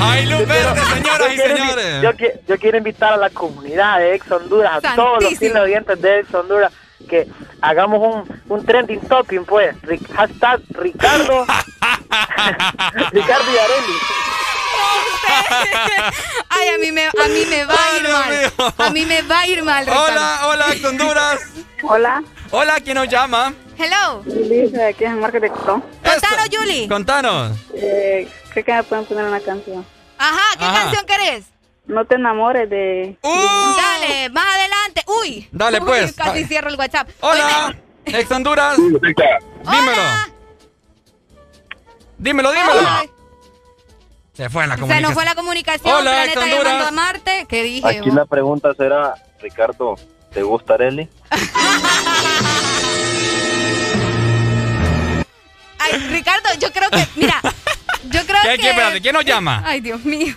Hay 0.00 0.26
luz 0.26 0.46
verde, 0.46 0.80
señoras 0.94 1.32
y 1.32 1.36
señores. 1.38 2.02
Yo, 2.02 2.10
yo, 2.46 2.58
quiero 2.58 2.78
invitar 2.78 3.14
a 3.14 3.16
la 3.16 3.30
comunidad 3.30 3.98
de 3.98 4.14
Ex 4.14 4.30
Honduras, 4.30 4.84
a 4.84 4.94
todos 4.94 5.22
los 5.22 5.38
televidentes 5.38 6.00
de 6.02 6.20
Ex 6.20 6.34
Honduras, 6.34 6.72
que 7.08 7.26
hagamos 7.60 8.00
un, 8.00 8.42
un 8.48 8.64
trending 8.64 9.00
topic, 9.00 9.44
pues. 9.44 9.74
Hashtag 10.14 10.60
Ricardo. 10.70 11.46
Ricardo 13.12 13.50
y. 13.50 13.56
Ay, 16.48 16.68
a 16.68 16.78
mí 16.78 16.92
me, 16.92 17.06
a 17.06 17.28
mí 17.28 17.46
me 17.48 17.64
va 17.64 17.74
a 17.74 17.96
ir 17.96 18.08
mal. 18.08 18.52
A 18.78 18.90
mí 18.90 19.06
me 19.06 19.22
va 19.22 19.40
a 19.40 19.46
ir 19.46 19.62
mal, 19.62 19.86
Ricardo. 19.86 20.12
Hola, 20.12 20.40
hola, 20.48 20.66
Honduras. 20.88 21.40
Hola. 21.82 22.22
Hola, 22.50 22.76
¿quién 22.82 22.96
nos 22.96 23.08
llama? 23.08 23.52
Hello. 23.76 24.22
Dice, 24.24 24.84
aquí 24.84 25.04
es 25.04 25.10
el 25.10 25.16
marketing. 25.16 25.50
Contanos, 25.50 26.48
Julie. 26.50 26.88
Contanos. 26.88 27.58
Eh, 27.74 28.28
creo 28.50 28.64
que 28.64 28.72
me 28.72 28.82
pueden 28.84 29.04
poner 29.04 29.24
una 29.24 29.40
canción. 29.40 29.84
Ajá, 30.18 30.52
¿qué 30.52 30.64
canción 30.64 31.06
querés? 31.06 31.46
No 31.86 32.04
te 32.04 32.14
enamores 32.16 32.68
de... 32.70 33.16
Uh. 33.22 33.76
Dale, 33.76 34.30
más 34.30 34.46
adelante. 34.46 35.04
Uy. 35.20 35.48
Dale, 35.52 35.80
pues. 35.80 36.14
Casi 36.14 36.44
cierro 36.44 36.68
el 36.68 36.76
WhatsApp. 36.76 37.08
Hola, 37.20 37.76
ex 38.04 38.30
Honduras. 38.30 38.76
Dímelo. 38.76 39.12
Dímelo, 42.18 42.52
dímelo. 42.52 42.80
Se 44.32 44.50
fue 44.50 44.66
la 44.66 44.76
comunicación. 44.76 44.96
Se 44.96 45.00
nos 45.02 45.14
fue 45.14 45.24
la 45.24 45.34
comunicación. 45.34 45.94
Hola, 45.94 46.10
Planeta 46.10 46.46
llamando 46.46 46.86
a 46.86 46.90
Marte. 46.90 47.46
¿Qué 47.48 47.62
dije? 47.62 47.86
Aquí 47.86 48.10
la 48.10 48.26
pregunta 48.26 48.74
será, 48.74 49.14
Ricardo, 49.40 49.96
¿te 50.36 50.42
gusta 50.42 50.74
Areli? 50.74 51.08
Ay, 55.78 55.92
Ricardo, 56.10 56.48
yo 56.60 56.70
creo 56.72 56.90
que, 56.90 57.06
mira, 57.16 57.40
yo 58.10 58.20
creo 58.26 58.36
¿Qué, 58.42 58.58
que... 58.58 58.68
Espérate, 58.68 59.00
¿quién 59.00 59.14
nos 59.14 59.24
llama? 59.24 59.62
Ay, 59.64 59.80
Dios 59.80 60.04
mío. 60.04 60.34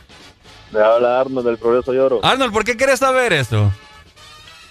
Me 0.72 0.80
habla 0.80 1.20
Arnold 1.20 1.46
del 1.46 1.58
Progreso 1.58 1.92
Lloro. 1.92 2.22
Arnold, 2.24 2.54
¿por 2.54 2.64
qué 2.64 2.78
quieres 2.78 3.00
saber 3.00 3.34
eso? 3.34 3.74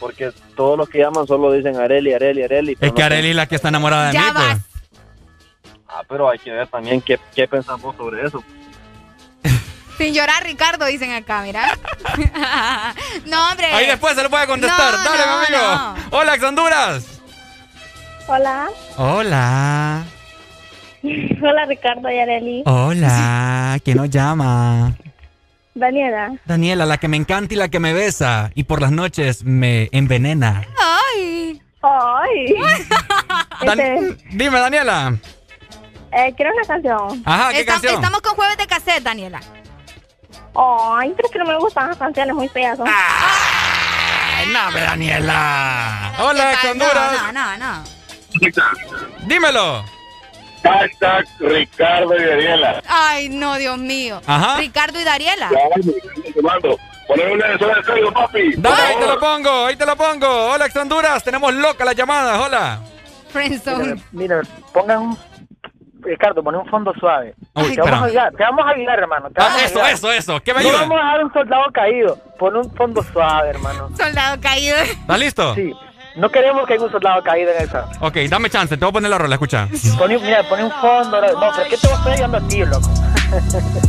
Porque 0.00 0.32
todos 0.56 0.78
los 0.78 0.88
que 0.88 0.98
llaman 1.00 1.26
solo 1.26 1.52
dicen 1.52 1.76
Areli, 1.76 2.14
Areli, 2.14 2.44
Areli. 2.44 2.78
Es 2.80 2.92
que 2.92 3.02
Areli 3.02 3.28
es 3.30 3.36
la 3.36 3.46
que 3.46 3.56
está 3.56 3.68
enamorada 3.68 4.06
de 4.06 4.14
ya 4.14 4.22
mí, 4.22 4.30
vas. 4.32 4.46
pues. 4.54 5.02
Ah, 5.88 6.02
pero 6.08 6.30
hay 6.30 6.38
que 6.38 6.52
ver 6.52 6.68
también 6.68 7.02
qué, 7.02 7.18
qué 7.34 7.46
pensamos 7.46 7.94
sobre 7.96 8.24
eso. 8.26 8.42
Sin 9.98 10.14
llorar, 10.14 10.44
Ricardo, 10.44 10.86
dicen 10.86 11.12
acá, 11.12 11.42
mira. 11.42 11.76
no, 13.26 13.50
hombre. 13.50 13.66
Ahí 13.66 13.86
después 13.86 14.14
se 14.14 14.22
lo 14.22 14.30
puede 14.30 14.46
contestar. 14.46 14.92
No, 14.92 15.04
Dale, 15.04 15.26
no, 15.26 15.38
mi 15.40 15.46
amigo. 15.46 15.74
no. 16.10 16.18
Hola, 16.18 16.34
ex 16.36 16.44
Honduras. 16.44 17.20
Hola. 18.28 18.68
Hola. 18.96 20.04
Hola, 21.02 21.64
Ricardo 21.66 22.10
y 22.10 22.18
Areli. 22.18 22.62
Hola. 22.66 23.78
¿Quién 23.84 23.96
nos 23.96 24.10
llama? 24.10 24.94
Daniela. 25.74 26.32
Daniela, 26.44 26.86
la 26.86 26.98
que 26.98 27.08
me 27.08 27.16
encanta 27.16 27.54
y 27.54 27.56
la 27.56 27.68
que 27.68 27.78
me 27.80 27.92
besa 27.92 28.50
y 28.54 28.64
por 28.64 28.80
las 28.82 28.90
noches 28.90 29.44
me 29.44 29.88
envenena. 29.92 30.64
Ay. 31.16 31.60
Ay. 31.82 32.54
Dan- 33.66 33.80
Este, 33.80 34.16
Dime, 34.30 34.58
Daniela. 34.58 35.16
eh, 36.12 36.32
quiero 36.36 36.52
una 36.54 36.66
canción. 36.66 37.22
Ajá, 37.24 37.52
¿qué 37.52 37.64
canción? 37.64 37.94
Estamos 37.94 38.20
con 38.20 38.34
jueves 38.34 38.56
de 38.58 38.66
cassette, 38.66 39.02
Daniela. 39.02 39.40
Ay, 40.60 41.12
pero 41.14 41.28
es 41.28 41.32
que 41.32 41.38
no 41.38 41.44
me 41.44 41.56
gustan 41.56 41.88
las 41.88 41.96
canciones 41.96 42.34
muy 42.34 42.48
feas. 42.48 42.78
¿no? 42.78 42.84
Ay, 42.86 44.46
no, 44.48 44.72
Daniela. 44.72 46.12
Hola. 46.18 46.58
Honduras. 46.70 47.32
No, 47.32 47.32
no, 47.32 47.56
no. 47.58 47.84
Dímelo. 49.26 49.84
Hashtag 50.62 51.26
Ricardo 51.38 52.16
y 52.16 52.24
Dariela. 52.24 52.82
Ay, 52.88 53.28
no, 53.28 53.56
Dios 53.56 53.78
mío. 53.78 54.20
Ricardo 54.58 55.00
y 55.00 55.04
Dariela. 55.04 55.50
Ponle 57.06 57.32
una 57.32 57.46
de 57.46 58.12
papi. 58.12 58.54
Dale, 58.56 58.82
ahí 58.82 58.96
te 58.96 59.06
lo 59.06 59.18
pongo, 59.18 59.66
ahí 59.66 59.76
te 59.76 59.86
lo 59.86 59.96
pongo. 59.96 60.50
Hola, 60.50 60.66
ex 60.66 60.76
Honduras, 60.76 61.24
tenemos 61.24 61.54
loca 61.54 61.84
la 61.84 61.94
llamada, 61.94 62.40
hola. 62.40 62.80
Friendzone. 63.30 64.02
Mira, 64.12 64.42
pongan 64.72 64.98
un 64.98 65.18
Ricardo, 66.08 66.42
pon 66.42 66.54
un 66.56 66.66
fondo 66.66 66.92
suave. 66.98 67.34
te, 67.54 67.80
vamos 67.80 68.02
a 68.02 68.04
ayudar, 68.04 68.32
te 68.32 68.42
vamos 68.42 68.66
a 68.66 68.70
ayudar, 68.70 68.98
hermano. 68.98 69.28
ah, 69.36 69.58
eso, 69.62 69.84
eso, 69.84 70.10
eso. 70.10 70.40
¿Qué 70.40 70.54
me 70.54 70.60
ayuda? 70.60 70.72
No 70.72 70.78
vamos 70.88 71.00
a 71.02 71.04
dar 71.04 71.24
un 71.24 71.32
soldado 71.32 71.64
caído. 71.72 72.18
Pon 72.38 72.56
un 72.56 72.74
fondo 72.74 73.02
suave, 73.12 73.50
hermano. 73.50 73.90
Soldado 73.96 74.40
caído. 74.40 74.76
¿Estás 74.78 75.18
listo? 75.18 75.54
Sí. 75.54 75.72
No 76.16 76.30
queremos 76.30 76.66
que 76.66 76.74
haya 76.74 76.84
un 76.84 76.90
soldado 76.90 77.22
caído 77.22 77.52
en 77.52 77.62
esa. 77.62 77.88
Ok, 78.00 78.16
dame 78.28 78.48
chance, 78.48 78.76
te 78.76 78.84
voy 78.84 78.90
a 78.90 78.92
poner 78.92 79.10
la 79.10 79.18
rola, 79.18 79.34
escucha. 79.34 79.68
mira, 79.70 80.42
pon 80.48 80.62
un 80.64 80.72
fondo. 80.72 81.20
No, 81.20 81.50
pero 81.54 81.68
¿qué 81.68 81.76
te 81.76 81.86
voy 81.86 81.94
a 81.94 81.98
estar 81.98 82.12
ayudando 82.12 82.38
a 82.38 82.48
ti, 82.48 82.64
loco? 82.64 82.90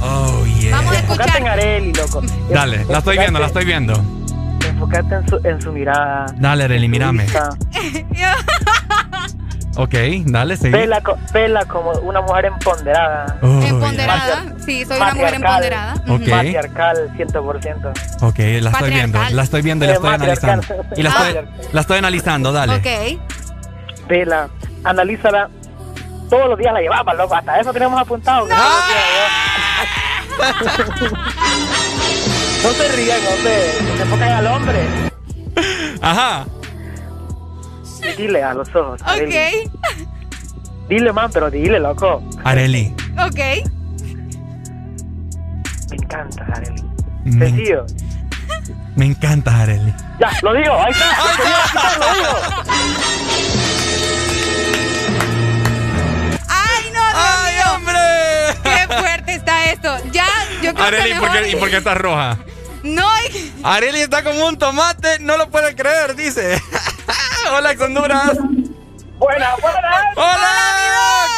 Oh, 0.02 0.46
yeah. 0.60 0.76
Vamos 0.76 0.92
a 0.92 1.00
escuchar. 1.00 1.26
Enfocate 1.26 1.38
en 1.38 1.48
Areli, 1.48 1.94
loco. 1.94 2.22
Dale, 2.50 2.86
la 2.86 2.98
estoy 2.98 3.18
viendo, 3.18 3.40
la 3.40 3.48
estoy 3.48 3.66
viendo. 3.66 3.94
Enfocate 4.68 5.16
en 5.16 5.30
su, 5.30 5.40
en 5.44 5.62
su 5.62 5.72
mirada. 5.72 6.26
Dale, 6.36 6.66
Areli, 6.66 6.90
mírame. 6.90 7.26
Ok, 9.82 9.96
dale, 10.26 10.58
sí. 10.58 10.70
Pela, 10.70 11.02
pela 11.32 11.64
como 11.64 11.92
una 11.92 12.20
mujer 12.20 12.46
empoderada. 12.48 13.38
empoderada, 13.42 14.54
sí, 14.66 14.84
soy 14.84 14.98
una 14.98 15.14
mujer 15.14 15.36
empoderada. 15.36 15.94
Ok. 16.10 16.28
Matriarcal, 16.28 17.10
100%. 17.16 18.24
Ok, 18.24 18.40
la 18.62 18.72
estoy 18.72 18.90
viendo, 18.90 19.22
la 19.32 19.42
estoy 19.42 19.62
viendo 19.62 19.86
y 19.86 19.88
la 19.88 19.94
estoy 19.94 20.14
analizando. 20.14 20.68
Y 20.98 21.02
la 21.02 21.10
estoy, 21.10 21.48
la 21.72 21.82
estoy 21.82 21.98
analizando, 21.98 22.52
dale. 22.52 22.76
Ok. 22.76 22.88
Vela, 24.10 24.50
analízala. 24.84 25.50
Todos 26.30 26.50
los 26.50 26.60
días 26.60 26.74
la 26.74 26.82
llevaba, 26.82 27.14
loco. 27.14 27.36
Hasta 27.36 27.62
eso 27.62 27.72
tenemos 27.72 28.02
apuntado. 28.02 28.48
No, 28.48 28.56
no 32.64 32.74
se 32.74 32.88
rían, 32.98 33.20
hombre. 33.34 33.72
Se 33.96 34.04
enfocan 34.04 34.30
al 34.30 34.48
hombre. 34.48 34.80
Ajá. 36.02 36.46
Dile 38.18 38.44
a 38.44 38.54
los 38.54 38.74
ojos. 38.76 39.02
Ok. 39.02 39.36
Dile, 40.88 41.14
man, 41.14 41.30
pero 41.32 41.52
dile, 41.52 41.80
loco. 41.80 42.24
Areli. 42.44 42.94
Ok. 43.18 43.40
Me 45.90 45.96
encanta, 45.96 46.46
Areli. 46.54 46.84
Sencillo. 47.38 47.86
Me 48.96 49.06
encanta, 49.06 49.62
Areli. 49.62 49.94
Ya, 50.20 50.32
lo 50.42 50.54
digo, 50.54 50.74
ahí 50.74 50.92
está. 50.92 51.98
lo 52.00 52.14
digo. 52.16 52.30
¡Ay, 56.48 56.84
no, 56.94 57.00
Dios 57.00 57.16
¡Ay, 57.16 57.56
hombre! 57.76 58.00
¡Qué 58.64 58.94
fuerte 58.94 59.34
está 59.36 59.66
esto! 59.72 59.98
Ya, 60.12 60.26
yo 60.62 60.74
creo 60.74 60.86
Areli, 60.86 61.14
que 61.14 61.20
¿por 61.20 61.32
qué, 61.32 61.50
¿y 61.52 61.56
por 61.56 61.70
qué 61.70 61.78
estás 61.78 61.98
roja? 61.98 62.38
No. 62.84 63.08
Areli 63.64 64.00
está 64.02 64.24
como 64.24 64.48
un 64.48 64.58
tomate, 64.58 65.20
no 65.20 65.38
lo 65.38 65.50
puede 65.50 65.76
creer, 65.76 66.16
dice. 66.16 66.62
Hola, 67.56 67.76
Honduras. 67.80 68.38
Buena, 69.18 69.56
buena. 69.62 70.14
Hola, 70.16 70.54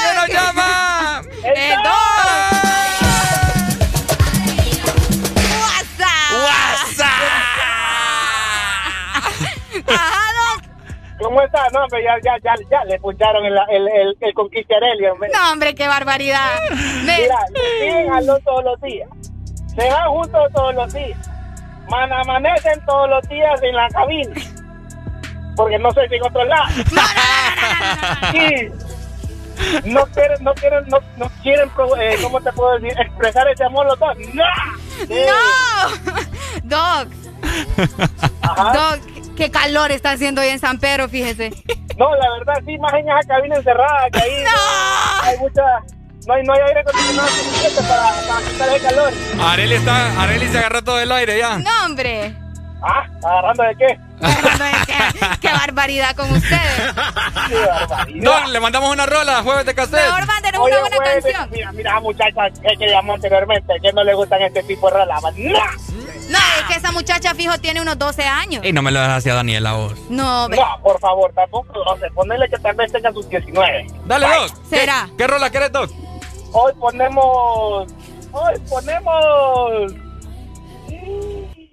¿quién 0.02 0.16
nos 0.16 0.28
llama? 0.30 1.22
El 1.44 1.82
¿Cómo 11.20 11.42
está? 11.44 11.70
No, 11.72 11.84
hombre, 11.84 12.04
ya, 12.04 12.16
ya, 12.24 12.38
ya, 12.44 12.56
ya 12.70 12.84
le 12.86 13.00
puncharon 13.00 13.46
el, 13.46 13.56
el, 13.70 13.88
el, 13.88 14.18
el 14.22 14.34
hombre. 15.12 15.30
No, 15.32 15.52
hombre, 15.52 15.76
qué 15.76 15.88
barbaridad. 15.88 16.60
Mira, 17.04 17.38
todos 18.44 18.64
los 18.64 18.82
días. 18.82 19.10
Se 19.76 19.90
van 19.90 20.10
juntos 20.10 20.52
todos 20.54 20.76
los 20.76 20.94
días. 20.94 21.18
Man, 21.90 22.12
amanecen 22.12 22.84
todos 22.86 23.10
los 23.10 23.28
días 23.30 23.62
en 23.64 23.76
la 23.76 23.88
cabina. 23.90 24.36
Porque 25.56 25.78
no 25.80 25.92
sé 25.92 26.08
si 26.08 26.16
en 26.16 26.24
otro 26.24 26.44
lado. 26.46 26.66
No 29.86 30.06
quieren, 30.08 30.44
no 30.44 30.54
quieren, 30.56 30.84
no, 30.88 30.98
no 31.18 31.32
quieren, 31.44 31.70
eh, 32.00 32.18
¿cómo 32.22 32.42
te 32.42 32.52
puedo 32.54 32.80
decir? 32.80 33.00
Expresar 33.00 33.48
ese 33.48 33.64
amor 33.64 33.86
los 33.86 34.00
dos. 34.00 34.18
¡No! 34.34 34.44
¡No! 35.10 35.92
Doc. 36.64 37.08
Ajá. 38.42 38.74
Doc, 38.74 39.36
qué 39.36 39.52
calor 39.52 39.92
está 39.92 40.12
haciendo 40.12 40.42
hoy 40.42 40.48
en 40.48 40.60
San 40.60 40.80
Pedro, 40.80 41.08
fíjese. 41.08 41.52
No, 41.98 42.16
la 42.16 42.32
verdad, 42.40 42.54
sí, 42.66 42.78
más 42.80 42.94
en 42.94 43.08
esa 43.10 43.28
cabina 43.28 43.56
encerrada, 43.58 44.10
que 44.12 44.20
ahí 44.20 44.44
no. 44.44 45.24
hay 45.24 45.38
mucha... 45.38 45.62
No 46.28 46.36
hay, 46.36 46.44
no 46.44 46.54
hay 46.54 46.60
aire 46.62 46.82
acondicionado 46.82 47.28
suficiente 47.30 47.82
para, 47.82 48.12
para 48.28 48.48
quitar 48.48 48.70
el 48.70 48.82
calor. 48.82 49.14
Areli, 49.44 49.74
está, 49.74 50.22
Areli 50.22 50.48
se 50.50 50.58
agarró 50.60 50.84
todo 50.84 51.00
el 51.00 51.12
aire 51.12 51.40
ya. 51.40 51.58
No, 51.58 51.86
hombre. 51.86 52.36
Ah, 52.82 53.06
¿agarrando 53.24 53.64
de 53.64 53.76
qué? 53.76 54.00
¿Agarrando 54.22 54.64
de 54.66 54.72
qué? 54.88 55.28
¡Qué 55.42 55.52
barbaridad 55.52 56.16
con 56.16 56.32
ustedes! 56.32 56.94
¡Qué 57.48 57.66
barbaridad! 57.66 58.24
No, 58.24 58.48
le 58.48 58.60
mandamos 58.60 58.92
una 58.92 59.06
rola, 59.06 59.44
jueves 59.44 59.66
de 59.66 59.76
cassette. 59.76 60.04
Mejor 60.06 60.26
mándenos 60.26 60.62
una 60.68 60.80
buena 60.80 60.96
jueves, 60.96 61.24
canción. 61.24 61.50
Mira, 61.52 61.72
mira, 61.74 62.00
muchacha 62.00 62.50
que 62.78 62.90
llamó 62.90 63.14
anteriormente, 63.14 63.74
que 63.82 63.94
no 63.94 64.04
le 64.04 64.14
gustan 64.16 64.42
este 64.42 64.64
tipo 64.64 64.90
de 64.90 64.98
rolas. 64.98 65.22
¡No! 65.22 65.60
No, 66.30 66.38
es 66.60 66.66
que 66.68 66.76
esa 66.76 66.92
muchacha 66.92 67.36
fijo 67.36 67.58
tiene 67.60 67.82
unos 67.82 68.00
12 68.00 68.24
años. 68.24 68.66
Y 68.66 68.72
no 68.72 68.82
me 68.82 68.92
lo 68.92 69.00
dejas 69.02 69.18
hacia 69.18 69.34
Daniela 69.36 69.74
vos. 69.74 69.94
No, 70.10 70.48
No, 70.48 70.80
por 70.82 71.00
favor, 71.00 71.32
tampoco 71.34 71.74
12. 71.74 72.10
Ponele 72.12 72.50
que 72.50 72.58
tal 72.58 72.76
vez 72.76 72.92
tenga 72.92 73.12
sus 73.12 73.28
19. 73.30 73.88
Dale, 74.06 74.26
Bye. 74.28 74.36
Doc. 74.38 74.52
¿Será? 74.70 75.06
¿Qué, 75.10 75.18
qué 75.18 75.28
rola 75.28 75.50
querés, 75.52 75.72
Doc? 75.72 75.92
Hoy 76.54 76.72
ponemos... 76.80 77.92
Hoy 78.32 78.60
ponemos... 78.70 79.94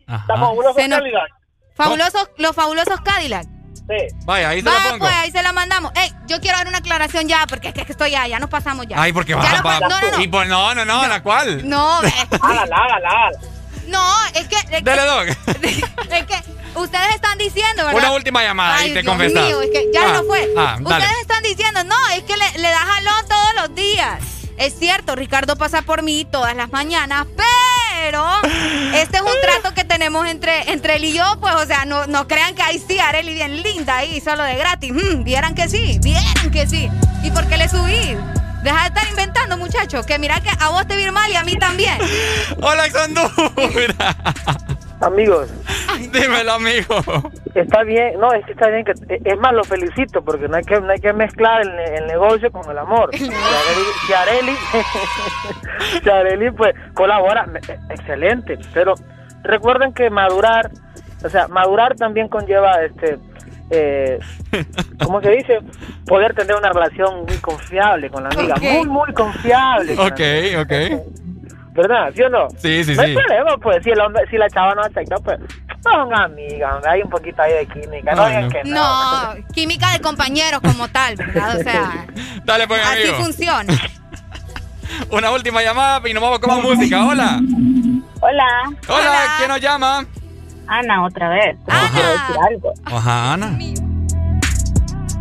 La 0.08 0.36
fabulosa 0.36 0.88
calidad. 0.88 1.20
Fabulosos, 1.76 2.30
los 2.38 2.56
fabulosos 2.56 3.00
Cadillac. 3.02 3.46
Sí. 3.74 4.14
Vaya, 4.24 4.50
ahí 4.50 4.58
se 4.58 4.64
la 4.64 4.72
Vaya, 4.72 4.90
pongo. 4.90 4.98
pues 5.04 5.14
ahí 5.14 5.30
se 5.30 5.42
la 5.42 5.52
mandamos. 5.52 5.92
Ey, 5.94 6.12
yo 6.26 6.40
quiero 6.40 6.58
dar 6.58 6.66
una 6.68 6.78
aclaración 6.78 7.26
ya, 7.28 7.46
porque 7.48 7.68
es 7.68 7.74
que 7.74 7.92
estoy 7.92 8.10
ya, 8.10 8.26
ya 8.26 8.38
nos 8.38 8.50
pasamos 8.50 8.86
ya. 8.86 9.00
Ay, 9.00 9.12
porque 9.12 9.32
Ya 9.32 9.62
va, 9.62 9.80
No, 9.80 9.88
no, 9.88 10.10
no. 10.10 10.20
Y 10.22 10.28
pues 10.28 10.48
no, 10.48 10.74
no, 10.74 10.84
no, 10.84 11.06
¿la 11.06 11.22
cual? 11.22 11.66
No, 11.68 12.00
ve. 12.02 12.12
Hágala, 12.42 12.76
hágala, 12.76 13.08
hágala. 13.08 13.38
no, 13.86 14.04
es 14.34 14.48
que, 14.48 14.56
es 14.56 14.64
que, 14.66 14.80
Dale, 14.82 15.02
Doc. 15.04 15.28
es 16.10 16.26
que 16.26 16.78
ustedes 16.80 17.14
están 17.14 17.38
diciendo, 17.38 17.86
¿verdad? 17.86 17.94
Una 18.00 18.12
última 18.12 18.42
llamada 18.42 18.76
Ay, 18.76 18.90
y 18.90 18.94
te 18.94 19.02
Dios 19.02 19.10
confesas. 19.12 19.44
mío, 19.46 19.62
es 19.62 19.70
que 19.70 19.86
ya 19.92 20.02
Ah, 20.04 20.12
no 20.14 20.24
fue. 20.24 20.48
Ah, 20.56 20.76
dale. 20.80 20.96
Ustedes 21.04 21.20
están 21.22 21.42
diciendo, 21.42 21.84
no, 21.84 22.08
es 22.14 22.22
que 22.24 22.36
le, 22.36 22.58
le 22.58 22.68
da 22.68 22.78
jalón 22.80 23.28
todos 23.28 23.54
los 23.56 23.74
días. 23.74 24.20
Es 24.58 24.76
cierto, 24.76 25.14
Ricardo 25.14 25.56
pasa 25.56 25.82
por 25.82 26.02
mí 26.02 26.26
todas 26.28 26.56
las 26.56 26.70
mañanas, 26.72 27.26
pero 27.36 28.24
este 28.92 29.18
es 29.18 29.22
un 29.22 29.40
trato 29.40 29.72
que 29.72 29.84
tenemos 29.84 30.26
entre, 30.26 30.72
entre 30.72 30.96
él 30.96 31.04
y 31.04 31.12
yo, 31.12 31.24
pues, 31.40 31.54
o 31.54 31.64
sea, 31.64 31.84
no, 31.84 32.08
no 32.08 32.26
crean 32.26 32.56
que 32.56 32.62
ahí 32.62 32.82
sí, 32.86 32.98
Areli 32.98 33.34
bien 33.34 33.62
linda 33.62 33.98
ahí, 33.98 34.20
solo 34.20 34.42
de 34.42 34.56
gratis. 34.56 34.92
Mm, 34.92 35.22
vieran 35.22 35.54
que 35.54 35.68
sí, 35.68 36.00
vieran 36.02 36.50
que 36.50 36.66
sí. 36.66 36.90
¿Y 37.22 37.30
por 37.30 37.46
qué 37.46 37.56
le 37.56 37.68
subí? 37.68 38.16
Deja 38.64 38.80
de 38.80 38.88
estar 38.88 39.08
inventando, 39.08 39.56
muchachos, 39.56 40.04
que 40.04 40.18
mira 40.18 40.40
que 40.40 40.50
a 40.58 40.70
vos 40.70 40.86
te 40.88 40.96
vi 40.96 41.08
mal 41.12 41.30
y 41.30 41.36
a 41.36 41.44
mí 41.44 41.56
también. 41.56 41.96
Hola, 42.60 42.86
ex 42.86 42.96
Honduras. 42.96 43.96
Amigos, 45.00 45.48
Dímelo, 46.10 46.54
amigo. 46.54 47.30
Está 47.60 47.82
bien, 47.82 48.18
no, 48.20 48.32
es 48.32 48.44
que 48.44 48.52
está 48.52 48.68
bien, 48.68 48.84
que 48.84 48.92
es 49.24 49.38
más, 49.38 49.52
lo 49.52 49.64
felicito, 49.64 50.22
porque 50.22 50.48
no 50.48 50.56
hay 50.56 50.64
que, 50.64 50.80
no 50.80 50.90
hay 50.90 51.00
que 51.00 51.12
mezclar 51.12 51.62
el, 51.62 51.74
ne- 51.76 51.96
el 51.96 52.06
negocio 52.06 52.50
con 52.52 52.68
el 52.70 52.78
amor. 52.78 53.10
Si 53.16 54.12
Areli, 54.12 54.56
si 56.02 56.08
Areli, 56.10 56.50
pues 56.50 56.74
colabora, 56.94 57.46
me- 57.46 57.60
excelente, 57.90 58.58
pero 58.74 58.94
recuerden 59.42 59.92
que 59.92 60.10
madurar, 60.10 60.70
o 61.24 61.28
sea, 61.28 61.48
madurar 61.48 61.94
también 61.96 62.28
conlleva, 62.28 62.82
este, 62.82 63.18
eh, 63.70 64.18
¿cómo 65.04 65.20
se 65.20 65.30
dice? 65.30 65.58
Poder 66.06 66.34
tener 66.34 66.56
una 66.56 66.70
relación 66.70 67.24
muy 67.26 67.36
confiable 67.38 68.10
con 68.10 68.22
la 68.24 68.30
amiga, 68.30 68.54
muy, 68.60 68.86
muy 68.88 69.12
confiable. 69.12 69.94
Ok, 69.94 70.20
ok. 70.62 71.02
¿Verdad? 71.78 72.10
¿Sí 72.12 72.22
o 72.22 72.28
no? 72.28 72.48
Sí, 72.58 72.82
sí, 72.82 72.92
no 72.96 73.02
hay 73.02 73.10
sí. 73.10 73.14
problema, 73.14 73.56
pues, 73.58 73.84
si 73.84 73.90
el 73.90 74.00
hombre, 74.00 74.24
si 74.28 74.36
la 74.36 74.50
chava 74.50 74.74
no 74.74 74.82
acepta, 74.82 75.14
pues, 75.18 75.38
son 75.80 76.12
amigas, 76.12 76.84
hay 76.84 77.02
un 77.02 77.08
poquito 77.08 77.40
ahí 77.40 77.52
de 77.52 77.66
química, 77.66 78.16
no 78.16 78.48
que 78.48 78.64
no. 78.64 79.34
No, 79.36 79.46
química 79.54 79.92
de 79.92 80.00
compañeros 80.00 80.60
como 80.60 80.88
tal, 80.88 81.14
¿verdad? 81.14 81.56
O 81.56 81.62
sea, 81.62 82.04
Dale, 82.44 82.66
pues, 82.66 82.82
así 82.84 83.02
amigo. 83.02 83.22
funciona. 83.22 83.72
Una 85.12 85.30
última 85.30 85.62
llamada 85.62 86.00
y 86.08 86.12
nos 86.14 86.20
vamos 86.20 86.40
con 86.40 86.52
más 86.56 86.64
música. 86.64 87.06
Hola. 87.06 87.38
Hola, 88.20 88.48
Hola, 88.88 89.34
¿quién 89.38 89.48
nos 89.48 89.60
llama? 89.60 90.04
Ana, 90.66 91.04
otra 91.04 91.28
vez. 91.28 91.56
Ana. 91.68 91.90
Quiero 91.92 92.08
decir 92.08 92.36
algo. 92.50 92.72
Ajá, 92.86 93.34
Ana. 93.34 93.56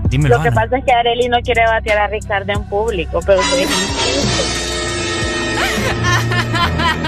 Dímelo, 0.09 0.37
Lo 0.37 0.41
que 0.41 0.47
Ana. 0.47 0.61
pasa 0.63 0.77
es 0.79 0.85
que 0.85 0.91
Areli 0.91 1.29
no 1.29 1.37
quiere 1.41 1.67
batear 1.67 1.99
a 1.99 2.07
Ricardo 2.07 2.51
en 2.51 2.63
público, 2.67 3.19
pero 3.27 3.41
ustedes 3.41 3.69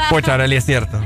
Pucha, 0.09 0.33
Arely, 0.35 0.55
es 0.55 0.65
cierto. 0.65 0.99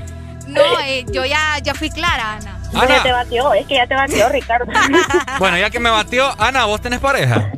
No, 0.47 0.61
eh, 0.85 1.05
yo 1.11 1.25
ya, 1.25 1.57
ya 1.63 1.73
fui 1.73 1.89
clara, 1.89 2.33
Ana. 2.33 2.59
no, 2.71 2.87
ya 2.87 3.03
te 3.03 3.11
batió, 3.11 3.53
es 3.53 3.65
que 3.65 3.75
ya 3.75 3.87
te 3.87 3.95
batió 3.95 4.29
Ricardo. 4.29 4.71
bueno, 5.39 5.57
ya 5.57 5.69
que 5.69 5.79
me 5.79 5.89
batió, 5.89 6.29
Ana, 6.39 6.65
¿vos 6.65 6.81
tenés 6.81 6.99
pareja? 6.99 7.51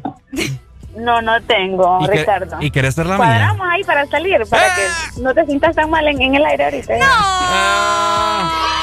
No, 0.96 1.22
no 1.22 1.42
tengo, 1.42 2.00
Ricardo. 2.08 2.58
¿Y 2.62 2.72
quieres 2.72 2.96
ser 2.96 3.06
la 3.06 3.18
mía? 3.18 3.26
Cuadramos 3.26 3.68
ahí 3.70 3.84
para 3.84 4.06
salir, 4.06 4.46
para 4.50 4.76
que 4.76 4.82
¡Ah! 4.82 5.12
no 5.20 5.34
te 5.34 5.46
sientas 5.46 5.76
tan 5.76 5.90
mal 5.90 6.08
en, 6.08 6.36
el 6.36 6.46
aire 6.46 6.64
ahorita. 6.64 6.98
¡No! 6.98 7.06
Ah. 7.06 8.75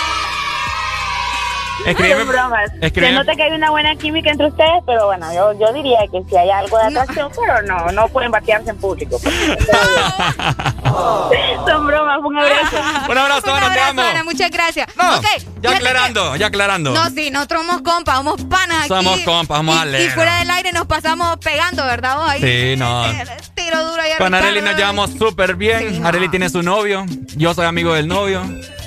Escribe, 1.86 2.25
bromas. 2.25 2.70
Se 2.81 3.12
nota 3.12 3.34
que 3.34 3.42
hay 3.42 3.52
una 3.52 3.70
buena 3.70 3.94
química 3.97 4.31
entre 4.31 4.47
ustedes, 4.47 4.83
pero 4.86 5.07
bueno, 5.07 5.33
yo, 5.33 5.52
yo 5.59 5.73
diría 5.73 5.99
que 6.10 6.23
si 6.28 6.36
hay 6.36 6.51
algo 6.51 6.78
de 6.78 6.84
atracción, 6.84 7.31
pero 7.34 7.62
no, 7.62 7.91
no 7.92 8.09
pueden 8.09 8.31
batearse 8.31 8.70
en 8.70 8.78
público. 8.78 9.18
Son 11.67 11.86
bromas, 11.86 12.18
un 12.23 12.39
abrazo. 12.39 12.76
un 13.09 13.18
abrazo, 13.18 13.52
un 13.55 13.62
abrazo, 13.62 14.25
muchas 14.25 14.51
gracias. 14.51 14.86
ya 15.60 15.70
aclarando, 15.76 16.36
ya 16.36 16.47
aclarando. 16.47 16.92
No, 16.92 17.10
sí, 17.10 17.31
nosotros 17.31 17.65
somos 17.67 17.83
compas, 17.83 18.17
somos 18.17 18.42
panas 18.42 18.78
aquí. 18.81 18.89
Somos 18.89 19.20
compas, 19.20 19.59
somos 19.59 19.86
y, 19.86 19.97
y 20.02 20.09
fuera 20.10 20.39
del 20.41 20.51
aire 20.51 20.73
nos 20.73 20.86
pasamos 20.86 21.36
pegando, 21.39 21.84
¿verdad 21.84 22.17
vos? 22.17 22.28
Ahí, 22.28 22.41
sí, 22.41 22.76
no. 22.76 23.05
Tiro 23.55 23.84
duro 23.86 24.02
ahí 24.02 24.12
Con 24.18 24.34
Areli 24.34 24.60
nos 24.60 24.76
llevamos 24.76 25.10
súper 25.12 25.57
bien. 25.57 26.05
Areli 26.05 26.28
tiene 26.28 26.49
su 26.49 26.62
novio, 26.62 27.05
yo 27.36 27.55
soy 27.55 27.67
amigo 27.67 27.94
del 27.94 28.09
novio. 28.09 28.42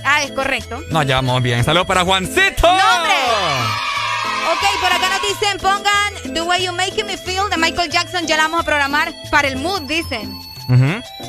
Ah, 0.07 0.21
es 0.23 0.31
correcto. 0.31 0.81
Nos 0.91 1.05
llevamos 1.05 1.41
bien. 1.41 1.63
Saludos 1.63 1.87
para 1.87 2.05
Juancito. 2.05 2.67
¡Nombre! 2.67 3.13
Ok, 4.53 4.79
por 4.79 4.93
acá 4.93 5.09
nos 5.09 5.21
dicen, 5.23 5.57
pongan 5.57 6.33
The 6.33 6.41
Way 6.43 6.65
You 6.65 6.73
Make 6.73 7.03
Me 7.03 7.17
Feel 7.17 7.49
de 7.49 7.57
Michael 7.57 7.89
Jackson. 7.89 8.27
Ya 8.27 8.37
la 8.37 8.43
vamos 8.43 8.61
a 8.61 8.63
programar 8.63 9.11
para 9.31 9.47
el 9.47 9.57
mood, 9.57 9.81
dicen. 9.81 10.31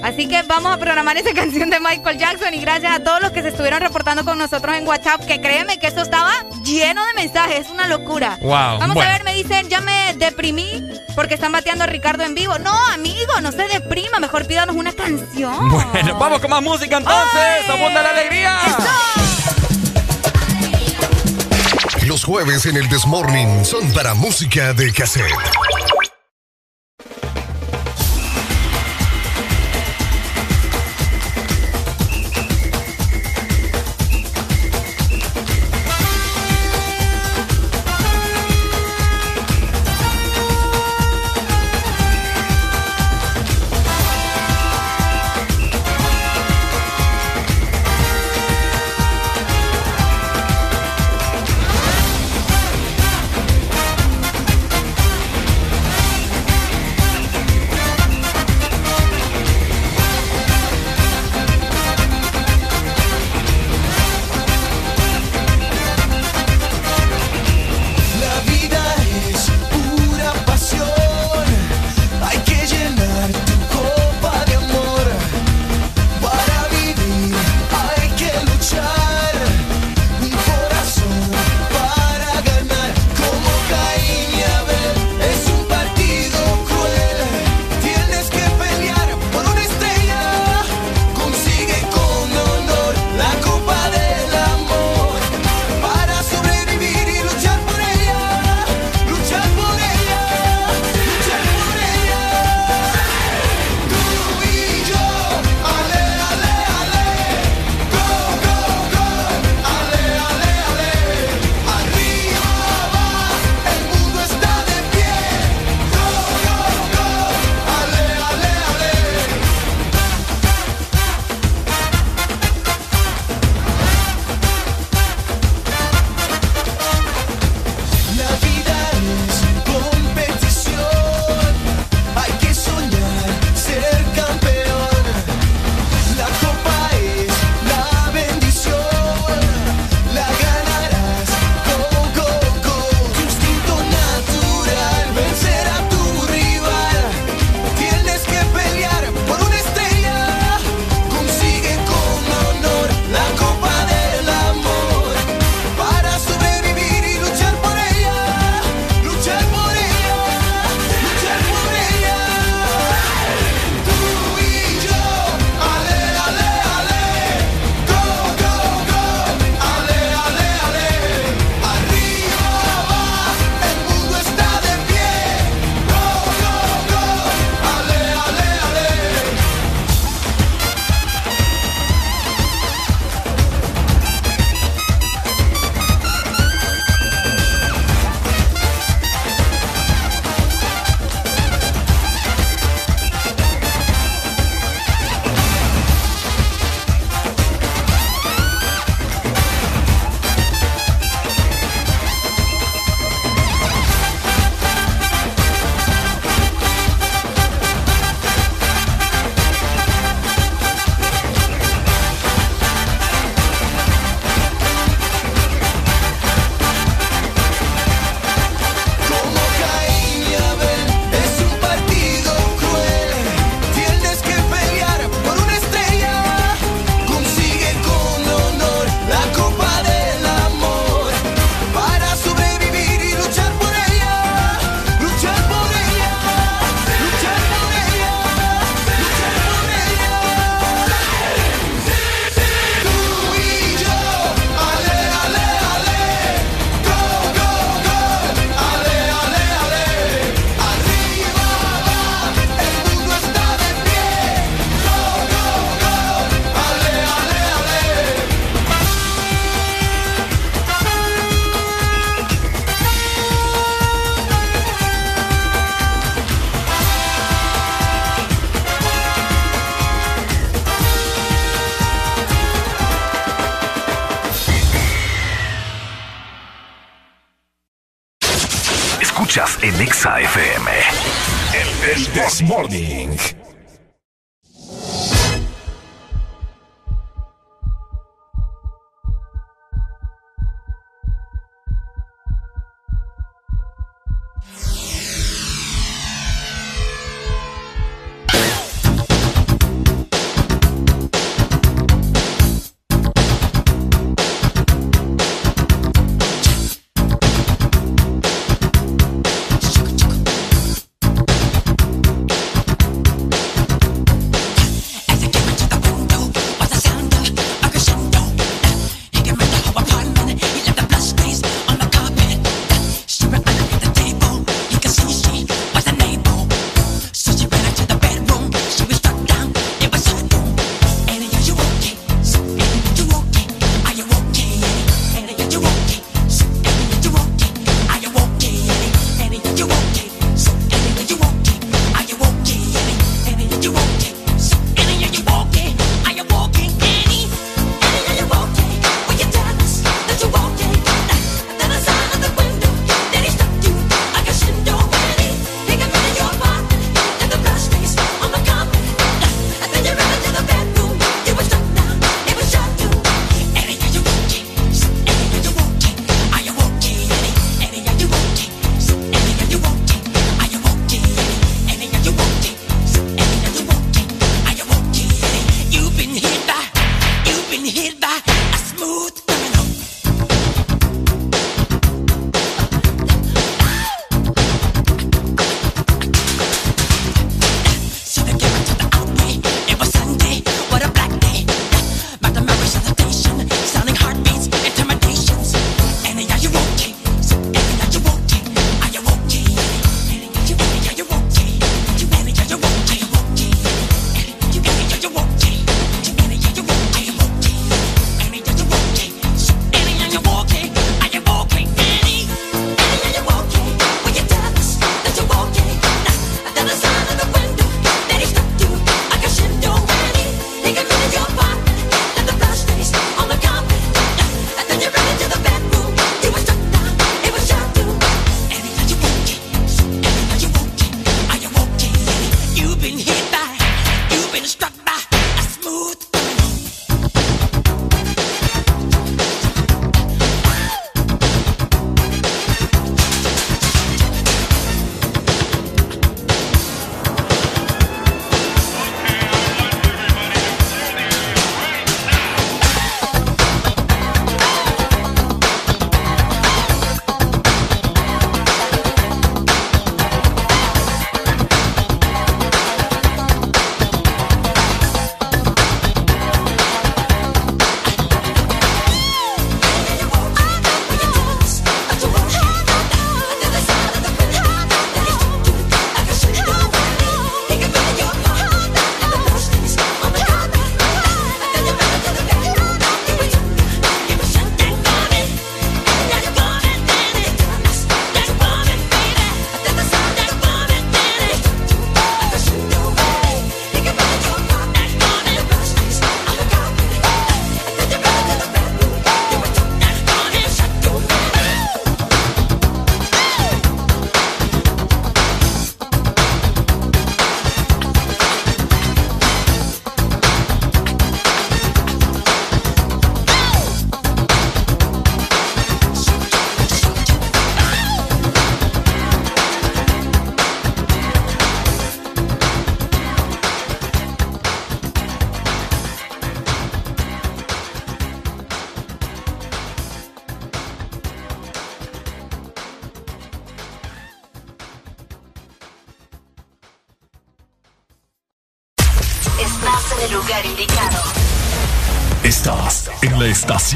Así 0.03 0.29
que 0.29 0.43
vamos 0.43 0.73
a 0.73 0.79
programar 0.79 1.17
esa 1.17 1.33
canción 1.35 1.71
de 1.71 1.81
Michael 1.81 2.19
Jackson 2.19 2.55
y 2.55 2.61
gracias 2.61 2.95
a 2.95 3.03
todos 3.03 3.21
los 3.21 3.33
que 3.33 3.43
se 3.43 3.49
estuvieron 3.49 3.81
reportando 3.81 4.25
con 4.25 4.39
nosotros 4.39 4.77
en 4.77 4.87
WhatsApp, 4.87 5.25
que 5.27 5.41
créeme 5.41 5.79
que 5.79 5.89
eso 5.89 6.03
estaba 6.03 6.33
lleno 6.65 7.05
de 7.07 7.15
mensajes, 7.15 7.67
es 7.67 7.71
una 7.71 7.87
locura. 7.87 8.39
Wow, 8.41 8.79
vamos 8.79 8.97
a 8.97 9.09
ver, 9.13 9.25
me 9.25 9.35
dicen, 9.35 9.69
ya 9.69 9.81
me 9.81 10.15
deprimí 10.15 10.83
porque 11.15 11.35
están 11.35 11.53
bateando 11.53 11.85
a 11.85 11.87
Ricardo 11.87 12.25
en 12.25 12.35
vivo. 12.35 12.59
No, 12.59 12.75
amigo, 12.89 13.41
no 13.41 13.53
se 13.53 13.67
deprima, 13.69 14.19
mejor 14.21 14.47
pídanos 14.47 14.77
una 14.77 14.93
canción. 14.93 15.69
Bueno, 15.71 16.19
vamos 16.19 16.41
con 16.41 16.51
más 16.51 16.63
música 16.63 16.99
entonces, 16.99 17.69
abunda 17.69 18.03
la 18.03 18.11
alegría. 18.11 18.59
Los 22.07 22.25
jueves 22.25 22.67
en 22.67 22.77
el 22.77 22.89
Desmorning 22.89 23.65
son 23.65 23.93
para 23.93 24.15
música 24.15 24.73
de 24.73 24.93
cassette. 24.93 25.25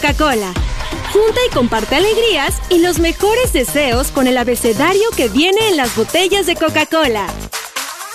Coca-Cola. 0.00 0.54
Junta 1.12 1.40
y 1.46 1.52
comparte 1.52 1.96
alegrías 1.96 2.54
y 2.70 2.78
los 2.78 2.98
mejores 3.00 3.52
deseos 3.52 4.08
con 4.08 4.26
el 4.26 4.38
abecedario 4.38 5.02
que 5.14 5.28
viene 5.28 5.68
en 5.68 5.76
las 5.76 5.94
botellas 5.94 6.46
de 6.46 6.56
Coca-Cola. 6.56 7.26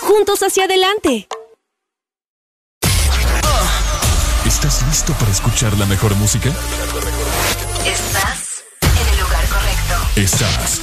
Juntos 0.00 0.40
hacia 0.42 0.64
adelante. 0.64 1.28
¿Estás 4.44 4.84
listo 4.88 5.12
para 5.12 5.30
escuchar 5.30 5.78
la 5.78 5.86
mejor 5.86 6.16
música? 6.16 6.48
Estás 7.84 8.64
en 8.82 9.08
el 9.14 9.20
lugar 9.20 9.44
correcto. 9.46 10.20
Estás. 10.20 10.80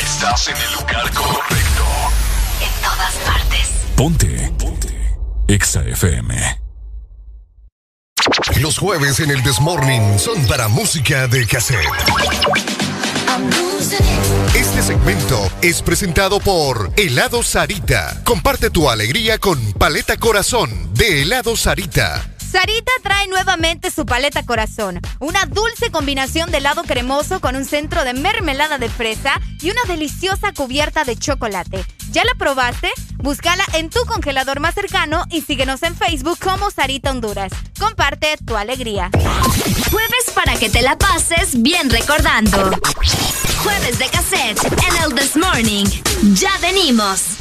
Estás 0.00 0.48
en 0.48 0.56
el 0.56 0.72
lugar 0.74 1.12
correcto. 1.12 1.84
En 2.60 2.82
todas 2.82 3.14
partes. 3.26 3.70
Ponte. 3.96 4.52
Ponte. 4.56 5.16
Exa 5.48 5.82
FM. 5.82 6.63
Jueves 8.78 9.20
en 9.20 9.30
el 9.30 9.42
Desmorning 9.42 10.18
son 10.18 10.46
para 10.46 10.68
música 10.68 11.28
de 11.28 11.46
cassette. 11.46 11.84
Este 14.54 14.82
segmento 14.82 15.50
es 15.62 15.82
presentado 15.82 16.40
por 16.40 16.90
Helado 16.96 17.42
Sarita. 17.42 18.20
Comparte 18.24 18.70
tu 18.70 18.90
alegría 18.90 19.38
con 19.38 19.72
Paleta 19.74 20.16
Corazón 20.16 20.92
de 20.94 21.22
Helado 21.22 21.56
Sarita. 21.56 22.33
Sarita 22.54 22.92
trae 23.02 23.26
nuevamente 23.26 23.90
su 23.90 24.06
paleta 24.06 24.44
corazón, 24.44 25.00
una 25.18 25.44
dulce 25.44 25.90
combinación 25.90 26.52
de 26.52 26.58
helado 26.58 26.84
cremoso 26.84 27.40
con 27.40 27.56
un 27.56 27.64
centro 27.64 28.04
de 28.04 28.14
mermelada 28.14 28.78
de 28.78 28.88
fresa 28.88 29.40
y 29.60 29.70
una 29.72 29.82
deliciosa 29.88 30.52
cubierta 30.52 31.02
de 31.02 31.16
chocolate. 31.16 31.84
¿Ya 32.12 32.22
la 32.22 32.32
probaste? 32.38 32.92
Búscala 33.16 33.64
en 33.72 33.90
tu 33.90 33.98
congelador 34.06 34.60
más 34.60 34.76
cercano 34.76 35.24
y 35.32 35.40
síguenos 35.40 35.82
en 35.82 35.96
Facebook 35.96 36.38
como 36.38 36.70
Sarita 36.70 37.10
Honduras. 37.10 37.50
Comparte 37.76 38.36
tu 38.46 38.54
alegría. 38.56 39.10
Jueves 39.90 40.30
para 40.32 40.54
que 40.54 40.70
te 40.70 40.82
la 40.82 40.96
pases 40.96 41.60
bien 41.60 41.90
recordando. 41.90 42.70
Jueves 43.64 43.98
de 43.98 44.06
cassette 44.10 44.62
en 44.62 45.02
el 45.02 45.12
This 45.16 45.36
Morning. 45.36 45.86
Ya 46.34 46.56
venimos. 46.62 47.36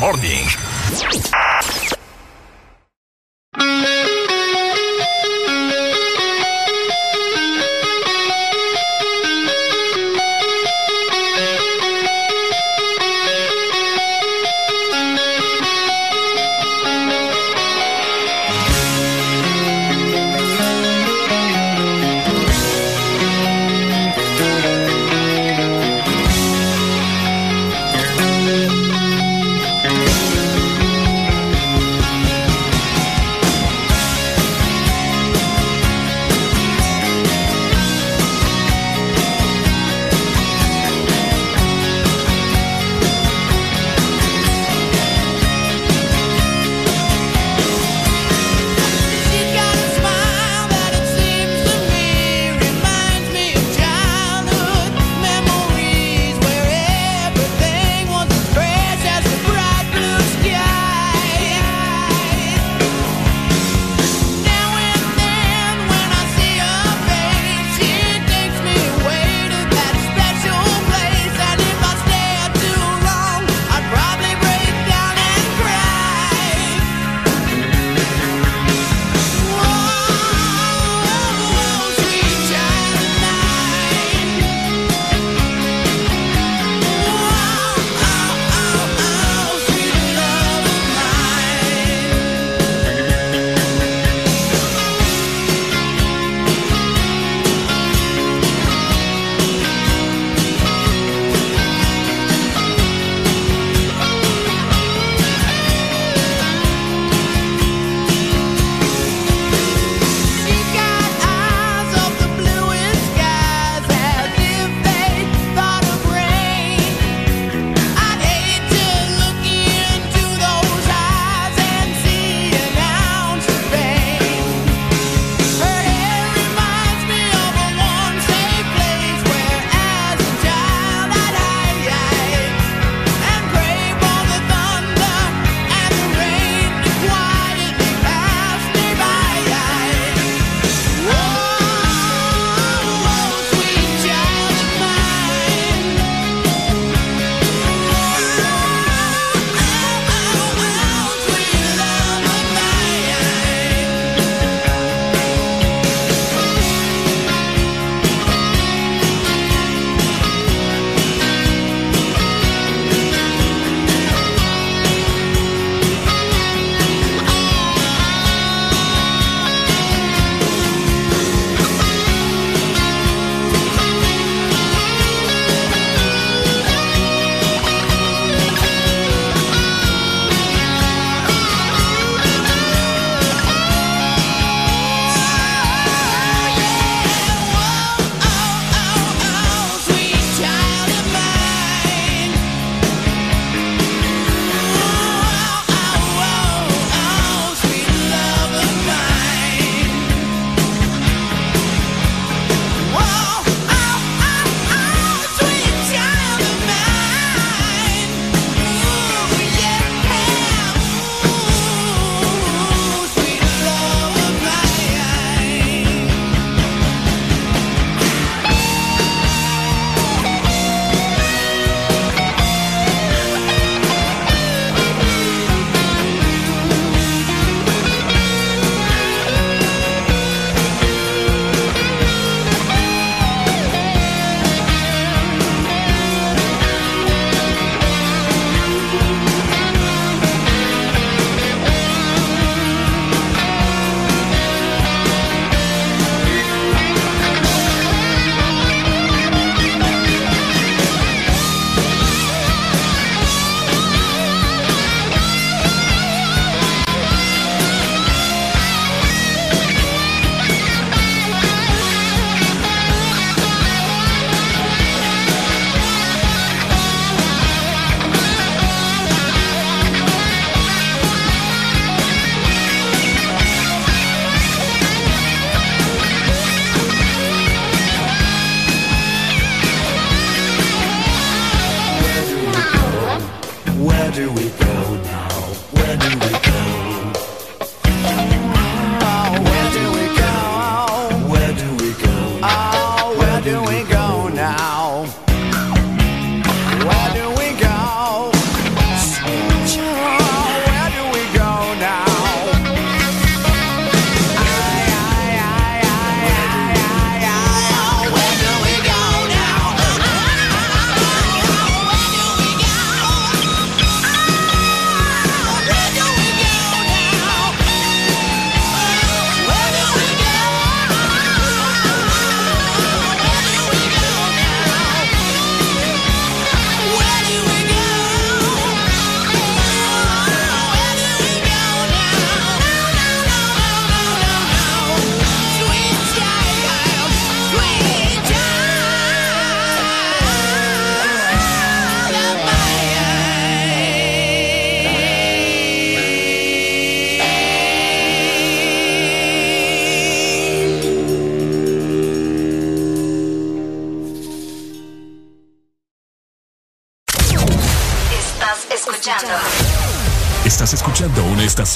Morning. 0.00 0.47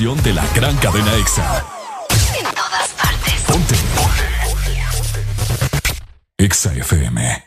Estación 0.02 0.22
de 0.24 0.32
la 0.32 0.44
gran 0.54 0.76
cadena 0.78 1.14
EXA. 1.14 1.64
En 2.36 2.44
todas 2.54 2.88
partes. 2.90 3.34
Ponte. 3.46 3.74
Ponte. 3.94 4.24
EXA 6.38 6.74
FM. 6.74 7.44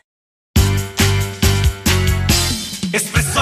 Espresso 2.94 3.42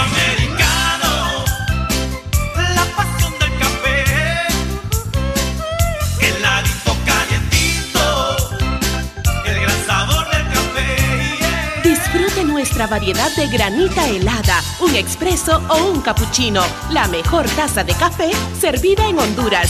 nuestra 12.74 12.88
variedad 12.88 13.30
de 13.36 13.48
granita 13.50 14.08
helada, 14.08 14.60
un 14.80 14.96
expreso 14.96 15.62
o 15.70 15.92
un 15.92 16.02
cappuccino. 16.02 16.64
La 16.90 17.08
mejor 17.08 17.46
taza 17.50 17.84
de 17.84 17.94
café 17.94 18.32
servida 18.60 19.08
en 19.08 19.20
Honduras. 19.20 19.70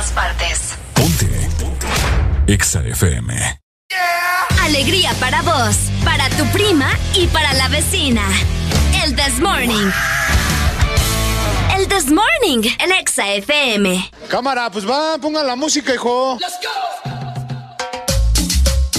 todas 0.00 0.12
partes. 0.12 0.60
Ponte. 0.94 1.28
EXA 2.46 2.80
FM. 2.86 3.60
Alegría 4.62 5.12
para 5.20 5.42
vos, 5.42 5.76
para 6.04 6.30
tu 6.30 6.46
prima 6.52 6.90
y 7.14 7.26
para 7.26 7.52
la 7.54 7.68
vecina. 7.68 8.22
El 9.04 9.14
This 9.14 9.38
Morning. 9.40 9.90
El 11.76 11.86
This 11.88 12.06
Morning, 12.06 12.70
el 12.78 12.92
Exa 12.92 13.28
FM. 13.34 14.10
Cámara, 14.28 14.70
pues 14.70 14.88
va, 14.88 15.18
pongan 15.18 15.46
la 15.46 15.56
música, 15.56 15.94
hijo. 15.94 16.38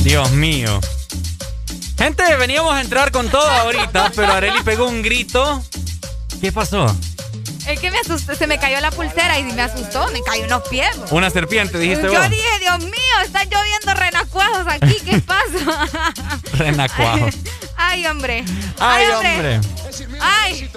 Dios 0.04 0.32
mío. 0.32 0.80
Gente, 1.98 2.24
veníamos 2.36 2.74
a 2.74 2.82
entrar 2.82 3.12
con 3.12 3.28
todo 3.30 3.50
ahorita, 3.50 4.12
pero 4.16 4.34
Areli 4.34 4.62
pegó 4.64 4.88
un 4.88 5.02
grito. 5.02 5.64
¿Qué 6.42 6.52
pasó? 6.52 6.96
Es 7.68 7.80
que 7.80 7.92
me 7.92 8.00
asustó, 8.00 8.36
se 8.36 8.48
me 8.48 8.58
cayó 8.60 8.80
la 8.82 8.92
pulsera 8.92 9.38
y 9.40 9.44
me 9.44 9.62
asustó, 9.62 10.08
me 10.12 10.22
cayó 10.24 10.44
en 10.46 10.50
los 10.50 10.68
pies. 10.68 10.90
Una 11.12 11.30
serpiente, 11.30 11.78
dijiste 11.78 12.08
Yo 12.08 12.14
vos. 12.20 12.30
dije, 12.30 12.60
Dios 12.60 12.80
mío, 12.80 12.92
están 13.24 13.48
lloviendo 13.50 13.94
renacuajos 13.94 14.66
aquí, 14.68 14.98
¿qué 15.06 15.20
pasa? 15.26 15.88
Renacuajo. 16.54 17.28
Ay, 17.78 18.06
hombre. 18.08 18.44
Ay, 18.80 19.08
hombre. 19.10 19.60
Ay. 20.20 20.70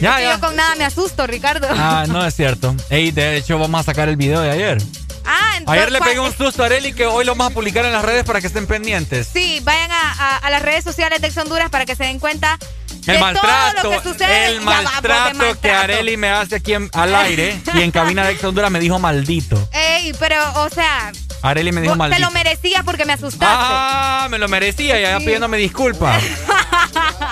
Ya. 0.00 0.20
Yo 0.34 0.40
con 0.40 0.54
nada 0.56 0.74
me 0.76 0.84
asusto, 0.84 1.26
Ricardo. 1.26 1.68
Ah, 1.70 2.04
no 2.08 2.24
es 2.24 2.34
cierto. 2.34 2.74
Ey, 2.90 3.10
de 3.10 3.36
hecho, 3.36 3.58
vamos 3.58 3.80
a 3.80 3.84
sacar 3.84 4.08
el 4.08 4.16
video 4.16 4.40
de 4.40 4.50
ayer. 4.50 4.78
Ah, 5.24 5.54
entonces, 5.58 5.80
Ayer 5.80 5.92
le 5.92 5.98
¿cuál- 5.98 6.10
pegué 6.10 6.20
un 6.20 6.36
susto 6.36 6.62
a 6.62 6.66
Areli 6.66 6.92
que 6.92 7.06
hoy 7.06 7.24
lo 7.24 7.32
vamos 7.36 7.52
a 7.52 7.54
publicar 7.54 7.84
en 7.84 7.92
las 7.92 8.04
redes 8.04 8.24
para 8.24 8.40
que 8.40 8.48
estén 8.48 8.66
pendientes. 8.66 9.28
Sí, 9.32 9.60
vayan 9.62 9.90
a, 9.92 10.12
a- 10.12 10.36
a 10.38 10.50
las 10.50 10.62
redes 10.62 10.82
sociales 10.82 11.20
de 11.20 11.28
Ex 11.28 11.36
Honduras 11.36 11.70
para 11.70 11.86
que 11.86 11.94
se 11.94 12.04
den 12.04 12.18
cuenta 12.18 12.58
El 13.06 13.18
maltrato, 13.20 14.02
sucede. 14.02 14.46
el 14.46 14.58
Ya 14.60 14.64
maltrato 14.64 15.60
que. 15.60 15.70
Areli 15.70 16.16
me 16.16 16.30
hace 16.30 16.56
aquí 16.56 16.74
en- 16.74 16.90
al 16.92 17.14
aire 17.14 17.60
y 17.74 17.80
en 17.82 17.90
cabina 17.90 18.24
de 18.24 18.32
Ex 18.32 18.44
Honduras 18.44 18.70
me 18.70 18.78
dijo 18.80 18.98
maldito. 18.98 19.68
Ey, 19.72 20.12
pero, 20.20 20.36
o 20.62 20.68
sea, 20.70 21.10
Areli 21.42 21.72
me 21.72 21.80
dijo 21.80 21.96
vos 21.96 22.10
te 22.10 22.18
lo 22.20 22.30
merecías 22.30 22.84
porque 22.84 23.04
me 23.04 23.12
asustaste. 23.14 23.46
Ah, 23.48 24.28
me 24.30 24.38
lo 24.38 24.48
merecía 24.48 24.98
y 24.98 25.02
ya 25.02 25.18
pidiéndome 25.18 25.56
disculpas. 25.58 26.22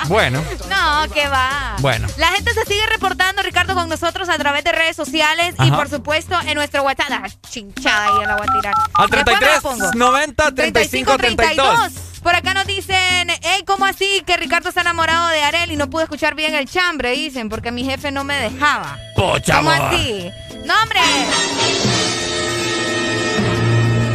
Bueno, 0.09 0.43
No, 0.69 1.09
que 1.13 1.29
va. 1.29 1.77
Bueno. 1.79 2.09
La 2.17 2.29
gente 2.29 2.53
se 2.53 2.65
sigue 2.65 2.85
reportando, 2.87 3.43
Ricardo, 3.43 3.75
con 3.75 3.89
nosotros 3.89 4.29
a 4.29 4.39
través 4.39 4.65
de 4.65 4.73
redes 4.73 4.97
sociales 4.97 5.55
y 5.63 5.71
por 5.71 5.89
supuesto 5.89 6.37
en 6.47 6.55
nuestro 6.55 6.83
WhatsApp. 6.83 7.11
Ah, 7.13 7.29
chinchada 7.49 8.05
ahí 8.07 8.27
la 8.27 8.37
voy 8.37 8.47
a 8.49 8.53
tirar. 8.61 8.75
al 8.95 9.11
Después 9.11 9.27
me 9.27 9.33
la 9.33 9.39
33 9.61 9.61
pongo. 9.63 9.91
90 9.95 10.53
35 10.55 11.17
32. 11.17 11.93
Por 12.23 12.35
acá 12.35 12.53
nos 12.55 12.67
dicen, 12.67 13.29
hey, 13.43 13.63
¿cómo 13.67 13.87
así 13.87 14.23
que 14.27 14.37
Ricardo 14.37 14.69
está 14.69 14.83
enamorado 14.83 15.29
de 15.29 15.43
Arel 15.43 15.73
y 15.73 15.77
no 15.77 15.89
pude 15.89 16.05
escuchar 16.05 16.35
bien 16.35 16.55
el 16.55 16.69
chambre? 16.69 17.13
Dicen, 17.13 17.49
porque 17.49 17.73
mi 17.73 17.85
jefe 17.85 18.11
no 18.11 18.25
me 18.25 18.37
dejaba. 18.37 18.99
Pocha, 19.17 19.57
¿Cómo 19.57 19.71
amor. 19.71 19.95
así? 19.95 20.31
No, 20.65 20.75
hombre. 20.83 21.01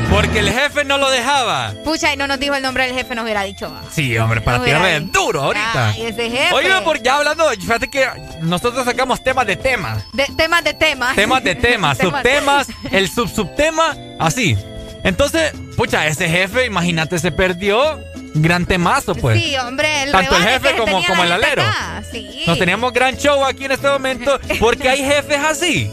Porque 0.09 0.39
el 0.39 0.49
jefe 0.49 0.85
no 0.85 0.97
lo 0.97 1.09
dejaba. 1.09 1.73
Pucha, 1.83 2.13
y 2.13 2.17
no 2.17 2.27
nos 2.27 2.39
dijo 2.39 2.55
el 2.55 2.61
nombre 2.61 2.85
del 2.85 2.95
jefe, 2.95 3.15
nos 3.15 3.23
hubiera 3.23 3.43
dicho. 3.43 3.69
va. 3.71 3.81
Sí, 3.91 4.17
hombre, 4.17 4.39
para 4.39 4.61
hubiera 4.61 4.85
de 4.85 4.99
duro 5.01 5.41
ahorita. 5.41 5.89
Ay, 5.89 6.03
ese 6.03 6.29
jefe. 6.29 6.53
Oye, 6.53 6.69
porque 6.85 7.03
ya 7.03 7.17
hablando, 7.17 7.49
fíjate 7.49 7.89
que 7.89 8.07
nosotros 8.41 8.85
sacamos 8.85 9.21
temas 9.23 9.45
de 9.47 9.55
temas. 9.57 10.03
De, 10.13 10.25
temas 10.37 10.63
de 10.63 10.73
temas. 10.73 11.15
Temas 11.15 11.43
de 11.43 11.55
temas, 11.55 11.97
subtemas, 11.97 12.67
el 12.91 13.09
subsubtema, 13.09 13.95
así. 14.19 14.55
Entonces, 15.03 15.51
pucha, 15.75 16.07
ese 16.07 16.27
jefe, 16.29 16.65
imagínate, 16.65 17.19
se 17.19 17.31
perdió. 17.31 17.99
Gran 18.37 18.65
temazo, 18.65 19.15
pues. 19.15 19.41
Sí, 19.41 19.55
hombre, 19.55 20.03
el 20.03 20.11
Tanto 20.11 20.35
el 20.35 20.43
jefe 20.43 20.75
como, 20.75 21.23
el 21.23 21.31
alero. 21.31 21.63
Sí. 22.11 22.43
Nos 22.45 22.59
teníamos 22.59 22.91
gran 22.91 23.15
show 23.17 23.45
aquí 23.45 23.63
en 23.65 23.71
este 23.71 23.87
momento 23.87 24.39
porque 24.59 24.89
hay 24.89 25.03
jefes 25.03 25.39
así. 25.39 25.89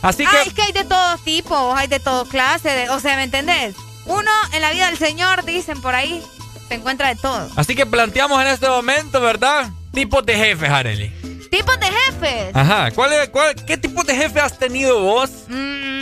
Así 0.00 0.24
Ah, 0.24 0.30
que, 0.30 0.48
es 0.48 0.54
que 0.54 0.62
hay 0.62 0.72
de 0.72 0.84
todo 0.84 1.18
tipo, 1.24 1.74
hay 1.74 1.88
de 1.88 1.98
todo 1.98 2.26
clase, 2.26 2.68
de- 2.68 2.90
o 2.90 3.00
sea, 3.00 3.16
¿me 3.16 3.24
entendés? 3.24 3.74
Uno 4.06 4.30
en 4.52 4.60
la 4.62 4.70
vida 4.70 4.86
del 4.86 4.98
Señor, 4.98 5.44
dicen 5.44 5.80
por 5.80 5.94
ahí, 5.94 6.22
se 6.68 6.74
encuentra 6.74 7.08
de 7.08 7.16
todo. 7.16 7.48
así 7.56 7.74
que 7.74 7.86
planteamos 7.86 8.40
en 8.42 8.48
este 8.48 8.68
momento, 8.68 9.20
¿verdad? 9.20 9.70
Tipos 9.92 10.24
de 10.26 10.36
jefes, 10.36 10.68
Arely. 10.70 11.33
Tipos 11.56 11.78
de 11.78 11.86
jefes. 11.86 12.50
Ajá. 12.56 12.90
¿Cuál, 12.90 13.12
es- 13.12 13.28
cuál- 13.28 13.54
¿Qué 13.54 13.76
tipo 13.76 14.02
de 14.02 14.16
jefe 14.16 14.40
has 14.40 14.58
tenido 14.58 15.00
vos 15.00 15.30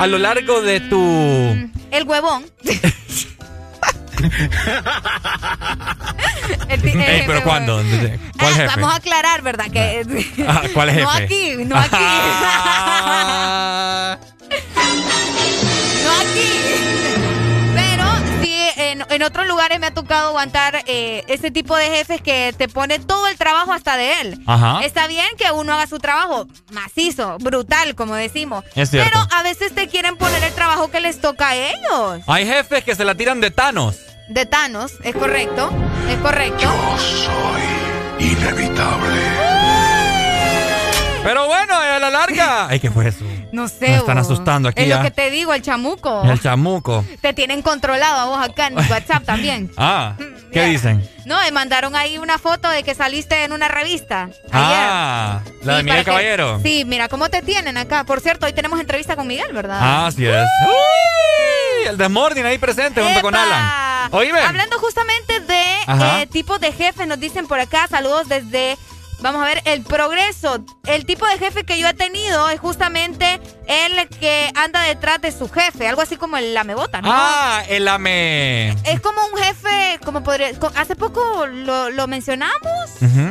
a 0.00 0.06
lo 0.06 0.16
largo 0.18 0.62
de 0.62 0.80
tu... 0.80 1.70
El 1.90 2.04
huevón. 2.04 2.46
El 6.68 6.86
Ey, 6.88 7.24
pero 7.26 7.42
¿cuándo? 7.42 7.82
huevón. 7.82 8.18
¿Cuál 8.38 8.54
Ah? 8.54 8.76
Vamos 8.76 8.92
a 8.92 8.96
aclarar, 8.96 9.42
¿verdad? 9.42 9.66
Que 9.70 10.06
Ah, 10.46 10.62
¿Cuál 10.72 10.90
jefe? 10.90 11.02
No 11.02 11.10
aquí, 11.10 11.56
no 11.66 11.76
aquí. 11.76 11.96
no 16.04 16.12
aquí. 16.20 16.48
En, 18.92 19.02
en 19.08 19.22
otros 19.22 19.46
lugares 19.46 19.80
me 19.80 19.86
ha 19.86 19.94
tocado 19.94 20.28
aguantar 20.28 20.84
eh, 20.86 21.24
ese 21.26 21.50
tipo 21.50 21.74
de 21.76 21.86
jefes 21.86 22.20
que 22.20 22.54
te 22.58 22.68
pone 22.68 22.98
todo 22.98 23.26
el 23.26 23.38
trabajo 23.38 23.72
hasta 23.72 23.96
de 23.96 24.20
él. 24.20 24.38
Ajá. 24.46 24.80
Está 24.84 25.06
bien 25.06 25.26
que 25.38 25.50
uno 25.50 25.72
haga 25.72 25.86
su 25.86 25.98
trabajo 25.98 26.46
macizo, 26.72 27.38
brutal, 27.38 27.94
como 27.94 28.14
decimos. 28.14 28.64
Es 28.74 28.90
cierto. 28.90 29.10
Pero 29.10 29.26
a 29.34 29.42
veces 29.42 29.74
te 29.74 29.88
quieren 29.88 30.18
poner 30.18 30.44
el 30.44 30.52
trabajo 30.52 30.90
que 30.90 31.00
les 31.00 31.22
toca 31.22 31.48
a 31.48 31.56
ellos. 31.56 32.20
Hay 32.26 32.46
jefes 32.46 32.84
que 32.84 32.94
se 32.94 33.06
la 33.06 33.14
tiran 33.14 33.40
de 33.40 33.50
Thanos. 33.50 33.96
De 34.28 34.44
Thanos, 34.44 34.92
es 35.02 35.14
correcto. 35.14 35.70
Es 36.10 36.16
correcto. 36.18 36.70
Inevitable. 38.18 39.20
Pero 41.22 41.46
bueno, 41.46 41.74
a 41.76 41.98
la 41.98 42.10
larga. 42.10 42.68
Ay, 42.68 42.78
¿qué 42.78 42.90
fue 42.90 43.08
eso? 43.08 43.24
No 43.52 43.68
sé. 43.68 43.88
Me 43.88 43.96
están 43.96 44.18
asustando 44.18 44.68
aquí 44.70 44.82
Es 44.82 44.88
ya. 44.88 44.96
lo 44.96 45.02
que 45.04 45.10
te 45.10 45.30
digo, 45.30 45.52
el 45.54 45.60
chamuco. 45.62 46.22
El 46.24 46.40
chamuco. 46.40 47.04
Te 47.20 47.32
tienen 47.34 47.60
controlado 47.62 48.18
a 48.18 48.24
vos 48.24 48.42
acá 48.50 48.66
en 48.68 48.76
WhatsApp 48.76 49.24
también. 49.24 49.70
Ah, 49.76 50.14
¿qué 50.52 50.64
dicen? 50.64 51.08
No, 51.26 51.38
me 51.40 51.50
mandaron 51.52 51.94
ahí 51.94 52.18
una 52.18 52.38
foto 52.38 52.68
de 52.68 52.82
que 52.82 52.94
saliste 52.94 53.44
en 53.44 53.52
una 53.52 53.68
revista. 53.68 54.24
Ayer. 54.24 54.40
Ah, 54.52 55.40
la 55.62 55.76
de 55.76 55.82
Miguel 55.82 55.86
para 55.86 56.04
que- 56.04 56.04
Caballero. 56.10 56.60
Sí, 56.62 56.84
mira 56.86 57.08
cómo 57.08 57.28
te 57.28 57.42
tienen 57.42 57.76
acá. 57.76 58.04
Por 58.04 58.20
cierto, 58.20 58.46
hoy 58.46 58.52
tenemos 58.52 58.80
entrevista 58.80 59.14
con 59.16 59.26
Miguel, 59.26 59.52
¿verdad? 59.52 59.78
Ah, 59.80 60.06
así 60.06 60.26
es. 60.26 60.46
Uy, 60.66 61.88
el 61.88 61.96
Desmorning 61.96 62.44
ahí 62.46 62.58
presente 62.58 63.02
junto 63.02 63.20
con. 63.22 63.34
Alan. 63.34 64.08
Oíme. 64.12 64.40
Hablando 64.40 64.78
justamente 64.78 65.40
de 65.40 65.62
eh, 66.22 66.26
tipos 66.30 66.60
de 66.60 66.72
jefes, 66.72 67.06
nos 67.06 67.20
dicen 67.20 67.46
por 67.46 67.60
acá, 67.60 67.86
saludos 67.88 68.28
desde, 68.28 68.76
vamos 69.22 69.42
a 69.42 69.46
ver, 69.46 69.62
el 69.64 69.82
progreso. 69.82 70.64
El 70.86 71.06
tipo 71.06 71.26
de 71.26 71.38
jefe 71.38 71.64
que 71.64 71.78
yo 71.78 71.88
he 71.88 71.94
tenido 71.94 72.48
es 72.50 72.60
justamente 72.60 73.40
el 73.66 74.08
que 74.08 74.50
anda 74.54 74.82
detrás 74.82 75.20
de 75.20 75.32
su 75.32 75.48
jefe, 75.48 75.88
algo 75.88 76.02
así 76.02 76.16
como 76.16 76.36
el 76.36 76.54
lamebota, 76.54 77.00
¿no? 77.00 77.08
Ah, 77.10 77.62
el 77.68 77.88
ame. 77.88 78.70
Es 78.84 79.00
como 79.00 79.20
un 79.32 79.42
jefe 79.42 79.92
¿cómo 80.04 80.22
podría? 80.22 80.50
Hace 80.76 80.96
poco 80.96 81.46
lo, 81.46 82.06
mencionamos, 82.06 82.52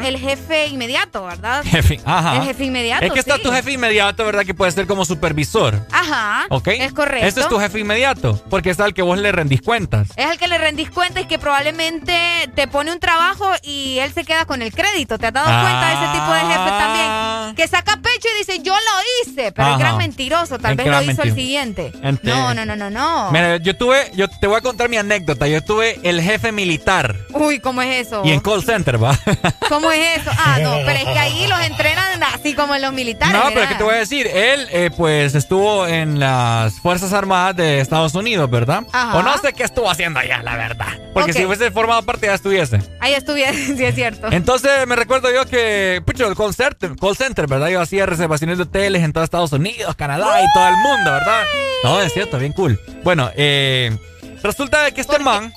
el 0.03 0.17
jefe 0.17 0.67
inmediato, 0.67 1.25
¿verdad? 1.25 1.63
Jefe, 1.71 1.99
ajá. 2.05 2.37
El 2.37 2.43
jefe 2.43 2.65
inmediato. 2.65 3.05
Es 3.05 3.11
que 3.11 3.19
está 3.19 3.37
tu 3.37 3.51
jefe 3.51 3.73
inmediato, 3.73 4.25
¿verdad? 4.25 4.45
Que 4.45 4.53
puede 4.53 4.71
ser 4.71 4.87
como 4.87 5.05
supervisor. 5.05 5.85
Ajá. 5.91 6.45
¿Ok? 6.49 6.67
Es 6.67 6.93
correcto. 6.93 7.27
Ese 7.27 7.41
es 7.41 7.47
tu 7.47 7.59
jefe 7.59 7.79
inmediato, 7.79 8.41
porque 8.49 8.71
es 8.71 8.79
al 8.79 8.93
que 8.93 9.01
vos 9.01 9.17
le 9.17 9.31
rendís 9.31 9.61
cuentas. 9.61 10.09
Es 10.15 10.25
al 10.25 10.37
que 10.37 10.47
le 10.47 10.57
rendís 10.57 10.89
cuentas 10.89 11.23
y 11.23 11.25
que 11.27 11.39
probablemente 11.39 12.49
te 12.55 12.67
pone 12.67 12.91
un 12.91 12.99
trabajo 12.99 13.49
y 13.63 13.99
él 13.99 14.13
se 14.13 14.23
queda 14.23 14.45
con 14.45 14.61
el 14.61 14.73
crédito. 14.73 15.17
¿Te 15.17 15.27
has 15.27 15.33
dado 15.33 15.47
cuenta 15.61 15.80
ese 15.87 16.19
tipo 16.19 16.33
de 16.33 16.39
jefe 16.41 16.69
también? 16.69 17.07
Ah. 17.07 17.53
Que 17.55 17.67
saca 17.67 17.97
pecho 17.97 18.27
y 18.35 18.39
dice, 18.39 18.63
yo 18.63 18.73
lo 18.73 19.31
hice, 19.31 19.51
pero 19.51 19.73
el 19.73 19.79
gran 19.79 19.97
mentiroso, 19.97 20.57
tal 20.57 20.75
vez 20.75 20.87
lo 20.87 21.01
hizo 21.01 21.23
el 21.23 21.35
siguiente. 21.35 21.91
No, 22.23 22.53
no, 22.53 22.65
no, 22.65 22.75
no, 22.75 22.89
no. 22.89 23.31
Mira, 23.31 23.57
yo 23.57 23.75
tuve, 23.75 24.11
yo 24.15 24.27
te 24.27 24.47
voy 24.47 24.57
a 24.57 24.61
contar 24.61 24.89
mi 24.89 24.97
anécdota. 24.97 25.47
Yo 25.47 25.63
tuve 25.63 25.99
el 26.03 26.21
jefe 26.21 26.51
militar. 26.51 27.15
Uy, 27.33 27.59
¿cómo 27.59 27.81
es 27.81 28.07
eso? 28.07 28.21
Y 28.25 28.31
en 28.31 28.39
call 28.39 28.63
center, 28.63 29.01
va. 29.01 29.17
¿Cómo 29.69 29.91
es 29.91 30.21
eso? 30.21 30.31
Ah, 30.37 30.59
no, 30.61 30.77
pero 30.85 30.99
es 30.99 31.05
que 31.05 31.19
ahí 31.19 31.47
los 31.49 31.59
entrenan 31.61 32.23
así 32.23 32.53
como 32.53 32.75
en 32.75 32.81
los 32.81 32.93
militares. 32.93 33.33
No, 33.33 33.49
pero 33.49 33.63
es 33.63 33.69
que 33.69 33.75
te 33.75 33.83
voy 33.83 33.95
a 33.95 33.99
decir, 33.99 34.27
él 34.27 34.67
eh, 34.71 34.89
pues 34.95 35.35
estuvo 35.35 35.87
en 35.87 36.19
las 36.19 36.79
Fuerzas 36.79 37.13
Armadas 37.13 37.55
de 37.55 37.79
Estados 37.79 38.15
Unidos, 38.15 38.49
¿verdad? 38.49 38.83
Ajá. 38.91 39.17
O 39.17 39.23
no 39.23 39.37
sé 39.37 39.53
qué 39.53 39.63
estuvo 39.63 39.89
haciendo 39.89 40.19
allá, 40.19 40.41
la 40.43 40.55
verdad. 40.55 40.87
Porque 41.13 41.33
si 41.33 41.45
hubiese 41.45 41.71
formado 41.71 42.01
parte 42.03 42.27
ya 42.27 42.33
estuviese. 42.33 42.79
Ahí 42.99 43.13
estuviese, 43.13 43.75
sí 43.77 43.83
es 43.83 43.95
cierto. 43.95 44.27
Entonces 44.31 44.87
me 44.87 44.95
recuerdo 44.95 45.31
yo 45.33 45.45
que, 45.45 45.70
pucho, 46.05 46.27
el 46.27 46.35
call 46.35 46.53
center, 46.53 46.95
call 46.95 47.15
center, 47.15 47.47
¿verdad? 47.47 47.69
Yo 47.69 47.81
hacía 47.81 48.05
reservaciones 48.05 48.57
de 48.57 48.63
hoteles 48.63 49.03
en 49.03 49.13
todo 49.13 49.23
Estados 49.23 49.51
Unidos, 49.51 49.95
Canadá 49.95 50.41
y 50.41 50.45
todo 50.53 50.67
el 50.67 50.77
mundo, 50.77 51.11
¿verdad? 51.11 51.43
No, 51.83 52.01
es 52.01 52.13
cierto, 52.13 52.37
bien 52.37 52.53
cool. 52.53 52.79
Bueno, 53.03 53.29
eh... 53.35 53.97
Resulta 54.43 54.89
que 54.89 55.01
este 55.01 55.19
man, 55.19 55.53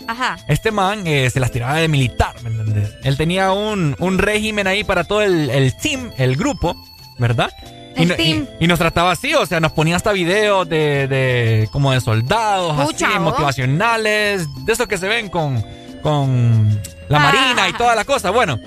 este 0.47 0.71
man 0.71 1.07
eh, 1.07 1.31
se 1.31 1.41
las 1.41 1.51
tiraba 1.51 1.77
de 1.77 1.89
militar, 1.89 2.35
¿me 2.43 2.51
entendés? 2.51 2.91
Él 3.03 3.17
tenía 3.17 3.51
un, 3.53 3.97
un 3.99 4.19
régimen 4.19 4.67
ahí 4.67 4.85
para 4.85 5.05
todo 5.05 5.23
el, 5.23 5.49
el 5.49 5.75
team, 5.75 6.11
el 6.19 6.37
grupo, 6.37 6.77
¿verdad? 7.19 7.51
Y, 7.97 8.07
team. 8.07 8.47
Y, 8.61 8.67
nos 8.67 8.79
trataba 8.79 9.13
así, 9.13 9.35
o 9.35 9.47
sea, 9.47 9.61
nos 9.61 9.73
ponía 9.73 9.97
hasta 9.97 10.13
videos 10.13 10.69
de, 10.69 11.09
de 11.09 11.69
como 11.73 11.93
de 11.93 12.01
soldados, 12.01 12.79
así, 12.79 13.07
motivacionales, 13.21 14.47
de 14.67 14.73
esos 14.73 14.87
que 14.87 14.99
se 14.99 15.09
ven 15.09 15.31
con, 15.31 15.65
con 16.03 16.81
la 17.09 17.19
marina 17.19 17.69
y 17.69 17.73
toda 17.75 17.95
la 17.95 18.05
cosa. 18.05 18.31
Bueno, 18.31 18.59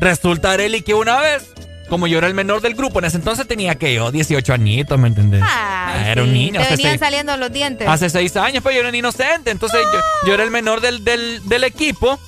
resulta, 0.00 0.52
Areli, 0.52 0.82
que 0.82 0.94
una 0.94 1.20
vez 1.20 1.52
como 1.92 2.06
yo 2.06 2.16
era 2.16 2.26
el 2.26 2.32
menor 2.32 2.62
del 2.62 2.74
grupo, 2.74 3.00
en 3.00 3.04
ese 3.04 3.18
entonces 3.18 3.46
tenía 3.46 3.74
que 3.74 3.92
yo 3.92 4.10
18 4.10 4.54
añitos, 4.54 4.98
¿me 4.98 5.08
entendés? 5.08 5.42
Ah, 5.44 6.04
era 6.06 6.22
un 6.22 6.32
niño. 6.32 6.58
Te 6.62 6.70
venían 6.70 6.98
saliendo 6.98 7.36
los 7.36 7.52
dientes. 7.52 7.86
Hace 7.86 8.08
seis 8.08 8.34
años, 8.38 8.62
pues 8.62 8.74
yo 8.74 8.80
era 8.80 8.88
un 8.88 8.94
inocente. 8.94 9.50
Entonces 9.50 9.78
yo, 10.26 10.32
era 10.32 10.42
el 10.42 10.50
menor 10.50 10.80
del, 10.80 11.04
del, 11.04 11.64
equipo 11.64 12.18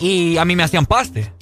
y 0.00 0.36
a 0.36 0.44
mí 0.44 0.56
me 0.56 0.64
hacían 0.64 0.86
paste. 0.86 1.32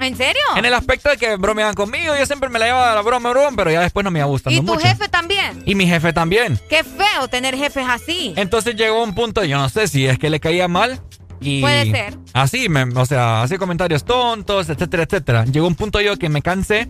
¿En 0.00 0.16
serio? 0.16 0.42
En 0.56 0.64
el 0.64 0.74
aspecto 0.74 1.10
de 1.10 1.16
que 1.16 1.36
bromeaban 1.36 1.74
conmigo, 1.74 2.16
yo 2.16 2.26
siempre 2.26 2.48
me 2.48 2.58
la 2.58 2.66
llevaba 2.66 2.90
a 2.90 2.94
la 2.96 3.02
broma, 3.02 3.30
broma, 3.30 3.56
pero 3.56 3.70
ya 3.70 3.82
después 3.82 4.02
no 4.02 4.10
me 4.10 4.18
iba 4.18 4.26
gustando 4.26 4.60
mucho. 4.60 4.80
¿Y 4.80 4.82
tu 4.82 4.88
jefe 4.88 5.08
también? 5.08 5.62
Y 5.64 5.76
mi 5.76 5.86
jefe 5.86 6.12
también. 6.12 6.58
Qué 6.68 6.82
feo 6.82 7.28
tener 7.28 7.56
jefes 7.56 7.86
así. 7.88 8.32
Entonces 8.34 8.74
llegó 8.74 9.00
un 9.04 9.14
punto, 9.14 9.44
yo 9.44 9.58
no 9.58 9.68
sé 9.68 9.86
si 9.86 10.08
es 10.08 10.18
que 10.18 10.28
le 10.28 10.40
caía 10.40 10.66
mal 10.66 11.00
Puede 11.40 11.90
ser. 11.90 12.18
Así, 12.32 12.68
me, 12.68 12.82
o 12.82 13.06
sea, 13.06 13.42
hacía 13.42 13.58
comentarios 13.58 14.04
tontos, 14.04 14.68
etcétera, 14.68 15.04
etcétera. 15.04 15.44
Llegó 15.44 15.66
un 15.66 15.74
punto 15.74 16.00
yo 16.00 16.16
que 16.16 16.28
me 16.28 16.42
cansé 16.42 16.88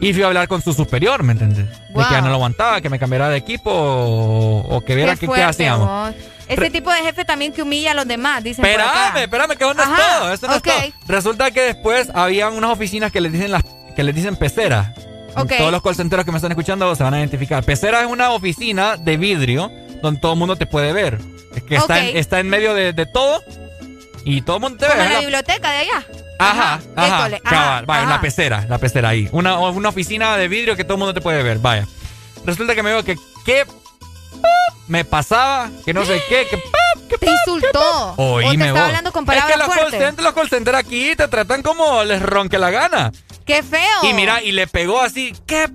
y 0.00 0.12
fui 0.12 0.22
a 0.22 0.26
hablar 0.26 0.48
con 0.48 0.60
su 0.60 0.72
superior, 0.72 1.22
¿me 1.22 1.32
entiendes? 1.32 1.66
De 1.68 1.94
que 1.94 2.10
ya 2.10 2.20
no 2.20 2.28
lo 2.28 2.34
aguantaba, 2.34 2.80
que 2.80 2.90
me 2.90 2.98
cambiara 2.98 3.28
de 3.28 3.36
equipo 3.38 3.70
o, 3.72 4.82
que 4.84 4.94
viera 4.94 5.16
qué, 5.16 5.26
hacíamos. 5.42 6.14
Ese 6.48 6.70
tipo 6.70 6.90
de 6.90 6.98
jefe 6.98 7.24
también 7.24 7.52
que 7.52 7.62
humilla 7.62 7.92
a 7.92 7.94
los 7.94 8.06
demás, 8.06 8.44
dicen 8.44 8.64
Espérame, 8.64 9.22
espérame, 9.22 9.56
que 9.56 9.64
no 9.64 9.70
es 9.70 9.76
todo. 9.76 10.32
Eso 10.32 10.46
no 10.46 10.54
es 10.56 10.62
todo. 10.62 10.74
Resulta 11.08 11.50
que 11.50 11.62
después 11.62 12.10
había 12.14 12.50
unas 12.50 12.70
oficinas 12.70 13.10
que 13.10 13.20
les 13.20 13.32
dicen 13.32 13.50
las 13.50 13.64
que 13.96 14.02
les 14.02 14.14
dicen 14.14 14.36
pecera. 14.36 14.94
Todos 15.34 15.72
los 15.72 15.82
call 15.82 16.24
que 16.24 16.30
me 16.30 16.36
están 16.36 16.52
escuchando 16.52 16.94
se 16.94 17.02
van 17.02 17.14
a 17.14 17.18
identificar. 17.18 17.64
Pecera 17.64 18.02
es 18.02 18.06
una 18.06 18.30
oficina 18.30 18.96
de 18.96 19.16
vidrio 19.16 19.70
donde 20.02 20.20
todo 20.20 20.34
el 20.34 20.38
mundo 20.38 20.56
te 20.56 20.66
puede 20.66 20.92
ver. 20.92 21.18
Es 21.56 21.62
que 21.62 21.76
está, 21.76 22.04
en, 22.04 22.16
está 22.16 22.40
en 22.40 22.48
medio 22.48 22.74
de, 22.74 22.92
de 22.92 23.06
todo 23.06 23.40
y 24.24 24.42
todo 24.42 24.56
el 24.56 24.62
mundo 24.62 24.78
te 24.78 24.86
ve. 24.86 24.92
Como 24.92 25.12
la, 25.12 25.20
biblioteca 25.20 25.70
de 25.70 25.78
allá. 25.78 26.06
Ajá, 26.38 26.80
ajá. 26.96 27.40
ajá, 27.44 27.82
vaya, 27.86 28.04
una 28.04 28.20
pecera, 28.20 28.66
la 28.68 28.78
pecera 28.78 29.10
ahí. 29.10 29.28
Una, 29.32 29.58
una 29.58 29.88
oficina 29.88 30.36
de 30.36 30.48
vidrio 30.48 30.76
que 30.76 30.84
todo 30.84 30.94
el 30.94 30.98
mundo 30.98 31.14
te 31.14 31.20
puede 31.20 31.42
ver, 31.42 31.58
vaya. 31.58 31.86
Resulta 32.44 32.74
que 32.74 32.82
me 32.82 32.90
veo 32.90 33.04
que 33.04 33.16
qué 33.44 33.64
me 34.88 35.04
pasaba, 35.04 35.70
que 35.84 35.94
no 35.94 36.04
sé 36.04 36.22
qué, 36.28 36.46
que 36.48 37.16
te 37.18 37.30
insultó. 37.30 38.14
o 38.16 38.40
te 38.40 38.52
estaba 38.52 38.86
hablando 38.86 39.12
con 39.12 39.24
palabras 39.24 39.50
Es 39.50 39.54
que 39.54 39.58
los 39.58 39.92
call 39.92 40.24
los 40.24 40.32
call 40.34 40.48
center 40.48 40.74
aquí 40.74 41.14
te 41.16 41.28
tratan 41.28 41.62
como 41.62 42.04
les 42.04 42.22
ronque 42.22 42.58
la 42.58 42.70
gana. 42.70 43.12
¡Qué 43.44 43.62
feo! 43.62 43.80
Y 44.02 44.14
mira, 44.14 44.42
y 44.42 44.52
le 44.52 44.66
pegó 44.66 45.00
así, 45.00 45.34
¿qué 45.46 45.68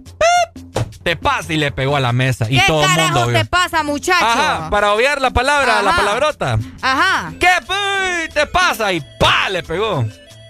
te 1.10 1.16
pasa? 1.16 1.54
Y 1.54 1.58
le 1.58 1.72
pegó 1.72 1.96
a 1.96 2.00
la 2.00 2.14
mesa. 2.14 2.46
Y 2.50 2.60
todo 2.68 2.84
el 2.84 2.90
mundo 2.90 3.28
te 3.32 3.46
pasa, 3.46 3.82
muchacho? 3.82 4.24
Ajá, 4.24 4.70
para 4.70 4.94
obviar 4.94 5.20
la 5.22 5.32
palabra, 5.32 5.82
la 5.82 5.96
palabrota. 5.96 6.60
Ajá. 6.82 7.34
¿Qué 7.40 7.50
te 8.32 8.46
pasa? 8.46 8.94
Y 8.94 9.02
¡pa! 9.20 9.50
le 9.50 9.64
pegó. 9.64 10.06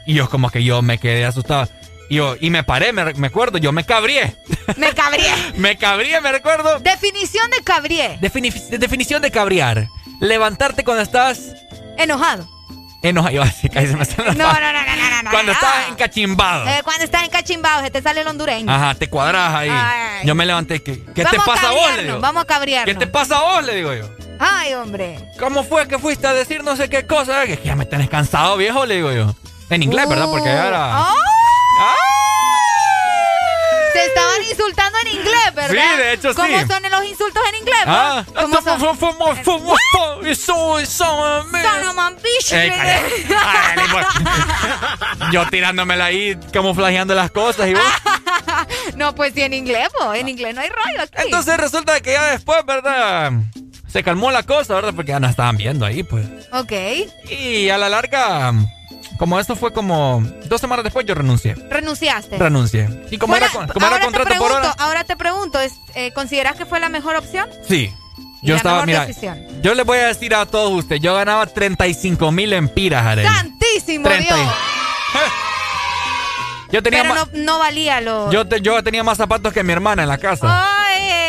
Y 0.05 0.15
yo 0.15 0.29
como 0.29 0.49
que 0.49 0.63
yo 0.63 0.81
me 0.81 0.97
quedé 0.97 1.25
asustado. 1.25 1.69
Y 2.09 2.15
yo, 2.15 2.35
y 2.41 2.49
me 2.49 2.63
paré, 2.63 2.91
me, 2.91 3.13
me 3.13 3.27
acuerdo, 3.27 3.57
yo 3.57 3.71
me 3.71 3.85
cabrié. 3.85 4.35
Me 4.75 4.93
cabrié. 4.93 5.31
me 5.55 5.77
cabrié, 5.77 6.19
me 6.19 6.31
recuerdo. 6.31 6.79
Definición 6.79 7.49
de 7.51 7.63
cabrié. 7.63 8.19
definición 8.19 9.21
de 9.21 9.31
cabriar. 9.31 9.88
Levantarte 10.19 10.83
cuando 10.83 11.03
estás... 11.03 11.53
Enojado. 11.97 12.58
Enojado. 13.02 13.42
Así, 13.44 13.68
se 13.69 13.95
me 13.95 14.06
no, 14.06 14.34
no, 14.34 14.60
no, 14.60 14.74
no, 14.74 15.24
no, 15.24 15.32
Cuando 15.32 15.52
estás 15.52 15.90
encachimbado. 15.90 16.68
Eh, 16.68 16.82
cuando 16.84 17.06
estás 17.06 17.24
encachimbado, 17.24 17.84
se 17.84 17.92
te 17.92 18.02
sale 18.02 18.22
el 18.22 18.28
hondureño. 18.28 18.72
Ajá, 18.72 18.95
te 18.95 19.10
cuadras 19.10 19.53
ahí. 19.53 19.72
Yo 20.26 20.36
me 20.36 20.45
levanté. 20.45 20.82
¿Qué, 20.84 21.03
qué 21.16 21.26
te 21.26 21.38
pasa 21.45 21.69
a 21.69 21.72
vos? 21.72 21.95
Le 21.95 22.03
digo. 22.03 22.19
Vamos 22.19 22.44
a 22.44 22.45
cabriarnos. 22.45 22.94
¿Qué 22.94 23.00
te 23.00 23.08
pasa 23.08 23.38
a 23.38 23.42
vos? 23.44 23.66
Le 23.66 23.76
digo 23.76 23.94
yo. 23.94 24.10
Ay, 24.40 24.74
hombre. 24.74 25.19
¿Cómo 25.38 25.64
fue 25.64 25.88
que 25.88 26.00
fuiste 26.00 26.28
a 26.28 26.34
decir 26.34 26.64
no 26.64 26.76
sé 26.76 26.90
qué 26.90 27.06
cosa? 27.06 27.45
Que 27.45 27.60
ya 27.64 27.76
me 27.76 27.86
tenés 27.86 28.10
cansado, 28.10 28.58
viejo, 28.58 28.86
le 28.86 28.95
digo 28.95 29.11
yo. 29.11 29.36
En 29.69 29.84
inglés, 29.84 30.08
¿verdad? 30.10 30.28
Porque 30.30 30.50
era... 30.50 31.02
¡Oh! 31.02 32.18
Se 34.00 34.06
estaban 34.06 34.42
insultando 34.50 34.98
en 35.06 35.18
inglés, 35.18 35.56
¿verdad? 35.56 35.69
Sí, 35.69 35.98
de 35.98 36.14
hecho 36.14 36.34
¿Cómo 36.34 36.48
sí. 36.48 36.53
¿Cómo 36.53 36.74
son 36.74 36.92
los 36.92 37.06
insultos 37.06 37.44
en 37.50 37.56
inglés? 37.56 37.80
Ah, 37.86 38.24
¿Cómo 38.34 38.61
son? 38.61 38.80
Yo 45.32 45.48
tirándomela 45.50 46.06
ahí, 46.06 46.38
camuflajeando 46.52 47.16
las 47.16 47.32
cosas 47.32 47.68
y 47.68 47.74
vos. 47.74 47.84
no, 48.95 49.16
pues 49.16 49.34
sí, 49.34 49.42
en 49.42 49.53
inglés, 49.53 49.88
pues. 49.98 50.19
En 50.19 50.30
inglés 50.30 50.56
no 50.56 50.61
hay 50.61 50.69
rollo 50.69 51.03
aquí. 51.03 51.14
Entonces 51.26 51.58
resulta 51.58 52.00
que 52.02 52.14
ya 52.14 52.32
después, 52.32 52.66
¿verdad? 52.66 53.32
Se 53.88 54.03
calmó 54.03 54.32
la 54.32 54.44
cosa, 54.44 54.76
¿verdad? 54.76 54.94
Porque 54.95 55.11
ya 55.11 55.19
nos 55.19 55.32
estaban 55.32 55.58
viendo 55.58 55.86
ahí, 55.86 56.03
pues. 56.03 56.26
Ok. 56.52 56.72
Y 57.30 57.69
a 57.69 57.78
la 57.78 57.90
larga 57.90 58.53
como 59.19 59.38
esto 59.38 59.57
fue 59.57 59.73
como 59.73 60.23
dos 60.45 60.61
semanas 60.61 60.85
después, 60.85 61.06
yo 61.06 61.14
renuncié. 61.14 61.53
¿Renunciaste? 61.53 62.38
Renuncié. 62.38 62.89
Y 63.11 63.17
como 63.17 63.35
era, 63.35 63.49
como 63.49 63.85
era 63.85 63.99
contrato 63.99 64.33
por 64.38 64.51
hora. 64.53 64.73
Ahora 64.80 65.03
te 65.03 65.17
pregunto, 65.17 65.59
eh, 65.93 66.14
¿consideras 66.14 66.56
que 66.56 66.65
fue 66.65 66.80
la 66.80 66.88
mejor 66.88 67.17
opción? 67.17 67.49
Sí. 67.67 67.93
Yo 68.41 68.56
estaba, 68.56 68.85
mira, 68.85 69.06
yo 69.61 69.73
les 69.73 69.85
voy 69.85 69.98
a 69.98 70.07
decir 70.07 70.33
a 70.33 70.45
todos 70.45 70.72
ustedes, 70.72 71.01
yo 71.01 71.14
ganaba 71.14 71.45
35 71.45 72.31
mil 72.31 72.53
empiras, 72.53 73.06
Arely. 73.06 73.27
¡Santísimo 73.27 74.07
Dios! 74.07 74.39
Yo 76.72 76.83
tenía 76.83 77.01
Pero 77.01 77.27
no, 77.33 77.57
valía 77.57 77.99
lo... 77.99 78.31
Yo, 78.31 78.43
yo 78.43 78.83
tenía 78.83 79.03
más 79.03 79.17
zapatos 79.17 79.51
que 79.51 79.64
mi 79.64 79.73
hermana 79.73 80.03
en 80.03 80.07
la 80.07 80.19
casa. 80.19 80.67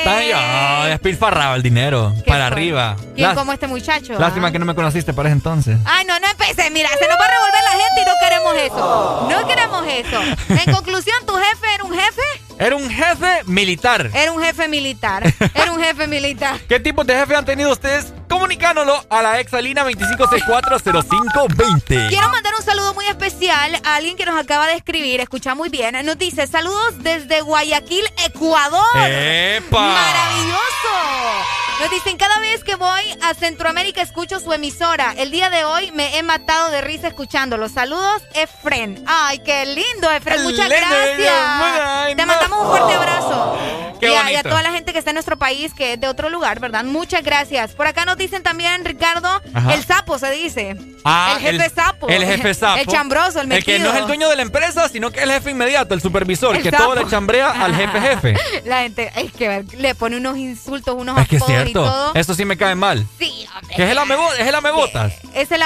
¡Ay! 0.06 0.30
yo 0.30 0.86
despilfarraba 0.88 1.56
el 1.56 1.62
dinero 1.62 2.14
para 2.26 2.46
arriba. 2.46 2.96
¿Quién 3.14 3.34
como 3.34 3.52
este 3.52 3.66
muchacho? 3.66 4.18
Lástima 4.18 4.48
ah. 4.48 4.52
que 4.52 4.58
no 4.58 4.66
me 4.66 4.74
conociste 4.74 5.12
para 5.12 5.28
ese 5.28 5.36
entonces. 5.36 5.78
Ay, 5.84 6.04
no, 6.06 6.18
no 6.18 6.26
empecé. 6.26 6.70
Mira, 6.70 6.88
se 6.98 7.08
nos 7.08 7.18
va 7.18 7.24
a 7.24 7.30
revolver 7.30 7.62
la 7.64 7.70
gente 7.70 8.00
y 8.00 8.04
no 8.04 8.12
queremos 8.22 8.54
eso. 8.56 9.28
No 9.30 9.48
queremos 9.48 9.84
eso. 9.86 10.62
En 10.62 10.72
conclusión, 10.72 11.16
¿tu 11.26 11.34
jefe 11.34 11.74
era 11.74 11.84
un 11.84 11.92
jefe? 11.92 12.49
Era 12.60 12.76
un 12.76 12.88
jefe 12.90 13.42
militar. 13.46 14.10
Era 14.12 14.32
un 14.32 14.42
jefe 14.42 14.68
militar. 14.68 15.22
Era 15.54 15.72
un 15.72 15.82
jefe 15.82 16.06
militar. 16.06 16.60
¿Qué 16.68 16.78
tipo 16.78 17.04
de 17.04 17.16
jefe 17.16 17.34
han 17.34 17.46
tenido 17.46 17.72
ustedes? 17.72 18.12
Comunicándolo 18.28 19.02
a 19.08 19.22
la 19.22 19.40
exalina 19.40 19.82
25640520. 19.86 22.10
Quiero 22.10 22.28
mandar 22.28 22.52
un 22.58 22.62
saludo 22.62 22.92
muy 22.92 23.06
especial 23.06 23.80
a 23.82 23.96
alguien 23.96 24.14
que 24.14 24.26
nos 24.26 24.38
acaba 24.38 24.66
de 24.66 24.74
escribir. 24.74 25.20
Escucha 25.20 25.54
muy 25.54 25.70
bien. 25.70 25.96
Nos 26.04 26.18
dice: 26.18 26.46
Saludos 26.46 26.98
desde 26.98 27.40
Guayaquil, 27.40 28.04
Ecuador. 28.26 28.84
¡Epa! 28.94 29.80
¡Maravilloso! 29.80 31.69
Nos 31.80 31.90
dicen, 31.90 32.18
cada 32.18 32.38
vez 32.40 32.62
que 32.62 32.74
voy 32.74 33.02
a 33.22 33.32
Centroamérica 33.32 34.02
escucho 34.02 34.38
su 34.38 34.52
emisora. 34.52 35.14
El 35.16 35.30
día 35.30 35.48
de 35.48 35.64
hoy 35.64 35.90
me 35.92 36.18
he 36.18 36.22
matado 36.22 36.70
de 36.70 36.82
risa 36.82 37.08
escuchándolo. 37.08 37.70
Saludos, 37.70 38.22
Efren. 38.34 39.02
Ay, 39.06 39.38
qué 39.38 39.64
lindo, 39.64 40.10
Efren. 40.10 40.42
Muchas 40.42 40.68
gracias. 40.68 42.16
Te 42.16 42.26
mandamos 42.26 42.60
un 42.60 42.68
fuerte 42.68 42.92
abrazo. 42.92 43.58
Qué 43.98 44.10
y, 44.10 44.14
a, 44.14 44.32
y, 44.32 44.36
a, 44.36 44.42
toda 44.42 44.62
la 44.62 44.72
gente 44.72 44.92
que 44.92 44.98
está 44.98 45.10
en 45.10 45.14
nuestro 45.14 45.38
país, 45.38 45.72
que 45.74 45.94
es 45.94 46.00
de 46.00 46.08
otro 46.08 46.28
lugar, 46.30 46.58
¿verdad? 46.60 46.84
Muchas 46.84 47.22
gracias. 47.22 47.72
Por 47.72 47.86
acá 47.86 48.04
nos 48.04 48.16
dicen 48.16 48.42
también, 48.42 48.84
Ricardo, 48.84 49.42
Ajá. 49.52 49.74
el 49.74 49.84
sapo 49.84 50.18
se 50.18 50.30
dice. 50.30 50.76
Ah, 51.04 51.36
el 51.36 51.42
jefe 51.42 51.70
sapo. 51.70 52.08
El 52.08 52.24
jefe 52.24 52.54
sapo. 52.54 52.78
El 52.78 52.86
chambroso, 52.86 53.40
el 53.40 53.48
metido. 53.48 53.76
El 53.76 53.82
que 53.82 53.88
no 53.88 53.92
es 53.94 54.00
el 54.00 54.06
dueño 54.06 54.28
de 54.28 54.36
la 54.36 54.42
empresa, 54.42 54.88
sino 54.88 55.10
que 55.10 55.18
es 55.18 55.24
el 55.24 55.32
jefe 55.32 55.50
inmediato, 55.50 55.94
el 55.94 56.00
supervisor, 56.00 56.56
El 56.56 56.62
que 56.62 56.70
sapo. 56.70 56.84
todo 56.84 56.94
le 56.96 57.06
chambrea 57.08 57.50
al 57.50 57.74
jefe 57.74 58.00
jefe. 58.00 58.36
La 58.64 58.82
gente, 58.82 59.10
es 59.16 59.32
que 59.32 59.64
le 59.76 59.94
pone 59.94 60.16
unos 60.16 60.36
insultos, 60.36 60.94
unos 60.96 61.18
Es 61.18 61.28
que 61.28 61.36
es 61.36 61.44
cierto. 61.44 61.69
Eso 62.14 62.34
sí 62.34 62.44
me 62.44 62.56
cae 62.56 62.74
mal. 62.74 63.06
Sí, 63.18 63.46
hombre. 63.56 63.84
Es 63.84 63.90
el, 63.90 63.98
amebo, 63.98 64.32
es 64.32 64.46
el 64.46 64.54
amebotas. 64.54 65.12
Es 65.34 65.50
el. 65.52 65.62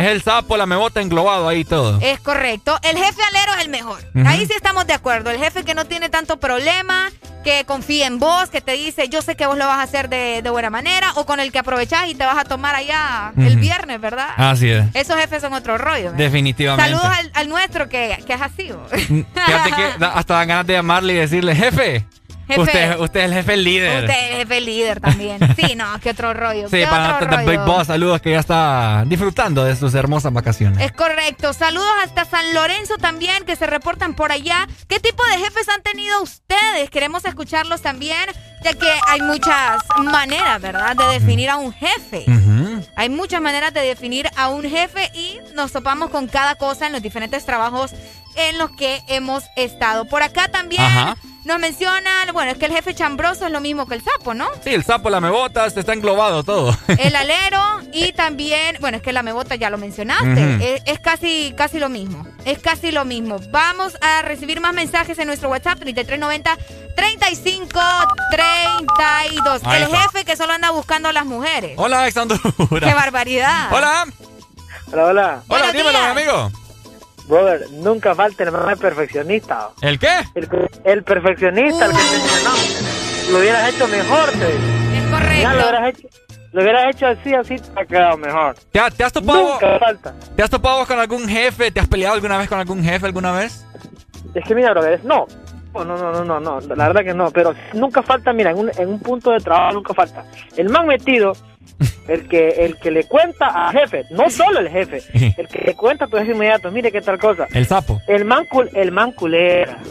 Es 0.00 0.06
el 0.08 0.22
sapo, 0.22 0.54
el 0.54 0.60
amebota 0.60 1.00
englobado 1.00 1.48
ahí 1.48 1.64
todo. 1.64 1.98
Es 2.00 2.20
correcto. 2.20 2.78
El 2.82 2.96
jefe 2.96 3.22
alero 3.22 3.54
es 3.54 3.60
el 3.62 3.68
mejor. 3.68 4.02
Ahí 4.26 4.46
sí 4.46 4.52
estamos 4.54 4.86
de 4.86 4.92
acuerdo. 4.94 5.30
El 5.30 5.38
jefe 5.38 5.64
que 5.64 5.74
no 5.74 5.84
tiene 5.86 6.08
tanto 6.08 6.38
problema, 6.38 7.10
que 7.44 7.64
confía 7.64 8.06
en 8.06 8.18
vos, 8.18 8.48
que 8.50 8.60
te 8.60 8.72
dice, 8.72 9.08
yo 9.08 9.22
sé 9.22 9.36
que 9.36 9.46
vos 9.46 9.56
lo 9.58 9.66
vas 9.66 9.78
a 9.78 9.82
hacer 9.82 10.08
de, 10.08 10.40
de 10.42 10.50
buena 10.50 10.70
manera, 10.70 11.12
o 11.16 11.26
con 11.26 11.40
el 11.40 11.52
que 11.52 11.58
aprovechás 11.58 12.08
y 12.08 12.14
te 12.14 12.24
vas 12.24 12.38
a 12.38 12.44
tomar 12.44 12.74
allá 12.74 13.32
el 13.36 13.56
viernes, 13.56 14.00
¿verdad? 14.00 14.30
Así 14.36 14.70
es. 14.70 14.86
Esos 14.94 15.16
jefes 15.16 15.42
son 15.42 15.52
otro 15.52 15.78
rollo. 15.78 16.04
¿verdad? 16.04 16.18
Definitivamente. 16.18 16.90
Saludos 16.90 17.18
al, 17.18 17.30
al 17.34 17.48
nuestro 17.48 17.88
que, 17.88 18.18
que 18.26 18.32
es 18.32 18.40
así. 18.40 18.70
Fíjate 18.90 19.70
que 19.70 20.04
hasta 20.04 20.34
dan 20.34 20.48
ganas 20.48 20.66
de 20.66 20.72
llamarle 20.72 21.12
y 21.12 21.16
decirle, 21.16 21.54
jefe. 21.54 22.06
Jefe. 22.46 22.60
Usted, 22.60 23.00
usted 23.00 23.20
es 23.20 23.26
el 23.26 23.32
jefe 23.34 23.56
líder. 23.56 24.04
Usted 24.04 24.30
es 24.32 24.36
jefe 24.38 24.60
líder 24.60 25.00
también. 25.00 25.38
Sí, 25.56 25.76
no, 25.76 25.86
qué 26.02 26.10
otro 26.10 26.34
rollo. 26.34 26.68
Sí, 26.68 26.82
para 26.88 27.16
otro 27.16 27.28
The 27.30 27.36
Big 27.44 27.58
rollo. 27.58 27.64
Boss, 27.64 27.86
saludos 27.86 28.20
que 28.20 28.32
ya 28.32 28.40
está 28.40 29.04
disfrutando 29.06 29.64
de 29.64 29.76
sus 29.76 29.94
hermosas 29.94 30.32
vacaciones. 30.32 30.80
Es 30.84 30.92
correcto. 30.92 31.52
Saludos 31.52 31.88
hasta 32.02 32.24
San 32.24 32.52
Lorenzo 32.54 32.96
también, 32.98 33.44
que 33.44 33.56
se 33.56 33.66
reportan 33.66 34.14
por 34.14 34.32
allá. 34.32 34.66
¿Qué 34.88 35.00
tipo 35.00 35.22
de 35.26 35.38
jefes 35.38 35.68
han 35.68 35.82
tenido 35.82 36.20
ustedes? 36.22 36.90
Queremos 36.90 37.24
escucharlos 37.24 37.82
también, 37.82 38.18
ya 38.62 38.74
que 38.74 38.90
hay 39.08 39.22
muchas 39.22 39.82
maneras, 40.02 40.60
¿verdad?, 40.60 40.96
de 40.96 41.04
definir 41.18 41.50
a 41.50 41.56
un 41.56 41.72
jefe. 41.72 42.24
Hay 42.96 43.08
muchas 43.08 43.40
maneras 43.40 43.72
de 43.72 43.80
definir 43.80 44.28
a 44.36 44.48
un 44.48 44.62
jefe 44.62 45.10
y 45.14 45.38
nos 45.54 45.72
topamos 45.72 46.10
con 46.10 46.26
cada 46.26 46.56
cosa 46.56 46.86
en 46.86 46.92
los 46.92 47.02
diferentes 47.02 47.44
trabajos 47.46 47.92
en 48.36 48.58
los 48.58 48.70
que 48.72 49.00
hemos 49.08 49.44
estado. 49.56 50.06
Por 50.06 50.22
acá 50.22 50.48
también 50.48 50.82
Ajá. 50.82 51.16
Nos 51.44 51.58
mencionan, 51.58 52.32
bueno, 52.32 52.52
es 52.52 52.58
que 52.58 52.66
el 52.66 52.72
jefe 52.72 52.94
chambroso 52.94 53.46
es 53.46 53.52
lo 53.52 53.60
mismo 53.60 53.86
que 53.86 53.94
el 53.94 54.02
sapo, 54.02 54.34
¿no? 54.34 54.48
Sí, 54.62 54.70
el 54.74 54.84
sapo, 54.84 55.10
la 55.10 55.20
mebotas, 55.20 55.76
está 55.76 55.92
englobado 55.92 56.42
todo. 56.42 56.76
El 56.98 57.14
alero 57.16 57.60
y 57.92 58.12
también, 58.12 58.76
bueno, 58.80 58.96
es 58.96 59.02
que 59.02 59.12
la 59.12 59.22
mebota 59.22 59.54
ya 59.54 59.70
lo 59.70 59.78
mencionaste, 59.78 60.74
es, 60.76 60.82
es 60.86 61.00
casi, 61.00 61.54
casi 61.56 61.78
lo 61.78 61.88
mismo, 61.88 62.26
es 62.44 62.58
casi 62.58 62.90
lo 62.92 63.04
mismo. 63.04 63.38
Vamos 63.50 63.96
a 64.00 64.22
recibir 64.22 64.60
más 64.60 64.72
mensajes 64.74 65.18
en 65.18 65.26
nuestro 65.26 65.48
WhatsApp 65.50 65.78
3390 65.80 66.56
35 66.96 67.80
32. 68.30 69.60
Ahí 69.64 69.76
El 69.76 69.82
está. 69.84 70.00
jefe 70.02 70.24
que 70.24 70.36
solo 70.36 70.52
anda 70.52 70.70
buscando 70.70 71.08
a 71.08 71.12
las 71.12 71.26
mujeres. 71.26 71.72
Hola, 71.76 72.00
Alexandra. 72.02 72.38
¡Qué 72.70 72.94
barbaridad! 72.94 73.68
Hola. 73.72 74.06
Hola, 74.92 75.04
hola. 75.06 75.42
Hola, 75.48 75.72
dímelo, 75.72 75.98
mi 75.98 76.06
amigo. 76.06 76.50
Brother, 77.28 77.70
nunca 77.72 78.14
falta 78.14 78.44
el 78.44 78.52
más 78.52 78.78
perfeccionista. 78.78 79.70
¿El 79.80 79.98
qué? 79.98 80.08
El, 80.34 80.48
el 80.84 81.02
perfeccionista, 81.02 81.86
el 81.86 81.92
que 81.92 81.96
te 81.96 82.02
dice, 82.16 82.44
no, 82.44 83.32
lo 83.32 83.38
hubieras 83.38 83.74
hecho 83.74 83.88
mejor, 83.88 84.30
te 84.30 84.46
dice. 84.46 84.96
Es 84.98 85.04
correcto. 85.10 85.42
Ya 85.42 85.54
lo 85.54 85.60
hubieras 85.62 85.88
hecho, 85.88 86.08
lo 86.52 86.62
hubieras 86.62 86.94
hecho 86.94 87.06
así, 87.06 87.34
así 87.34 87.56
te 87.56 87.80
ha 87.80 87.84
quedado 87.86 88.16
mejor. 88.18 88.54
¿Te, 88.70 88.78
ha- 88.78 88.90
te 88.90 89.04
has 89.04 89.12
topado? 89.12 89.52
Nunca 89.54 89.78
falta. 89.78 90.14
¿Te 90.36 90.42
has 90.42 90.50
topado 90.50 90.86
con 90.86 90.98
algún 90.98 91.26
jefe? 91.28 91.70
¿Te 91.70 91.80
has 91.80 91.88
peleado 91.88 92.14
alguna 92.14 92.36
vez 92.38 92.48
con 92.48 92.58
algún 92.58 92.84
jefe 92.84 93.06
alguna 93.06 93.32
vez? 93.32 93.64
Es 94.34 94.44
que 94.46 94.54
mira, 94.54 94.70
brother, 94.72 95.00
no. 95.04 95.26
No, 95.72 95.84
no, 95.84 95.96
no, 95.96 96.24
no, 96.24 96.38
no, 96.38 96.60
la 96.60 96.86
verdad 96.86 97.02
que 97.02 97.14
no, 97.14 97.32
pero 97.32 97.52
nunca 97.72 98.00
falta, 98.00 98.32
mira, 98.32 98.52
en 98.52 98.58
un, 98.58 98.70
en 98.78 98.88
un 98.90 99.00
punto 99.00 99.32
de 99.32 99.40
trabajo 99.40 99.72
nunca 99.72 99.92
falta. 99.92 100.24
El 100.56 100.68
man 100.68 100.86
metido, 100.86 101.32
el 102.08 102.28
que 102.28 102.48
el 102.66 102.76
que 102.78 102.90
le 102.90 103.04
cuenta 103.04 103.46
al 103.68 103.72
jefe, 103.78 104.04
no 104.10 104.28
solo 104.30 104.60
el 104.60 104.68
jefe, 104.68 105.02
el 105.38 105.48
que 105.48 105.62
le 105.64 105.74
cuenta 105.74 106.04
a 106.04 106.08
tu 106.08 106.16
jefe 106.18 106.32
inmediato, 106.32 106.70
mire 106.70 106.92
qué 106.92 107.00
tal 107.00 107.18
cosa. 107.18 107.46
El 107.52 107.66
sapo. 107.66 108.00
El 108.06 108.24
man, 108.24 108.44
cul- 108.50 108.70
el 108.74 108.92
man 108.92 109.12
culera. 109.12 109.78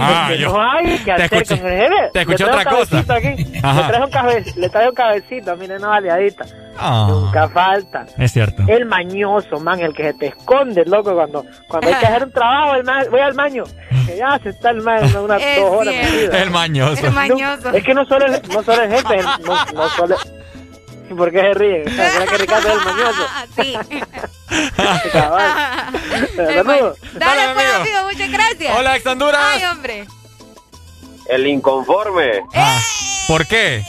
Ah, 0.00 0.30
yo- 0.38 0.52
no 0.52 0.62
hay 0.62 0.98
que 0.98 1.04
te 1.04 1.12
hacer 1.12 1.42
escuché- 1.42 1.60
con 1.60 1.70
el 1.72 1.80
jefe. 1.80 1.94
te 2.12 2.20
escuché 2.20 2.44
Le 2.44 2.50
trae 2.50 2.60
otra 2.60 2.70
un 2.72 2.78
cosa. 2.78 3.04
cabecito 3.04 3.12
Aquí. 3.14 3.58
Ajá. 3.62 3.80
Le 3.82 3.88
trae 3.88 4.04
un 4.04 4.10
cabe- 4.10 4.44
le 4.56 4.68
trae 4.68 4.88
un 4.88 4.94
cabecito, 4.94 5.56
mire, 5.56 5.76
una 5.76 5.88
baleadita. 5.88 6.44
Ah. 6.80 7.06
Nunca 7.10 7.48
falta. 7.48 8.06
Es 8.18 8.32
cierto. 8.32 8.62
El 8.68 8.86
mañoso, 8.86 9.58
man, 9.58 9.80
el 9.80 9.92
que 9.94 10.04
se 10.04 10.14
te 10.14 10.26
esconde, 10.28 10.84
loco, 10.84 11.12
cuando, 11.14 11.44
cuando 11.68 11.88
hay 11.88 11.94
que 11.96 12.06
hacer 12.06 12.24
un 12.24 12.32
trabajo, 12.32 12.74
el 12.76 12.84
man, 12.84 13.04
voy 13.10 13.20
al 13.20 13.32
baño. 13.32 13.64
Que 14.06 14.16
ya 14.16 14.38
se 14.42 14.50
está 14.50 14.70
el 14.70 14.82
man 14.82 15.02
unas 15.16 15.42
Es 15.42 15.58
dos 15.60 15.70
horas. 15.72 15.94
El 15.94 16.50
mañoso. 16.50 17.06
El 17.06 17.12
mañoso. 17.12 17.70
No, 17.72 17.76
es 17.76 17.84
que 17.84 17.94
no 17.94 18.04
solo 18.06 18.26
el, 18.26 18.32
no 18.52 18.62
solo 18.62 18.82
el 18.82 18.90
jefe, 18.90 19.14
el- 19.16 19.24
no, 19.24 19.64
no 19.74 19.88
solo... 19.90 20.16
¿Por 21.16 21.30
qué 21.32 21.40
se 21.40 21.54
ríen? 21.54 21.88
¿Será 21.88 22.26
que 22.26 22.38
Ricardo 22.38 22.68
es 22.68 22.74
el 22.74 22.84
mañoso? 22.84 23.26
Sí. 23.56 23.74
Cabal. 25.12 25.52
Saludos. 26.36 26.98
Dale, 27.14 27.42
Hola, 27.42 27.54
pues, 27.54 27.66
amigo. 27.66 27.82
amigo, 27.82 28.12
muchas 28.12 28.30
gracias. 28.32 28.78
Hola, 28.78 28.90
Alexandura. 28.92 29.38
Ay, 29.52 29.64
hombre. 29.64 30.06
El 31.28 31.46
inconforme. 31.46 32.42
Ah, 32.54 32.80
¿Por 33.26 33.46
qué? 33.46 33.84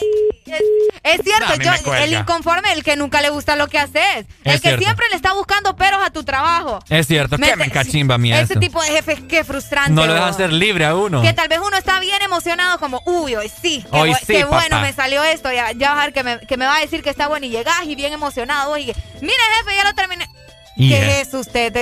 Es, 0.46 0.60
es 1.02 1.20
cierto, 1.22 1.46
No, 1.56 1.62
yo, 1.62 1.90
me 1.92 2.04
el 2.04 2.12
inconforme, 2.12 2.72
el 2.72 2.82
que 2.82 2.96
nunca 2.96 3.20
le 3.22 3.30
gusta 3.30 3.54
lo 3.56 3.68
que 3.68 3.78
haces. 3.78 4.26
el 4.44 4.52
Es 4.54 4.60
que 4.60 4.68
cierto. 4.68 4.82
siempre 4.84 5.06
le 5.10 5.16
está 5.16 5.32
buscando 5.32 5.76
peros 5.76 6.00
a 6.04 6.10
tu 6.10 6.24
trabajo. 6.24 6.80
Es 6.88 7.06
cierto. 7.06 7.38
¿Qué 7.38 7.56
me 7.56 7.64
encachimba 7.66 8.16
a 8.16 8.18
mí 8.18 8.32
Ese 8.32 8.52
eso? 8.54 8.60
tipo 8.60 8.82
de 8.82 8.88
jefes, 8.88 9.20
qué 9.28 9.44
frustrante. 9.44 9.92
No 9.92 10.06
lo 10.06 10.12
dejan 10.14 10.34
ser 10.34 10.52
libre 10.52 10.84
a 10.84 10.94
uno. 10.96 11.22
Que 11.22 11.32
tal 11.32 11.48
vez 11.48 11.60
uno 11.64 11.76
está 11.76 12.00
bien 12.00 12.20
emocionado, 12.20 12.78
como, 12.78 13.00
uy, 13.06 13.36
hoy 13.36 13.50
sí, 13.62 13.84
qué, 13.90 13.96
Hoy 13.98 14.14
sí, 14.14 14.26
qué 14.34 14.44
bueno 14.44 14.68
papá. 14.70 14.82
me 14.82 14.92
salió 14.92 15.22
esto. 15.24 15.50
Ya, 15.52 15.72
ya 15.72 15.90
vas 15.94 16.00
a 16.00 16.04
ver 16.06 16.12
que 16.12 16.22
me, 16.24 16.40
que 16.40 16.56
me 16.56 16.66
va 16.66 16.76
a 16.76 16.80
decir 16.80 17.02
que 17.02 17.10
está 17.10 17.28
bueno 17.28 17.46
y 17.46 17.50
llegás 17.50 17.84
y 17.86 17.94
bien 17.94 18.12
emocionado. 18.12 18.76
Y 18.76 18.86
que, 18.86 18.94
mire, 19.20 19.34
jefe, 19.58 19.76
ya 19.76 19.84
lo 19.84 19.94
terminé. 19.94 20.28
Y 20.82 20.88
¿Qué 20.88 21.20
es- 21.20 21.28
es 21.28 21.34
usted? 21.34 21.76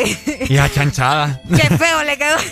Y 0.49 0.59
a 0.59 0.69
chanchada. 0.73 1.41
qué 1.57 1.69
feo 1.77 2.03
le 2.03 2.19
quedó. 2.19 2.37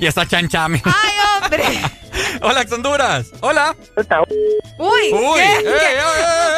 y 0.00 0.06
esa 0.06 0.26
chanchame. 0.26 0.82
Ay, 0.84 1.12
hombre. 1.42 1.62
Hola, 2.42 2.64
Honduras. 2.72 3.26
Hola. 3.40 3.74
Uy, 4.78 5.12
Uy, 5.12 5.40
¿qué? 5.40 5.56
ey, 5.56 5.62
¿Qué? 5.62 5.68
ey, 5.68 5.74
ey, 5.94 5.96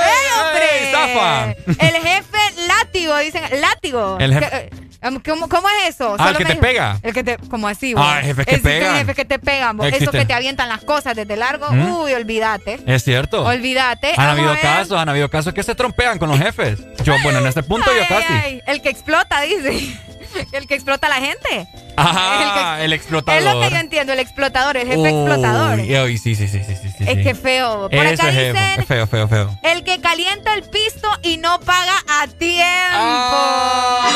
¡Ey, 0.04 0.26
hombre! 0.40 0.66
ey, 0.80 0.92
zafa. 0.92 1.54
El 1.86 1.94
jefe 2.02 2.38
látigo, 2.66 3.16
dicen. 3.18 3.42
Látigo. 3.60 4.16
El 4.20 4.32
jefe- 4.34 4.70
¿Qué- 4.70 4.87
¿Cómo, 5.00 5.48
cómo 5.48 5.68
es 5.68 5.94
eso? 5.94 6.16
Ah, 6.18 6.30
el 6.30 6.36
que 6.36 6.44
te 6.44 6.50
dijo- 6.54 6.60
pega. 6.60 6.98
El 7.02 7.14
que 7.14 7.22
te, 7.24 7.38
como 7.48 7.68
así, 7.68 7.94
vos? 7.94 8.04
Ah, 8.06 8.20
jefes 8.20 8.44
que 8.46 8.54
Existen 8.56 8.80
pegan. 8.80 8.96
jefes 8.96 9.14
que 9.16 9.24
te 9.24 9.38
pegan, 9.38 9.76
vos. 9.76 9.86
Eso 9.92 10.10
que 10.10 10.24
te 10.24 10.34
avientan 10.34 10.68
las 10.68 10.82
cosas 10.82 11.14
desde 11.14 11.36
largo. 11.36 11.70
¿Mm? 11.70 11.92
Uy, 12.00 12.12
olvídate. 12.14 12.80
Es 12.86 13.04
cierto. 13.04 13.44
Olvídate. 13.44 14.12
Han 14.16 14.28
habido 14.30 14.50
ver. 14.50 14.60
casos, 14.60 14.98
han 14.98 15.08
habido 15.08 15.28
casos 15.30 15.54
que 15.54 15.62
se 15.62 15.74
trompean 15.76 16.18
con 16.18 16.28
los 16.28 16.38
jefes. 16.38 16.80
Yo, 17.04 17.14
bueno, 17.22 17.38
en 17.38 17.46
este 17.46 17.62
punto 17.62 17.90
yo 17.94 18.06
casi. 18.08 18.32
ay, 18.32 18.62
el 18.66 18.82
que 18.82 18.88
explota, 18.90 19.40
dice. 19.42 19.98
El 20.52 20.66
que 20.68 20.74
explota 20.74 21.06
a 21.06 21.10
la 21.10 21.16
gente. 21.26 21.66
Ajá, 21.96 22.84
el, 22.84 22.92
Es 22.92 22.98
explotador. 23.00 23.42
lo 23.42 23.60
que 23.62 23.70
yo 23.70 23.76
entiendo, 23.78 24.12
el 24.12 24.18
explotador, 24.18 24.76
el 24.76 24.86
jefe 24.86 24.98
Uy, 24.98 25.08
explotador. 25.08 25.78
uy, 25.78 26.18
sí, 26.18 26.34
sí, 26.34 26.46
sí, 26.46 26.60
sí, 26.62 26.76
sí, 26.76 26.90
sí. 26.98 27.04
Es 27.08 27.24
que 27.24 27.34
feo. 27.34 27.88
Por 27.88 27.94
Ese 28.06 28.22
acá 28.22 28.24
jefe, 28.32 28.52
dicen 28.52 28.80
es 28.80 28.86
feo, 28.86 29.06
feo, 29.06 29.26
feo. 29.26 29.58
el 29.62 29.84
que 29.84 30.00
calienta 30.02 30.52
el 30.52 30.64
pisto 30.64 31.08
y 31.22 31.38
no 31.38 31.58
paga 31.60 31.94
a 32.20 32.26
tiempo. 32.26 32.68
Ah. 32.92 34.08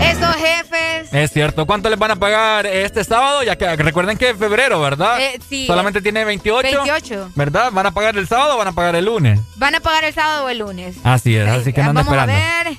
Esos 0.00 0.34
jefes. 0.36 1.12
Es 1.12 1.30
cierto. 1.32 1.66
¿Cuánto 1.66 1.88
les 1.90 1.98
van 1.98 2.10
a 2.12 2.16
pagar 2.16 2.66
este 2.66 3.04
sábado? 3.04 3.42
Ya 3.42 3.56
que 3.56 3.76
recuerden 3.76 4.16
que 4.16 4.30
es 4.30 4.36
febrero, 4.36 4.80
¿verdad? 4.80 5.20
Eh, 5.20 5.38
sí. 5.48 5.66
Solamente 5.66 6.00
tiene 6.00 6.24
28. 6.24 6.62
28. 6.68 7.30
¿Verdad? 7.34 7.70
¿Van 7.72 7.86
a 7.86 7.90
pagar 7.92 8.16
el 8.16 8.26
sábado 8.26 8.54
o 8.54 8.58
van 8.58 8.68
a 8.68 8.72
pagar 8.72 8.94
el 8.96 9.04
lunes? 9.04 9.40
Van 9.56 9.74
a 9.74 9.80
pagar 9.80 10.04
el 10.04 10.14
sábado 10.14 10.46
o 10.46 10.48
el 10.48 10.58
lunes. 10.58 10.96
Así 11.04 11.36
es, 11.36 11.48
así 11.48 11.72
que 11.72 11.80
no 11.82 11.88
Vamos 11.88 12.02
esperando. 12.04 12.32
a 12.32 12.36
ver. 12.64 12.76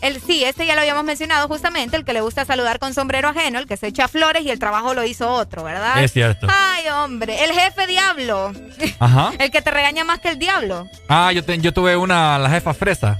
El, 0.00 0.20
sí, 0.20 0.44
este 0.44 0.64
ya 0.64 0.76
lo 0.76 0.80
habíamos 0.82 1.02
mencionado 1.02 1.48
justamente, 1.48 1.96
el 1.96 2.04
que 2.04 2.12
le 2.12 2.20
gusta 2.20 2.44
saludar 2.44 2.78
con 2.78 2.94
sombrero 2.94 3.30
ajeno, 3.30 3.58
el 3.58 3.66
que 3.66 3.76
se 3.76 3.88
echa 3.88 4.06
flores 4.06 4.44
y 4.44 4.50
el 4.50 4.60
trabajo 4.60 4.94
lo 4.94 5.02
hizo 5.04 5.28
otro, 5.28 5.64
¿verdad? 5.64 6.00
Es 6.04 6.12
cierto. 6.12 6.46
Ay, 6.48 6.84
hombre, 6.90 7.42
el 7.44 7.50
jefe 7.50 7.88
diablo. 7.88 8.52
Ajá. 9.00 9.32
El 9.40 9.50
que 9.50 9.60
te 9.60 9.72
regaña 9.72 10.04
más 10.04 10.20
que 10.20 10.28
el 10.28 10.38
diablo. 10.38 10.86
Ah, 11.08 11.32
yo, 11.32 11.42
te- 11.44 11.58
yo 11.58 11.72
tuve 11.72 11.96
una, 11.96 12.38
la 12.38 12.48
jefa 12.48 12.74
fresa. 12.74 13.18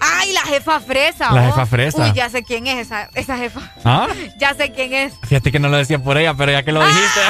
Ay, 0.00 0.32
la 0.32 0.42
jefa 0.42 0.80
fresa. 0.80 1.32
La 1.32 1.46
jefa 1.46 1.66
fresa. 1.66 2.04
Uy, 2.04 2.12
ya 2.12 2.28
sé 2.28 2.42
quién 2.42 2.66
es 2.66 2.86
esa, 2.86 3.08
esa 3.14 3.36
jefa. 3.36 3.60
¿Ah? 3.84 4.08
Ya 4.38 4.54
sé 4.54 4.72
quién 4.72 4.92
es. 4.92 5.14
Fíjate 5.22 5.52
que 5.52 5.58
no 5.58 5.68
lo 5.68 5.76
decía 5.76 5.98
por 5.98 6.18
ella, 6.18 6.34
pero 6.34 6.52
ya 6.52 6.62
que 6.62 6.72
lo 6.72 6.84
dijiste. 6.84 7.20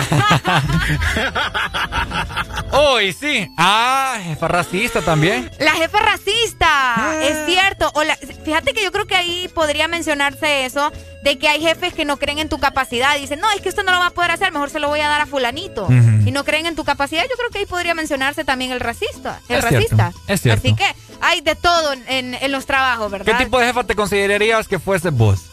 Uy, 2.94 3.12
sí. 3.12 3.48
Ah, 3.56 4.18
jefa 4.22 4.48
racista 4.48 5.00
también. 5.02 5.50
La 5.58 5.72
jefa 5.72 5.98
racista, 6.00 7.14
es 7.22 7.46
cierto. 7.46 7.90
O 7.94 8.02
fíjate 8.44 8.72
que 8.72 8.82
yo 8.82 8.90
creo 8.90 9.06
que 9.06 9.16
ahí 9.16 9.48
podría 9.54 9.86
mencionarse 9.88 10.64
eso 10.64 10.92
de 11.22 11.38
que 11.38 11.48
hay 11.48 11.60
jefes 11.60 11.94
que 11.94 12.04
no 12.04 12.18
creen 12.18 12.38
en 12.38 12.48
tu 12.48 12.58
capacidad. 12.58 13.16
Dicen, 13.16 13.40
no, 13.40 13.50
es 13.52 13.60
que 13.60 13.68
usted 13.68 13.84
no 13.84 13.92
lo 13.92 13.98
va 13.98 14.06
a 14.06 14.10
poder 14.10 14.30
hacer, 14.30 14.52
mejor 14.52 14.70
se 14.70 14.80
lo 14.80 14.88
voy 14.88 15.00
a 15.00 15.08
dar 15.08 15.20
a 15.20 15.26
fulanito. 15.26 15.86
Y 15.90 16.30
no 16.30 16.44
creen 16.44 16.66
en 16.66 16.74
tu 16.74 16.84
capacidad. 16.84 17.22
Yo 17.22 17.36
creo 17.36 17.50
que 17.50 17.58
ahí 17.58 17.66
podría 17.66 17.94
mencionarse 17.94 18.44
también 18.44 18.72
el 18.72 18.80
racista. 18.80 19.40
El 19.48 19.62
racista. 19.62 20.12
es 20.26 20.40
cierto. 20.40 20.60
Así 20.66 20.74
que 20.74 20.86
hay 21.24 21.40
de 21.40 21.54
todo 21.54 21.92
en, 21.92 22.34
en, 22.34 22.52
los 22.52 22.66
trabajos, 22.66 23.10
¿verdad? 23.10 23.36
¿Qué 23.38 23.44
tipo 23.44 23.58
de 23.58 23.66
jefa 23.66 23.84
te 23.84 23.94
considerarías 23.94 24.68
que 24.68 24.78
fuese 24.78 25.10
vos? 25.10 25.46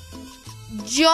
Yo... 0.86 1.12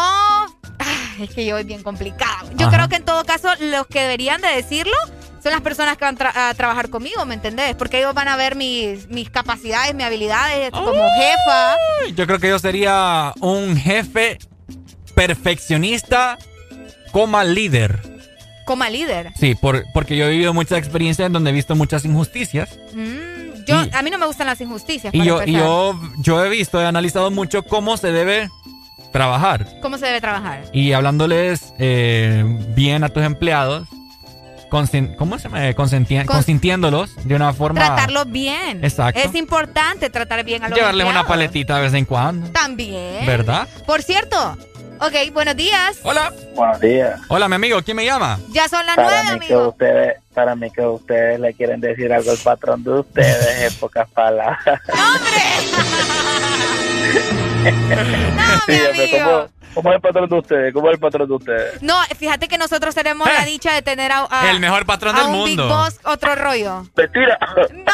es 1.19 1.29
que 1.29 1.45
yo 1.45 1.57
es 1.57 1.65
bien 1.65 1.83
complicado. 1.83 2.49
Yo 2.55 2.69
creo 2.69 2.89
que 2.89 2.95
en 2.95 3.05
todo 3.05 3.23
caso 3.23 3.49
los 3.59 3.87
que 3.87 4.01
deberían 4.01 4.41
de 4.41 4.49
decirlo 4.49 4.95
son 5.41 5.51
las 5.51 5.61
personas 5.61 5.97
que 5.97 6.05
van 6.05 6.17
a 6.19 6.53
trabajar 6.55 6.89
conmigo, 6.89 7.25
¿me 7.25 7.35
entendés? 7.35 7.75
Porque 7.75 7.99
ellos 7.99 8.13
van 8.13 8.27
a 8.27 8.35
ver 8.35 8.55
mis, 8.55 9.07
mis 9.09 9.29
capacidades, 9.29 9.93
mis 9.93 10.05
habilidades 10.05 10.71
como 10.71 10.91
jefa. 10.91 11.75
Yo 12.15 12.25
creo 12.25 12.39
que 12.39 12.49
yo 12.49 12.59
sería 12.59 13.33
un 13.39 13.77
jefe 13.77 14.39
perfeccionista 15.13 16.37
como 17.11 17.41
líder. 17.43 18.01
Como 18.65 18.83
líder. 18.85 19.31
Sí, 19.39 19.55
por, 19.55 19.85
porque 19.93 20.17
yo 20.17 20.25
he 20.25 20.31
vivido 20.31 20.53
muchas 20.53 20.79
experiencias 20.79 21.27
en 21.27 21.33
donde 21.33 21.51
he 21.51 21.53
visto 21.53 21.75
muchas 21.75 22.03
injusticias. 22.03 22.77
Mm, 22.93 23.36
yo, 23.67 23.85
a 23.91 24.01
mí 24.01 24.09
no 24.09 24.17
me 24.17 24.25
gustan 24.25 24.47
las 24.47 24.61
injusticias. 24.61 25.13
Y, 25.13 25.23
yo, 25.23 25.43
yo, 25.43 25.99
yo 26.17 26.43
he 26.43 26.49
visto, 26.49 26.81
he 26.81 26.85
analizado 26.85 27.31
mucho 27.31 27.63
cómo 27.63 27.97
se 27.97 28.11
debe 28.11 28.49
trabajar. 29.11 29.67
¿Cómo 29.81 29.97
se 29.97 30.05
debe 30.05 30.21
trabajar? 30.21 30.63
Y 30.73 30.93
hablándoles 30.93 31.73
eh, 31.79 32.43
bien 32.75 33.03
a 33.03 33.09
tus 33.09 33.23
empleados, 33.23 33.87
¿Cómo 34.69 34.85
se 35.37 35.49
llama? 35.49 35.73
consintiéndolos 35.73 37.15
de 37.25 37.35
una 37.35 37.53
forma. 37.53 37.79
Tratarlos 37.79 38.29
bien. 38.29 38.83
Exacto. 38.83 39.21
Es 39.21 39.33
importante 39.35 40.09
tratar 40.09 40.43
bien 40.43 40.63
a 40.63 40.69
los 40.69 40.77
Llevarles 40.77 41.07
una 41.07 41.25
paletita 41.25 41.77
de 41.77 41.83
vez 41.83 41.93
en 41.93 42.05
cuando. 42.05 42.49
También. 42.49 43.25
¿Verdad? 43.25 43.67
Por 43.85 44.01
cierto. 44.01 44.57
Ok, 44.99 45.31
buenos 45.33 45.55
días. 45.55 45.99
Hola. 46.03 46.33
Buenos 46.55 46.79
días. 46.79 47.19
Hola, 47.27 47.47
mi 47.47 47.55
amigo. 47.55 47.81
¿Quién 47.83 47.97
me 47.97 48.05
llama? 48.05 48.39
Ya 48.49 48.67
son 48.67 48.85
las 48.85 48.97
nueve, 48.97 49.17
amigo. 49.29 49.69
ustedes, 49.69 50.17
para 50.33 50.55
mí 50.55 50.71
que 50.71 50.81
ustedes 50.81 51.39
le 51.39 51.53
quieren 51.53 51.79
decir 51.79 52.11
algo 52.11 52.31
al 52.31 52.37
patrón 52.37 52.83
de 52.83 52.99
ustedes 52.99 53.71
en 53.71 53.79
pocas 53.79 54.09
palabras. 54.09 54.59
¡Hombre! 54.65 55.41
no, 57.67 58.59
mi 58.67 58.79
amigo. 58.79 59.49
¿Cómo 59.77 59.91
es 59.91 59.95
el 59.97 60.01
patrón 60.01 60.27
de 60.27 60.35
ustedes? 60.35 60.73
¿Cómo 60.73 60.87
es 60.87 60.93
el 60.95 60.99
patrón 60.99 61.27
de 61.27 61.35
ustedes? 61.35 61.83
No, 61.83 62.01
fíjate 62.17 62.47
que 62.47 62.57
nosotros 62.57 62.95
tenemos 62.95 63.27
la 63.31 63.43
eh. 63.43 63.45
dicha 63.45 63.73
de 63.75 63.83
tener 63.83 64.11
a, 64.11 64.49
el 64.49 64.59
mejor 64.59 64.87
patrón 64.87 65.15
del 65.15 65.25
un 65.25 65.31
mundo. 65.33 65.65
Big 65.65 65.71
Boss, 65.71 65.99
otro 66.03 66.33
rollo. 66.33 66.87
Mentira. 66.95 67.37
No. 67.71 67.93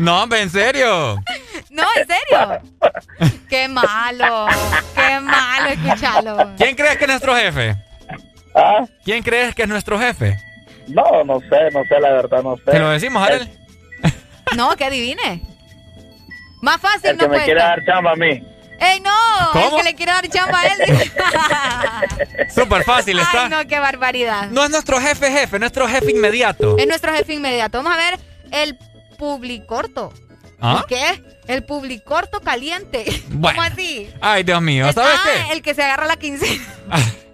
no, 0.00 0.22
hombre, 0.24 0.42
en 0.42 0.50
serio. 0.50 1.22
No, 1.70 1.84
en 1.96 2.04
serio. 2.04 2.62
qué 3.48 3.68
malo. 3.68 4.48
Qué 4.96 5.20
malo 5.20 5.68
escucharlo. 5.68 6.36
¿Quién 6.56 6.74
crees 6.74 6.96
que 6.96 7.04
es 7.04 7.10
nuestro 7.10 7.36
jefe? 7.36 7.76
¿Ah? 8.56 8.84
¿Quién 9.04 9.22
crees 9.22 9.54
que 9.54 9.62
es 9.62 9.68
nuestro 9.68 10.00
jefe? 10.00 10.36
No, 10.88 11.22
no 11.22 11.38
sé, 11.38 11.70
no 11.72 11.84
sé, 11.84 12.00
la 12.00 12.10
verdad, 12.10 12.42
no 12.42 12.56
sé. 12.56 12.72
¿Te 12.72 12.78
lo 12.80 12.90
decimos 12.90 13.22
a 13.22 13.34
él? 13.34 13.48
No, 14.56 14.74
que 14.74 14.84
adivine. 14.84 15.42
Más 16.60 16.80
fácil 16.80 17.10
el 17.10 17.18
que 17.18 17.28
no 17.28 17.34
me 17.34 17.44
quiere 17.44 17.60
dar 17.60 17.84
chamba 17.84 18.10
a 18.10 18.16
mí. 18.16 18.42
¡Ey, 18.80 19.00
no! 19.00 19.10
¿Cómo? 19.52 19.76
El 19.78 19.84
que 19.84 19.90
le 19.90 19.94
quiere 19.94 20.12
dar 20.12 20.28
chamba 20.28 20.60
a 20.60 20.66
él. 20.66 21.12
Súper 22.54 22.82
fácil 22.86 23.18
está. 23.18 23.44
Ay, 23.44 23.50
no, 23.50 23.66
qué 23.66 23.78
barbaridad. 23.78 24.48
No 24.50 24.64
es 24.64 24.70
nuestro 24.70 25.00
jefe 25.00 25.30
jefe, 25.30 25.58
nuestro 25.58 25.86
jefe 25.86 26.10
inmediato. 26.10 26.78
Es 26.78 26.86
nuestro 26.86 27.12
jefe 27.12 27.34
inmediato. 27.34 27.82
Vamos 27.82 27.92
a 27.92 27.96
ver 27.96 28.18
el 28.50 28.78
publicorto. 29.18 30.12
¿Ah? 30.60 30.84
¿Qué? 30.88 31.22
El 31.46 31.64
publicorto 31.64 32.40
caliente. 32.40 33.04
¿Cómo 33.30 33.62
así? 33.62 34.10
Ay, 34.20 34.44
Dios 34.44 34.62
mío, 34.62 34.92
¿sabes 34.92 35.18
ah, 35.18 35.24
qué? 35.24 35.52
el 35.52 35.62
que 35.62 35.74
se 35.74 35.82
agarra 35.82 36.06
la 36.06 36.16
quincena. 36.16 36.64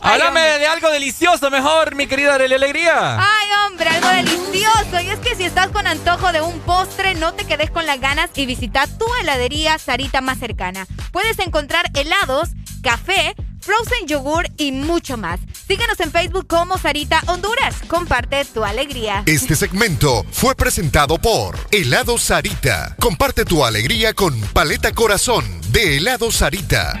Háblame 0.00 0.40
de 0.40 0.66
algo 0.66 0.90
delicioso 0.90 1.50
mejor, 1.50 1.94
mi 1.94 2.06
querida 2.06 2.34
Arely 2.34 2.54
Alegría. 2.54 3.18
Ay, 3.18 3.48
hombre, 3.66 3.88
algo 3.88 4.08
delicioso. 4.08 5.00
Y 5.02 5.08
es 5.10 5.18
que 5.18 5.34
si 5.34 5.44
estás 5.44 5.68
con 5.68 5.86
antojo 5.86 6.32
de 6.32 6.40
un 6.40 6.60
postre, 6.60 7.14
no 7.14 7.34
te 7.34 7.44
quedes 7.44 7.70
con 7.70 7.86
las 7.86 8.00
ganas 8.00 8.30
y 8.34 8.46
visita 8.46 8.86
tu 8.86 9.06
heladería 9.20 9.78
Sarita 9.78 10.20
más 10.20 10.38
cercana. 10.38 10.86
Puedes 11.12 11.38
encontrar 11.38 11.90
helados, 11.94 12.50
café, 12.82 13.34
frozen 13.60 14.06
yogur 14.06 14.46
y 14.56 14.72
mucho 14.72 15.16
más. 15.16 15.40
Síguenos 15.66 15.98
en 16.00 16.12
Facebook 16.12 16.46
como 16.46 16.78
Sarita 16.78 17.22
Honduras. 17.26 17.76
Comparte 17.88 18.44
tu 18.44 18.64
alegría. 18.64 19.22
Este 19.26 19.56
segmento 19.56 20.24
fue 20.30 20.54
presentado 20.54 21.18
por 21.18 21.58
Helado 21.70 22.18
Sarita. 22.18 22.94
Comparte 23.00 23.44
tu 23.44 23.64
alegría 23.64 24.12
con 24.12 24.38
Paleta 24.52 24.92
Corazón 24.92 25.44
de 25.72 25.96
Helado 25.96 26.30
Sarita. 26.30 27.00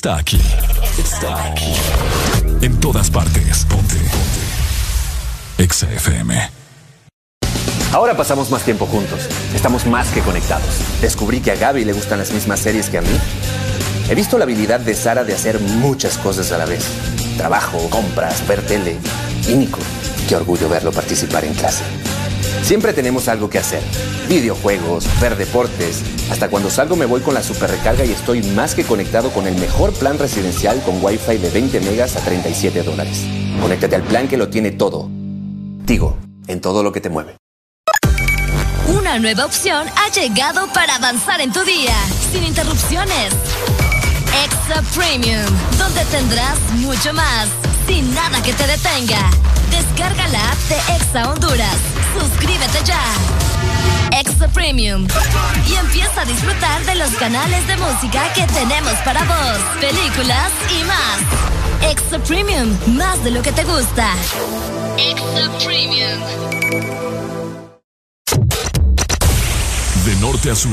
Está 0.00 0.16
aquí. 0.16 0.40
Está 0.98 1.44
aquí. 1.44 1.74
En 2.62 2.80
todas 2.80 3.10
partes. 3.10 3.66
Ponte. 3.66 3.96
Ponte. 5.58 6.50
Ahora 7.92 8.16
pasamos 8.16 8.50
más 8.50 8.62
tiempo 8.62 8.86
juntos. 8.86 9.28
Estamos 9.54 9.84
más 9.84 10.08
que 10.08 10.22
conectados. 10.22 10.80
Descubrí 11.02 11.40
que 11.40 11.50
a 11.50 11.56
Gaby 11.56 11.84
le 11.84 11.92
gustan 11.92 12.18
las 12.18 12.32
mismas 12.32 12.60
series 12.60 12.88
que 12.88 12.96
a 12.96 13.02
mí. 13.02 13.18
He 14.08 14.14
visto 14.14 14.38
la 14.38 14.44
habilidad 14.44 14.80
de 14.80 14.94
Sara 14.94 15.22
de 15.22 15.34
hacer 15.34 15.60
muchas 15.60 16.16
cosas 16.16 16.50
a 16.50 16.56
la 16.56 16.64
vez. 16.64 16.82
Trabajo, 17.36 17.90
compras, 17.90 18.48
ver 18.48 18.62
tele. 18.62 18.96
Y 19.48 19.54
Nico, 19.54 19.80
qué 20.30 20.34
orgullo 20.34 20.70
verlo 20.70 20.92
participar 20.92 21.44
en 21.44 21.52
clase. 21.52 21.84
Siempre 22.70 22.92
tenemos 22.92 23.26
algo 23.26 23.50
que 23.50 23.58
hacer. 23.58 23.82
Videojuegos, 24.28 25.04
ver 25.20 25.36
deportes. 25.36 26.04
Hasta 26.30 26.48
cuando 26.48 26.70
salgo 26.70 26.94
me 26.94 27.04
voy 27.04 27.20
con 27.20 27.34
la 27.34 27.42
super 27.42 27.68
recarga 27.68 28.04
y 28.04 28.12
estoy 28.12 28.44
más 28.44 28.76
que 28.76 28.84
conectado 28.84 29.32
con 29.32 29.48
el 29.48 29.56
mejor 29.56 29.92
plan 29.92 30.20
residencial 30.20 30.80
con 30.82 31.02
Wi-Fi 31.02 31.38
de 31.38 31.50
20 31.50 31.80
megas 31.80 32.14
a 32.14 32.20
37 32.20 32.84
dólares. 32.84 33.26
Conéctate 33.60 33.96
al 33.96 34.04
plan 34.04 34.28
que 34.28 34.36
lo 34.36 34.50
tiene 34.50 34.70
todo. 34.70 35.10
Tigo, 35.84 36.16
en 36.46 36.60
todo 36.60 36.84
lo 36.84 36.92
que 36.92 37.00
te 37.00 37.08
mueve. 37.08 37.38
Una 38.86 39.18
nueva 39.18 39.46
opción 39.46 39.88
ha 39.96 40.08
llegado 40.12 40.72
para 40.72 40.94
avanzar 40.94 41.40
en 41.40 41.52
tu 41.52 41.64
día, 41.64 41.96
sin 42.30 42.44
interrupciones. 42.44 43.34
Extra 44.44 44.80
Premium, 44.94 45.44
donde 45.76 46.04
tendrás 46.04 46.56
mucho 46.74 47.12
más, 47.14 47.48
sin 47.88 48.14
nada 48.14 48.40
que 48.44 48.52
te 48.52 48.64
detenga. 48.68 49.28
Descarga 49.72 50.28
la 50.28 50.52
app 50.52 50.58
de 50.68 50.76
Exa 50.94 51.32
Honduras. 51.32 51.99
Suscríbete 52.18 52.84
ya. 52.84 53.00
Exa 54.18 54.48
Premium. 54.48 55.06
Y 55.68 55.74
empieza 55.74 56.22
a 56.22 56.24
disfrutar 56.24 56.84
de 56.84 56.94
los 56.96 57.10
canales 57.12 57.66
de 57.66 57.76
música 57.76 58.32
que 58.34 58.46
tenemos 58.46 58.92
para 59.04 59.22
vos, 59.24 59.58
películas 59.80 60.50
y 60.70 60.84
más. 60.84 61.90
Extra 61.90 62.18
Premium, 62.18 62.76
más 62.96 63.22
de 63.24 63.30
lo 63.30 63.42
que 63.42 63.52
te 63.52 63.64
gusta. 63.64 64.14
Extra 64.98 65.48
Premium. 65.64 66.20
De 70.04 70.16
norte 70.16 70.50
a 70.50 70.54
sur. 70.54 70.70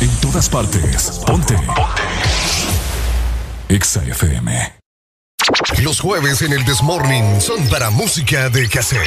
En 0.00 0.10
todas 0.20 0.48
partes. 0.48 1.20
Ponte. 1.26 1.54
Ponte. 1.54 2.02
Exa 3.68 4.02
FM. 4.04 4.65
Jueves 6.06 6.40
en 6.42 6.52
el 6.52 6.64
Desmorning 6.64 7.40
son 7.40 7.68
para 7.68 7.90
música 7.90 8.48
de 8.48 8.68
cassette. 8.68 9.00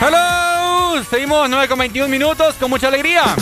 ¡Hello! 0.00 1.02
Seguimos 1.10 1.50
9 1.50 1.66
con 1.66 1.80
21 1.80 2.08
minutos 2.08 2.54
con 2.60 2.70
mucha 2.70 2.86
alegría. 2.86 3.34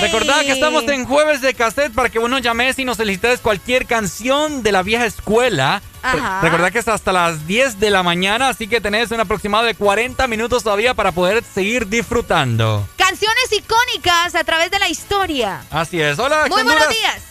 Recordad 0.00 0.42
que 0.42 0.52
estamos 0.52 0.86
en 0.88 1.04
jueves 1.04 1.40
de 1.40 1.54
cassette 1.54 1.92
para 1.92 2.08
que 2.08 2.18
vos 2.18 2.30
nos 2.30 2.40
llames 2.40 2.78
y 2.78 2.84
nos 2.84 2.98
solicites 2.98 3.40
cualquier 3.40 3.84
canción 3.86 4.62
de 4.62 4.70
la 4.70 4.82
vieja 4.82 5.06
escuela. 5.06 5.82
Ajá. 6.02 6.40
Recordad 6.40 6.70
que 6.70 6.78
es 6.78 6.86
hasta 6.86 7.12
las 7.12 7.46
10 7.48 7.80
de 7.80 7.90
la 7.90 8.04
mañana, 8.04 8.48
así 8.48 8.68
que 8.68 8.80
tenés 8.80 9.10
un 9.10 9.18
aproximado 9.20 9.64
de 9.64 9.74
40 9.74 10.26
minutos 10.28 10.62
todavía 10.62 10.94
para 10.94 11.10
poder 11.10 11.42
seguir 11.42 11.88
disfrutando. 11.88 12.88
Canciones 12.96 13.52
icónicas 13.52 14.36
a 14.36 14.44
través 14.44 14.70
de 14.70 14.78
la 14.78 14.88
historia. 14.88 15.62
Así 15.70 16.00
es. 16.00 16.18
Hola, 16.18 16.46
Muy 16.48 16.62
buenos 16.62 16.88
días. 16.88 17.22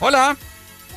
Hola. 0.00 0.36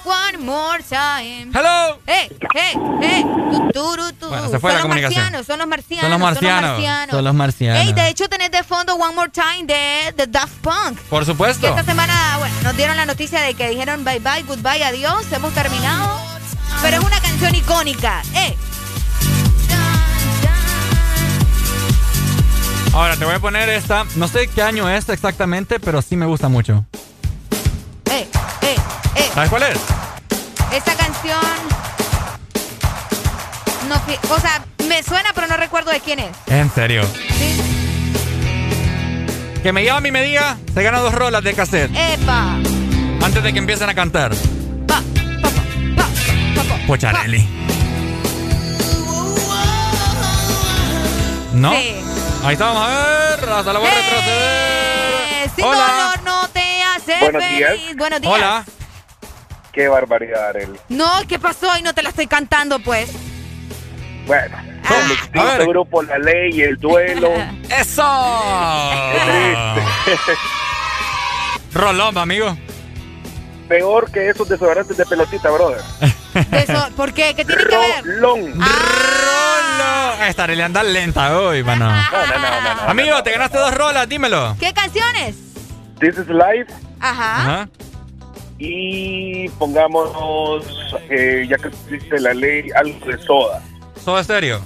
One 0.06 0.38
more 0.40 0.84
time. 0.84 1.52
Hello. 1.54 2.00
Hey, 2.06 2.30
hey, 2.54 2.74
hey. 3.02 3.24
Bueno, 3.24 4.50
se 4.50 4.60
fue 4.60 4.72
son 4.72 4.78
la 4.78 4.82
comunicación. 4.82 5.24
Marcianos, 5.24 5.48
son 5.48 5.60
los 5.60 5.68
marcianos. 5.68 6.02
Son 6.02 6.12
los 6.12 6.20
marcianos. 6.20 7.10
Son 7.10 7.24
los 7.24 7.34
marcianos. 7.34 7.84
Hey, 7.84 7.94
de 7.94 8.10
hecho 8.10 8.28
tenés 8.30 8.52
de 8.52 8.64
fondo 8.64 8.96
One 8.96 9.16
More 9.16 9.32
Time 9.32 9.66
de, 9.66 10.14
de 10.16 10.28
Daft 10.28 10.54
Punk. 10.62 11.00
Por 11.10 11.26
supuesto. 11.26 11.62
Que 11.62 11.68
esta 11.68 11.84
semana, 11.84 12.38
bueno, 12.40 12.56
nos 12.64 12.76
dieron 12.76 12.98
la 12.98 13.06
noticia 13.06 13.42
de 13.42 13.54
que 13.54 13.70
dijeron 13.70 14.04
bye 14.04 14.20
bye, 14.20 14.44
goodbye, 14.44 14.84
adiós, 14.84 15.26
hemos 15.32 15.54
terminado. 15.54 16.20
Pero 16.82 16.98
es 16.98 17.04
una 17.04 17.20
canción 17.20 17.56
icónica. 17.56 18.22
Eh. 18.36 18.56
Ahora 22.94 23.16
te 23.16 23.26
voy 23.26 23.36
a 23.36 23.40
poner 23.40 23.70
esta. 23.70 24.06
No 24.16 24.28
sé 24.28 24.48
qué 24.48 24.62
año 24.62 24.90
es 24.90 25.08
exactamente, 25.10 25.80
pero 25.80 26.02
sí 26.02 26.16
me 26.16 26.26
gusta 26.26 26.50
mucho. 26.50 26.86
Eh, 29.38 29.42
eh, 29.42 29.44
eh. 29.44 29.48
¿Sabes 29.48 29.50
cuál 29.52 29.64
es? 29.64 29.78
Esta 30.74 30.96
canción. 30.96 31.40
No, 33.88 33.96
o 34.34 34.40
sea, 34.40 34.66
me 34.88 35.04
suena, 35.04 35.30
pero 35.36 35.46
no 35.48 35.58
recuerdo 35.58 35.92
de 35.92 36.00
quién 36.00 36.20
es. 36.20 36.36
¿En 36.48 36.72
serio? 36.74 37.04
Sí. 37.38 37.62
Que 39.62 39.72
me 39.72 39.84
llame 39.84 40.10
y 40.10 40.12
me 40.12 40.24
diga, 40.24 40.58
se 40.74 40.82
gana 40.82 41.00
dos 41.00 41.14
rolas 41.14 41.44
de 41.44 41.54
cassette. 41.54 41.92
¡Epa! 41.96 42.56
Antes 43.24 43.44
de 43.44 43.54
que 43.54 43.60
empiecen 43.60 43.90
a 43.90 43.94
cantar. 43.94 44.34
Pa, 44.88 45.02
pa, 45.42 45.50
pa, 46.56 46.64
pa, 46.64 46.88
Pocharelli. 46.88 47.48
¿No? 51.54 51.72
Sí. 51.72 51.96
Ahí 52.44 52.54
está, 52.54 52.66
vamos 52.66 52.84
a 52.84 52.88
ver. 52.88 53.50
Hasta 53.50 53.74
la 53.74 53.80
voy 53.80 53.88
a 53.88 53.94
retroceder. 53.94 55.50
Si 55.56 55.62
Hola. 55.62 56.22
no 56.24 56.48
te 56.50 56.84
hace 56.84 57.20
Buenos 57.20 57.44
feliz. 57.44 57.58
días. 57.58 57.96
Buenos 57.98 58.22
días. 58.22 58.34
Hola. 58.34 58.66
Qué 59.78 59.88
barbaridad, 59.88 60.50
Arely. 60.50 60.80
No, 60.90 61.08
¿qué 61.28 61.38
pasó? 61.38 61.68
Y 61.78 61.84
no 61.84 61.94
te 61.94 62.02
la 62.02 62.10
estoy 62.10 62.26
cantando, 62.26 62.80
pues. 62.80 63.12
Bueno, 64.26 64.58
Ah. 64.84 64.96
el 65.06 65.12
extinto 65.12 65.68
grupo 65.68 66.02
La 66.02 66.18
Ley 66.18 66.50
y 66.56 66.62
el 66.64 66.78
duelo. 66.78 67.30
¡Eso! 67.70 68.04
Rolón, 71.76 72.18
amigo. 72.18 72.58
Peor 73.70 74.10
que 74.12 74.30
esos 74.30 74.50
desodorantes 74.50 74.98
de 74.98 75.06
pelotita, 75.06 75.52
brother. 75.52 75.82
De 76.50 76.58
eso, 76.60 76.90
¿Por 76.96 77.14
qué? 77.14 77.36
¿Qué 77.36 77.46
tiene 77.46 77.64
que 77.66 77.78
ver? 77.78 78.04
Rolón. 78.04 78.54
¡Rolo! 78.60 80.24
Esta 80.28 80.46
Arely 80.46 80.62
anda 80.64 80.82
lenta 80.82 81.38
hoy, 81.38 81.64
mano. 81.64 81.86
No, 82.12 82.26
no, 82.26 82.40
no, 82.40 82.62
no, 82.62 82.76
no, 82.76 82.82
Amigo, 82.90 83.12
no, 83.18 83.22
te 83.24 83.30
no, 83.30 83.36
ganaste 83.38 83.58
no. 83.60 83.64
dos 83.66 83.74
rolas, 83.76 84.10
dímelo. 84.10 84.56
¿Qué 84.60 84.74
canciones? 84.74 85.36
This 86.00 86.18
is 86.18 86.28
Life 86.30 86.74
Ajá. 87.00 87.42
Ajá. 87.42 87.70
Y 88.60 89.48
pongámonos, 89.50 90.64
eh, 91.10 91.46
ya 91.50 91.58
que 91.58 91.68
existe 91.68 92.20
la 92.20 92.34
ley, 92.34 92.70
algo 92.76 93.06
de 93.06 93.18
soda. 93.24 93.62
¿Soda 94.04 94.22
estéreo? 94.22 94.60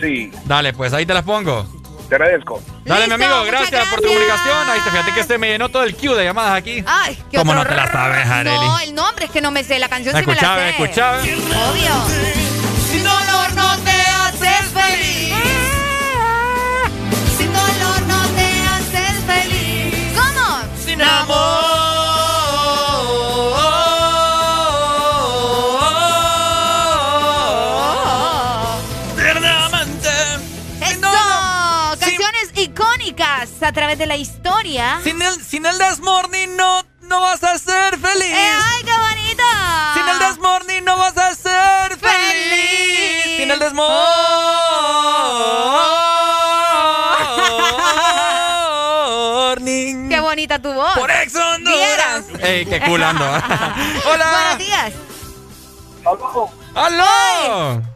Sí, 0.00 0.30
Dale, 0.44 0.72
pues 0.72 0.92
ahí 0.92 1.06
te 1.06 1.14
las 1.14 1.22
pongo. 1.22 1.64
te 2.08 2.16
agradezco. 2.16 2.60
Dale, 2.84 3.06
Listo, 3.06 3.18
mi 3.18 3.24
amigo, 3.24 3.44
gracias, 3.46 3.88
por 3.88 4.00
tu 4.00 4.08
comunicación. 4.08 4.68
Ahí 4.68 4.80
te 4.80 4.90
fíjate 4.90 5.12
que 5.12 5.22
se 5.22 5.38
me 5.38 5.48
llenó 5.48 5.68
todo 5.70 5.84
el 5.84 5.94
queue 5.96 6.16
de 6.16 6.24
llamadas 6.24 6.54
aquí. 6.56 6.84
Ay, 6.86 7.16
qué 7.30 7.38
¿Cómo 7.38 7.52
otro 7.52 7.64
no 7.64 7.70
te 7.70 7.76
la 7.76 7.90
sabes, 7.90 8.26
Arely? 8.26 8.56
No, 8.56 8.78
el 8.80 8.94
nombre 8.94 9.24
es 9.26 9.30
que 9.30 9.40
no 9.40 9.50
me 9.50 9.64
sé. 9.64 9.78
La 9.78 9.88
canción 9.88 10.14
sí 10.14 10.20
me 10.20 10.26
la 10.26 10.32
Escuchame, 10.32 10.62
sé. 10.62 10.68
escuchame. 10.70 11.34
Obvio. 11.34 11.94
Sin 12.90 13.02
dolor 13.04 13.54
no 13.54 13.76
te 13.78 13.90
haces 13.90 14.70
feliz. 14.72 15.34
Sin 17.38 17.52
dolor 17.52 18.02
no 18.06 18.22
te 18.36 18.46
haces 18.68 19.24
feliz. 19.26 20.14
¿Cómo? 20.16 20.58
Sin 20.84 21.00
Eso. 21.00 21.10
A 33.64 33.72
través 33.72 33.98
de 33.98 34.06
la 34.06 34.16
historia. 34.16 35.00
Sin 35.02 35.20
el, 35.22 35.42
sin 35.42 35.64
el 35.64 35.78
Desmorning 35.78 36.56
no, 36.56 36.82
no 37.02 37.20
vas 37.20 37.42
a 37.42 37.58
ser 37.58 37.98
feliz. 37.98 38.30
Eh, 38.30 38.52
¡Ay, 38.62 38.84
qué 38.84 38.92
bonito! 38.92 39.42
Sin 39.94 40.08
el 40.08 40.18
Desmorning 40.18 40.84
no 40.84 40.98
vas 40.98 41.16
a 41.16 41.34
ser 41.34 41.96
feliz. 41.98 43.36
Sin 43.38 43.50
el 43.50 43.58
Desmorning. 43.58 43.94
¡Qué 50.10 50.20
bonita 50.20 50.60
tu 50.60 50.72
voz! 50.72 50.98
Por 50.98 51.10
Ex 51.10 51.34
Honduras. 51.34 52.24
Ey, 52.40 52.66
qué 52.66 52.80
cool 52.82 53.02
ando. 53.02 53.24
Hola. 54.06 54.30
Buenos 54.30 54.58
días. 54.58 54.92
¡Aló! 56.74 57.93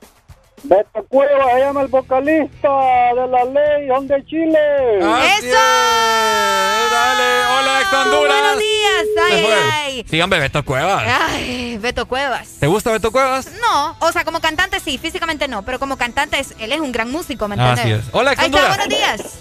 Beto 0.64 1.04
Cueva 1.08 1.44
se 1.54 1.60
llama 1.60 1.82
el 1.82 1.88
vocalista 1.88 2.68
de 3.14 3.28
la 3.28 3.44
ley, 3.44 3.88
son 3.88 4.06
de 4.06 4.24
Chile. 4.26 4.58
Así 5.02 5.46
¡Eso! 5.46 5.46
es. 5.46 6.90
Dale, 6.90 7.46
hola, 7.46 7.80
Ex 7.82 7.92
Honduras. 7.92 8.40
Buenos 8.40 8.58
días. 8.58 9.04
Ay, 9.30 9.46
ay. 9.72 10.06
Sí, 10.08 10.20
hombre, 10.20 10.38
Beto 10.40 10.64
Cuevas. 10.64 11.04
Ay, 11.30 11.78
Beto 11.78 12.06
Cuevas. 12.06 12.56
¿Te 12.60 12.66
gusta 12.66 12.90
Beto 12.92 13.10
Cuevas? 13.12 13.50
No, 13.60 13.96
o 14.00 14.12
sea, 14.12 14.24
como 14.24 14.40
cantante 14.40 14.80
sí, 14.80 14.98
físicamente 14.98 15.48
no, 15.48 15.62
pero 15.64 15.78
como 15.78 15.96
cantante 15.96 16.38
es, 16.40 16.54
él 16.58 16.72
es 16.72 16.80
un 16.80 16.92
gran 16.92 17.10
músico, 17.10 17.48
¿me 17.48 17.54
entiendes? 17.54 17.80
Así 17.84 17.92
es. 17.92 18.04
Hola, 18.12 18.32
Ex 18.32 18.44
Honduras. 18.44 18.68
buenos 18.68 18.88
días. 18.88 19.38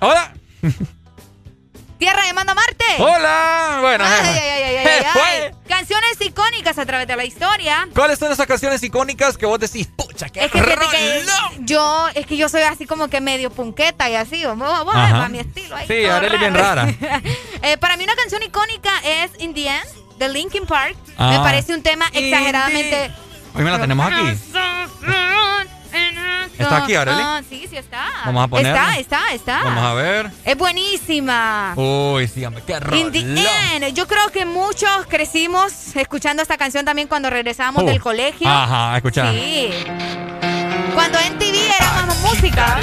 Hola. 0.00 0.32
Tierra 2.02 2.24
llamando 2.26 2.50
a 2.50 2.54
Marte. 2.56 2.84
Hola. 2.98 3.78
Bueno, 3.80 4.04
Ay, 4.04 4.36
ay, 4.36 4.76
ay. 4.76 5.50
Canciones 5.68 6.20
icónicas 6.20 6.76
a 6.76 6.84
través 6.84 7.06
de 7.06 7.14
la 7.14 7.24
historia. 7.24 7.86
¿Cuáles 7.94 8.18
son 8.18 8.32
esas 8.32 8.44
canciones 8.48 8.82
icónicas 8.82 9.38
que 9.38 9.46
vos 9.46 9.60
decís, 9.60 9.86
pucha, 9.86 10.28
qué 10.28 10.46
Es 10.46 10.50
que, 10.50 10.60
que 10.60 10.74
rolón"? 10.74 10.92
yo, 11.60 12.08
es 12.16 12.26
que 12.26 12.36
yo 12.36 12.48
soy 12.48 12.62
así 12.62 12.86
como 12.86 13.06
que 13.06 13.20
medio 13.20 13.50
punqueta 13.50 14.10
y 14.10 14.16
así, 14.16 14.44
vos, 14.44 14.58
vos, 14.58 14.92
para 14.92 15.28
mi 15.28 15.38
estilo. 15.38 15.76
ahí, 15.76 15.86
Sí, 15.86 16.04
Arely 16.04 16.38
bien 16.38 16.54
rara. 16.54 16.92
Eh, 17.62 17.78
para 17.78 17.96
mí 17.96 18.02
una 18.02 18.16
canción 18.16 18.42
icónica 18.42 18.90
es 19.04 19.30
In 19.38 19.54
the 19.54 19.68
End, 19.68 20.18
de 20.18 20.28
Linkin 20.28 20.66
Park. 20.66 20.96
Ah. 21.16 21.30
Me 21.30 21.38
parece 21.38 21.72
un 21.72 21.84
tema 21.84 22.06
exageradamente... 22.12 23.12
Hoy 23.54 23.62
me 23.62 23.70
la 23.70 23.78
tenemos 23.78 24.04
aquí. 24.04 24.38
¿Está 26.58 26.84
aquí, 26.84 26.94
Arely? 26.94 27.20
Ah, 27.22 27.40
sí, 27.48 27.66
sí 27.68 27.76
está. 27.76 28.04
Vamos 28.26 28.44
a 28.44 28.48
ponerla. 28.48 28.98
Está, 28.98 29.20
está, 29.28 29.32
está. 29.34 29.64
Vamos 29.64 29.84
a 29.84 29.94
ver. 29.94 30.30
Es 30.44 30.56
buenísima. 30.56 31.72
Uy, 31.76 32.28
sí, 32.28 32.44
qué 32.66 32.74
end. 33.74 33.94
Yo 33.94 34.06
creo 34.06 34.28
que 34.30 34.44
muchos 34.44 35.06
crecimos 35.08 35.94
escuchando 35.96 36.42
esta 36.42 36.56
canción 36.56 36.84
también 36.84 37.08
cuando 37.08 37.30
regresábamos 37.30 37.82
Uh, 37.82 37.86
del 37.86 38.00
colegio. 38.00 38.48
Ajá, 38.48 38.96
escucha. 38.96 39.32
Sí. 39.32 39.70
Cuando 40.94 41.18
en 41.18 41.38
TV 41.38 41.66
era 41.66 42.02
más 42.06 42.18
música. 42.20 42.78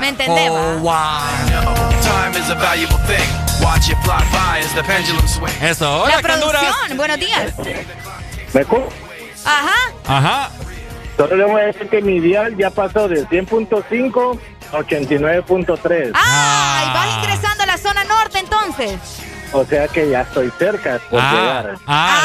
¿Me 0.00 0.08
entendés? 0.08 0.50
Oh, 0.50 0.82
va? 0.82 1.20
wow. 1.40 1.90
Time 2.02 2.38
is 2.38 2.50
a 2.50 2.54
valuable 2.54 2.98
thing. 3.06 3.28
Watch 3.62 3.88
it 3.88 3.96
fly 4.02 4.22
by 4.32 4.60
as 4.60 4.74
the 4.74 4.82
pendulum 4.82 5.26
swings. 5.28 5.62
Eso, 5.62 6.02
hola, 6.02 6.16
La 6.16 6.22
producción. 6.22 6.96
Buenos 6.96 7.18
días. 7.18 7.52
¿Me 8.52 8.60
escuchas? 8.60 8.92
Ajá. 9.44 9.74
Ajá. 10.06 10.50
Solo 11.16 11.36
le 11.36 11.44
voy 11.44 11.60
a 11.60 11.64
decir 11.66 11.88
que 11.88 12.02
mi 12.02 12.18
dial 12.20 12.56
ya 12.56 12.70
pasó 12.70 13.06
de 13.08 13.24
100.5 13.28 14.38
a 14.72 14.78
89.3. 14.78 16.10
Ah, 16.14 16.84
y 16.86 16.92
vas 16.94 17.18
ingresando 17.24 17.62
a 17.62 17.66
la 17.66 17.78
zona 17.78 18.04
norte 18.04 18.38
entonces. 18.40 18.98
O 19.52 19.64
sea 19.64 19.86
que 19.88 20.10
ya 20.10 20.22
estoy 20.22 20.50
cerca 20.58 20.98
por 21.10 21.20
Ah, 21.22 21.30
llegar. 21.32 21.78
ah, 21.86 22.22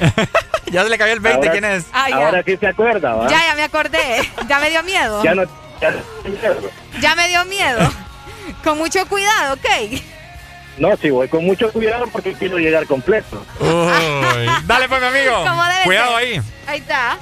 Arely. 0.00 0.28
ya 0.72 0.82
se 0.82 0.88
le 0.90 0.98
cayó 0.98 1.12
el 1.12 1.20
20, 1.20 1.38
Ahora- 1.38 1.52
¿quién 1.52 1.64
es? 1.64 1.84
Ah. 1.92 2.06
Ahora 2.12 2.42
sí 2.44 2.56
se 2.56 2.66
acuerda, 2.66 3.14
¿va? 3.14 3.28
Ya, 3.28 3.44
ya 3.46 3.54
me 3.54 3.62
acordé. 3.62 4.28
Ya 4.48 4.58
me 4.58 4.70
dio 4.70 4.82
miedo. 4.82 5.22
Ya 5.22 5.34
no. 5.34 5.42
Ya. 5.80 5.94
Ya 7.00 7.14
me 7.14 7.28
dio 7.28 7.44
miedo. 7.44 7.78
Con 8.64 8.78
mucho 8.78 9.06
cuidado, 9.06 9.54
¿ok? 9.54 10.00
No, 10.78 10.96
sí, 10.96 11.10
voy 11.10 11.28
con 11.28 11.44
mucho 11.44 11.70
cuidado 11.72 12.06
porque 12.12 12.32
quiero 12.32 12.58
llegar 12.58 12.86
completo. 12.86 13.44
Uy. 13.60 14.46
Dale, 14.64 14.88
pues, 14.88 15.00
mi 15.00 15.06
amigo. 15.06 15.44
Cuidado 15.84 16.18
ser. 16.18 16.18
ahí. 16.18 16.40
Ahí 16.66 16.78
está. 16.78 17.18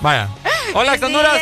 Vaya. 0.00 0.28
Hola, 0.74 0.94
Ex 0.94 1.02
Honduras. 1.02 1.40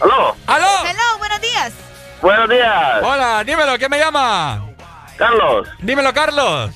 ¿Aló? 0.00 0.36
¡Aló! 0.46 0.66
Hello, 0.84 1.18
buenos 1.18 1.40
días. 1.40 1.72
Buenos 2.20 2.48
días. 2.48 3.02
Hola, 3.02 3.44
dímelo, 3.44 3.78
¿quién 3.78 3.90
me 3.90 3.98
llama? 3.98 4.66
Carlos. 5.16 5.68
Dímelo, 5.80 6.12
Carlos. 6.12 6.70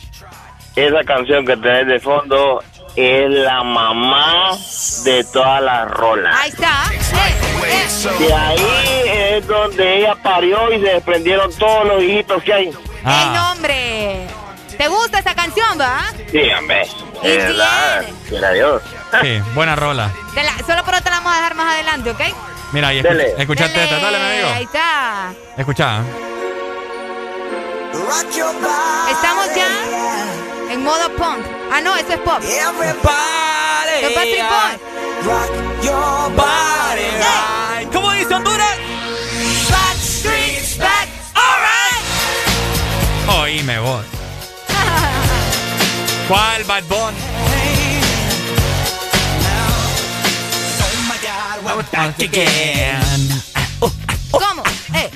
Esa 0.77 1.03
canción 1.05 1.45
que 1.45 1.57
tenés 1.57 1.87
de 1.89 2.01
fondo 2.01 2.63
es 2.95 3.31
la 3.31 3.63
mamá 3.63 4.57
de 5.05 5.25
todas 5.33 5.63
las 5.63 5.91
rolas. 5.91 6.35
Ahí 6.39 6.51
está. 6.51 6.85
Eh, 6.93 7.87
eh. 7.87 8.19
De 8.19 8.33
ahí 8.33 9.37
es 9.37 9.47
donde 9.47 9.99
ella 9.99 10.15
parió 10.23 10.73
y 10.73 10.81
se 10.81 10.95
desprendieron 10.95 11.53
todos 11.55 11.87
los 11.87 12.03
hijitos 12.03 12.43
que 12.43 12.53
hay. 12.53 12.71
Ah. 13.05 13.23
¡El 13.25 13.33
nombre! 13.35 14.27
¿Te 14.77 14.89
gusta 14.89 15.19
esa 15.19 15.35
canción, 15.35 15.81
va? 15.81 16.13
Sí, 16.31 16.41
hombre. 16.57 16.83
Es 16.83 17.37
verdad. 17.37 18.05
Quiera 18.29 18.53
Dios. 18.53 18.83
Sí, 19.23 19.41
buena 19.55 19.75
rola. 19.75 20.13
solo 20.67 20.85
por 20.85 20.95
otra 20.95 21.11
la 21.11 21.19
vamos 21.19 21.33
a 21.33 21.37
dejar 21.37 21.55
más 21.55 21.75
adelante, 21.75 22.11
¿ok? 22.11 22.21
Mira, 22.73 22.93
y 22.93 22.99
escuchaste 22.99 23.43
escuchaste 23.43 23.85
esta. 23.85 23.99
Dale, 23.99 24.19
mi 24.19 24.25
amigo. 24.25 24.49
Ahí 24.55 24.65
está. 24.65 25.33
Escucha. 25.57 26.03
Estamos 29.11 29.55
ya 29.55 29.69
en 30.71 30.85
modo 30.85 31.11
punk. 31.17 31.45
Ah, 31.73 31.81
no, 31.81 31.97
eso 31.97 32.13
es 32.13 32.19
pop. 32.21 32.41
Everybody, 32.43 34.03
Los 34.03 34.13
Patrick. 34.13 34.45
Rock 35.25 35.51
your 35.83 36.33
body. 36.37 37.89
¿Cómo 37.93 38.13
dice 38.13 38.35
Honduras? 38.35 38.77
¿Cuál 46.29 46.65
Bad 46.65 46.85
Bunny? 46.85 47.17
Oh 50.81 51.03
my 51.09 51.17
God, 51.23 51.77
we're 51.77 51.83
back 51.91 52.21
again. 52.21 53.43
¿Cómo? 54.31 54.63
Eh. 54.95 55.11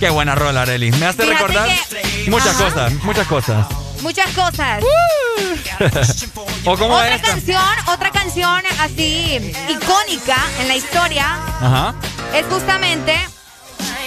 Qué 0.00 0.10
buena 0.10 0.34
rola, 0.34 0.62
Arely. 0.62 0.90
Me 0.92 1.06
hace 1.06 1.22
Fíjate 1.24 1.32
recordar 1.34 1.68
que- 1.90 2.30
muchas 2.30 2.54
Ajá. 2.60 2.64
cosas, 2.64 2.92
muchas 3.04 3.26
cosas. 3.26 3.66
Muchas 4.00 4.30
cosas. 4.32 4.82
o 6.64 6.76
como 6.78 6.94
otra 6.94 7.14
esta. 7.16 7.28
canción, 7.32 7.62
otra 7.88 8.10
canción 8.12 8.62
así 8.80 9.52
icónica 9.68 10.36
en 10.60 10.68
la 10.68 10.76
historia 10.76 11.34
Ajá. 11.60 11.94
es 12.34 12.46
justamente. 12.46 13.18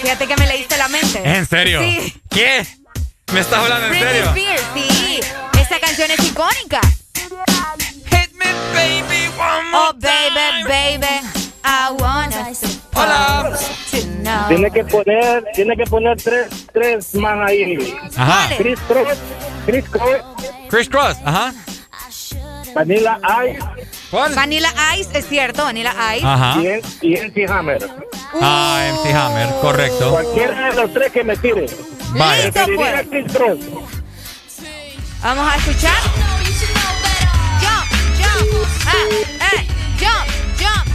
Fíjate 0.02 0.26
que 0.26 0.36
me 0.36 0.46
leíste 0.46 0.76
la 0.78 0.88
mente. 0.88 1.20
¿En 1.24 1.46
serio? 1.46 1.80
Sí. 1.82 2.20
¿Qué? 2.30 2.66
¿Me 3.32 3.40
estás 3.40 3.60
hablando 3.60 3.86
en 3.86 3.90
Britney 3.92 4.12
serio? 4.12 4.28
Spears, 4.30 4.62
sí. 4.74 5.20
Esa 5.58 5.80
canción 5.80 6.10
es 6.10 6.18
icónica. 6.26 6.80
Hit 7.14 8.32
me, 8.34 8.44
baby, 8.74 9.28
one 9.38 9.70
more 9.70 9.88
Oh, 9.88 9.92
baby, 9.94 10.64
baby. 10.68 11.06
I 11.64 11.92
wanna 11.98 12.52
Hola. 12.94 13.58
Tiene 14.48 14.70
que 14.70 14.84
poner, 14.84 15.44
tiene 15.54 15.76
que 15.76 15.84
poner 15.84 16.20
tres, 16.20 16.66
tres 16.72 17.14
más 17.14 17.48
ahí. 17.48 17.94
Ajá. 18.16 18.54
Chris 18.56 18.78
Cross, 18.86 19.18
Chris 19.66 19.84
Cross, 19.88 20.22
Chris 20.68 20.88
Cross, 20.88 21.16
ajá. 21.24 21.54
Vanilla 22.74 23.18
Ice 23.46 23.91
¿Cuál? 24.12 24.34
Vanilla 24.34 24.70
Ice, 24.98 25.08
es 25.18 25.26
cierto, 25.26 25.64
Vanilla 25.64 25.92
Ice. 26.16 26.26
Ajá. 26.26 26.56
y, 27.00 27.16
MC 27.16 27.50
Hammer. 27.50 27.88
Ah, 28.40 28.80
MC 29.02 29.12
Hammer, 29.14 29.48
correcto. 29.62 30.10
Cualquiera 30.10 30.68
de 30.70 30.74
los 30.82 30.92
tres 30.92 31.10
que 31.12 31.24
me 31.24 31.34
tire. 31.38 31.66
Vaya. 32.10 32.44
Listo, 32.44 32.60
pues. 32.76 33.06
Vamos 35.22 35.52
a 35.52 35.56
escuchar. 35.56 35.94
Jump, 37.60 37.86
jump, 38.18 38.92
eh, 39.40 39.66
jump, 39.98 40.28
jump. 40.60 40.86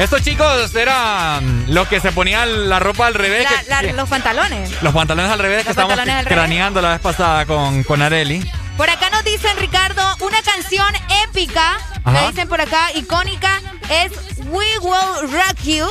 Estos 0.00 0.22
chicos 0.22 0.74
eran 0.74 1.66
los 1.68 1.86
que 1.88 2.00
se 2.00 2.12
ponían 2.12 2.70
la 2.70 2.78
ropa 2.78 3.06
al 3.06 3.12
revés. 3.14 3.44
La- 3.68 3.80
que- 3.80 3.86
la- 3.88 3.92
los 3.92 4.08
pantalones. 4.08 4.80
los 4.82 4.94
pantalones 4.94 5.30
al 5.30 5.38
revés 5.38 5.64
que 5.64 5.70
estábamos 5.70 5.96
pantalones 5.96 6.20
al 6.20 6.24
revés. 6.24 6.38
craneando 6.38 6.80
la 6.80 6.92
vez 6.92 7.00
pasada 7.00 7.44
con, 7.44 7.82
con 7.84 8.00
Areli. 8.00 8.50
Por 8.76 8.88
acá 8.88 9.10
nos 9.10 9.24
dicen, 9.24 9.56
Ricardo, 9.58 10.02
una 10.20 10.40
canción 10.42 10.86
épica, 11.28 11.78
me 12.06 12.28
dicen 12.28 12.48
por 12.48 12.60
acá, 12.62 12.90
icónica, 12.94 13.60
es 13.90 14.10
We 14.46 14.78
Will 14.80 15.30
Rock 15.30 15.60
You 15.64 15.86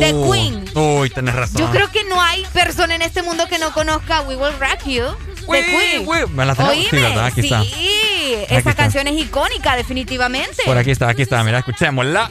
de 0.00 0.12
Uh, 0.14 0.32
Queen. 0.32 0.64
Uy, 0.74 1.10
tenés 1.10 1.34
razón. 1.34 1.60
Yo 1.60 1.70
creo 1.70 1.90
que 1.92 2.02
no 2.04 2.20
hay 2.20 2.44
persona 2.54 2.94
en 2.94 3.02
este 3.02 3.22
mundo 3.22 3.46
que 3.46 3.58
no 3.58 3.72
conozca 3.72 4.22
We 4.22 4.36
Will 4.36 4.54
Rock 4.58 4.86
You 4.86 5.04
de 5.04 5.46
We 5.46 5.62
Queen. 5.64 6.06
Will- 6.08 6.28
¿Me 6.30 6.46
la 6.46 6.54
tenemos? 6.54 6.76
Sí, 6.78 6.88
Oíme, 6.92 7.08
¿verdad? 7.08 7.26
Aquí 7.26 7.40
está. 7.42 7.62
sí, 7.62 7.68
Aquí 7.68 8.34
esa 8.44 8.58
está. 8.58 8.74
canción 8.74 9.06
es 9.08 9.20
icónica, 9.20 9.76
definitivamente. 9.76 10.62
Por 10.64 10.78
aquí 10.78 10.90
está, 10.92 11.10
aquí 11.10 11.22
está. 11.22 11.44
Mira, 11.44 11.58
escuchémosla. 11.58 12.30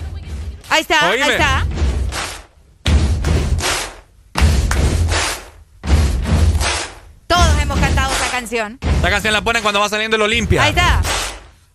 Ahí 0.71 0.81
está, 0.81 1.09
Oíme. 1.11 1.23
ahí 1.23 1.31
está. 1.31 1.65
Canción. 8.39 8.79
Esta 8.81 9.09
canción 9.09 9.33
la 9.33 9.41
ponen 9.41 9.61
cuando 9.61 9.81
va 9.81 9.89
saliendo 9.89 10.15
el 10.15 10.21
Olimpia. 10.21 10.63
Ahí 10.63 10.69
está. 10.69 11.01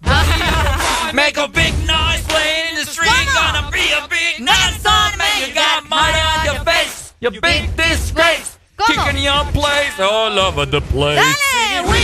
Make 1.12 1.38
a 1.38 1.46
big 1.46 1.74
noise 1.86 2.22
playing 2.26 2.70
in 2.70 2.76
the 2.76 2.90
street. 2.90 3.10
Gonna 3.34 3.70
be 3.70 3.92
a 3.92 4.08
big 4.08 4.40
night, 4.40 4.72
son, 4.80 5.18
man. 5.18 5.28
You 5.46 5.52
got 5.54 5.86
money 5.90 6.18
on 6.18 6.44
your 6.46 6.64
face. 6.64 7.12
You 7.20 7.30
big 7.32 7.76
disgrace. 7.76 8.56
Kicking 8.78 9.22
your 9.22 9.44
place 9.52 10.00
all 10.00 10.38
over 10.38 10.64
the 10.64 10.80
place. 10.80 11.20
¡Dale! 11.20 11.82
We 11.82 12.00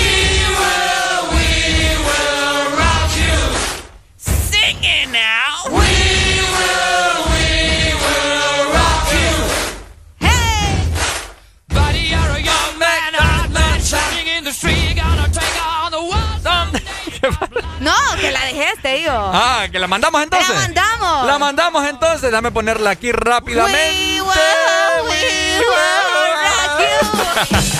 will, 0.60 1.22
we 1.32 1.96
will 2.04 2.76
rock 2.76 3.10
you. 3.16 3.40
Sing 4.18 4.76
it 4.82 5.08
now. 5.10 5.64
We 5.68 5.88
will, 6.52 7.29
No, 17.80 17.94
que 18.20 18.30
la 18.30 18.44
dejé, 18.44 18.66
te 18.82 18.94
digo. 18.96 19.12
Ah, 19.12 19.66
que 19.70 19.78
la 19.78 19.86
mandamos 19.86 20.22
entonces. 20.22 20.48
La 20.48 20.54
mandamos. 20.54 21.26
La 21.26 21.38
mandamos 21.38 21.88
entonces. 21.88 22.30
Déjame 22.30 22.50
ponerla 22.50 22.90
aquí 22.90 23.10
rápidamente. 23.12 23.78
We 23.78 24.20
will, 24.20 24.30
we 25.08 25.60
will 25.60 26.34
rock 26.42 27.52
you. 27.52 27.79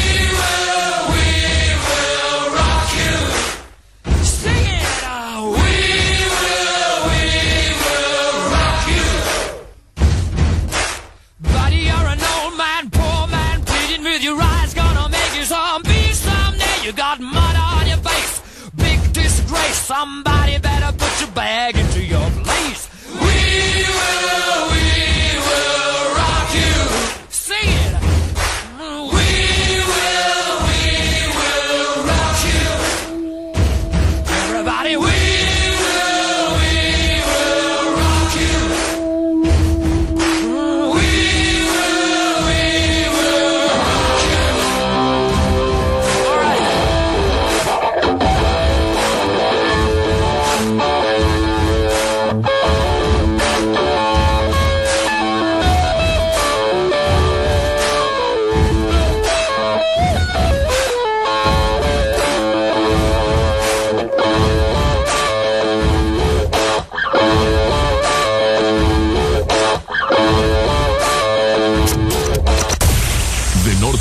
Somebody 19.91 20.57
better 20.57 20.93
put 20.97 21.19
your 21.19 21.31
bag 21.31 21.80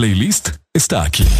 playlist 0.00 0.52
está 0.72 1.02
aquí. 1.02 1.39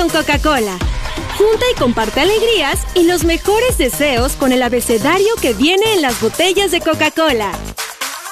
con 0.00 0.08
Coca-Cola. 0.08 0.78
Junta 1.36 1.64
y 1.70 1.78
comparte 1.78 2.20
alegrías 2.20 2.78
y 2.94 3.02
los 3.04 3.24
mejores 3.24 3.76
deseos 3.76 4.32
con 4.32 4.50
el 4.50 4.62
abecedario 4.62 5.28
que 5.42 5.52
viene 5.52 5.92
en 5.92 6.00
las 6.00 6.18
botellas 6.22 6.70
de 6.70 6.80
Coca-Cola. 6.80 7.52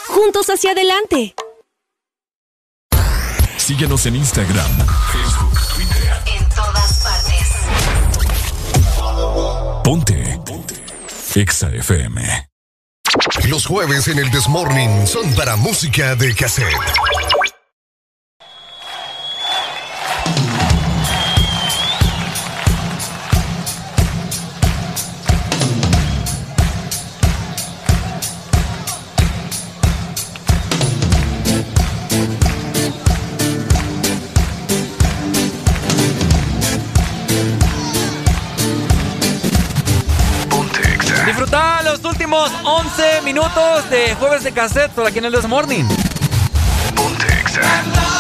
Juntos 0.07 0.49
hacia 0.49 0.71
adelante. 0.73 1.35
Síguenos 3.59 4.07
en 4.07 4.17
Instagram, 4.17 4.71
Facebook, 5.13 5.59
Twitter. 5.75 6.23
En 6.39 6.49
todas 6.49 7.03
partes. 7.03 7.49
Ponte. 9.85 10.41
Ponte. 10.47 10.75
Exa 11.35 11.69
FM. 11.69 12.49
Los 13.49 13.67
jueves 13.67 14.09
en 14.09 14.19
el 14.19 14.31
Desmorning 14.31 15.07
son 15.07 15.35
para 15.35 15.57
música 15.57 16.15
de 16.17 16.35
cassette. 16.35 16.75
minutos 43.33 43.91
de 43.91 44.15
Jueves 44.15 44.43
de 44.43 44.53
Cassette 44.53 44.91
por 44.93 45.07
aquí 45.07 45.19
en 45.19 45.27
el 45.27 45.33
Desmorning. 45.33 45.87
Morning. 46.97 48.18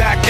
back 0.00 0.29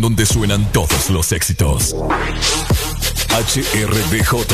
Donde 0.00 0.26
suenan 0.26 0.70
todos 0.72 1.10
los 1.10 1.32
éxitos. 1.32 1.94
HRDJ, 3.30 4.46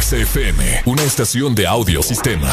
XFM, 0.00 0.82
una 0.86 1.02
estación 1.02 1.54
de 1.54 1.66
audio 1.66 2.02
sistema. 2.02 2.50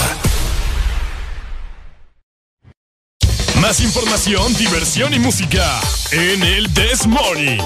Más 3.59 3.80
información, 3.81 4.53
diversión 4.55 5.13
y 5.13 5.19
música 5.19 5.80
en 6.11 6.43
el 6.43 6.73
This 6.73 7.05
Morning. 7.05 7.59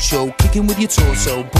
show, 0.00 0.32
kicking 0.38 0.66
with 0.66 0.78
your 0.78 0.88
torso. 0.88 1.59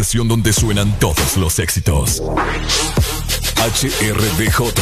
Estación 0.00 0.28
donde 0.28 0.52
suenan 0.52 0.92
todos 0.98 1.38
los 1.38 1.58
éxitos. 1.58 2.22
HRDJ, 3.56 4.74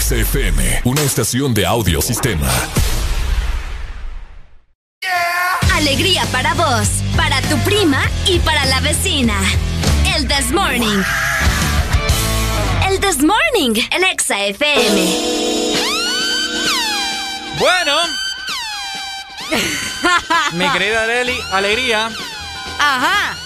XFM, 0.00 0.80
una 0.82 1.00
estación 1.02 1.54
de 1.54 1.64
audio 1.64 2.02
sistema. 2.02 2.50
Alegría 5.74 6.26
para 6.32 6.54
vos, 6.54 6.88
para 7.16 7.40
tu 7.42 7.56
prima 7.58 8.02
y 8.26 8.40
para 8.40 8.64
la 8.64 8.80
vecina. 8.80 9.38
El 10.16 10.26
This 10.26 10.50
Morning. 10.50 11.04
El 12.90 12.98
This 12.98 13.18
Morning, 13.18 13.80
el 13.92 14.02
Exa 14.10 14.44
FM. 14.46 15.06
Bueno. 17.60 17.96
Mi 20.54 20.68
querida 20.70 21.04
Areli, 21.04 21.38
alegría. 21.52 22.10
Ajá. 22.80 23.45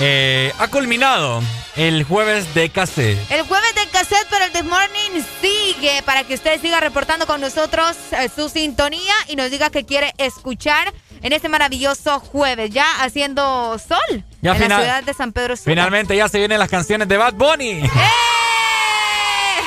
Eh, 0.00 0.52
ha 0.58 0.68
culminado 0.68 1.42
el 1.76 2.04
jueves 2.04 2.54
de 2.54 2.68
cassette. 2.70 3.18
El 3.30 3.42
jueves 3.42 3.74
de 3.74 3.86
cassette, 3.90 4.26
pero 4.30 4.44
el 4.44 4.52
This 4.52 4.64
Morning 4.64 5.22
sigue 5.40 6.02
para 6.04 6.22
que 6.24 6.34
usted 6.34 6.60
siga 6.60 6.78
reportando 6.80 7.26
con 7.26 7.40
nosotros 7.40 7.96
eh, 8.12 8.28
su 8.34 8.48
sintonía 8.48 9.14
y 9.28 9.34
nos 9.36 9.50
diga 9.50 9.70
que 9.70 9.84
quiere 9.84 10.12
escuchar 10.18 10.92
en 11.20 11.32
este 11.32 11.48
maravilloso 11.48 12.20
jueves, 12.20 12.70
ya 12.70 12.86
haciendo 13.02 13.76
sol 13.78 14.24
Ya 14.40 14.52
en 14.52 14.56
final- 14.62 14.78
la 14.78 14.84
ciudad 14.84 15.02
de 15.02 15.14
San 15.14 15.32
Pedro 15.32 15.56
Sula. 15.56 15.72
Finalmente 15.74 16.16
ya 16.16 16.28
se 16.28 16.38
vienen 16.38 16.60
las 16.60 16.68
canciones 16.70 17.08
de 17.08 17.16
Bad 17.16 17.34
Bunny. 17.34 17.82
¡Eh! 17.84 17.90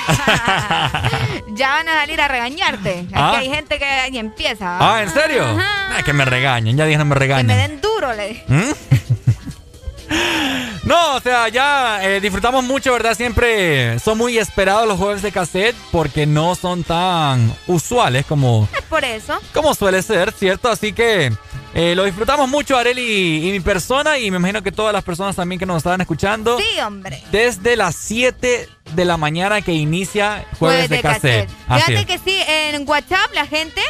ya 1.56 1.70
van 1.74 1.90
a 1.90 1.94
salir 2.00 2.22
a 2.22 2.28
regañarte. 2.30 3.00
Aquí 3.00 3.12
Ah. 3.14 3.38
hay 3.38 3.50
gente 3.50 3.78
que 3.78 4.06
empieza. 4.18 4.78
Ah, 4.80 5.04
¿en 5.04 5.10
serio? 5.14 5.46
Ah, 5.60 6.02
que 6.06 6.14
me 6.14 6.24
regañen, 6.26 6.78
ya 6.78 6.86
dije 6.86 6.98
no 6.98 7.04
me 7.06 7.14
Que 7.16 7.20
me 7.20 7.26
regañen. 7.26 7.48
den 7.58 7.82
duro, 7.82 8.14
le 8.14 8.30
dije. 8.30 8.46
¿Mm? 8.48 8.72
No, 10.84 11.16
o 11.16 11.22
sea, 11.22 11.48
ya 11.48 12.00
eh, 12.04 12.20
disfrutamos 12.20 12.64
mucho, 12.64 12.92
¿verdad? 12.94 13.16
Siempre 13.16 14.00
son 14.00 14.18
muy 14.18 14.38
esperados 14.38 14.88
los 14.88 14.98
jueves 14.98 15.22
de 15.22 15.32
cassette 15.32 15.76
porque 15.92 16.26
no 16.26 16.56
son 16.56 16.84
tan 16.84 17.54
usuales 17.68 18.26
como, 18.26 18.68
Es 18.76 18.82
por 18.84 19.06
eso. 19.06 19.40
como 19.54 19.76
suele 19.76 20.02
ser, 20.02 20.32
¿cierto? 20.32 20.70
Así 20.70 20.92
que 20.92 21.32
eh, 21.76 21.96
lo 21.96 22.04
disfrutamos 22.04 22.50
mucho, 22.50 22.76
Areli 22.78 23.48
y 23.48 23.52
mi 23.52 23.60
persona, 23.60 24.18
y 24.18 24.32
me 24.32 24.38
imagino 24.38 24.64
que 24.64 24.72
todas 24.72 24.92
las 24.92 25.04
personas 25.04 25.36
también 25.36 25.60
que 25.60 25.66
nos 25.66 25.78
estaban 25.78 26.02
escuchando. 26.02 26.58
Sí, 26.58 26.80
hombre. 26.82 27.24
Desde 27.32 27.76
las 27.76 27.96
7 27.96 28.68
de 28.96 29.06
la 29.06 29.18
mañana 29.18 29.62
que 29.62 29.74
inicia 29.74 30.46
Jueves, 30.60 30.90
de, 30.90 31.02
cassette. 31.02 31.50
Así 31.68 31.86
Fíjate 31.94 32.14
es. 32.14 32.22
que 32.24 32.30
sí, 32.30 32.38
en 32.48 32.90
WhatsApp 32.90 33.32
la 33.34 33.46
gente. 33.46 33.82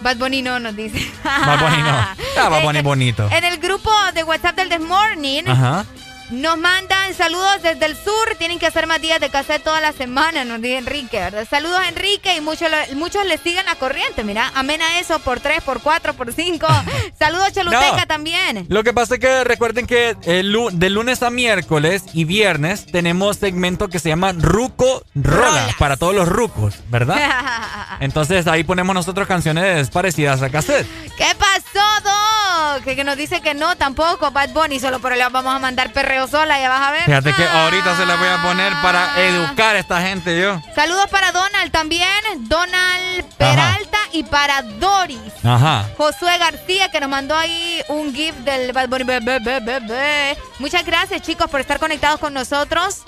Bad 0.00 0.16
Bunny 0.18 0.42
no 0.42 0.58
nos 0.60 0.76
dice. 0.76 0.98
Bad 1.24 1.60
Bunny 1.60 1.82
no. 1.82 1.88
Ah, 2.40 2.48
Bad 2.48 2.62
Bunny 2.62 2.82
bonito. 2.82 3.28
En 3.32 3.42
el 3.44 3.58
grupo 3.58 3.90
de 4.14 4.22
WhatsApp 4.22 4.54
del 4.56 4.68
This 4.68 4.80
Morning 4.80 5.42
Ajá. 5.48 5.84
Nos 6.30 6.58
mandan 6.58 7.14
saludos 7.14 7.62
desde 7.62 7.86
el 7.86 7.96
sur. 7.96 8.34
Tienen 8.38 8.58
que 8.58 8.66
hacer 8.66 8.86
más 8.86 9.00
días 9.00 9.20
de 9.20 9.30
cassette 9.30 9.62
toda 9.62 9.80
la 9.80 9.92
semana, 9.92 10.44
nos 10.44 10.60
dice 10.60 10.78
Enrique, 10.78 11.18
¿verdad? 11.18 11.46
Saludos 11.48 11.80
Enrique 11.88 12.36
y 12.36 12.40
muchos, 12.40 12.68
muchos 12.94 13.24
le 13.26 13.38
siguen 13.38 13.64
la 13.66 13.74
corriente. 13.76 14.24
Mira, 14.24 14.50
amena 14.54 14.98
eso 14.98 15.18
por 15.20 15.40
3, 15.40 15.62
por 15.62 15.80
4, 15.80 16.14
por 16.14 16.32
5. 16.32 16.66
Saludos 17.18 17.52
Choluteca 17.54 17.96
No. 17.96 18.06
también. 18.06 18.66
Lo 18.68 18.84
que 18.84 18.92
pasa 18.92 19.14
es 19.14 19.20
que 19.20 19.44
recuerden 19.44 19.86
que 19.86 20.16
el 20.24 20.54
de 20.72 20.90
lunes 20.90 21.22
a 21.22 21.30
miércoles 21.30 22.02
y 22.12 22.24
viernes 22.24 22.86
tenemos 22.86 23.36
segmento 23.38 23.88
que 23.88 23.98
se 23.98 24.08
llama 24.10 24.32
Ruco 24.32 25.04
Rola 25.14 25.68
para 25.78 25.96
todos 25.96 26.14
los 26.14 26.28
rucos, 26.28 26.74
¿verdad? 26.88 27.18
Entonces 28.00 28.46
ahí 28.46 28.64
ponemos 28.64 28.94
nosotros 28.94 29.26
canciones 29.26 29.90
parecidas 29.90 30.42
a 30.42 30.50
cassette. 30.50 30.86
¿Qué 31.16 31.26
pasó, 31.38 31.86
Doc? 32.04 32.84
Que, 32.84 32.94
que 32.96 33.04
nos 33.04 33.16
dice 33.16 33.40
que 33.40 33.54
no, 33.54 33.76
tampoco, 33.76 34.30
Bad 34.30 34.50
Bunny, 34.50 34.78
solo 34.78 35.00
por 35.00 35.16
le 35.16 35.28
vamos 35.28 35.54
a 35.54 35.58
mandar 35.58 35.92
perreo 35.92 36.17
sola, 36.26 36.58
ya 36.58 36.68
vas 36.68 36.88
a 36.88 36.90
ver. 36.90 37.04
Fíjate 37.04 37.32
que 37.32 37.44
ahorita 37.44 37.96
se 37.96 38.06
la 38.06 38.16
voy 38.16 38.28
a 38.28 38.42
poner 38.42 38.72
para 38.82 39.22
educar 39.22 39.76
a 39.76 39.78
esta 39.78 40.00
gente 40.02 40.40
yo. 40.40 40.60
Saludos 40.74 41.06
para 41.10 41.32
Donald 41.32 41.70
también, 41.70 42.08
Donald 42.40 43.24
Peralta 43.36 43.98
y 44.12 44.24
para 44.24 44.62
Doris. 44.62 45.20
Ajá. 45.44 45.86
Josué 45.96 46.38
García 46.38 46.90
que 46.90 47.00
nos 47.00 47.08
mandó 47.08 47.36
ahí 47.36 47.82
un 47.88 48.14
GIF 48.14 48.34
del 48.36 48.72
Bad 48.72 48.88
Bunny. 48.88 49.04
Be. 49.04 50.38
Muchas 50.58 50.84
gracias 50.84 51.22
chicos 51.22 51.50
por 51.50 51.60
estar 51.60 51.78
conectados 51.78 52.18
con 52.18 52.34
nosotros 52.34 53.02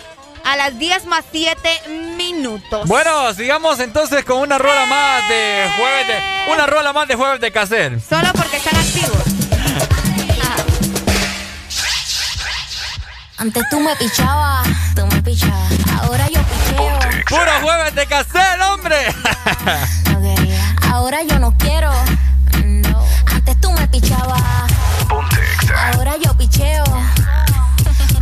a 0.44 0.56
las 0.56 0.78
10 0.78 1.06
más 1.06 1.24
7 1.30 1.58
minutos. 2.16 2.88
Bueno, 2.88 3.32
sigamos 3.34 3.80
entonces 3.80 4.24
con 4.24 4.38
una 4.38 4.58
rola 4.58 4.86
más 4.86 5.28
de 5.28 5.70
jueves 5.76 6.06
de 6.06 6.52
una 6.52 6.66
rola 6.66 6.92
más 6.92 7.08
de 7.08 7.14
jueves 7.14 7.40
de 7.40 7.52
cassette. 7.52 8.00
Solo 8.00 8.28
porque 8.34 8.56
están 8.56 8.76
activos. 8.76 9.39
Antes 13.40 13.66
tú 13.70 13.80
me 13.80 13.96
pichabas, 13.96 14.68
tú 14.94 15.06
me 15.06 15.22
pichabas. 15.22 15.72
Ahora 16.02 16.28
yo 16.28 16.42
picheo. 16.42 16.98
Puro 17.26 17.50
jueves 17.62 17.94
de 17.94 18.06
hombre. 18.70 18.96
No 20.12 20.20
quería. 20.20 20.76
Ahora 20.92 21.22
yo 21.22 21.38
no 21.38 21.56
quiero. 21.56 21.90
No. 22.62 23.02
Antes 23.32 23.58
tú 23.62 23.72
me 23.72 23.88
pichabas. 23.88 24.42
Ahora 25.94 26.16
yo 26.22 26.36
picheo. 26.36 26.84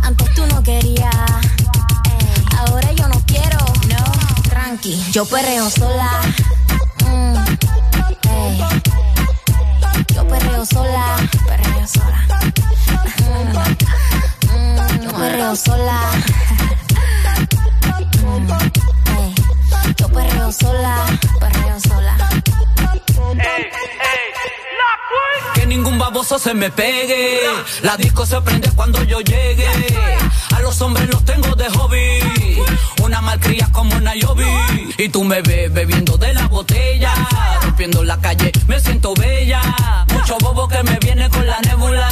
Antes 0.03 0.33
tú 0.35 0.45
no 0.47 0.63
querías. 0.63 1.13
Ey. 2.05 2.45
Ahora 2.57 2.89
yo 2.93 3.09
no 3.09 3.21
quiero. 3.25 3.57
No. 3.89 4.41
Tranqui, 4.49 5.03
yo 5.11 5.25
perreo 5.25 5.69
sola. 5.69 6.21
Mm. 7.03 7.35
Ey. 8.29 8.63
Yo 10.15 10.25
perreo 10.29 10.65
sola. 10.65 11.17
Perreo 11.45 11.87
sola. 11.87 12.25
Mm. 13.17 13.78
Perreo 15.19 15.53
sola. 15.53 15.99
Yo 19.97 20.07
perreo 20.07 20.49
sola. 20.49 21.05
Perreo 21.41 21.79
sola. 21.81 22.15
Que 25.53 25.65
ningún 25.65 25.99
baboso 25.99 26.39
se 26.39 26.53
me 26.53 26.71
pegue. 26.71 27.41
La 27.81 27.97
disco 27.97 28.25
se 28.25 28.39
prende 28.39 28.71
cuando 28.71 29.03
yo 29.03 29.19
llegue. 29.19 29.67
A 30.55 30.61
los 30.61 30.81
hombres 30.81 31.09
los 31.09 31.25
tengo 31.25 31.53
de 31.53 31.69
hobby. 31.69 32.63
Una 33.03 33.19
malcria 33.19 33.67
como 33.73 33.93
una 33.97 34.15
Yobi. 34.15 34.45
Y 34.97 35.09
tú 35.09 35.25
me 35.25 35.41
ves 35.41 35.73
bebiendo 35.73 36.17
de 36.17 36.33
la 36.33 36.47
botella. 36.47 37.13
Rompiendo 37.61 38.03
la 38.05 38.17
calle, 38.21 38.53
me 38.67 38.79
siento 38.79 39.13
bella. 39.15 39.61
Mucho 40.13 40.37
bobo 40.39 40.65
que 40.69 40.81
me 40.83 40.97
viene 40.99 41.29
con 41.29 41.45
la 41.45 41.59
nébula. 41.59 42.07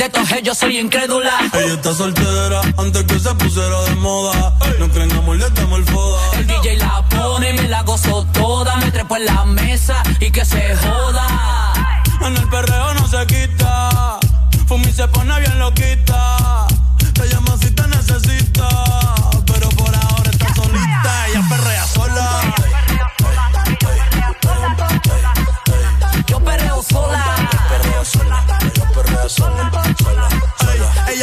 De 0.00 0.06
estos 0.06 0.42
yo 0.42 0.54
soy 0.54 0.78
incrédula. 0.78 1.30
Ella 1.52 1.74
está 1.74 1.92
soltera 1.92 2.62
antes 2.78 3.04
que 3.04 3.20
se 3.20 3.34
pusiera 3.34 3.82
de 3.82 3.96
moda. 3.96 4.56
No 4.78 4.88
creen 4.88 5.12
amor, 5.12 5.36
le 5.36 5.50
damos 5.50 5.78
el 5.78 5.84
foda. 5.84 6.38
El 6.38 6.46
DJ 6.46 6.78
la 6.78 7.06
pone 7.06 7.50
y 7.50 7.52
me 7.52 7.68
la 7.68 7.82
gozo 7.82 8.26
toda. 8.32 8.76
Me 8.76 8.90
trepo 8.90 9.16
en 9.16 9.26
la 9.26 9.44
mesa 9.44 10.02
y 10.18 10.30
que 10.30 10.42
se 10.42 10.74
joda. 10.76 11.74
En 12.22 12.34
el 12.34 12.48
perreo 12.48 12.94
no 12.94 13.06
se 13.08 13.26
quita. 13.26 14.18
Fumi 14.66 14.90
se 14.90 15.06
pone 15.08 15.38
bien 15.38 15.58
loquita. 15.58 16.66
Te 17.12 17.28
llama 17.28 17.58
si 17.60 17.70
te 17.70 17.86
necesita. 17.88 18.68
Pero 19.44 19.68
por 19.68 19.94
ahora 19.94 20.30
está 20.30 20.54
solita. 20.54 21.28
Ella 21.28 21.44
perrea 21.46 21.86
sola. 21.86 22.54
Yo 26.26 26.40
perreo 26.40 26.82
sola. 26.82 27.24
Perrea 27.68 28.04
sola. 28.06 28.44
Ella 28.62 28.90
perrea 28.94 29.28
sola. 29.28 29.89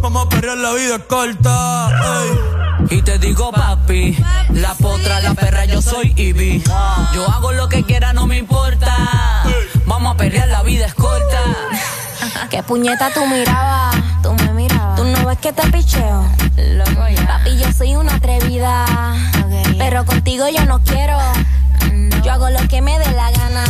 Vamos 0.00 0.26
a 0.26 0.28
perrear, 0.28 0.56
la 0.58 0.72
vida 0.72 0.96
es 0.96 1.02
corta. 1.04 1.90
ey. 2.22 2.58
Y 2.90 3.02
te 3.02 3.18
digo 3.18 3.50
papi, 3.50 4.16
la 4.50 4.74
potra, 4.74 5.20
la 5.20 5.34
perra, 5.34 5.64
yo 5.64 5.82
soy 5.82 6.14
Ivy. 6.16 6.62
Yo 7.12 7.28
hago 7.28 7.52
lo 7.52 7.68
que 7.68 7.84
quiera, 7.84 8.12
no 8.12 8.26
me 8.26 8.38
importa. 8.38 8.94
Vamos 9.84 10.14
a 10.14 10.16
perrear, 10.16 10.48
la 10.48 10.62
vida 10.62 10.86
es 10.86 10.94
corta. 10.94 11.40
Qué 12.50 12.62
puñeta 12.62 13.10
tú 13.12 13.26
mirabas, 13.26 13.96
tú 14.22 14.32
me 14.32 14.52
mirabas. 14.52 14.96
Tú 14.96 15.04
no 15.04 15.26
ves 15.26 15.38
que 15.38 15.52
te 15.52 15.68
picheo. 15.70 16.24
Papi, 17.26 17.58
yo 17.58 17.72
soy 17.72 17.96
una 17.96 18.14
atrevida. 18.14 18.86
Pero 19.76 20.06
contigo 20.06 20.48
yo 20.48 20.64
no 20.64 20.80
quiero. 20.82 21.18
Yo 22.24 22.32
hago 22.32 22.48
lo 22.50 22.66
que 22.68 22.80
me 22.80 22.98
dé 22.98 23.10
la 23.12 23.30
gana. 23.32 23.64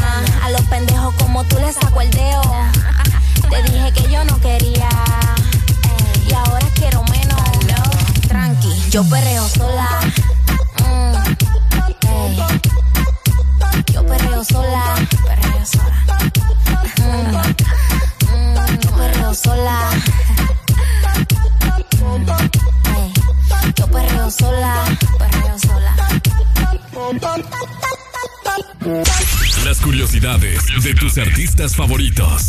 A 0.45 0.51
los 0.51 0.63
pendejos 0.63 1.15
como 1.15 1.45
tú 1.45 1.57
les 1.59 1.75
saco 1.75 2.01
el 2.03 2.11
dedo. 2.11 2.43
Te 3.51 3.63
dije 3.63 3.93
que 3.93 4.13
yo 4.13 4.25
no 4.25 4.39
quería. 4.41 4.89
Quiero 6.79 7.03
menos. 7.05 7.39
tranqui, 8.29 8.73
yo 8.91 9.03
perreo 9.09 9.49
sola. 9.49 10.01
Mm, 10.81 11.15
yo 13.93 14.07
perreo 14.07 14.45
sola, 14.45 14.95
perreo 15.25 15.67
sola. 15.67 16.19
Mm, 16.99 17.33
yo 18.81 18.91
perreo 18.97 19.35
sola. 19.35 19.91
yo 23.77 23.87
perreo 23.87 24.31
sola, 24.31 24.85
perreo 25.19 25.59
sola. 25.59 25.95
Las 29.65 29.79
curiosidades 29.81 30.63
de 30.83 30.95
tus 30.95 31.19
artistas 31.19 31.75
favoritos. 31.77 32.49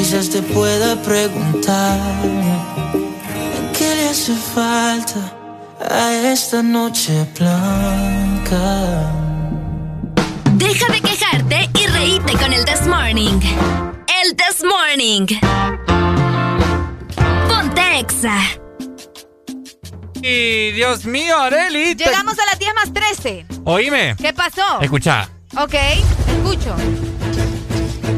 Quizás 0.00 0.30
te 0.30 0.40
pueda 0.40 0.96
preguntar 1.02 2.00
qué 3.76 3.94
le 3.96 4.08
hace 4.08 4.34
falta 4.34 5.20
a 5.78 6.14
esta 6.32 6.62
noche 6.62 7.26
blanca. 7.38 9.12
Deja 10.54 10.86
de 10.90 11.00
quejarte 11.02 11.68
y 11.78 11.86
reíte 11.86 12.32
con 12.32 12.50
el 12.54 12.64
This 12.64 12.86
Morning. 12.86 13.40
El 14.24 14.34
This 14.36 14.64
Morning. 14.64 15.26
Ponte 17.46 17.98
Exa. 17.98 18.38
Y 20.22 20.70
Dios 20.72 21.04
mío, 21.04 21.36
Areli. 21.38 21.94
te- 21.94 22.04
Llegamos 22.06 22.38
a 22.38 22.46
las 22.46 22.58
10 22.58 22.72
más 22.74 22.90
13. 22.94 23.44
Oíme. 23.64 24.16
¿Qué 24.16 24.32
pasó? 24.32 24.80
Escucha. 24.80 25.28
Ok, 25.58 25.74
escucho. 26.38 26.74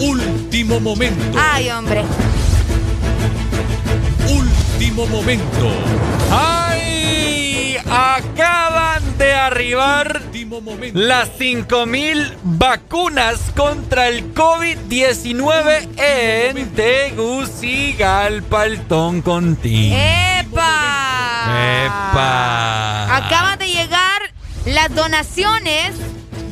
Último 0.00 0.80
momento. 0.80 1.38
Ay, 1.38 1.70
hombre. 1.70 2.02
Último 4.28 5.06
momento. 5.06 5.70
¡Ay! 6.30 7.76
Acaban 7.88 9.18
de 9.18 9.34
arribar 9.34 10.22
las 10.94 11.28
5000 11.38 12.36
vacunas 12.42 13.38
contra 13.54 14.08
el 14.08 14.32
COVID-19 14.34 15.88
en 15.98 16.70
Tegucigalpa, 16.70 18.64
el 18.66 18.80
Toncontín. 18.86 19.92
¡Epa! 19.92 21.84
¡Epa! 21.84 23.16
Acaban 23.16 23.58
de 23.58 23.68
llegar 23.68 24.22
las 24.64 24.94
donaciones 24.94 25.94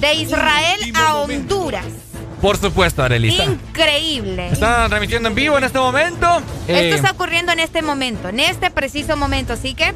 de 0.00 0.14
Israel 0.14 0.92
a 0.94 1.16
Honduras. 1.16 2.09
Por 2.40 2.56
supuesto, 2.56 3.02
Arelita. 3.02 3.44
Increíble. 3.44 4.48
Están 4.52 4.90
remitiendo 4.90 5.28
en 5.28 5.34
vivo 5.34 5.58
en 5.58 5.64
este 5.64 5.78
momento. 5.78 6.38
Esto 6.66 6.72
Eh, 6.72 6.94
está 6.94 7.10
ocurriendo 7.10 7.52
en 7.52 7.60
este 7.60 7.82
momento, 7.82 8.28
en 8.28 8.40
este 8.40 8.70
preciso 8.70 9.16
momento, 9.16 9.52
así 9.52 9.74
que 9.74 9.92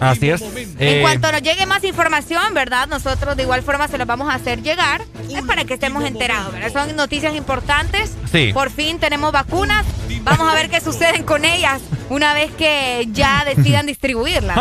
Así 0.00 0.28
es. 0.30 0.42
en 0.42 0.76
Eh, 0.78 0.98
cuanto 1.02 1.30
nos 1.30 1.42
llegue 1.42 1.64
más 1.66 1.84
información, 1.84 2.54
¿verdad? 2.54 2.88
Nosotros 2.88 3.36
de 3.36 3.44
igual 3.44 3.62
forma 3.62 3.86
se 3.88 3.98
las 3.98 4.06
vamos 4.06 4.28
a 4.30 4.34
hacer 4.34 4.62
llegar 4.62 5.02
es 5.30 5.42
para 5.42 5.64
que 5.64 5.74
estemos 5.74 6.04
enterados, 6.04 6.52
¿verdad? 6.52 6.72
Son 6.72 6.96
noticias 6.96 7.34
importantes. 7.34 8.12
Sí. 8.32 8.50
Por 8.52 8.70
fin 8.70 8.98
tenemos 8.98 9.32
vacunas. 9.32 9.84
Vamos 10.22 10.50
a 10.50 10.54
ver 10.54 10.68
qué 10.68 10.80
suceden 10.80 11.22
con 11.22 11.44
ellas 11.44 11.80
una 12.10 12.34
vez 12.34 12.50
que 12.52 13.06
ya 13.12 13.44
decidan 13.56 13.86
distribuirlas. 13.86 14.56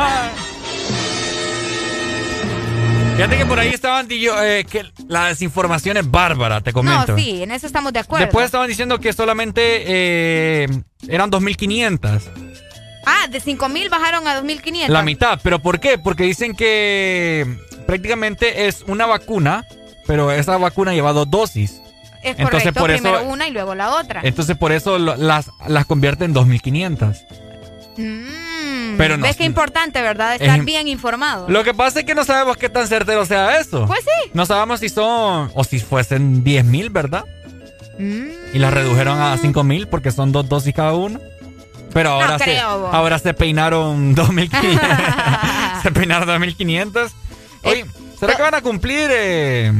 Fíjate 3.16 3.38
que 3.38 3.46
por 3.46 3.60
ahí 3.60 3.70
estaban 3.70 4.08
eh, 4.10 4.66
que 4.70 4.84
la 5.08 5.28
desinformación 5.28 5.96
es 5.96 6.12
bárbara, 6.12 6.60
te 6.60 6.74
comento. 6.74 7.14
No, 7.14 7.18
sí, 7.18 7.44
en 7.44 7.52
eso 7.52 7.66
estamos 7.66 7.94
de 7.94 8.00
acuerdo. 8.00 8.26
Después 8.26 8.46
estaban 8.46 8.68
diciendo 8.68 9.00
que 9.00 9.14
solamente 9.14 9.84
eh, 9.86 10.68
eran 11.08 11.32
2.500. 11.32 12.22
Ah, 13.06 13.28
de 13.30 13.42
5.000 13.42 13.90
bajaron 13.90 14.28
a 14.28 14.42
2.500. 14.42 14.90
La 14.90 15.02
mitad, 15.02 15.40
pero 15.42 15.60
¿por 15.60 15.80
qué? 15.80 15.98
Porque 15.98 16.24
dicen 16.24 16.56
que 16.56 17.58
prácticamente 17.88 18.68
es 18.68 18.84
una 18.86 19.06
vacuna, 19.06 19.66
pero 20.06 20.32
esa 20.32 20.58
vacuna 20.58 20.94
lleva 20.94 21.14
dos 21.14 21.30
dosis. 21.32 21.82
Es 22.22 22.38
entonces, 22.38 22.74
por 22.74 22.92
primero 22.92 23.24
una 23.24 23.48
y 23.48 23.52
luego 23.52 23.76
la 23.76 23.96
otra. 23.96 24.22
Entonces 24.24 24.58
por 24.58 24.74
eso 24.74 24.98
las, 25.00 25.50
las 25.68 25.86
convierte 25.86 26.26
en 26.26 26.34
2.500. 26.34 27.26
Mmm. 27.98 28.45
Pero 28.98 29.18
no, 29.18 29.24
¿Ves 29.24 29.36
qué 29.36 29.46
importante, 29.46 30.02
verdad? 30.02 30.36
Estar 30.36 30.62
bien 30.64 30.88
informado. 30.88 31.48
Lo 31.50 31.64
que 31.64 31.74
pasa 31.74 32.00
es 32.00 32.06
que 32.06 32.16
no 32.16 32.24
sabemos 32.24 32.58
qué 32.58 32.70
tan 32.70 32.88
certero 32.88 33.26
sea 33.26 33.60
eso. 33.60 33.86
Pues 33.86 34.02
sí. 34.02 34.32
No 34.34 34.46
sabemos 34.46 34.80
si 34.80 34.90
son, 34.90 35.52
o 35.54 35.64
si 35.64 35.80
fuesen 35.80 36.44
10.000, 36.44 36.92
¿verdad? 36.92 37.26
Mm. 37.98 38.28
Y 38.54 38.60
las 38.60 38.74
redujeron 38.74 39.20
a 39.20 39.38
5.000 39.38 39.88
porque 39.88 40.12
son 40.12 40.32
dos 40.32 40.48
dosis 40.48 40.74
cada 40.74 40.94
uno. 40.94 41.20
Pero 41.94 42.10
ahora, 42.10 42.38
se, 42.38 42.60
ahora 42.60 43.20
se 43.20 43.34
peinaron 43.34 44.16
2.500. 44.18 45.82
se 45.84 45.92
peinaron 45.92 46.28
2.500. 46.28 47.10
Oye, 47.64 47.86
¿será 48.20 48.36
que 48.36 48.42
van 48.42 48.56
a 48.56 48.62
cumplir... 48.62 49.10
Eh, 49.12 49.74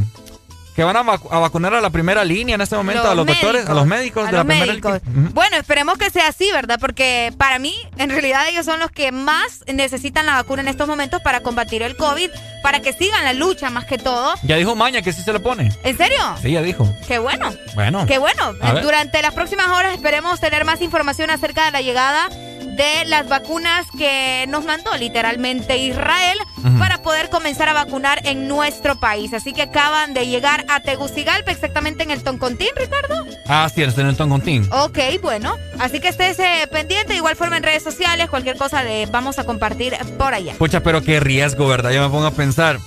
que 0.76 0.84
van 0.84 0.98
a, 0.98 1.04
vacunar 1.04 1.74
a 1.74 1.80
la 1.80 1.90
primera 1.90 2.26
línea 2.26 2.56
en 2.56 2.62
este 2.62 2.76
momento, 2.76 3.10
a 3.10 3.16
los 3.16 3.26
doctores, 3.26 3.68
a 3.68 3.74
los 3.74 3.86
médicos 3.86 4.26
de 4.26 4.34
la 4.34 4.44
primera 4.44 4.74
línea. 4.74 5.02
Bueno, 5.34 5.56
esperemos 5.56 5.98
que 5.98 6.10
sea 6.10 6.28
así, 6.28 6.52
¿verdad? 6.52 6.78
Porque 6.80 7.34
para 7.38 7.60
mí, 7.60 7.76
en 7.98 8.10
realidad, 8.10 8.48
ellos 8.50 8.66
son 8.66 8.80
los 8.80 8.92
que 8.92 9.12
más 9.14 9.64
necesitan 9.68 10.26
la 10.26 10.34
vacuna 10.34 10.64
en 10.64 10.68
estos 10.68 10.88
momentos 10.88 11.22
para 11.22 11.40
combatir 11.42 11.82
el 11.82 11.96
COVID, 11.96 12.30
para 12.62 12.82
que 12.82 12.92
sigan 12.92 13.24
la 13.24 13.34
lucha 13.34 13.70
más 13.70 13.86
que 13.86 13.98
todo. 13.98 14.34
Ya 14.44 14.58
dijo 14.58 14.76
Maña 14.76 15.02
que 15.02 15.14
sí 15.14 15.22
se 15.22 15.32
lo 15.32 15.42
pone. 15.42 15.72
¿En 15.84 15.98
serio? 15.98 16.20
Sí, 16.42 16.52
ya 16.52 16.62
dijo. 16.62 16.88
Qué 17.08 17.20
bueno. 17.20 17.54
Bueno. 17.74 18.06
Qué 18.06 18.18
bueno. 18.18 18.54
Durante 18.82 19.22
las 19.22 19.34
próximas 19.34 19.68
horas 19.70 19.94
esperemos 19.94 20.42
tener 20.42 20.66
más 20.66 20.82
información 20.82 21.30
acerca 21.30 21.66
de 21.66 21.72
la 21.72 21.82
llegada 21.82 22.28
de 22.76 23.06
las 23.06 23.28
vacunas 23.28 23.86
que 23.98 24.46
nos 24.48 24.66
mandó 24.66 24.96
literalmente 24.98 25.78
Israel 25.78 26.38
para 26.80 27.02
poder 27.04 27.30
comenzar 27.30 27.70
a 27.70 27.74
vacunar 27.74 28.22
en 28.26 28.48
nuestro 28.48 29.00
país. 29.00 29.34
Así 29.34 29.54
que 29.54 29.64
acaban 29.64 30.14
de 30.14 30.28
llegar 30.28 30.66
a 30.68 30.80
Tegucigalpa, 30.80 31.52
exactamente 31.52 32.04
en 32.04 32.12
el 32.12 32.24
Toncontín, 32.24 32.70
Ricardo. 32.76 33.26
Ah, 33.48 33.70
sí, 33.74 33.84
en 33.84 34.08
el 34.08 34.18
Toncontín. 34.18 34.68
Ok, 34.72 34.98
bueno. 35.22 35.56
Así 35.80 36.00
que 36.00 36.08
estés 36.08 36.40
eh, 36.40 36.68
pendiente, 36.72 37.14
de 37.14 37.18
igual 37.18 37.36
forma 37.36 37.58
en 37.58 37.64
redes 37.64 37.84
sociales, 37.84 38.30
cualquier 38.30 38.58
cosa 38.58 38.84
de 38.84 39.08
vamos 39.12 39.38
a 39.38 39.44
compartir 39.44 39.96
por 40.18 40.34
allá. 40.34 40.54
Pucha, 40.58 40.82
pero 40.82 41.04
qué 41.04 41.20
riesgo, 41.20 41.68
¿verdad? 41.68 41.92
Yo 41.92 42.02
me 42.02 42.10
pongo 42.10 42.28
a 42.28 42.32
pensar. 42.32 42.80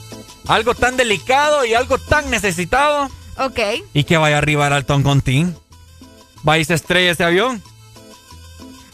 Algo 0.48 0.74
tan 0.74 0.96
delicado 0.96 1.64
y 1.64 1.74
algo 1.74 1.98
tan 1.98 2.30
necesitado. 2.30 3.08
Ok. 3.38 3.60
Y 3.94 4.04
que 4.04 4.16
vaya 4.16 4.36
a 4.36 4.38
arribar 4.38 4.72
al 4.72 4.84
Toncontín. 4.84 5.56
¿Va 6.48 6.58
y 6.58 6.64
se 6.64 6.74
estrella 6.74 7.12
ese 7.12 7.24
avión? 7.24 7.62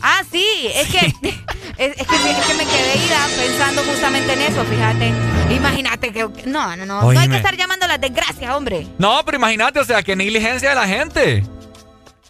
Ah, 0.06 0.20
sí, 0.30 0.46
es 0.66 0.86
que, 0.88 0.98
es, 1.78 1.94
que, 1.96 2.54
me 2.54 2.66
quedé 2.66 3.06
ida 3.06 3.26
pensando 3.38 3.82
justamente 3.84 4.34
en 4.34 4.40
eso, 4.42 4.62
fíjate. 4.66 5.14
Imagínate 5.50 6.12
que. 6.12 6.28
No, 6.44 6.76
no, 6.76 6.84
no. 6.84 7.10
No 7.10 7.18
hay 7.18 7.26
que 7.26 7.36
estar 7.36 7.56
llamando 7.56 7.86
las 7.86 7.98
desgracias, 7.98 8.54
hombre. 8.54 8.86
No, 8.98 9.22
pero 9.24 9.38
imagínate, 9.38 9.80
o 9.80 9.84
sea, 9.84 10.02
qué 10.02 10.14
negligencia 10.14 10.68
de 10.68 10.74
la 10.74 10.86
gente. 10.86 11.42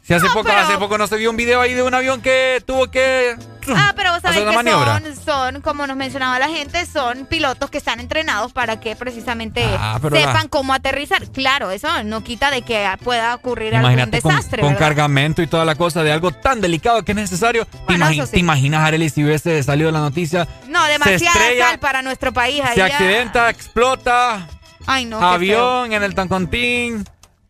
Si 0.06 0.12
hace, 0.12 0.26
poco, 0.28 0.50
hace 0.50 0.76
poco 0.76 0.98
no 0.98 1.06
se 1.06 1.16
vio 1.16 1.30
un 1.30 1.36
video 1.36 1.62
ahí 1.62 1.72
de 1.72 1.82
un 1.82 1.94
avión 1.94 2.20
que 2.20 2.62
tuvo 2.66 2.90
que 2.90 3.36
Ah, 3.74 3.92
pero 3.96 4.12
vos 4.12 4.20
sabés 4.20 4.44
que 4.44 4.52
son, 4.52 5.24
son, 5.24 5.60
como 5.62 5.86
nos 5.86 5.96
mencionaba 5.96 6.38
la 6.38 6.48
gente, 6.48 6.84
son 6.86 7.26
pilotos 7.26 7.70
que 7.70 7.78
están 7.78 8.00
entrenados 8.00 8.52
para 8.52 8.80
que 8.80 8.96
precisamente 8.96 9.64
ah, 9.64 9.98
sepan 10.12 10.48
cómo 10.48 10.74
aterrizar. 10.74 11.26
Claro, 11.30 11.70
eso 11.70 11.88
no 12.04 12.22
quita 12.22 12.50
de 12.50 12.62
que 12.62 12.86
pueda 13.02 13.34
ocurrir 13.34 13.74
algún 13.74 14.10
desastre. 14.10 14.60
Con, 14.60 14.72
con 14.72 14.78
cargamento 14.78 15.42
y 15.42 15.46
toda 15.46 15.64
la 15.64 15.74
cosa 15.74 16.02
de 16.02 16.12
algo 16.12 16.32
tan 16.32 16.60
delicado 16.60 17.02
que 17.04 17.12
es 17.12 17.16
necesario. 17.16 17.66
¿Te, 17.86 18.38
imaginas, 18.38 18.82
Arely, 18.82 19.08
si 19.08 19.24
hubiese 19.24 19.62
salido 19.62 19.90
la 19.90 20.00
noticia? 20.00 20.46
No, 20.68 20.84
demasiada 20.84 21.40
sal 21.58 21.78
para 21.78 22.02
nuestro 22.02 22.32
país. 22.32 22.62
Se 22.74 22.82
accidenta, 22.82 23.48
explota. 23.48 24.46
Ay, 24.86 25.06
no. 25.06 25.20
Avión 25.20 25.92
en 25.92 26.02
el 26.02 26.14
Tancontín. 26.14 27.04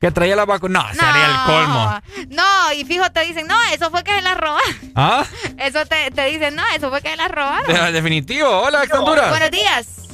Que 0.05 0.11
traía 0.11 0.37
la 0.37 0.45
vacuna. 0.45 0.83
No, 0.83 1.01
sería 1.01 1.31
el 1.31 1.47
colmo. 1.47 1.99
No, 2.29 2.73
y 2.77 2.85
fijo, 2.85 3.11
te 3.11 3.25
dicen, 3.25 3.47
no, 3.47 3.55
eso 3.73 3.91
fue 3.91 4.05
que 4.05 4.15
se 4.15 4.21
la 4.21 4.35
roba. 4.35 4.61
¿Ah? 4.95 5.25
Eso 5.59 5.87
te, 5.87 6.11
te 6.11 6.27
dicen, 6.27 6.55
no, 6.55 6.63
eso 6.77 6.91
fue 6.91 7.01
que 7.01 7.09
se 7.09 7.17
la 7.17 7.29
robaron. 7.29 7.67
De, 7.67 7.93
definitivo. 7.93 8.47
Hola, 8.47 8.83
Honduras. 8.93 9.31
Buenos 9.31 9.51
días. 9.51 10.09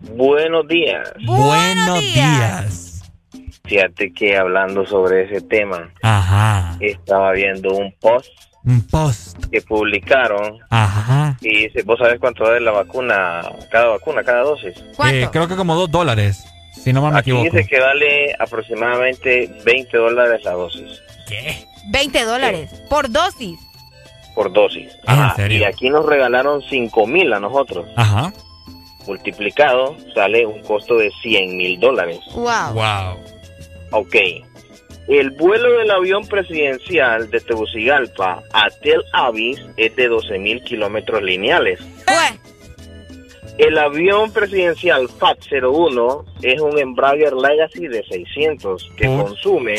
Buenos 0.00 0.68
días. 0.68 1.12
Buenos 1.24 2.00
días. 2.00 3.02
Fíjate 3.64 4.12
que 4.12 4.36
hablando 4.36 4.84
sobre 4.84 5.24
ese 5.24 5.40
tema, 5.40 5.90
Ajá. 6.02 6.76
estaba 6.80 7.32
viendo 7.32 7.72
un 7.72 7.90
post. 8.02 8.28
Un 8.64 8.86
post. 8.86 9.46
Que 9.50 9.62
publicaron. 9.62 10.58
Ajá. 10.68 11.38
Y 11.40 11.68
dice, 11.68 11.82
¿vos 11.84 11.98
sabés 11.98 12.20
cuánto 12.20 12.44
vale 12.44 12.60
la 12.60 12.72
vacuna, 12.72 13.40
cada 13.70 13.88
vacuna, 13.88 14.22
cada 14.24 14.42
dosis? 14.42 14.74
¿Cuánto? 14.94 15.16
Eh, 15.16 15.28
creo 15.32 15.48
que 15.48 15.56
como 15.56 15.74
dos 15.74 15.90
dólares. 15.90 16.44
Si 16.82 16.92
no 16.92 17.08
me 17.08 17.16
Aquí 17.16 17.30
dice 17.30 17.64
que 17.66 17.78
vale 17.78 18.34
aproximadamente 18.38 19.48
20 19.64 19.96
dólares 19.96 20.42
la 20.44 20.52
dosis. 20.52 21.00
¿Qué? 21.28 21.64
20 21.90 22.24
dólares 22.24 22.70
por 22.90 23.08
dosis. 23.10 23.58
Por 24.34 24.52
dosis. 24.52 24.90
Ah, 25.06 25.28
¿en 25.30 25.36
serio? 25.36 25.58
Y 25.60 25.64
aquí 25.64 25.90
nos 25.90 26.04
regalaron 26.06 26.60
5 26.62 27.06
mil 27.06 27.32
a 27.32 27.38
nosotros. 27.38 27.86
Ajá. 27.96 28.32
Multiplicado 29.06 29.96
sale 30.14 30.46
un 30.46 30.60
costo 30.62 30.96
de 30.96 31.10
100 31.22 31.56
mil 31.56 31.78
dólares. 31.78 32.18
Wow. 32.34 32.72
Wow. 32.74 33.18
Ok. 33.92 34.16
El 35.08 35.30
vuelo 35.30 35.78
del 35.78 35.90
avión 35.90 36.26
presidencial 36.26 37.30
de 37.30 37.40
Tegucigalpa 37.40 38.42
a 38.52 38.70
Tel 38.82 39.02
Aviv 39.12 39.58
es 39.76 39.94
de 39.96 40.08
12 40.08 40.38
mil 40.38 40.62
kilómetros 40.62 41.22
lineales. 41.22 41.80
El 43.58 43.76
avión 43.76 44.32
presidencial 44.32 45.08
FAT-01 45.08 46.24
es 46.42 46.60
un 46.60 46.78
Embraer 46.78 47.34
Legacy 47.34 47.86
de 47.86 48.02
600 48.04 48.90
que 48.96 49.06
consume 49.06 49.74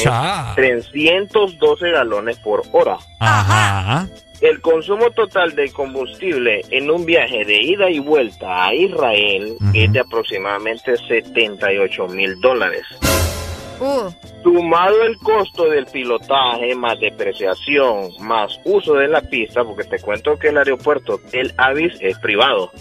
312 0.56 1.92
galones 1.92 2.38
por 2.40 2.62
hora. 2.72 2.98
Ajá. 3.20 4.08
El 4.42 4.62
consumo 4.62 5.10
total 5.12 5.56
de 5.56 5.72
combustible 5.72 6.64
en 6.70 6.92
un 6.92 7.06
viaje 7.06 7.46
de 7.46 7.62
ida 7.62 7.90
y 7.90 8.00
vuelta 8.00 8.66
a 8.66 8.74
Israel 8.76 9.56
es 9.74 9.92
de 9.92 10.00
aproximadamente 10.00 10.98
78 10.98 12.08
mil 12.10 12.40
dólares. 12.42 12.84
Uh. 13.80 14.12
Sumado 14.44 15.04
el 15.04 15.18
costo 15.18 15.70
del 15.70 15.86
pilotaje, 15.86 16.76
más 16.76 17.00
depreciación, 17.00 18.12
más 18.20 18.60
uso 18.66 18.94
de 18.96 19.08
la 19.08 19.22
pista, 19.22 19.64
porque 19.64 19.86
te 19.86 20.00
cuento 20.00 20.38
que 20.38 20.50
el 20.50 20.58
aeropuerto 20.58 21.20
Tel 21.32 21.54
Aviv 21.58 21.94
es 22.02 22.20
privado. 22.20 22.72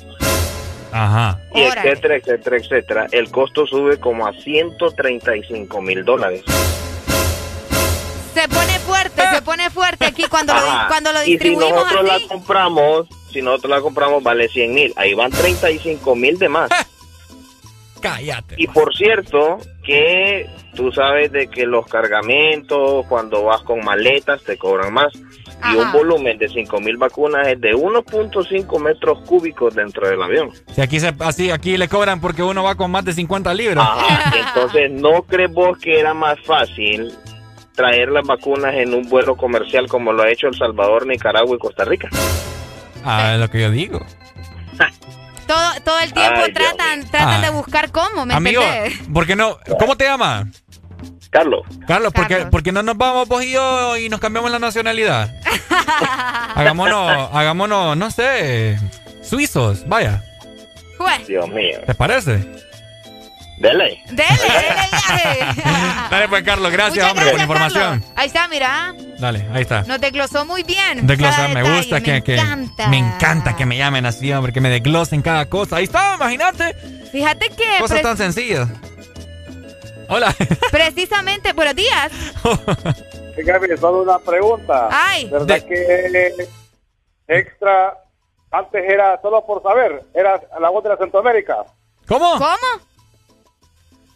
Ajá. 0.93 1.41
Y 1.55 1.63
etcétera, 1.63 2.17
etcétera, 2.17 2.57
etcétera. 2.57 3.07
El 3.11 3.31
costo 3.31 3.67
sube 3.67 3.99
como 3.99 4.27
a 4.27 4.33
135 4.33 5.81
mil 5.81 6.05
dólares. 6.05 6.43
Se 8.35 8.49
pone 8.49 8.79
fuerte, 8.79 9.23
se 9.35 9.43
pone 9.43 9.71
fuerte 9.71 10.07
aquí 10.07 10.25
cuando, 10.29 10.55
lo, 10.55 10.61
cuando 10.89 11.13
lo 11.13 11.21
distribuimos. 11.21 11.65
Y 11.65 11.69
si 11.69 11.75
nosotros 11.75 12.05
la 12.05 12.29
compramos, 12.29 13.07
si 13.31 13.43
nosotros 13.43 13.71
la 13.71 13.81
compramos, 13.81 14.23
vale 14.23 14.49
100 14.49 14.75
mil. 14.75 14.93
Ahí 14.97 15.15
van 15.15 15.31
35 15.31 16.15
mil 16.17 16.39
de 16.39 16.49
más. 16.49 16.71
Cállate. 18.01 18.57
Y 18.59 18.67
por 18.67 18.95
cierto, 18.95 19.59
que 19.85 20.49
tú 20.75 20.93
sabes 20.93 21.31
de 21.31 21.49
que 21.49 21.67
los 21.67 21.87
cargamentos, 21.87 23.07
cuando 23.07 23.45
vas 23.45 23.63
con 23.63 23.85
maletas, 23.85 24.43
te 24.43 24.59
cobran 24.59 24.93
más 24.93 25.13
y 25.71 25.77
un 25.77 25.93
volumen 25.93 26.39
de 26.39 26.49
5.000 26.49 26.99
vacunas 26.99 27.47
es 27.49 27.61
de 27.61 27.75
1.5 27.75 28.81
metros 28.81 29.19
cúbicos 29.27 29.75
dentro 29.75 30.09
del 30.09 30.23
avión. 30.23 30.51
Si 30.75 30.81
aquí, 30.81 30.99
se, 31.01 31.15
así, 31.21 31.51
aquí 31.51 31.77
le 31.77 31.89
cobran 31.89 32.21
porque 32.21 32.43
uno 32.43 32.63
va 32.63 32.75
con 32.75 32.91
más 32.91 33.05
de 33.05 33.13
50 33.13 33.55
libras. 33.55 33.89
entonces, 34.35 34.91
¿no 34.91 35.23
crees 35.23 35.53
vos 35.53 35.79
que 35.79 36.01
era 36.01 36.15
más 36.15 36.39
fácil 36.45 37.13
traer 37.75 38.11
las 38.11 38.27
vacunas 38.27 38.75
en 38.75 38.95
un 38.95 39.09
vuelo 39.09 39.37
comercial 39.37 39.89
como 39.89 40.13
lo 40.13 40.23
ha 40.23 40.31
hecho 40.31 40.49
El 40.49 40.57
Salvador, 40.57 41.07
Nicaragua 41.07 41.57
y 41.57 41.59
Costa 41.59 41.85
Rica? 41.85 42.09
Ah, 43.05 43.35
es 43.35 43.41
lo 43.41 43.49
que 43.49 43.61
yo 43.61 43.71
digo. 43.71 44.01
todo, 45.47 45.71
todo 45.85 46.01
el 46.01 46.13
tiempo 46.13 46.41
tratan, 46.55 47.09
tratan 47.11 47.43
de 47.43 47.51
buscar 47.51 47.91
cómo, 47.91 48.27
¿me 48.27 48.35
Amigo, 48.35 48.63
¿por 49.13 49.27
qué 49.27 49.37
no? 49.37 49.59
¿Cómo 49.79 49.97
te 49.97 50.05
llamas? 50.05 50.62
Carlos. 51.33 51.63
Carlos, 51.87 52.13
¿por 52.51 52.63
qué, 52.63 52.73
no 52.73 52.83
nos 52.83 52.99
vamos 52.99 53.27
vos 53.27 53.43
y 53.43 53.53
yo 53.53 53.97
y 53.97 54.11
nos 54.11 54.21
cambiamos 54.21 54.51
la 54.51 54.59
nacionalidad? 54.59 55.35
hagámonos, 56.55 57.31
hagámonos, 57.33 57.97
no 57.97 58.11
sé, 58.11 58.79
suizos, 59.23 59.89
vaya. 59.89 60.23
Dios 61.27 61.49
mío. 61.49 61.81
¿Te 61.87 61.95
parece? 61.95 62.33
Dele. 63.59 64.03
Dele, 64.11 64.25
dele 64.51 64.89
viaje. 64.91 65.39
Dale 66.11 66.29
pues, 66.29 66.43
Carlos, 66.43 66.71
gracias, 66.71 67.11
hombre, 67.11 67.27
por 67.27 67.37
la 67.37 67.43
información. 67.43 68.05
Ahí 68.15 68.27
está, 68.27 68.47
mira. 68.49 68.95
Dale, 69.19 69.47
ahí 69.55 69.63
está. 69.63 69.83
Nos 69.85 70.01
desglosó 70.01 70.45
muy 70.45 70.65
bien. 70.65 71.07
Desglosar, 71.07 71.55
me 71.55 71.63
gusta 71.63 72.01
me 72.01 72.23
que, 72.23 72.35
encanta. 72.35 72.89
me 72.89 72.99
encanta 72.99 73.57
que 73.57 73.65
me 73.65 73.79
llamen 73.79 74.05
así, 74.05 74.31
hombre, 74.33 74.53
que 74.53 74.61
me 74.61 74.69
desglosen 74.69 75.23
cada 75.23 75.47
cosa. 75.47 75.77
Ahí 75.77 75.85
está, 75.85 76.17
imagínate. 76.17 76.75
Fíjate 77.11 77.49
que. 77.49 77.79
Cosas 77.79 78.03
tan 78.03 78.19
sencillas. 78.19 78.69
Hola. 80.09 80.35
Precisamente, 80.71 81.53
buenos 81.53 81.75
días. 81.75 82.13
Fíjate, 83.37 83.77
solo 83.77 84.03
una 84.03 84.19
pregunta. 84.19 84.89
Ay. 84.91 85.29
¿Verdad 85.31 85.61
que 85.63 86.49
extra 87.29 87.99
antes 88.51 88.85
era 88.87 89.21
solo 89.23 89.45
por 89.45 89.63
saber? 89.63 90.03
Era 90.15 90.41
la 90.61 90.69
voz 90.69 90.83
de 90.85 90.91
la 90.91 90.97
Centroamérica. 90.97 91.65
¿Cómo? 92.07 92.33
¿Cómo? 92.33 92.93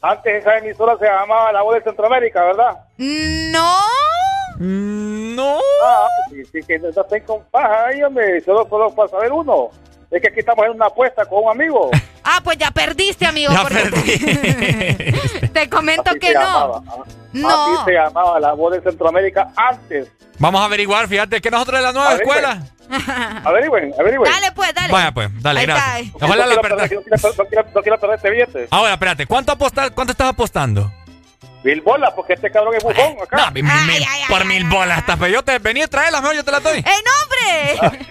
Antes 0.02 0.42
esa 0.42 0.58
emisora 0.58 0.97
se 0.98 1.06
llamaba 1.06 1.52
La 1.52 1.62
Voz 1.62 1.76
de 1.76 1.82
Centroamérica, 1.82 2.44
¿verdad? 2.44 2.78
No. 2.98 3.81
No. 4.58 5.58
Ah, 5.84 6.08
sí, 6.31 6.44
sí, 6.44 6.60
que 6.66 6.78
no 6.78 6.89
estén 6.89 7.24
con 7.24 7.42
paja 7.50 7.86
ahí, 7.86 8.02
hombre. 8.02 8.40
Solo, 8.42 8.68
solo 8.68 8.94
para 8.94 9.08
saber 9.08 9.32
uno. 9.32 9.70
Es 10.10 10.23
que 10.23 10.28
aquí 10.28 10.41
estamos 10.41 10.65
en 10.67 10.73
una 10.73 10.86
apuesta 10.86 11.25
con 11.26 11.44
un 11.44 11.51
amigo. 11.51 11.91
Ah, 12.28 12.41
pues 12.43 12.59
ya 12.59 12.73
perdiste, 12.73 13.25
amigo. 13.25 13.52
Ya 13.52 13.65
perdí. 13.65 14.18
Te 15.52 15.68
comento 15.70 16.10
que 16.20 16.35
no. 16.35 16.41
Llamaba. 16.41 16.83
Ah, 16.89 17.05
no. 17.33 17.49
Así 17.78 17.85
se 17.85 17.93
llamaba 17.93 18.41
La 18.41 18.52
Voz 18.52 18.73
de 18.75 18.81
Centroamérica 18.83 19.52
antes. 19.57 20.09
Vamos 20.41 20.60
a 20.60 20.65
averiguar, 20.65 21.07
fíjate 21.07 21.41
que 21.41 21.52
nosotros 21.52 21.78
de 21.78 21.85
la 21.86 21.93
nueva 21.93 22.10
Averigüen. 22.10 22.36
escuela. 22.39 22.62
Averigüen, 23.44 23.94
averigüen. 23.97 24.33
Dale, 24.33 24.51
pues, 24.51 24.75
dale. 24.75 24.93
Vaya 24.93 25.12
pues, 25.12 25.28
dale, 25.41 25.60
Ahí 25.60 25.67
gracias. 25.67 26.01
está. 26.07 26.26
Ojalá 26.26 26.35
no, 26.35 26.36
la 26.36 26.47
quiero 26.47 26.62
perder, 26.62 26.78
no, 26.81 26.89
quiero, 26.89 27.18
no 27.39 27.44
quiero- 27.47 27.68
no 27.76 27.83
quiero 27.83 28.01
perder 28.01 28.17
este 28.17 28.31
billete. 28.31 28.67
Ahora, 28.73 28.93
espérate, 28.94 29.26
¿cuánto 29.26 29.52
apostar, 29.52 29.93
cuánto 29.93 30.10
estás 30.10 30.28
apostando? 30.31 30.93
Mil 31.62 31.81
bolas, 31.81 32.12
porque 32.17 32.33
este 32.33 32.51
cabrón 32.51 32.75
es 32.75 32.83
bufón 32.83 33.17
acá. 33.23 33.36
No, 33.36 33.51
mil- 33.52 33.62
mil- 33.65 34.05
por 34.28 34.44
mil 34.44 34.65
bolas, 34.65 34.99
hasta 34.99 35.17
pero 35.17 35.28
yo 35.33 35.44
te 35.44 35.60
venía 35.60 35.85
a 35.85 35.89
traerlas, 35.89 36.23
mejor 36.23 36.35
yo 36.36 36.44
te 36.44 36.51
las 36.51 36.62
doy. 36.62 36.78
¡Ey, 36.78 37.78
nombre! 37.85 38.07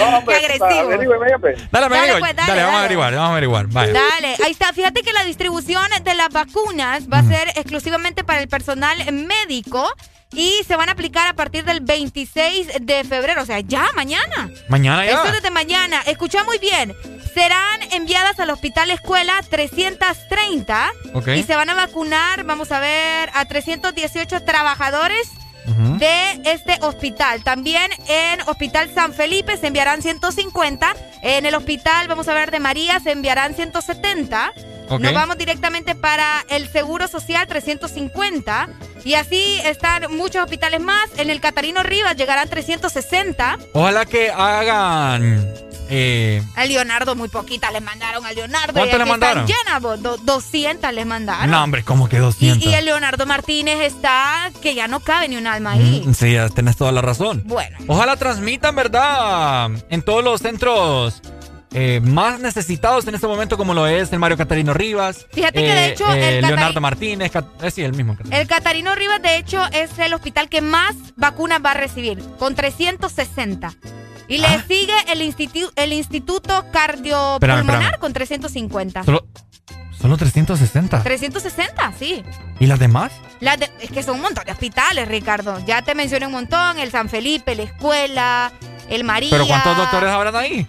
No, 0.00 0.18
hombre, 0.18 0.36
Qué 0.38 0.44
agresivo. 0.46 0.88
Hombre. 1.34 1.56
Dale, 1.70 1.88
me 1.88 1.96
Dale, 1.96 2.06
digo. 2.08 2.18
pues, 2.20 2.36
dale, 2.36 2.48
dale, 2.48 2.62
vamos 2.62 2.62
a 2.62 2.62
dale. 2.64 2.76
averiguar, 2.78 3.14
vamos 3.14 3.28
a 3.28 3.32
averiguar. 3.32 3.66
Vaya. 3.68 3.92
Dale, 3.92 4.36
ahí 4.44 4.52
está. 4.52 4.72
Fíjate 4.72 5.02
que 5.02 5.12
la 5.12 5.24
distribución 5.24 5.84
de 6.02 6.14
las 6.14 6.28
vacunas 6.30 7.04
va 7.12 7.18
a 7.18 7.22
ser 7.24 7.48
exclusivamente 7.50 8.24
para 8.24 8.40
el 8.40 8.48
personal 8.48 8.96
médico 9.12 9.92
y 10.32 10.54
se 10.66 10.76
van 10.76 10.88
a 10.88 10.92
aplicar 10.92 11.26
a 11.26 11.32
partir 11.34 11.64
del 11.64 11.80
26 11.80 12.68
de 12.82 13.02
febrero, 13.04 13.42
o 13.42 13.46
sea, 13.46 13.58
ya 13.60 13.88
mañana. 13.96 14.48
Mañana 14.68 15.04
ya. 15.04 15.12
Eso 15.12 15.24
es 15.26 15.32
desde 15.32 15.50
mañana. 15.50 16.02
Escucha 16.06 16.44
muy 16.44 16.58
bien. 16.58 16.94
Serán 17.34 17.80
enviadas 17.92 18.38
al 18.40 18.50
Hospital 18.50 18.90
Escuela 18.90 19.40
330 19.50 20.92
Ok. 21.14 21.28
y 21.28 21.42
se 21.42 21.54
van 21.56 21.70
a 21.70 21.74
vacunar, 21.74 22.44
vamos 22.44 22.72
a 22.72 22.80
ver, 22.80 23.30
a 23.34 23.44
318 23.44 24.42
trabajadores 24.44 25.28
De 25.98 26.40
este 26.44 26.78
hospital. 26.82 27.44
También 27.44 27.90
en 28.08 28.40
Hospital 28.48 28.90
San 28.94 29.12
Felipe 29.12 29.56
se 29.56 29.68
enviarán 29.68 30.02
150. 30.02 30.94
En 31.22 31.46
el 31.46 31.54
hospital, 31.54 32.08
vamos 32.08 32.28
a 32.28 32.34
ver, 32.34 32.50
de 32.50 32.60
María 32.60 33.00
se 33.00 33.12
enviarán 33.12 33.54
170. 33.54 34.52
Ok. 34.88 35.00
Nos 35.00 35.14
vamos 35.14 35.38
directamente 35.38 35.94
para 35.94 36.44
el 36.48 36.68
Seguro 36.68 37.06
Social 37.06 37.46
350. 37.46 38.68
Y 39.04 39.14
así 39.14 39.58
están 39.64 40.14
muchos 40.16 40.42
hospitales 40.42 40.80
más. 40.80 41.08
En 41.16 41.30
el 41.30 41.40
Catarino 41.40 41.82
Rivas 41.82 42.16
llegarán 42.16 42.48
360. 42.48 43.58
Ojalá 43.72 44.04
que 44.04 44.30
hagan. 44.30 45.69
Eh, 45.92 46.42
A 46.54 46.64
Leonardo 46.66 47.16
muy 47.16 47.28
poquitas 47.28 47.72
les 47.72 47.82
mandaron 47.82 48.24
a 48.24 48.32
Leonardo. 48.32 48.72
¿Cuánto 48.74 48.96
le 48.96 49.04
mandaron? 49.04 49.44
Vos. 49.80 50.00
Do- 50.02 50.16
200 50.18 50.92
les 50.92 51.04
mandaron. 51.06 51.50
no, 51.50 51.62
hombre, 51.64 51.82
como 51.82 52.08
que 52.08 52.16
y, 52.16 52.20
200. 52.20 52.64
y 52.64 52.74
el 52.74 52.84
Leonardo 52.84 53.26
Martínez 53.26 53.80
está 53.80 54.50
que 54.62 54.74
ya 54.74 54.86
no 54.88 55.00
cabe 55.00 55.28
ni 55.28 55.36
un 55.36 55.46
alma 55.46 55.72
ahí. 55.72 56.04
Mm, 56.06 56.14
sí, 56.14 56.32
ya 56.34 56.48
tenés 56.48 56.76
toda 56.76 56.92
la 56.92 57.02
razón. 57.02 57.42
Bueno. 57.46 57.76
Ojalá 57.88 58.16
transmitan, 58.16 58.74
¿verdad? 58.76 59.70
En 59.90 60.02
todos 60.02 60.22
los 60.22 60.40
centros 60.40 61.20
eh, 61.72 62.00
más 62.02 62.40
necesitados 62.40 63.06
en 63.06 63.14
este 63.14 63.26
momento, 63.28 63.56
como 63.56 63.74
lo 63.74 63.86
es 63.86 64.12
el 64.12 64.18
Mario 64.18 64.36
Catarino 64.36 64.74
Rivas. 64.74 65.26
Fíjate 65.32 65.60
que 65.60 65.72
de 65.72 65.86
hecho 65.90 66.12
eh, 66.12 66.38
el 66.38 66.44
Leonardo 66.46 66.74
Catari- 66.80 66.82
Martínez. 66.82 67.30
Cat- 67.32 67.62
eh, 67.62 67.70
sí, 67.70 67.82
el 67.82 67.94
mismo. 67.94 68.16
El 68.30 68.46
Catarino 68.48 68.94
Rivas, 68.94 69.22
de 69.22 69.36
hecho, 69.36 69.64
es 69.72 69.96
el 69.98 70.12
hospital 70.14 70.48
que 70.48 70.60
más 70.60 70.94
vacunas 71.16 71.60
va 71.64 71.70
a 71.72 71.74
recibir, 71.74 72.18
con 72.38 72.54
360. 72.54 73.72
Y 74.30 74.38
le 74.38 74.46
Ah. 74.46 74.64
sigue 74.66 74.94
el, 75.12 75.20
institu- 75.20 75.70
el 75.76 75.92
Instituto 75.92 76.64
Cardiopulmonar 76.72 77.34
Espérame, 77.58 77.70
espérame. 77.82 78.00
con 78.00 78.12
350. 78.14 79.04
Solo, 79.04 79.26
solo 79.98 80.16
360. 80.16 81.02
360, 81.02 81.92
sí. 81.98 82.22
¿Y 82.58 82.66
las 82.66 82.78
demás? 82.78 83.12
Las 83.40 83.58
de- 83.58 83.70
es 83.80 83.90
que 83.90 84.02
son 84.02 84.14
un 84.16 84.22
montón 84.22 84.44
de 84.44 84.52
hospitales, 84.52 85.08
Ricardo. 85.08 85.58
Ya 85.66 85.82
te 85.82 85.94
mencioné 85.94 86.26
un 86.26 86.32
montón. 86.32 86.78
El 86.78 86.90
San 86.90 87.08
Felipe, 87.08 87.54
la 87.56 87.64
escuela, 87.64 88.52
el 88.88 89.04
María. 89.04 89.30
¿Pero 89.30 89.46
cuántos 89.46 89.76
doctores 89.76 90.10
habrán 90.10 90.36
ahí? 90.36 90.66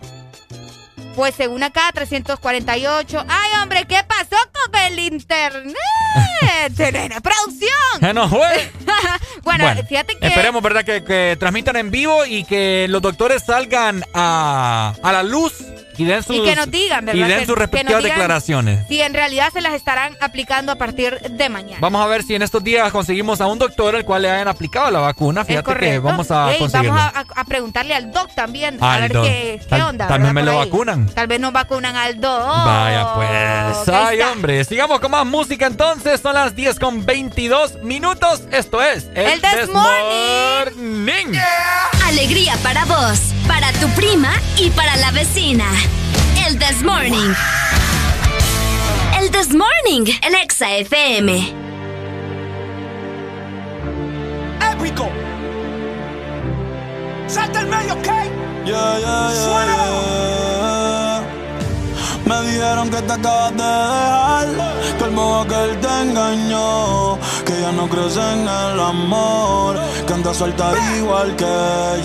Pues 1.15 1.35
según 1.35 1.61
acá, 1.61 1.91
348. 1.93 3.25
¡Ay, 3.27 3.51
hombre! 3.61 3.85
¿Qué 3.85 3.98
pasó 4.07 4.38
con 4.53 4.80
el 4.81 4.99
internet? 4.99 5.75
¡Nena, 6.77 7.19
¡Producción! 7.22 7.99
¡Que 7.99 8.14
no 8.14 8.30
fue! 8.30 8.72
bueno, 9.43 9.65
Bueno, 9.65 9.83
fíjate 9.88 10.17
que... 10.17 10.27
Esperemos, 10.27 10.61
¿verdad? 10.64 10.83
Que, 10.85 11.03
que 11.03 11.35
transmitan 11.40 11.75
en 11.75 11.91
vivo 11.91 12.25
y 12.25 12.43
que 12.45 12.88
los 12.90 13.01
doctores 13.01 13.43
salgan 13.43 14.03
a, 14.14 14.93
a 15.03 15.11
la 15.11 15.23
luz 15.23 15.53
y 16.01 16.05
den 16.05 16.23
sus, 16.23 16.35
Y 16.35 16.43
que 16.43 16.55
nos 16.55 16.69
digan, 16.71 17.05
¿verdad? 17.05 17.25
y 17.27 17.30
den 17.30 17.45
sus 17.45 17.57
respectivas 17.57 18.03
declaraciones. 18.03 18.88
Si 18.88 19.01
en 19.01 19.13
realidad 19.13 19.49
se 19.53 19.61
las 19.61 19.73
estarán 19.73 20.15
aplicando 20.21 20.71
a 20.71 20.75
partir 20.75 21.19
de 21.19 21.49
mañana. 21.49 21.77
Vamos 21.80 22.03
a 22.03 22.07
ver 22.07 22.23
si 22.23 22.35
en 22.35 22.41
estos 22.41 22.63
días 22.63 22.91
conseguimos 22.91 23.41
a 23.41 23.47
un 23.47 23.59
doctor 23.59 23.95
al 23.95 24.05
cual 24.05 24.23
le 24.23 24.31
hayan 24.31 24.47
aplicado 24.47 24.89
la 24.91 24.99
vacuna. 24.99 25.45
Fíjate 25.45 25.73
que 25.75 25.99
vamos 25.99 26.31
a 26.31 26.51
Ey, 26.53 26.59
conseguirlo. 26.59 26.93
vamos 26.95 27.25
a, 27.35 27.43
preguntarle 27.45 27.93
al 27.93 28.11
doc 28.11 28.33
también. 28.33 28.77
a 28.81 28.97
ver 28.99 29.13
doc. 29.13 29.25
qué, 29.25 29.57
qué 29.61 29.65
Tal- 29.67 29.81
onda. 29.81 30.07
también 30.07 30.33
¿verdad? 30.33 30.51
me 30.51 30.57
lo 30.59 30.65
vacunan. 30.65 31.07
Tal 31.07 31.27
vez 31.27 31.39
nos 31.39 31.53
vacunan 31.53 31.95
al 31.95 32.19
doc. 32.19 32.47
Vaya 32.47 33.13
pues. 33.15 33.89
Ay, 33.89 34.19
está. 34.19 34.31
hombre. 34.31 34.63
Sigamos 34.63 34.99
con 34.99 35.11
más 35.11 35.25
música 35.25 35.65
entonces. 35.67 36.19
Son 36.21 36.33
las 36.33 36.55
10 36.55 36.80
con 36.80 37.05
22 37.05 37.83
minutos. 37.83 38.41
Esto 38.51 38.81
es 38.81 39.09
El 39.15 39.41
This 39.41 39.69
Morning. 39.73 41.38
Alegría 42.07 42.55
para 42.63 42.85
vos, 42.85 43.19
tu 43.82 43.90
prima 43.95 44.30
y 44.58 44.69
para 44.69 44.95
la 44.98 45.10
vecina. 45.10 45.66
El 46.45 46.60
This 46.60 46.84
Morning. 46.84 47.34
El 49.19 49.32
This 49.32 49.56
Morning, 49.56 50.06
el 50.22 50.35
Exa 50.35 50.72
FM. 50.76 51.51
Épico. 54.72 55.10
Salta 57.26 57.61
el 57.61 57.68
medio, 57.68 57.93
¿ok? 57.93 58.06
Yeah, 58.66 59.00
yeah, 59.00 59.32
yeah, 59.34 59.66
yeah. 59.66 60.92
Me 62.26 62.42
dijeron 62.51 62.90
que 62.92 63.01
te 63.01 63.14
acabas 63.14 63.58
de 63.58 63.64
dejar, 63.64 64.98
que 65.00 65.03
el 65.06 65.11
modo 65.11 65.48
que 65.48 65.56
él 65.56 65.80
te 65.80 66.01
engañó, 66.03 67.18
que 67.51 67.61
ya 67.61 67.71
no 67.71 67.88
crees 67.89 68.15
en 68.15 68.41
el 68.47 68.80
amor, 68.80 69.75
que 70.05 70.13
anda 70.13 70.33
suelta 70.33 70.73
igual 70.97 71.35
que 71.35 71.55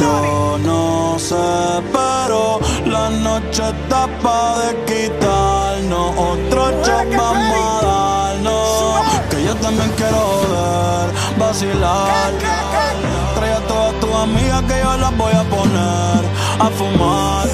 yo. 0.00 0.58
No 0.64 1.16
sé, 1.18 1.46
pero 1.92 2.60
la 2.86 3.10
noche 3.10 3.62
está 3.74 4.08
pa' 4.22 4.58
de 4.60 4.70
quitarnos, 4.88 6.10
otro 6.30 6.62
shot 6.84 7.08
vamos 7.16 7.82
a 7.82 7.86
darnos, 7.86 9.02
que 9.30 9.44
yo 9.44 9.54
también 9.56 9.90
quiero 9.96 10.18
joder, 10.18 11.08
vacilar. 11.38 12.32
Trae 13.36 13.52
a 13.52 13.60
todas 13.68 14.00
tus 14.00 14.14
amigas 14.14 14.62
que 14.62 14.78
yo 14.82 14.96
las 14.96 15.16
voy 15.16 15.32
a 15.32 15.44
poner 15.44 16.20
a 16.58 16.68
fumar. 16.78 17.46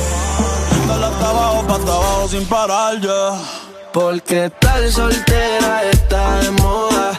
Dale 0.89 1.07
hasta 1.07 1.29
abajo, 1.29 1.65
pa' 1.69 1.75
hasta 1.75 1.93
abajo 1.93 2.29
sin 2.29 2.47
parar 2.47 3.01
ya. 3.01 3.23
Porque 3.93 4.51
tal 4.59 4.91
soltera 4.91 5.83
está 5.91 6.37
de 6.41 6.51
moda, 6.53 7.19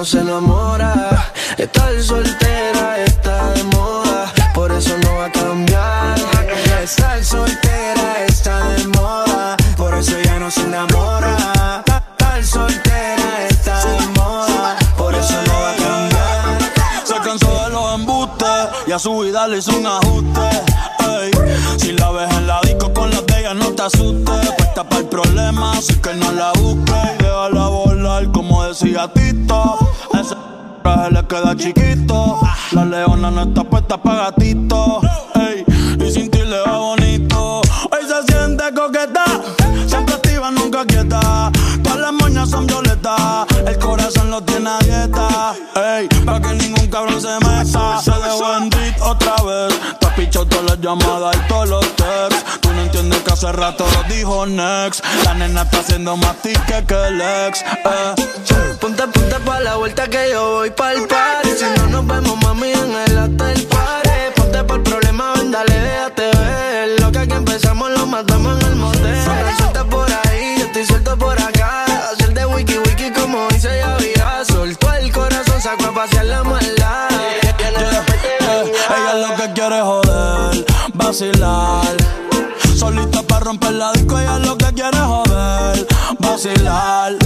No 0.00 0.06
se 0.06 0.18
enamora. 0.20 1.30
Estar 1.58 1.92
soltera 2.02 3.04
está 3.04 3.52
de 3.52 3.64
moda, 3.64 4.32
por 4.54 4.72
eso 4.72 4.96
no 4.96 5.16
va 5.16 5.26
a 5.26 5.30
cambiar. 5.30 6.18
Estar 6.82 7.22
soltera 7.22 8.24
está 8.26 8.66
de 8.70 8.86
moda, 8.86 9.58
por 9.76 9.94
eso 9.94 10.16
ya 10.24 10.38
no 10.38 10.50
se 10.50 10.62
enamora. 10.62 11.36
Estar 11.86 12.42
soltera 12.42 13.46
está 13.50 13.84
de 13.84 14.06
moda, 14.18 14.78
por 14.96 15.14
eso 15.14 15.34
no 15.46 15.52
va 15.64 15.70
a 15.72 15.76
cambiar. 15.76 16.58
Se 17.04 17.16
cansó 17.16 17.64
de 17.64 17.70
los 17.70 17.94
embustes 17.94 18.68
y 18.86 18.92
a 18.92 18.98
su 18.98 19.18
vida 19.18 19.48
le 19.48 19.58
hizo 19.58 19.76
un 19.76 19.86
ajuste. 19.86 20.48
Ey, 21.20 21.30
si 21.76 21.92
la 21.92 22.10
ves 22.10 22.30
en 22.38 22.46
la 22.46 22.58
disco 22.62 22.90
con 22.94 23.10
las 23.10 23.26
de 23.26 23.54
no 23.54 23.70
te 23.72 23.82
asustes. 23.82 24.50
Puesta 24.56 24.82
para 24.82 25.02
el 25.02 25.08
problema, 25.08 25.72
así 25.72 25.94
que 25.96 26.14
no 26.14 26.32
la 26.32 26.52
busques. 26.52 26.94
Y 27.18 27.22
déjala 27.22 27.68
volar, 27.68 27.89
como 28.28 28.64
decía 28.64 29.10
Tito. 29.12 29.78
Ese 30.14 30.34
traje 30.82 31.10
le 31.10 31.26
queda 31.26 31.56
chiquito. 31.56 32.38
La 32.72 32.84
leona 32.84 33.30
no 33.30 33.42
está 33.42 33.64
puesta 33.64 33.96
para 34.02 34.30
gatito. 34.30 35.00
Ey, 35.34 35.64
y 35.98 36.10
sin 36.10 36.30
ti 36.30 36.38
le 36.38 36.60
va 36.60 36.78
bonito. 36.78 37.60
Hoy 37.60 38.02
se 38.06 38.32
siente 38.32 38.64
coqueta, 38.74 39.24
siempre 39.86 40.14
activa, 40.14 40.50
nunca 40.50 40.84
quieta. 40.84 41.50
Todas 41.82 41.98
las 41.98 42.12
moñas 42.12 42.50
son 42.50 42.66
violetas, 42.66 43.46
el 43.66 43.78
corazón 43.78 44.30
lo 44.30 44.42
tiene 44.42 44.70
a 44.70 44.78
dieta. 44.78 45.54
Ey, 45.74 46.08
para 46.24 46.40
que 46.40 46.54
ningún 46.54 46.86
cabrón 46.88 47.20
se 47.20 47.34
meta. 47.46 48.00
Se 48.00 48.10
dejó 48.10 48.56
en 48.58 48.70
otra 49.02 49.34
vez. 49.42 49.74
Te 49.98 50.06
pichado 50.16 50.46
todas 50.46 50.64
las 50.64 50.80
llamadas 50.80 51.36
y 51.36 51.48
todos 51.48 51.68
los 51.68 51.96
texts. 51.96 52.39
Hace 53.40 53.52
rato 53.52 53.86
lo 53.94 54.14
dijo 54.14 54.44
Next. 54.44 55.02
La 55.24 55.32
nena 55.32 55.62
está 55.62 55.80
haciendo 55.80 56.14
más 56.14 56.36
tique 56.42 56.84
que 56.86 57.06
el 57.06 57.22
ex. 57.22 57.62
Eh. 57.62 58.14
Ponte, 58.78 59.06
ponte 59.08 59.36
pa' 59.46 59.60
la 59.60 59.76
vuelta 59.76 60.06
que 60.08 60.30
yo 60.30 60.56
voy 60.56 60.70
pa'l 60.70 61.06
party. 61.06 61.48
Si 61.58 61.64
no 61.78 61.86
nos 61.86 62.06
vemos, 62.06 62.36
mami, 62.42 62.70
en 62.70 62.94
el 62.94 63.18
hotel 63.18 63.66
party. 63.66 64.10
Ponte 64.36 64.62
por 64.64 64.76
el 64.76 64.82
problema, 64.82 65.32
ven, 65.36 65.50
dale, 65.52 65.80
déjate 65.80 66.30
ver. 66.36 67.00
Lo 67.00 67.10
que 67.10 67.18
aquí 67.20 67.32
empezamos 67.32 67.90
lo 67.90 68.06
matamos 68.06 68.60
en 68.60 68.66
el 68.68 68.76
motel. 68.76 69.24
Suelta 69.56 69.84
por 69.84 70.10
ahí, 70.10 70.56
yo 70.58 70.66
estoy 70.66 70.84
suelto 70.84 71.16
por 71.16 71.40
acá. 71.40 71.84
Hacer 72.12 72.34
de 72.34 72.44
wiki 72.44 72.76
wiki 72.78 73.10
como 73.10 73.48
dice 73.48 73.70
ya 73.78 73.96
vida. 73.96 74.44
Soltó 74.44 74.92
el 74.92 75.10
corazón, 75.12 75.62
sacó 75.62 75.86
a 75.86 75.94
pasear 75.94 76.26
la 76.26 76.44
maldad. 76.44 77.08
Ella 78.90 79.14
lo 79.14 79.36
que 79.36 79.52
quiere 79.54 79.78
es 79.78 79.82
joder, 79.82 80.66
vacilar. 80.92 81.99
Romper 83.50 83.72
la 83.72 83.90
disco, 83.90 84.16
ella 84.16 84.38
lo 84.38 84.56
que 84.56 84.66
quiere 84.66 84.96
joder, 84.96 85.84
vacilar. 86.20 87.16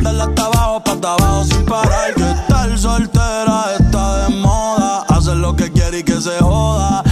Dale 0.00 0.22
hasta 0.22 0.46
abajo, 0.46 0.82
pa' 0.82 0.92
hasta 0.92 1.12
abajo 1.12 1.44
sin 1.44 1.66
parar. 1.66 2.14
Que 2.14 2.30
estar 2.30 2.78
soltera 2.78 3.66
está 3.78 4.16
de 4.16 4.36
moda. 4.36 5.04
Hacer 5.08 5.36
lo 5.36 5.54
que 5.54 5.70
quiere 5.70 5.98
y 5.98 6.04
que 6.04 6.18
se 6.22 6.38
joda. 6.38 7.04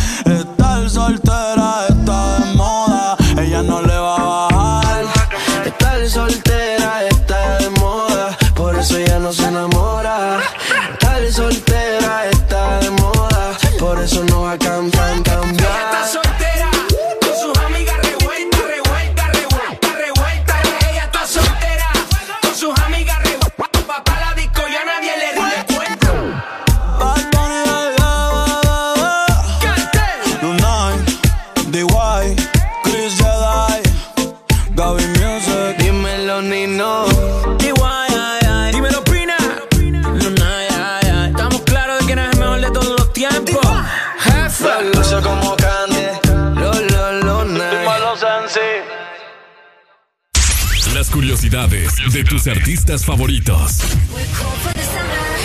Curiosidades 51.20 51.96
de 52.14 52.24
tus 52.24 52.46
artistas 52.46 53.04
favoritos. 53.04 53.80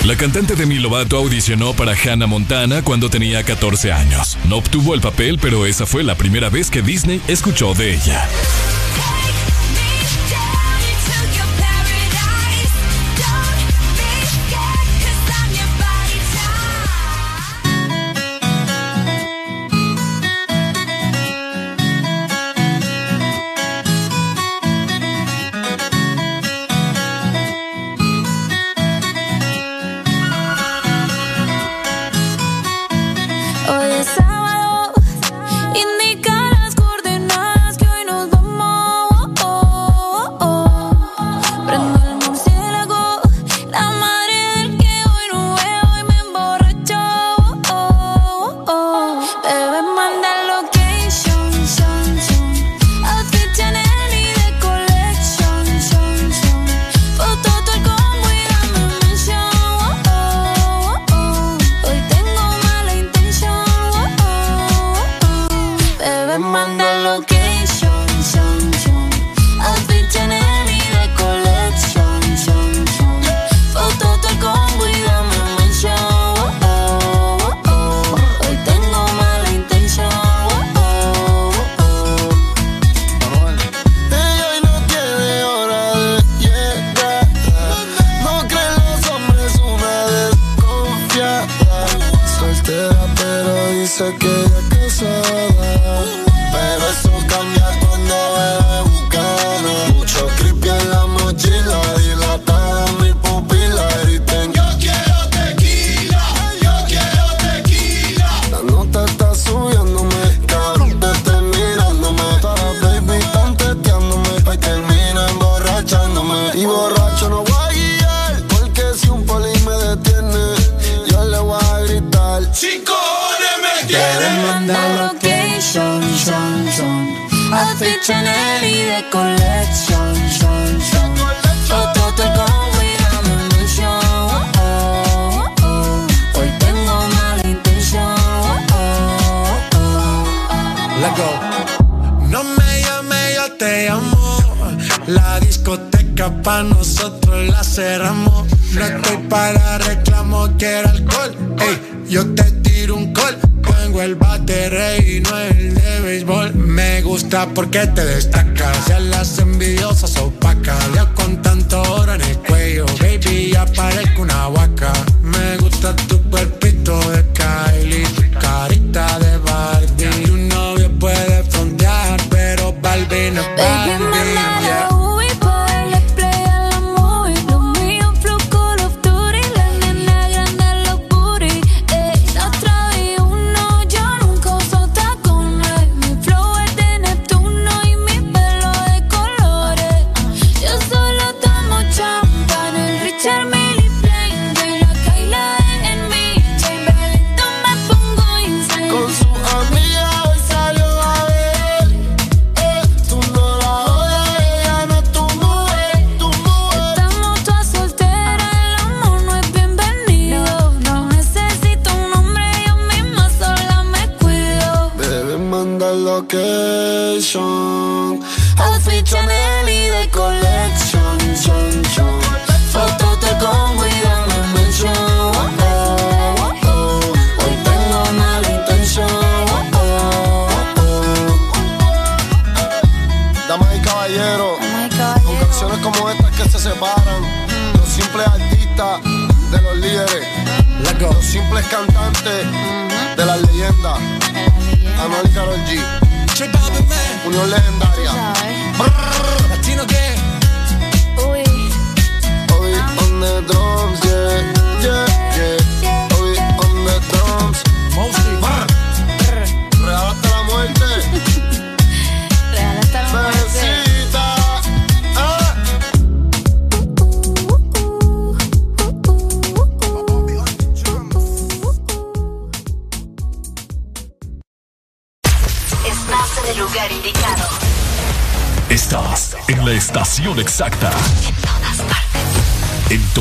La 0.05 0.15
cantante 0.15 0.55
Demi 0.55 0.75
Lovato 0.75 1.17
audicionó 1.17 1.73
para 1.73 1.91
Hannah 1.91 2.27
Montana 2.27 2.81
cuando 2.81 3.09
tenía 3.09 3.43
14 3.43 3.91
años. 3.91 4.37
No 4.47 4.55
obtuvo 4.55 4.93
el 4.93 5.01
papel, 5.01 5.37
pero 5.37 5.65
esa 5.65 5.85
fue 5.85 6.05
la 6.05 6.15
primera 6.15 6.49
vez 6.49 6.71
que 6.71 6.81
Disney 6.81 7.19
escuchó 7.27 7.73
de 7.73 7.93
ella. 7.93 8.25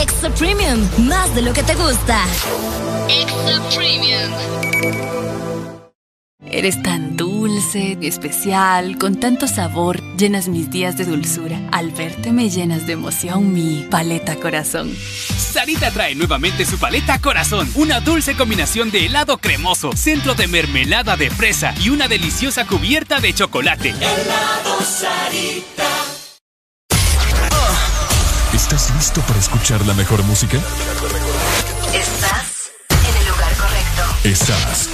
Extra 0.00 0.30
Premium, 0.30 0.88
más 1.06 1.34
de 1.34 1.42
lo 1.42 1.52
que 1.52 1.62
te 1.62 1.74
gusta. 1.74 2.24
Extra 3.08 3.60
Premium. 3.74 4.32
Eres 6.48 6.80
tan 6.82 7.16
dulce, 7.16 7.98
especial, 8.02 8.98
con 8.98 9.18
tanto 9.18 9.48
sabor, 9.48 10.00
llenas 10.16 10.48
mis 10.48 10.70
días 10.70 10.96
de 10.96 11.04
dulzura. 11.04 11.58
Al 11.72 11.90
verte 11.90 12.32
me 12.32 12.48
llenas 12.48 12.86
de 12.86 12.92
emoción 12.92 13.52
mi 13.52 13.86
paleta 13.90 14.36
corazón. 14.36 14.94
Sarita 14.96 15.90
trae 15.90 16.14
nuevamente 16.14 16.64
su 16.64 16.78
paleta 16.78 17.18
corazón, 17.18 17.68
una 17.74 18.00
dulce 18.00 18.36
combinación 18.36 18.90
de 18.90 19.06
helado 19.06 19.38
cremoso, 19.38 19.92
centro 19.94 20.34
de 20.34 20.46
mermelada 20.46 21.16
de 21.16 21.30
fresa 21.30 21.74
y 21.82 21.88
una 21.88 22.06
deliciosa 22.06 22.66
cubierta 22.66 23.20
de 23.20 23.34
chocolate. 23.34 23.90
Helado 23.90 24.80
Sarita. 24.82 26.15
¿Estás 28.56 28.90
listo 28.94 29.20
para 29.20 29.38
escuchar 29.38 29.84
la 29.84 29.92
mejor 29.92 30.22
música? 30.22 30.56
Estás 31.92 32.72
en 32.88 33.16
el 33.20 33.28
lugar 33.28 33.54
correcto. 33.54 34.02
Estás. 34.24 34.88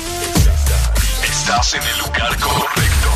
Estás 1.23 1.75
en 1.75 1.83
el 1.83 1.99
lugar 2.01 2.37
correcto. 2.41 3.11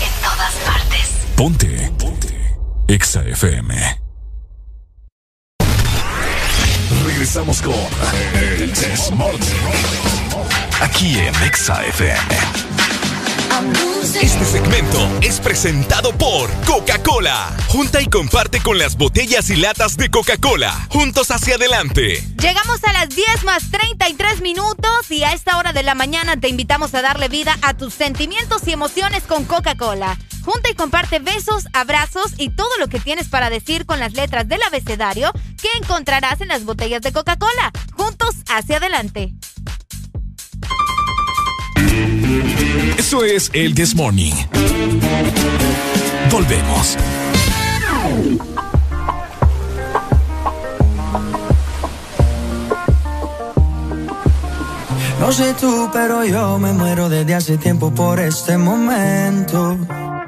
En 0.00 0.22
todas 0.22 0.54
partes. 0.64 1.10
Ponte. 1.36 1.92
Ponte. 1.98 2.56
Exa 2.88 3.22
FM. 3.24 4.00
Regresamos 7.04 7.60
con 7.60 7.74
El 8.32 8.72
Desmorning. 8.72 9.40
Aquí 10.80 11.18
en 11.18 11.34
Exa 11.42 11.84
FM. 11.84 12.75
Este 14.14 14.44
segmento 14.44 14.98
es 15.20 15.40
presentado 15.40 16.12
por 16.16 16.48
Coca-Cola. 16.64 17.52
Junta 17.66 18.00
y 18.00 18.06
comparte 18.06 18.62
con 18.62 18.78
las 18.78 18.96
botellas 18.96 19.50
y 19.50 19.56
latas 19.56 19.96
de 19.96 20.10
Coca-Cola. 20.10 20.86
Juntos 20.90 21.32
hacia 21.32 21.56
adelante. 21.56 22.22
Llegamos 22.40 22.84
a 22.84 22.92
las 22.92 23.08
10 23.08 23.42
más 23.42 23.68
33 23.72 24.42
minutos 24.42 25.10
y 25.10 25.24
a 25.24 25.32
esta 25.32 25.58
hora 25.58 25.72
de 25.72 25.82
la 25.82 25.96
mañana 25.96 26.36
te 26.36 26.48
invitamos 26.48 26.94
a 26.94 27.02
darle 27.02 27.28
vida 27.28 27.58
a 27.62 27.74
tus 27.74 27.94
sentimientos 27.94 28.62
y 28.68 28.72
emociones 28.72 29.24
con 29.24 29.44
Coca-Cola. 29.44 30.16
Junta 30.44 30.70
y 30.70 30.74
comparte 30.74 31.18
besos, 31.18 31.64
abrazos 31.72 32.32
y 32.38 32.50
todo 32.50 32.70
lo 32.78 32.86
que 32.86 33.00
tienes 33.00 33.26
para 33.26 33.50
decir 33.50 33.86
con 33.86 33.98
las 33.98 34.12
letras 34.12 34.46
del 34.46 34.62
abecedario 34.62 35.32
que 35.60 35.68
encontrarás 35.82 36.40
en 36.40 36.48
las 36.48 36.64
botellas 36.64 37.02
de 37.02 37.10
Coca-Cola. 37.10 37.72
Juntos 37.96 38.36
hacia 38.48 38.76
adelante. 38.76 39.34
Eso 42.98 43.24
es 43.24 43.50
el 43.52 43.74
This 43.74 43.94
Morning. 43.94 44.32
Volvemos. 46.30 46.96
No 55.20 55.32
sé 55.32 55.54
tú, 55.60 55.90
pero 55.92 56.24
yo 56.24 56.58
me 56.58 56.72
muero 56.72 57.08
desde 57.08 57.34
hace 57.34 57.58
tiempo 57.58 57.90
por 57.92 58.20
este 58.20 58.56
momento. 58.58 59.76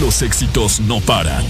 los 0.00 0.22
éxitos 0.22 0.80
no 0.80 1.00
paran. 1.00 1.44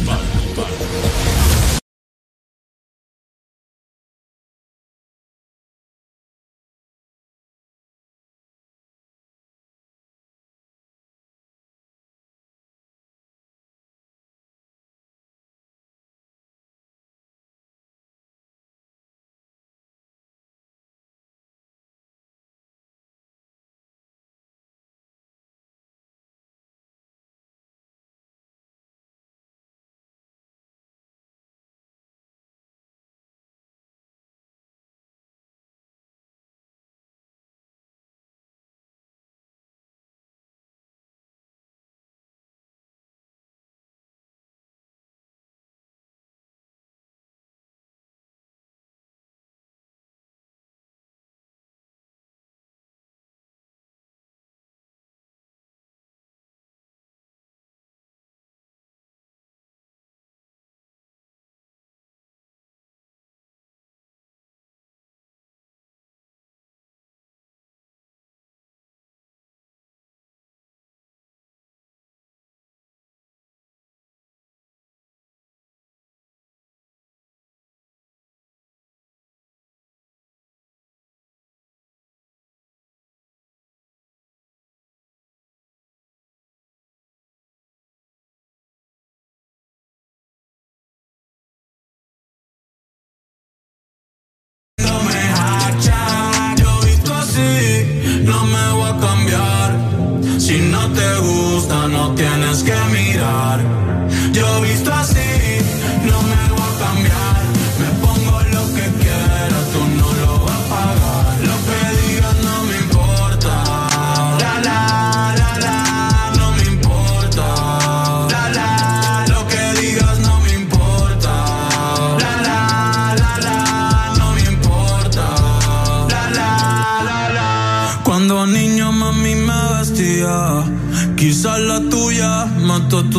Así, 98.38 98.46
no 98.46 98.46
me 98.46 99.07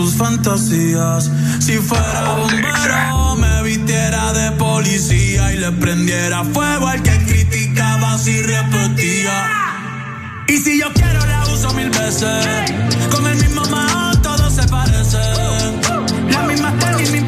tus 0.09 0.17
fantasías. 0.17 1.29
Si 1.59 1.73
fuera 1.77 2.35
bombero 2.35 3.35
me 3.35 3.63
vistiera 3.63 4.33
de 4.33 4.51
policía 4.53 5.53
y 5.53 5.57
le 5.57 5.71
prendiera 5.73 6.43
fuego 6.45 6.87
al 6.87 7.01
que 7.03 7.25
criticaba 7.25 8.17
si 8.17 8.41
repetía. 8.41 9.47
Y 10.47 10.57
si 10.57 10.79
yo 10.79 10.91
quiero 10.93 11.25
la 11.25 11.43
uso 11.53 11.73
mil 11.73 11.89
veces, 11.89 12.71
con 13.11 13.27
el 13.27 13.35
mismo 13.37 13.61
mao 13.65 14.15
todo 14.21 14.49
se 14.49 14.63
parece. 14.67 15.19
La 16.31 16.43
misma 16.43 16.73
tenis, 16.79 17.11
mi 17.11 17.21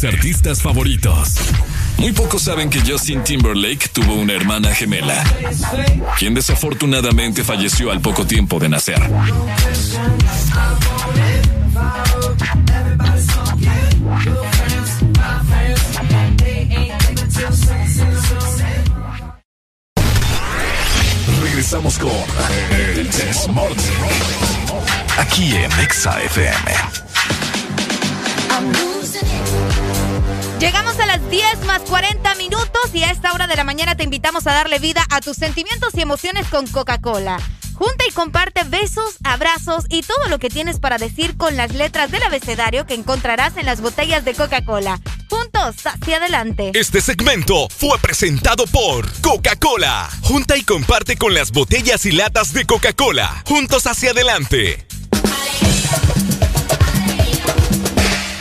artistas 0.00 0.62
favoritos. 0.62 1.34
Muy 1.98 2.12
pocos 2.12 2.42
saben 2.42 2.70
que 2.70 2.80
Justin 2.80 3.22
Timberlake 3.22 3.88
tuvo 3.92 4.14
una 4.14 4.32
hermana 4.32 4.74
gemela, 4.74 5.22
quien 6.18 6.34
desafortunadamente 6.34 7.44
falleció 7.44 7.92
al 7.92 8.00
poco 8.00 8.26
tiempo 8.26 8.58
de 8.58 8.70
nacer. 8.70 9.00
Regresamos 21.42 21.98
con 21.98 22.10
El 22.70 23.10
Desmorning. 23.10 23.76
Aquí 25.18 25.54
en 25.54 25.70
Exa 25.80 26.20
FM. 26.22 26.91
Llegamos 30.62 30.96
a 31.00 31.06
las 31.06 31.28
10 31.28 31.64
más 31.64 31.82
40 31.82 32.36
minutos 32.36 32.94
y 32.94 33.02
a 33.02 33.10
esta 33.10 33.32
hora 33.32 33.48
de 33.48 33.56
la 33.56 33.64
mañana 33.64 33.96
te 33.96 34.04
invitamos 34.04 34.46
a 34.46 34.52
darle 34.52 34.78
vida 34.78 35.04
a 35.10 35.20
tus 35.20 35.36
sentimientos 35.36 35.92
y 35.94 36.02
emociones 36.02 36.46
con 36.46 36.68
Coca-Cola. 36.68 37.40
Junta 37.74 38.04
y 38.08 38.12
comparte 38.12 38.62
besos, 38.62 39.16
abrazos 39.24 39.86
y 39.88 40.02
todo 40.02 40.28
lo 40.28 40.38
que 40.38 40.50
tienes 40.50 40.78
para 40.78 40.98
decir 40.98 41.36
con 41.36 41.56
las 41.56 41.74
letras 41.74 42.12
del 42.12 42.22
abecedario 42.22 42.86
que 42.86 42.94
encontrarás 42.94 43.56
en 43.56 43.66
las 43.66 43.80
botellas 43.80 44.24
de 44.24 44.34
Coca-Cola. 44.34 45.00
Juntos, 45.28 45.84
hacia 45.84 46.18
adelante. 46.18 46.70
Este 46.74 47.00
segmento 47.00 47.68
fue 47.68 47.98
presentado 47.98 48.64
por 48.68 49.10
Coca-Cola. 49.20 50.08
Junta 50.22 50.56
y 50.56 50.62
comparte 50.62 51.16
con 51.16 51.34
las 51.34 51.50
botellas 51.50 52.06
y 52.06 52.12
latas 52.12 52.52
de 52.52 52.66
Coca-Cola. 52.66 53.42
Juntos 53.48 53.88
hacia 53.88 54.12
adelante. 54.12 54.86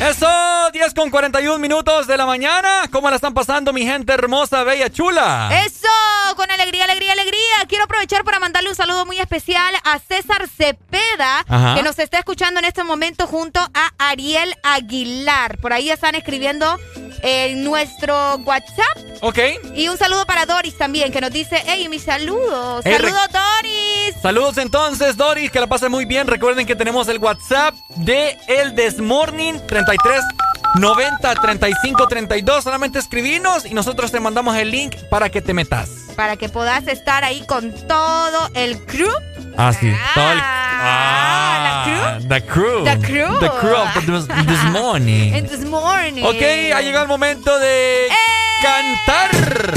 Eso, 0.01 0.70
10 0.81 0.95
con 0.95 1.11
41 1.11 1.59
minutos 1.59 2.07
de 2.07 2.17
la 2.17 2.25
mañana. 2.25 2.89
¿Cómo 2.91 3.07
la 3.07 3.15
están 3.15 3.35
pasando, 3.35 3.71
mi 3.71 3.85
gente 3.85 4.13
hermosa, 4.13 4.63
bella, 4.63 4.89
chula? 4.89 5.51
Eso, 5.63 5.87
con 6.35 6.49
alegría, 6.49 6.85
alegría, 6.85 7.13
alegría. 7.13 7.37
Quiero 7.69 7.83
aprovechar 7.83 8.23
para 8.23 8.39
mandarle 8.39 8.69
un 8.69 8.75
saludo 8.75 9.05
muy 9.05 9.19
especial 9.19 9.75
a 9.83 9.99
César 9.99 10.47
Cepeda, 10.49 11.45
Ajá. 11.47 11.75
que 11.75 11.83
nos 11.83 11.99
está 11.99 12.17
escuchando 12.17 12.59
en 12.59 12.65
este 12.65 12.83
momento 12.83 13.27
junto 13.27 13.59
a 13.59 13.91
Ariel 13.99 14.55
Aguilar. 14.63 15.59
Por 15.59 15.71
ahí 15.71 15.91
están 15.91 16.15
escribiendo 16.15 16.79
en 17.21 17.63
nuestro 17.63 18.37
WhatsApp. 18.37 18.97
Ok. 19.21 19.37
Y 19.75 19.87
un 19.87 19.99
saludo 19.99 20.25
para 20.25 20.47
Doris 20.47 20.75
también, 20.79 21.11
que 21.11 21.21
nos 21.21 21.29
dice, 21.29 21.61
hey, 21.67 21.87
mis 21.89 22.01
saludos. 22.05 22.81
Hey, 22.83 22.95
Saludos, 22.97 23.27
Doris. 23.31 24.15
Saludos 24.19 24.57
entonces, 24.57 25.15
Doris, 25.15 25.51
que 25.51 25.59
la 25.59 25.67
pasen 25.67 25.91
muy 25.91 26.05
bien. 26.05 26.25
Recuerden 26.25 26.65
que 26.65 26.75
tenemos 26.75 27.07
el 27.07 27.19
WhatsApp 27.19 27.75
de 27.97 28.35
El 28.47 28.73
Desmorning 28.73 29.63
33 29.67 30.23
90 30.75 31.35
35 31.35 32.07
32. 32.07 32.63
Solamente 32.63 32.99
escribinos 32.99 33.65
y 33.65 33.73
nosotros 33.73 34.11
te 34.11 34.19
mandamos 34.19 34.55
el 34.57 34.71
link 34.71 34.95
para 35.09 35.29
que 35.29 35.41
te 35.41 35.53
metas. 35.53 35.89
Para 36.15 36.37
que 36.37 36.49
puedas 36.49 36.87
estar 36.87 37.23
ahí 37.23 37.43
con 37.47 37.71
todo 37.87 38.49
el 38.53 38.77
crew. 38.85 39.11
Ah, 39.57 39.73
sí. 39.73 39.91
Todo 40.13 40.31
el- 40.31 40.39
ah, 40.41 42.17
The 42.27 42.45
crew. 42.45 42.83
The 42.83 42.99
crew. 42.99 43.39
The 43.39 43.49
crew 43.49 43.75
of 43.75 43.93
the 43.93 44.11
Des- 44.11 44.27
This 44.45 44.63
Morning. 44.71 45.33
En 45.33 45.47
This 45.47 45.65
Morning. 45.65 46.23
Ok, 46.23 46.41
ha 46.75 46.81
llegado 46.81 47.03
el 47.03 47.07
momento 47.09 47.57
de 47.59 48.07
cantar. 48.61 49.71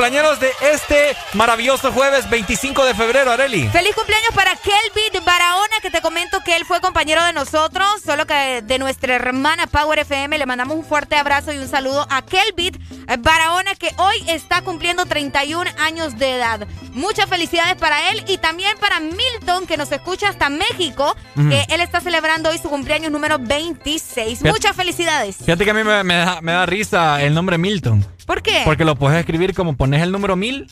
Cumpleaños 0.00 0.40
de 0.40 0.50
este 0.62 1.14
maravilloso 1.34 1.92
jueves 1.92 2.30
25 2.30 2.86
de 2.86 2.94
febrero, 2.94 3.32
Areli. 3.32 3.68
Feliz 3.68 3.94
cumpleaños 3.94 4.30
para 4.34 4.56
Kelvin 4.56 5.22
Barahona, 5.22 5.69
que 5.80 5.90
te 5.90 6.00
comento 6.00 6.40
que 6.44 6.56
él 6.56 6.64
fue 6.64 6.80
compañero 6.80 7.22
de 7.24 7.32
nosotros, 7.32 7.86
solo 8.04 8.26
que 8.26 8.62
de 8.62 8.78
nuestra 8.78 9.14
hermana 9.14 9.66
Power 9.66 9.98
FM. 10.00 10.38
Le 10.38 10.46
mandamos 10.46 10.76
un 10.76 10.84
fuerte 10.84 11.16
abrazo 11.16 11.52
y 11.52 11.58
un 11.58 11.68
saludo 11.68 12.06
a 12.10 12.22
Kelvin 12.22 12.78
Barahona, 13.20 13.74
que 13.74 13.90
hoy 13.96 14.16
está 14.28 14.62
cumpliendo 14.62 15.06
31 15.06 15.70
años 15.78 16.18
de 16.18 16.36
edad. 16.36 16.66
Muchas 16.92 17.26
felicidades 17.28 17.76
para 17.76 18.10
él 18.10 18.24
y 18.28 18.38
también 18.38 18.76
para 18.78 19.00
Milton, 19.00 19.66
que 19.66 19.76
nos 19.76 19.90
escucha 19.92 20.28
hasta 20.28 20.48
México, 20.50 21.16
que 21.48 21.64
él 21.70 21.80
está 21.80 22.00
celebrando 22.00 22.50
hoy 22.50 22.58
su 22.58 22.68
cumpleaños 22.68 23.10
número 23.10 23.38
26. 23.38 24.38
Fíjate- 24.40 24.50
Muchas 24.50 24.76
felicidades. 24.76 25.36
Fíjate 25.38 25.64
que 25.64 25.70
a 25.70 25.74
mí 25.74 25.82
me, 25.84 26.04
me 26.04 26.16
da, 26.16 26.40
me 26.40 26.52
da 26.52 26.66
risa 26.66 27.22
el 27.22 27.34
nombre 27.34 27.58
Milton. 27.58 28.04
¿Por 28.26 28.42
qué? 28.42 28.62
Porque 28.64 28.84
lo 28.84 28.96
puedes 28.96 29.18
escribir 29.18 29.54
como 29.54 29.76
pones 29.76 30.02
el 30.02 30.12
número 30.12 30.36
mil. 30.36 30.70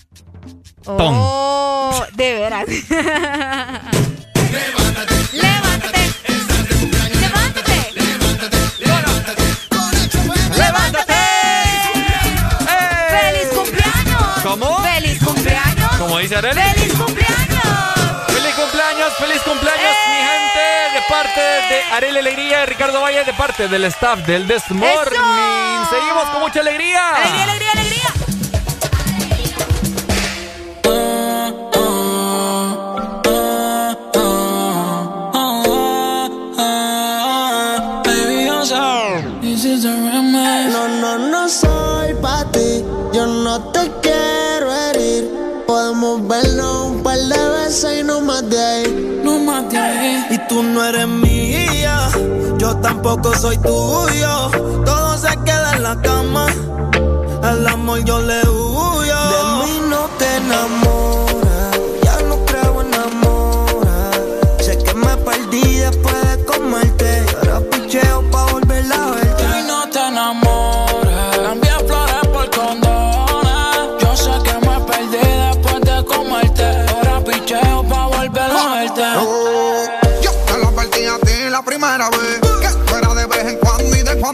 Ton. 0.84 1.14
Oh, 1.16 2.04
de 2.14 2.34
veras. 2.34 2.66
Levántate. 4.50 5.14
Levántate. 10.56 11.14
¡Feliz 13.10 13.48
cumpleaños! 13.54 14.22
¿Cómo? 14.42 14.82
¡Feliz 14.82 15.18
cumpleaños! 15.22 15.90
Como 15.98 16.18
dice 16.18 16.36
Areli. 16.36 16.60
¡Feliz 16.60 16.94
cumpleaños! 16.94 17.62
¡Feliz 18.28 18.54
cumpleaños! 18.54 19.12
¡Feliz 19.18 19.42
cumpleaños, 19.42 19.96
mi 20.08 20.16
gente! 20.28 20.66
De 20.94 21.02
parte 21.08 21.40
de 21.40 21.82
Areli 21.92 22.18
Alegría 22.18 22.62
y 22.62 22.66
Ricardo 22.66 23.00
Valle, 23.02 23.24
de 23.24 23.32
parte 23.34 23.68
del 23.68 23.84
staff 23.84 24.20
del 24.20 24.46
This 24.46 24.70
Morning. 24.70 25.84
Seguimos 25.90 26.24
con 26.30 26.40
mucha 26.40 26.60
alegría. 26.60 27.16
¡Alegría, 27.16 27.42
alegría, 27.44 27.67
Yo 43.12 43.26
no 43.26 43.70
te 43.70 43.90
quiero 44.02 44.74
herir. 44.74 45.64
Podemos 45.66 46.26
vernos 46.26 46.86
un 46.86 47.02
par 47.02 47.18
de 47.18 47.48
veces 47.50 48.00
y 48.00 48.02
no 48.02 48.20
más 48.20 48.48
de 48.48 48.58
ahí. 48.58 49.20
No 49.24 49.38
más 49.38 49.68
de 49.70 49.78
ahí. 49.78 50.26
Y 50.30 50.38
tú 50.48 50.62
no 50.62 50.84
eres 50.84 51.08
mía, 51.08 52.08
yo 52.58 52.76
tampoco 52.76 53.34
soy 53.36 53.56
tuyo. 53.58 54.50
Todo 54.84 55.16
se 55.16 55.36
queda 55.44 55.76
en 55.76 55.82
la 55.82 56.00
cama. 56.00 56.46
El 57.42 57.66
amor 57.66 58.04
yo 58.04 58.20
le 58.20 58.40
huyo. 58.48 59.18
De 59.32 59.64
mí 59.64 59.80
no 59.88 60.08
te 60.18 60.36
enamoras. 60.36 60.97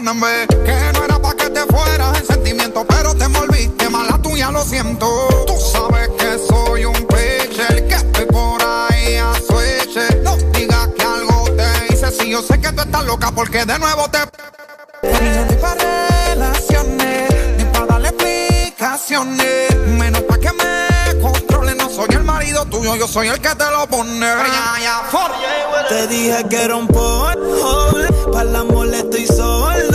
Que 0.05 0.91
no 0.93 1.03
era 1.03 1.19
pa' 1.19 1.33
que 1.33 1.49
te 1.49 1.61
fueras 1.61 2.19
en 2.19 2.27
sentimiento 2.27 2.85
Pero 2.87 3.15
te 3.15 3.23
envolviste 3.23 3.89
mala 3.89 4.19
tuya, 4.21 4.51
lo 4.51 4.63
siento 4.63 5.07
Tú 5.47 5.57
sabes 5.57 6.09
que 6.09 6.37
soy 6.47 6.85
un 6.85 6.93
pitcher 6.93 7.87
Que 7.87 7.95
estoy 7.95 8.25
por 8.27 8.61
ahí 8.63 9.15
a 9.15 9.33
switch 9.33 9.97
No 10.21 10.37
digas 10.53 10.89
que 10.95 11.03
algo 11.03 11.49
te 11.57 11.91
hice 11.91 12.11
Si 12.11 12.29
yo 12.29 12.43
sé 12.43 12.61
que 12.61 12.71
tú 12.73 12.83
estás 12.83 13.03
loca 13.03 13.31
porque 13.31 13.65
de 13.65 13.79
nuevo 13.79 14.07
te 14.09 14.19
Ni 15.01 15.55
pa' 15.55 15.73
relaciones 15.73 17.57
Ni 17.57 17.65
pa' 17.65 17.87
darle 17.87 18.09
explicaciones 18.09 19.75
Menos 19.87 20.21
pa' 20.21 20.37
que 20.37 20.51
me 20.53 21.19
controle 21.19 21.73
No 21.73 21.89
soy 21.89 22.09
el 22.11 22.23
marido 22.23 22.63
tuyo, 22.65 22.95
yo 22.95 23.07
soy 23.07 23.29
el 23.29 23.41
que 23.41 23.55
te 23.55 23.71
lo 23.71 23.87
pone. 23.87 24.19
Te 25.89 26.07
dije 26.07 26.45
que 26.49 26.63
era 26.63 26.75
un 26.75 26.87
polvo, 26.87 27.91
para 28.31 28.49
el 28.49 28.55
amor 28.55 28.93
estoy 28.93 29.27
sordo. 29.27 29.94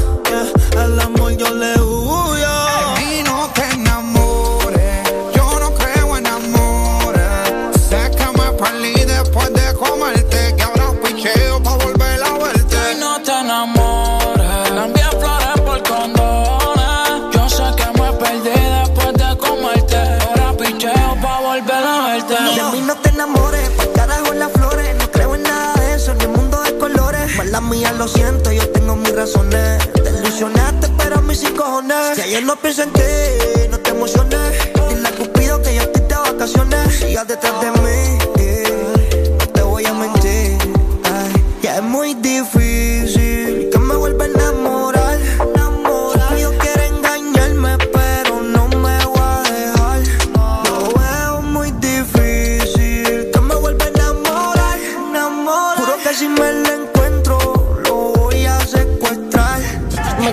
Al 0.77 0.99
amor 0.99 1.35
yo 1.37 1.49
le 1.53 1.79
huyo. 1.79 2.47
Mí 2.97 3.21
no 3.23 3.49
te 3.53 3.63
enamores. 3.73 5.09
Yo 5.35 5.59
no 5.59 5.73
creo 5.75 6.17
en 6.17 6.27
amores. 6.27 7.21
Sé 7.89 8.09
que 8.11 8.25
me 8.37 8.51
perdí 8.53 8.93
después 9.05 9.53
de 9.53 9.73
comerte. 9.75 10.55
Que 10.55 10.63
ahora 10.63 10.91
picheo 11.03 11.61
pa' 11.61 11.75
volver 11.75 12.23
a 12.23 12.37
verte. 12.37 12.77
Y 12.93 12.99
no 12.99 13.21
te 13.21 13.31
enamores. 13.31 14.69
Cambié 14.69 15.03
flores 15.19 15.61
por 15.65 15.83
condones. 15.83 17.33
Yo 17.33 17.49
sé 17.49 17.63
que 17.77 18.01
me 18.01 18.11
perdí 18.13 18.49
después 18.49 19.13
de 19.13 19.37
comerte. 19.37 19.97
Ahora 19.97 20.53
picheo 20.57 21.15
pa' 21.21 21.39
volver 21.41 21.83
a 21.85 22.07
verte. 22.07 22.33
De 22.33 22.63
mí 22.71 22.81
no 22.85 22.95
te 22.95 23.09
enamores, 23.09 23.69
pa' 23.71 23.87
carajo 23.93 24.33
las 24.33 24.51
flores. 24.51 24.95
No 24.97 25.11
creo 25.11 25.35
en 25.35 25.43
nada 25.43 25.73
de 25.75 25.95
eso, 25.95 26.13
ni 26.15 26.23
el 26.23 26.29
mundo 26.29 26.61
de 26.61 26.77
colores. 26.77 27.35
Mala 27.37 27.61
mía, 27.61 27.91
lo 27.93 28.07
siento, 28.07 28.50
Te 29.21 30.09
ilusionaste, 30.09 30.87
pero 30.97 31.17
a 31.17 31.21
mí 31.21 31.35
sí 31.35 31.45
cojones. 31.53 32.15
Si 32.15 32.21
ayer 32.21 32.43
no 32.43 32.55
pienso 32.55 32.81
en 32.81 32.91
ti, 32.91 33.01
no 33.69 33.77
te 33.77 33.91
emociones. 33.91 34.39
Dile 34.89 35.07
a 35.07 35.11
Cupido 35.11 35.61
que 35.61 35.75
yo 35.75 35.81
estoy 35.83 36.01
de 36.07 36.15
vacaciones. 36.15 36.95
Sigas 36.95 37.27
detrás 37.27 37.53
de 37.61 37.69
mí, 37.83 38.17
no 39.37 39.47
te 39.53 39.61
voy 39.61 39.85
a 39.85 39.93
mentir. 39.93 40.57
Ya 41.61 41.75
es 41.75 41.83
muy 41.83 42.15
difícil 42.15 42.70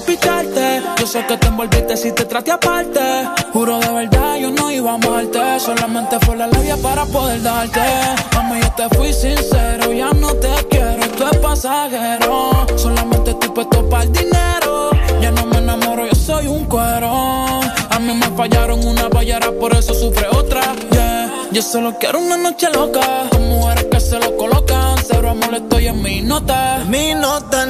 por. 0.00 0.82
Yo 0.98 1.06
sé 1.06 1.24
que 1.26 1.36
te 1.36 1.46
envolviste 1.46 1.96
si 1.96 2.12
te 2.12 2.24
traté 2.24 2.52
aparte. 2.52 3.00
Juro 3.52 3.78
de 3.78 3.92
verdad, 3.92 4.36
yo 4.36 4.50
no 4.50 4.70
iba 4.70 4.92
a 4.92 4.94
amarte. 4.94 5.60
Solamente 5.60 6.18
fue 6.20 6.36
la 6.36 6.46
labia 6.46 6.76
para 6.76 7.04
poder 7.06 7.42
darte. 7.42 7.80
Mami, 8.34 8.60
yo 8.60 8.72
te 8.72 8.96
fui 8.96 9.12
sincero, 9.12 9.92
ya 9.92 10.10
no 10.12 10.34
te 10.34 10.50
quiero, 10.70 11.02
esto 11.02 11.30
es 11.30 11.38
pasajero. 11.38 12.66
Solamente 12.76 13.30
estoy 13.30 13.50
puesto 13.50 13.88
para 13.88 14.04
el 14.04 14.12
dinero. 14.12 14.90
Ya 15.20 15.30
no 15.30 15.46
me 15.46 15.58
enamoro, 15.58 16.06
yo 16.06 16.14
soy 16.14 16.46
un 16.46 16.64
cuero. 16.66 17.60
A 17.90 17.98
mí 17.98 18.14
me 18.14 18.26
fallaron 18.36 18.86
una 18.86 19.08
ballera, 19.08 19.50
por 19.52 19.74
eso 19.74 19.94
sufre 19.94 20.28
otra. 20.28 20.62
Yeah, 20.92 21.48
yo 21.50 21.62
solo 21.62 21.96
quiero 21.98 22.20
una 22.20 22.36
noche 22.36 22.68
loca. 22.72 23.28
Con 23.30 23.48
mujeres 23.48 23.86
que 23.90 24.00
se 24.00 24.18
lo 24.18 24.36
colocan. 24.36 24.96
Cero 25.04 25.30
amor, 25.30 25.54
estoy 25.54 25.88
en 25.88 26.02
mi 26.02 26.20
nota. 26.20 26.78
De 26.78 26.84
mí 26.84 27.14
no 27.14 27.40
te 27.48 27.66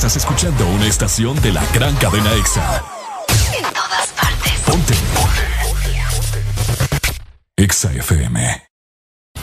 Estás 0.00 0.16
escuchando 0.16 0.66
una 0.66 0.86
estación 0.86 1.38
de 1.42 1.52
la 1.52 1.62
gran 1.74 1.94
cadena 1.96 2.32
EXA. 2.32 2.99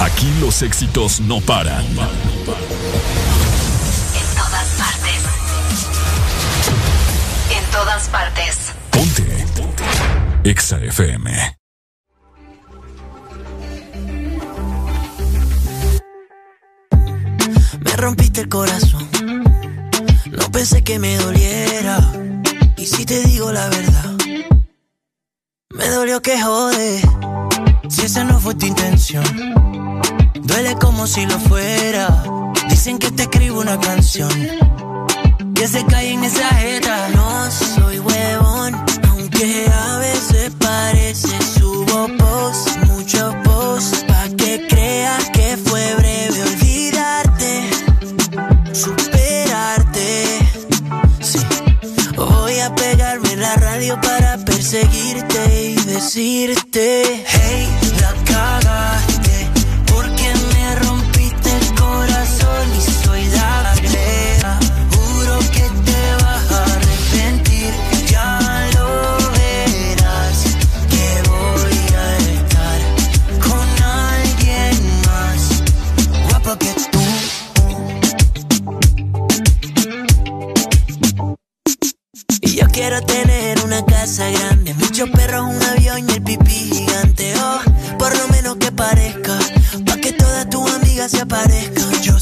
Aquí 0.00 0.32
los 0.40 0.62
éxitos 0.62 1.20
no 1.20 1.40
paran. 1.40 1.84
En 1.84 1.96
todas 4.36 4.68
partes. 4.78 5.22
En 7.50 7.64
todas 7.72 8.08
partes. 8.08 8.72
Ponte. 8.90 9.46
EXA 10.44 10.78
FM. 10.78 11.56
Me 17.80 17.96
rompiste 17.96 18.42
el 18.42 18.48
corazón. 18.48 19.08
No 20.30 20.50
pensé 20.52 20.82
que 20.84 21.00
me 21.00 21.16
doliera. 21.16 21.98
Y 22.76 22.86
si 22.86 23.04
te 23.04 23.20
digo 23.24 23.50
la 23.50 23.68
verdad, 23.68 24.14
me 25.70 25.88
dolió 25.88 26.22
que 26.22 26.40
jode. 26.40 27.00
Si 27.88 28.02
esa 28.02 28.22
no 28.22 28.38
fue 28.38 28.54
tu 28.54 28.66
intención, 28.66 29.67
Duele 30.48 30.74
como 30.76 31.06
si 31.06 31.26
lo 31.26 31.38
fuera. 31.38 32.22
Dicen 32.70 32.98
que 32.98 33.10
te 33.10 33.24
escribo 33.24 33.60
una 33.60 33.78
canción. 33.78 34.30
Que 35.54 35.68
se 35.68 35.84
cae 35.84 36.12
en 36.12 36.24
esa 36.24 36.48
jeta. 36.56 37.08
No 37.10 37.50
soy 37.50 37.98
huevón, 37.98 38.74
aunque 39.10 39.66
a 39.70 39.98
veces 39.98 40.50
parece. 40.58 41.28
Subo 41.54 42.08
post, 42.16 42.76
muchos 42.86 43.34
posts, 43.44 44.04
pa' 44.08 44.28
que 44.38 44.66
creas 44.68 45.28
que 45.30 45.58
fue 45.58 45.94
breve 45.96 46.42
olvidarte, 46.42 47.70
superarte. 48.72 50.38
Sí. 51.20 51.40
Voy 52.16 52.58
a 52.60 52.74
pegarme 52.74 53.36
la 53.36 53.54
radio 53.56 54.00
para 54.00 54.38
perseguirte 54.38 55.72
y 55.72 55.74
decirte, 55.84 57.24
hey. 57.26 57.77
casa 84.18 84.30
grande, 84.30 84.74
muchos 84.74 85.08
perros, 85.10 85.46
un 85.46 85.62
avión 85.62 86.08
y 86.08 86.12
el 86.12 86.22
pipí 86.22 86.50
gigante. 86.50 87.34
Oh, 87.40 87.60
por 87.98 88.16
lo 88.18 88.26
menos 88.28 88.56
que 88.56 88.72
parezca, 88.72 89.38
pa' 89.86 89.96
que 89.96 90.12
todas 90.12 90.50
tus 90.50 90.68
amigas 90.72 91.12
se 91.12 91.20
aparezcan. 91.20 92.02
Yo 92.02 92.17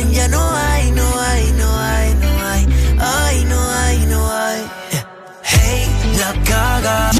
ya 0.00 0.28
no 0.28 0.50
hay, 0.54 0.92
no 0.92 1.20
hay, 1.20 1.52
no 1.52 1.78
hay, 1.78 2.14
no 2.14 2.46
hay, 2.46 2.66
ay, 3.00 3.44
no 3.46 3.70
hay, 3.70 4.06
no 4.06 4.32
hay. 4.32 4.60
Hey, 5.42 5.88
la 6.18 6.32
caga, 6.44 7.10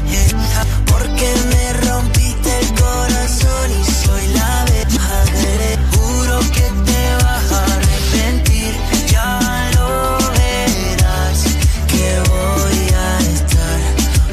porque 0.85 1.33
me 1.49 1.73
rompiste 1.87 2.59
el 2.59 2.67
corazón 2.79 3.71
y 3.71 3.83
soy 3.83 4.27
la 4.33 4.61
abeja 4.61 5.23
juro 5.91 6.39
que 6.55 6.67
te 6.87 7.23
vas 7.23 7.51
a 7.51 7.63
arrepentir, 7.65 8.73
ya 9.11 9.71
lo 9.75 10.17
verás 10.37 11.39
que 11.91 12.05
voy 12.29 12.79
a 12.95 13.19
estar 13.35 13.79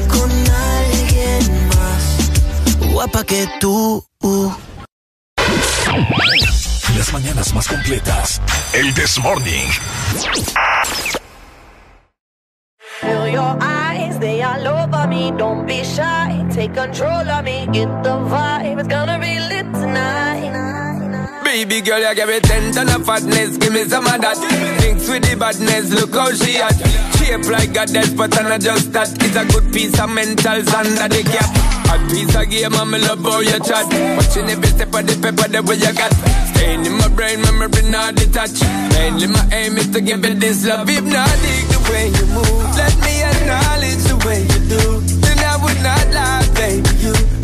con 0.07 0.31
alguien 0.31 1.67
más. 1.75 2.93
Guapa 2.93 3.23
que 3.25 3.47
tú. 3.59 3.76
This 9.07 9.23
Morning. 9.23 9.69
Feel 12.99 13.27
your 13.29 13.55
eyes, 13.61 14.19
they 14.19 14.43
all 14.43 14.67
over 14.67 15.07
me. 15.07 15.31
Don't 15.31 15.65
be 15.65 15.81
shy, 15.81 16.45
take 16.51 16.73
control 16.73 17.29
of 17.29 17.45
me. 17.45 17.67
Get 17.71 17.87
the 18.03 18.19
vibe, 18.27 18.79
it's 18.79 18.89
gonna 18.89 19.17
be 19.17 19.39
lit 19.39 19.73
tonight. 19.79 21.41
Baby 21.45 21.79
girl, 21.79 22.01
you 22.01 22.15
give 22.15 22.27
me 22.27 22.41
ten 22.41 22.73
ton 22.73 22.89
of 22.89 23.05
fatness, 23.05 23.55
give 23.55 23.71
me 23.71 23.85
some 23.85 24.05
of 24.07 24.19
that. 24.19 24.35
Thinks 24.81 25.07
with 25.07 25.23
the 25.23 25.37
badness, 25.37 25.89
look 25.93 26.13
how 26.13 26.33
she 26.33 26.57
at. 26.57 26.75
Shape 27.15 27.49
like 27.49 27.77
a 27.77 27.85
death, 27.85 28.13
but 28.17 28.37
I'm 28.37 28.49
not 28.49 28.59
just 28.59 28.91
that. 28.91 29.07
It's 29.23 29.37
a 29.37 29.45
good 29.45 29.71
piece 29.71 29.97
of 30.01 30.09
mental 30.09 30.65
sand. 30.65 30.99
under 30.99 31.15
the 31.15 31.23
cap. 31.23 31.76
Hot 31.87 32.01
piece 32.09 32.35
of 32.35 32.49
game 32.49 32.73
and 32.73 32.91
me 32.91 32.99
love 32.99 33.23
how 33.23 33.39
you 33.39 33.59
chat. 33.63 33.87
Watching 34.17 34.49
every 34.49 34.67
step 34.67 34.93
of 34.93 35.03
the 35.07 35.15
paper 35.23 35.47
the 35.47 35.63
way 35.63 35.75
you 35.75 35.93
got. 35.93 36.11
Staying 36.53 36.85
in 36.85 36.93
my 36.99 37.07
brain, 37.09 37.41
memory 37.41 37.83
not 37.89 38.15
detached. 38.15 38.63
Mainly 38.93 39.27
my 39.27 39.43
aim 39.51 39.77
is 39.77 39.87
to 39.91 40.01
give 40.01 40.23
you 40.25 40.33
this 40.35 40.65
love 40.65 40.89
If 40.89 41.03
not 41.03 41.31
dig 41.41 41.65
the 41.71 41.79
way 41.91 42.05
you 42.11 42.25
move. 42.35 42.75
Let 42.75 42.95
me 42.99 43.13
acknowledge 43.23 44.03
the 44.03 44.17
way 44.25 44.41
you 44.43 44.59
do. 44.67 44.83
Then 45.23 45.39
I 45.39 45.55
would 45.63 45.79
not 45.81 46.05
lie, 46.13 46.47
baby, 46.55 46.91
you 46.99 47.36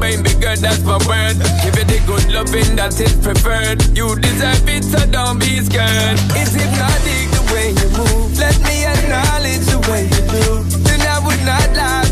Baby 0.00 0.32
girl, 0.40 0.56
that's 0.56 0.82
my 0.82 0.96
word. 1.06 1.36
Give 1.62 1.76
it 1.76 1.86
the 1.86 2.02
good 2.06 2.32
loving 2.32 2.74
that 2.76 2.98
is 2.98 3.12
preferred. 3.20 3.84
You 3.96 4.16
deserve 4.16 4.66
it, 4.68 4.82
so 4.82 5.04
don't 5.06 5.38
be 5.38 5.60
scared. 5.60 6.18
It's 6.40 6.54
hypnotic 6.56 7.28
the 7.36 7.42
way 7.52 7.68
you 7.76 7.88
move. 7.94 8.38
Let 8.38 8.56
me 8.64 8.86
acknowledge 8.88 9.66
the 9.68 9.78
way 9.92 10.04
you 10.08 10.22
do. 10.32 10.64
Then 10.88 11.00
I 11.02 11.20
would 11.20 11.42
not 11.44 11.76
lie. 11.76 12.09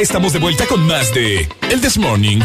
Estamos 0.00 0.32
de 0.32 0.38
vuelta 0.38 0.66
con 0.66 0.86
más 0.86 1.12
de 1.12 1.46
El 1.68 1.82
This 1.82 1.98
Morning. 1.98 2.40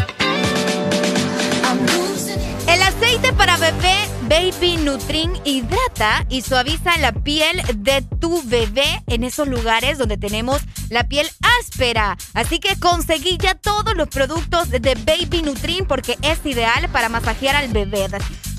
El 2.67 2.81
aceite 2.81 3.31
para 3.31 3.55
bebé 3.55 3.95
Baby 4.23 4.75
Nutrin 4.75 5.31
hidrata 5.45 6.25
y 6.27 6.41
suaviza 6.41 6.97
la 6.97 7.13
piel 7.13 7.61
de 7.77 8.01
tu 8.19 8.43
bebé 8.43 9.01
en 9.07 9.23
esos 9.23 9.47
lugares 9.47 9.97
donde 9.97 10.17
tenemos 10.17 10.63
la 10.89 11.07
piel 11.07 11.29
áspera. 11.61 12.17
Así 12.33 12.59
que 12.59 12.77
conseguí 12.77 13.37
ya 13.37 13.55
todos 13.55 13.95
los 13.95 14.09
productos 14.09 14.69
de 14.69 14.95
Baby 15.05 15.43
Nutrin 15.43 15.85
porque 15.85 16.17
es 16.23 16.45
ideal 16.45 16.89
para 16.89 17.07
masajear 17.07 17.55
al 17.55 17.69
bebé. 17.69 18.07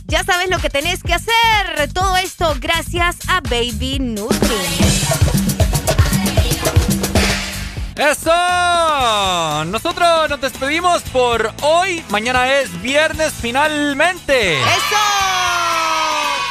Ya 0.07 0.25
sabes 0.25 0.49
lo 0.49 0.59
que 0.59 0.71
tenés 0.71 1.03
que 1.03 1.13
hacer. 1.13 1.93
Todo 1.93 2.17
esto 2.17 2.57
gracias 2.59 3.17
a 3.29 3.43
Baby 3.43 3.99
Nutrin. 3.99 5.56
¡Eso! 7.97 9.65
Nosotros 9.65 10.29
nos 10.29 10.41
despedimos 10.41 11.03
por 11.05 11.51
hoy. 11.63 12.05
Mañana 12.11 12.53
es 12.53 12.83
viernes 12.83 13.33
finalmente. 13.41 14.61
¡Eso! 14.61 14.97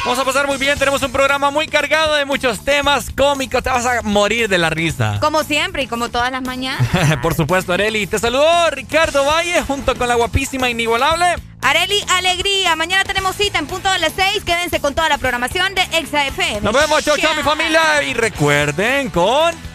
Vamos 0.06 0.20
a 0.20 0.26
pasar 0.26 0.48
muy 0.48 0.58
bien. 0.58 0.78
Tenemos 0.80 1.04
un 1.04 1.12
programa 1.12 1.52
muy 1.52 1.68
cargado 1.68 2.16
de 2.16 2.26
muchos 2.26 2.66
temas 2.66 3.12
cómicos. 3.12 3.62
Te 3.62 3.70
vas 3.70 3.86
a 3.86 4.02
morir 4.02 4.50
de 4.50 4.58
la 4.58 4.72
risa. 4.72 5.20
Como 5.20 5.44
siempre 5.44 5.84
y 5.84 5.88
como 5.88 6.10
todas 6.10 6.32
las 6.32 6.42
mañanas. 6.42 6.88
por 7.22 7.36
supuesto, 7.36 7.74
Areli. 7.74 8.08
Te 8.08 8.18
saludó 8.18 8.72
Ricardo 8.72 9.24
Valle 9.24 9.62
junto 9.62 9.96
con 9.96 10.08
la 10.08 10.16
guapísima 10.16 10.70
inigualable. 10.70 11.26
Areli 11.62 12.04
Alegría. 12.10 12.76
Mañana 12.76 13.04
tenemos 13.04 13.36
cita 13.36 13.60
en 13.60 13.68
punto 13.68 13.92
de 13.92 14.00
las 14.00 14.14
6. 14.16 14.44
Quédense 14.44 14.80
con 14.80 14.96
toda 14.96 15.10
la 15.10 15.20
programación 15.20 15.76
de 15.76 15.82
Exa 15.98 16.26
FM. 16.26 16.62
Nos 16.62 16.74
vemos, 16.74 17.04
chao, 17.04 17.18
chao, 17.18 17.36
mi 17.36 17.44
familia. 17.44 18.02
Y 18.04 18.16
recuerden 18.16 19.12
con. 19.12 19.75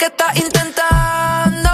que 0.00 0.06
estás 0.06 0.34
intentando 0.34 1.70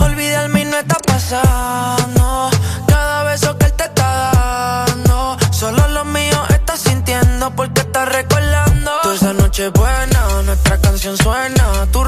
olvidarme 0.00 0.60
y 0.60 0.64
no 0.66 0.76
está 0.76 0.98
pasando. 0.98 2.50
Cada 2.86 3.24
beso 3.24 3.56
que 3.56 3.64
él 3.64 3.72
te 3.72 3.84
está 3.84 4.84
dando, 4.86 5.38
solo 5.50 5.88
lo 5.88 6.04
mío 6.04 6.44
estás 6.50 6.80
sintiendo 6.80 7.50
porque 7.56 7.80
estás 7.80 8.06
recordando. 8.10 8.90
Toda 9.02 9.14
esa 9.14 9.32
noche 9.32 9.70
buena, 9.70 10.42
nuestra 10.44 10.78
canción 10.78 11.16
suena, 11.16 11.86
tu 11.90 12.04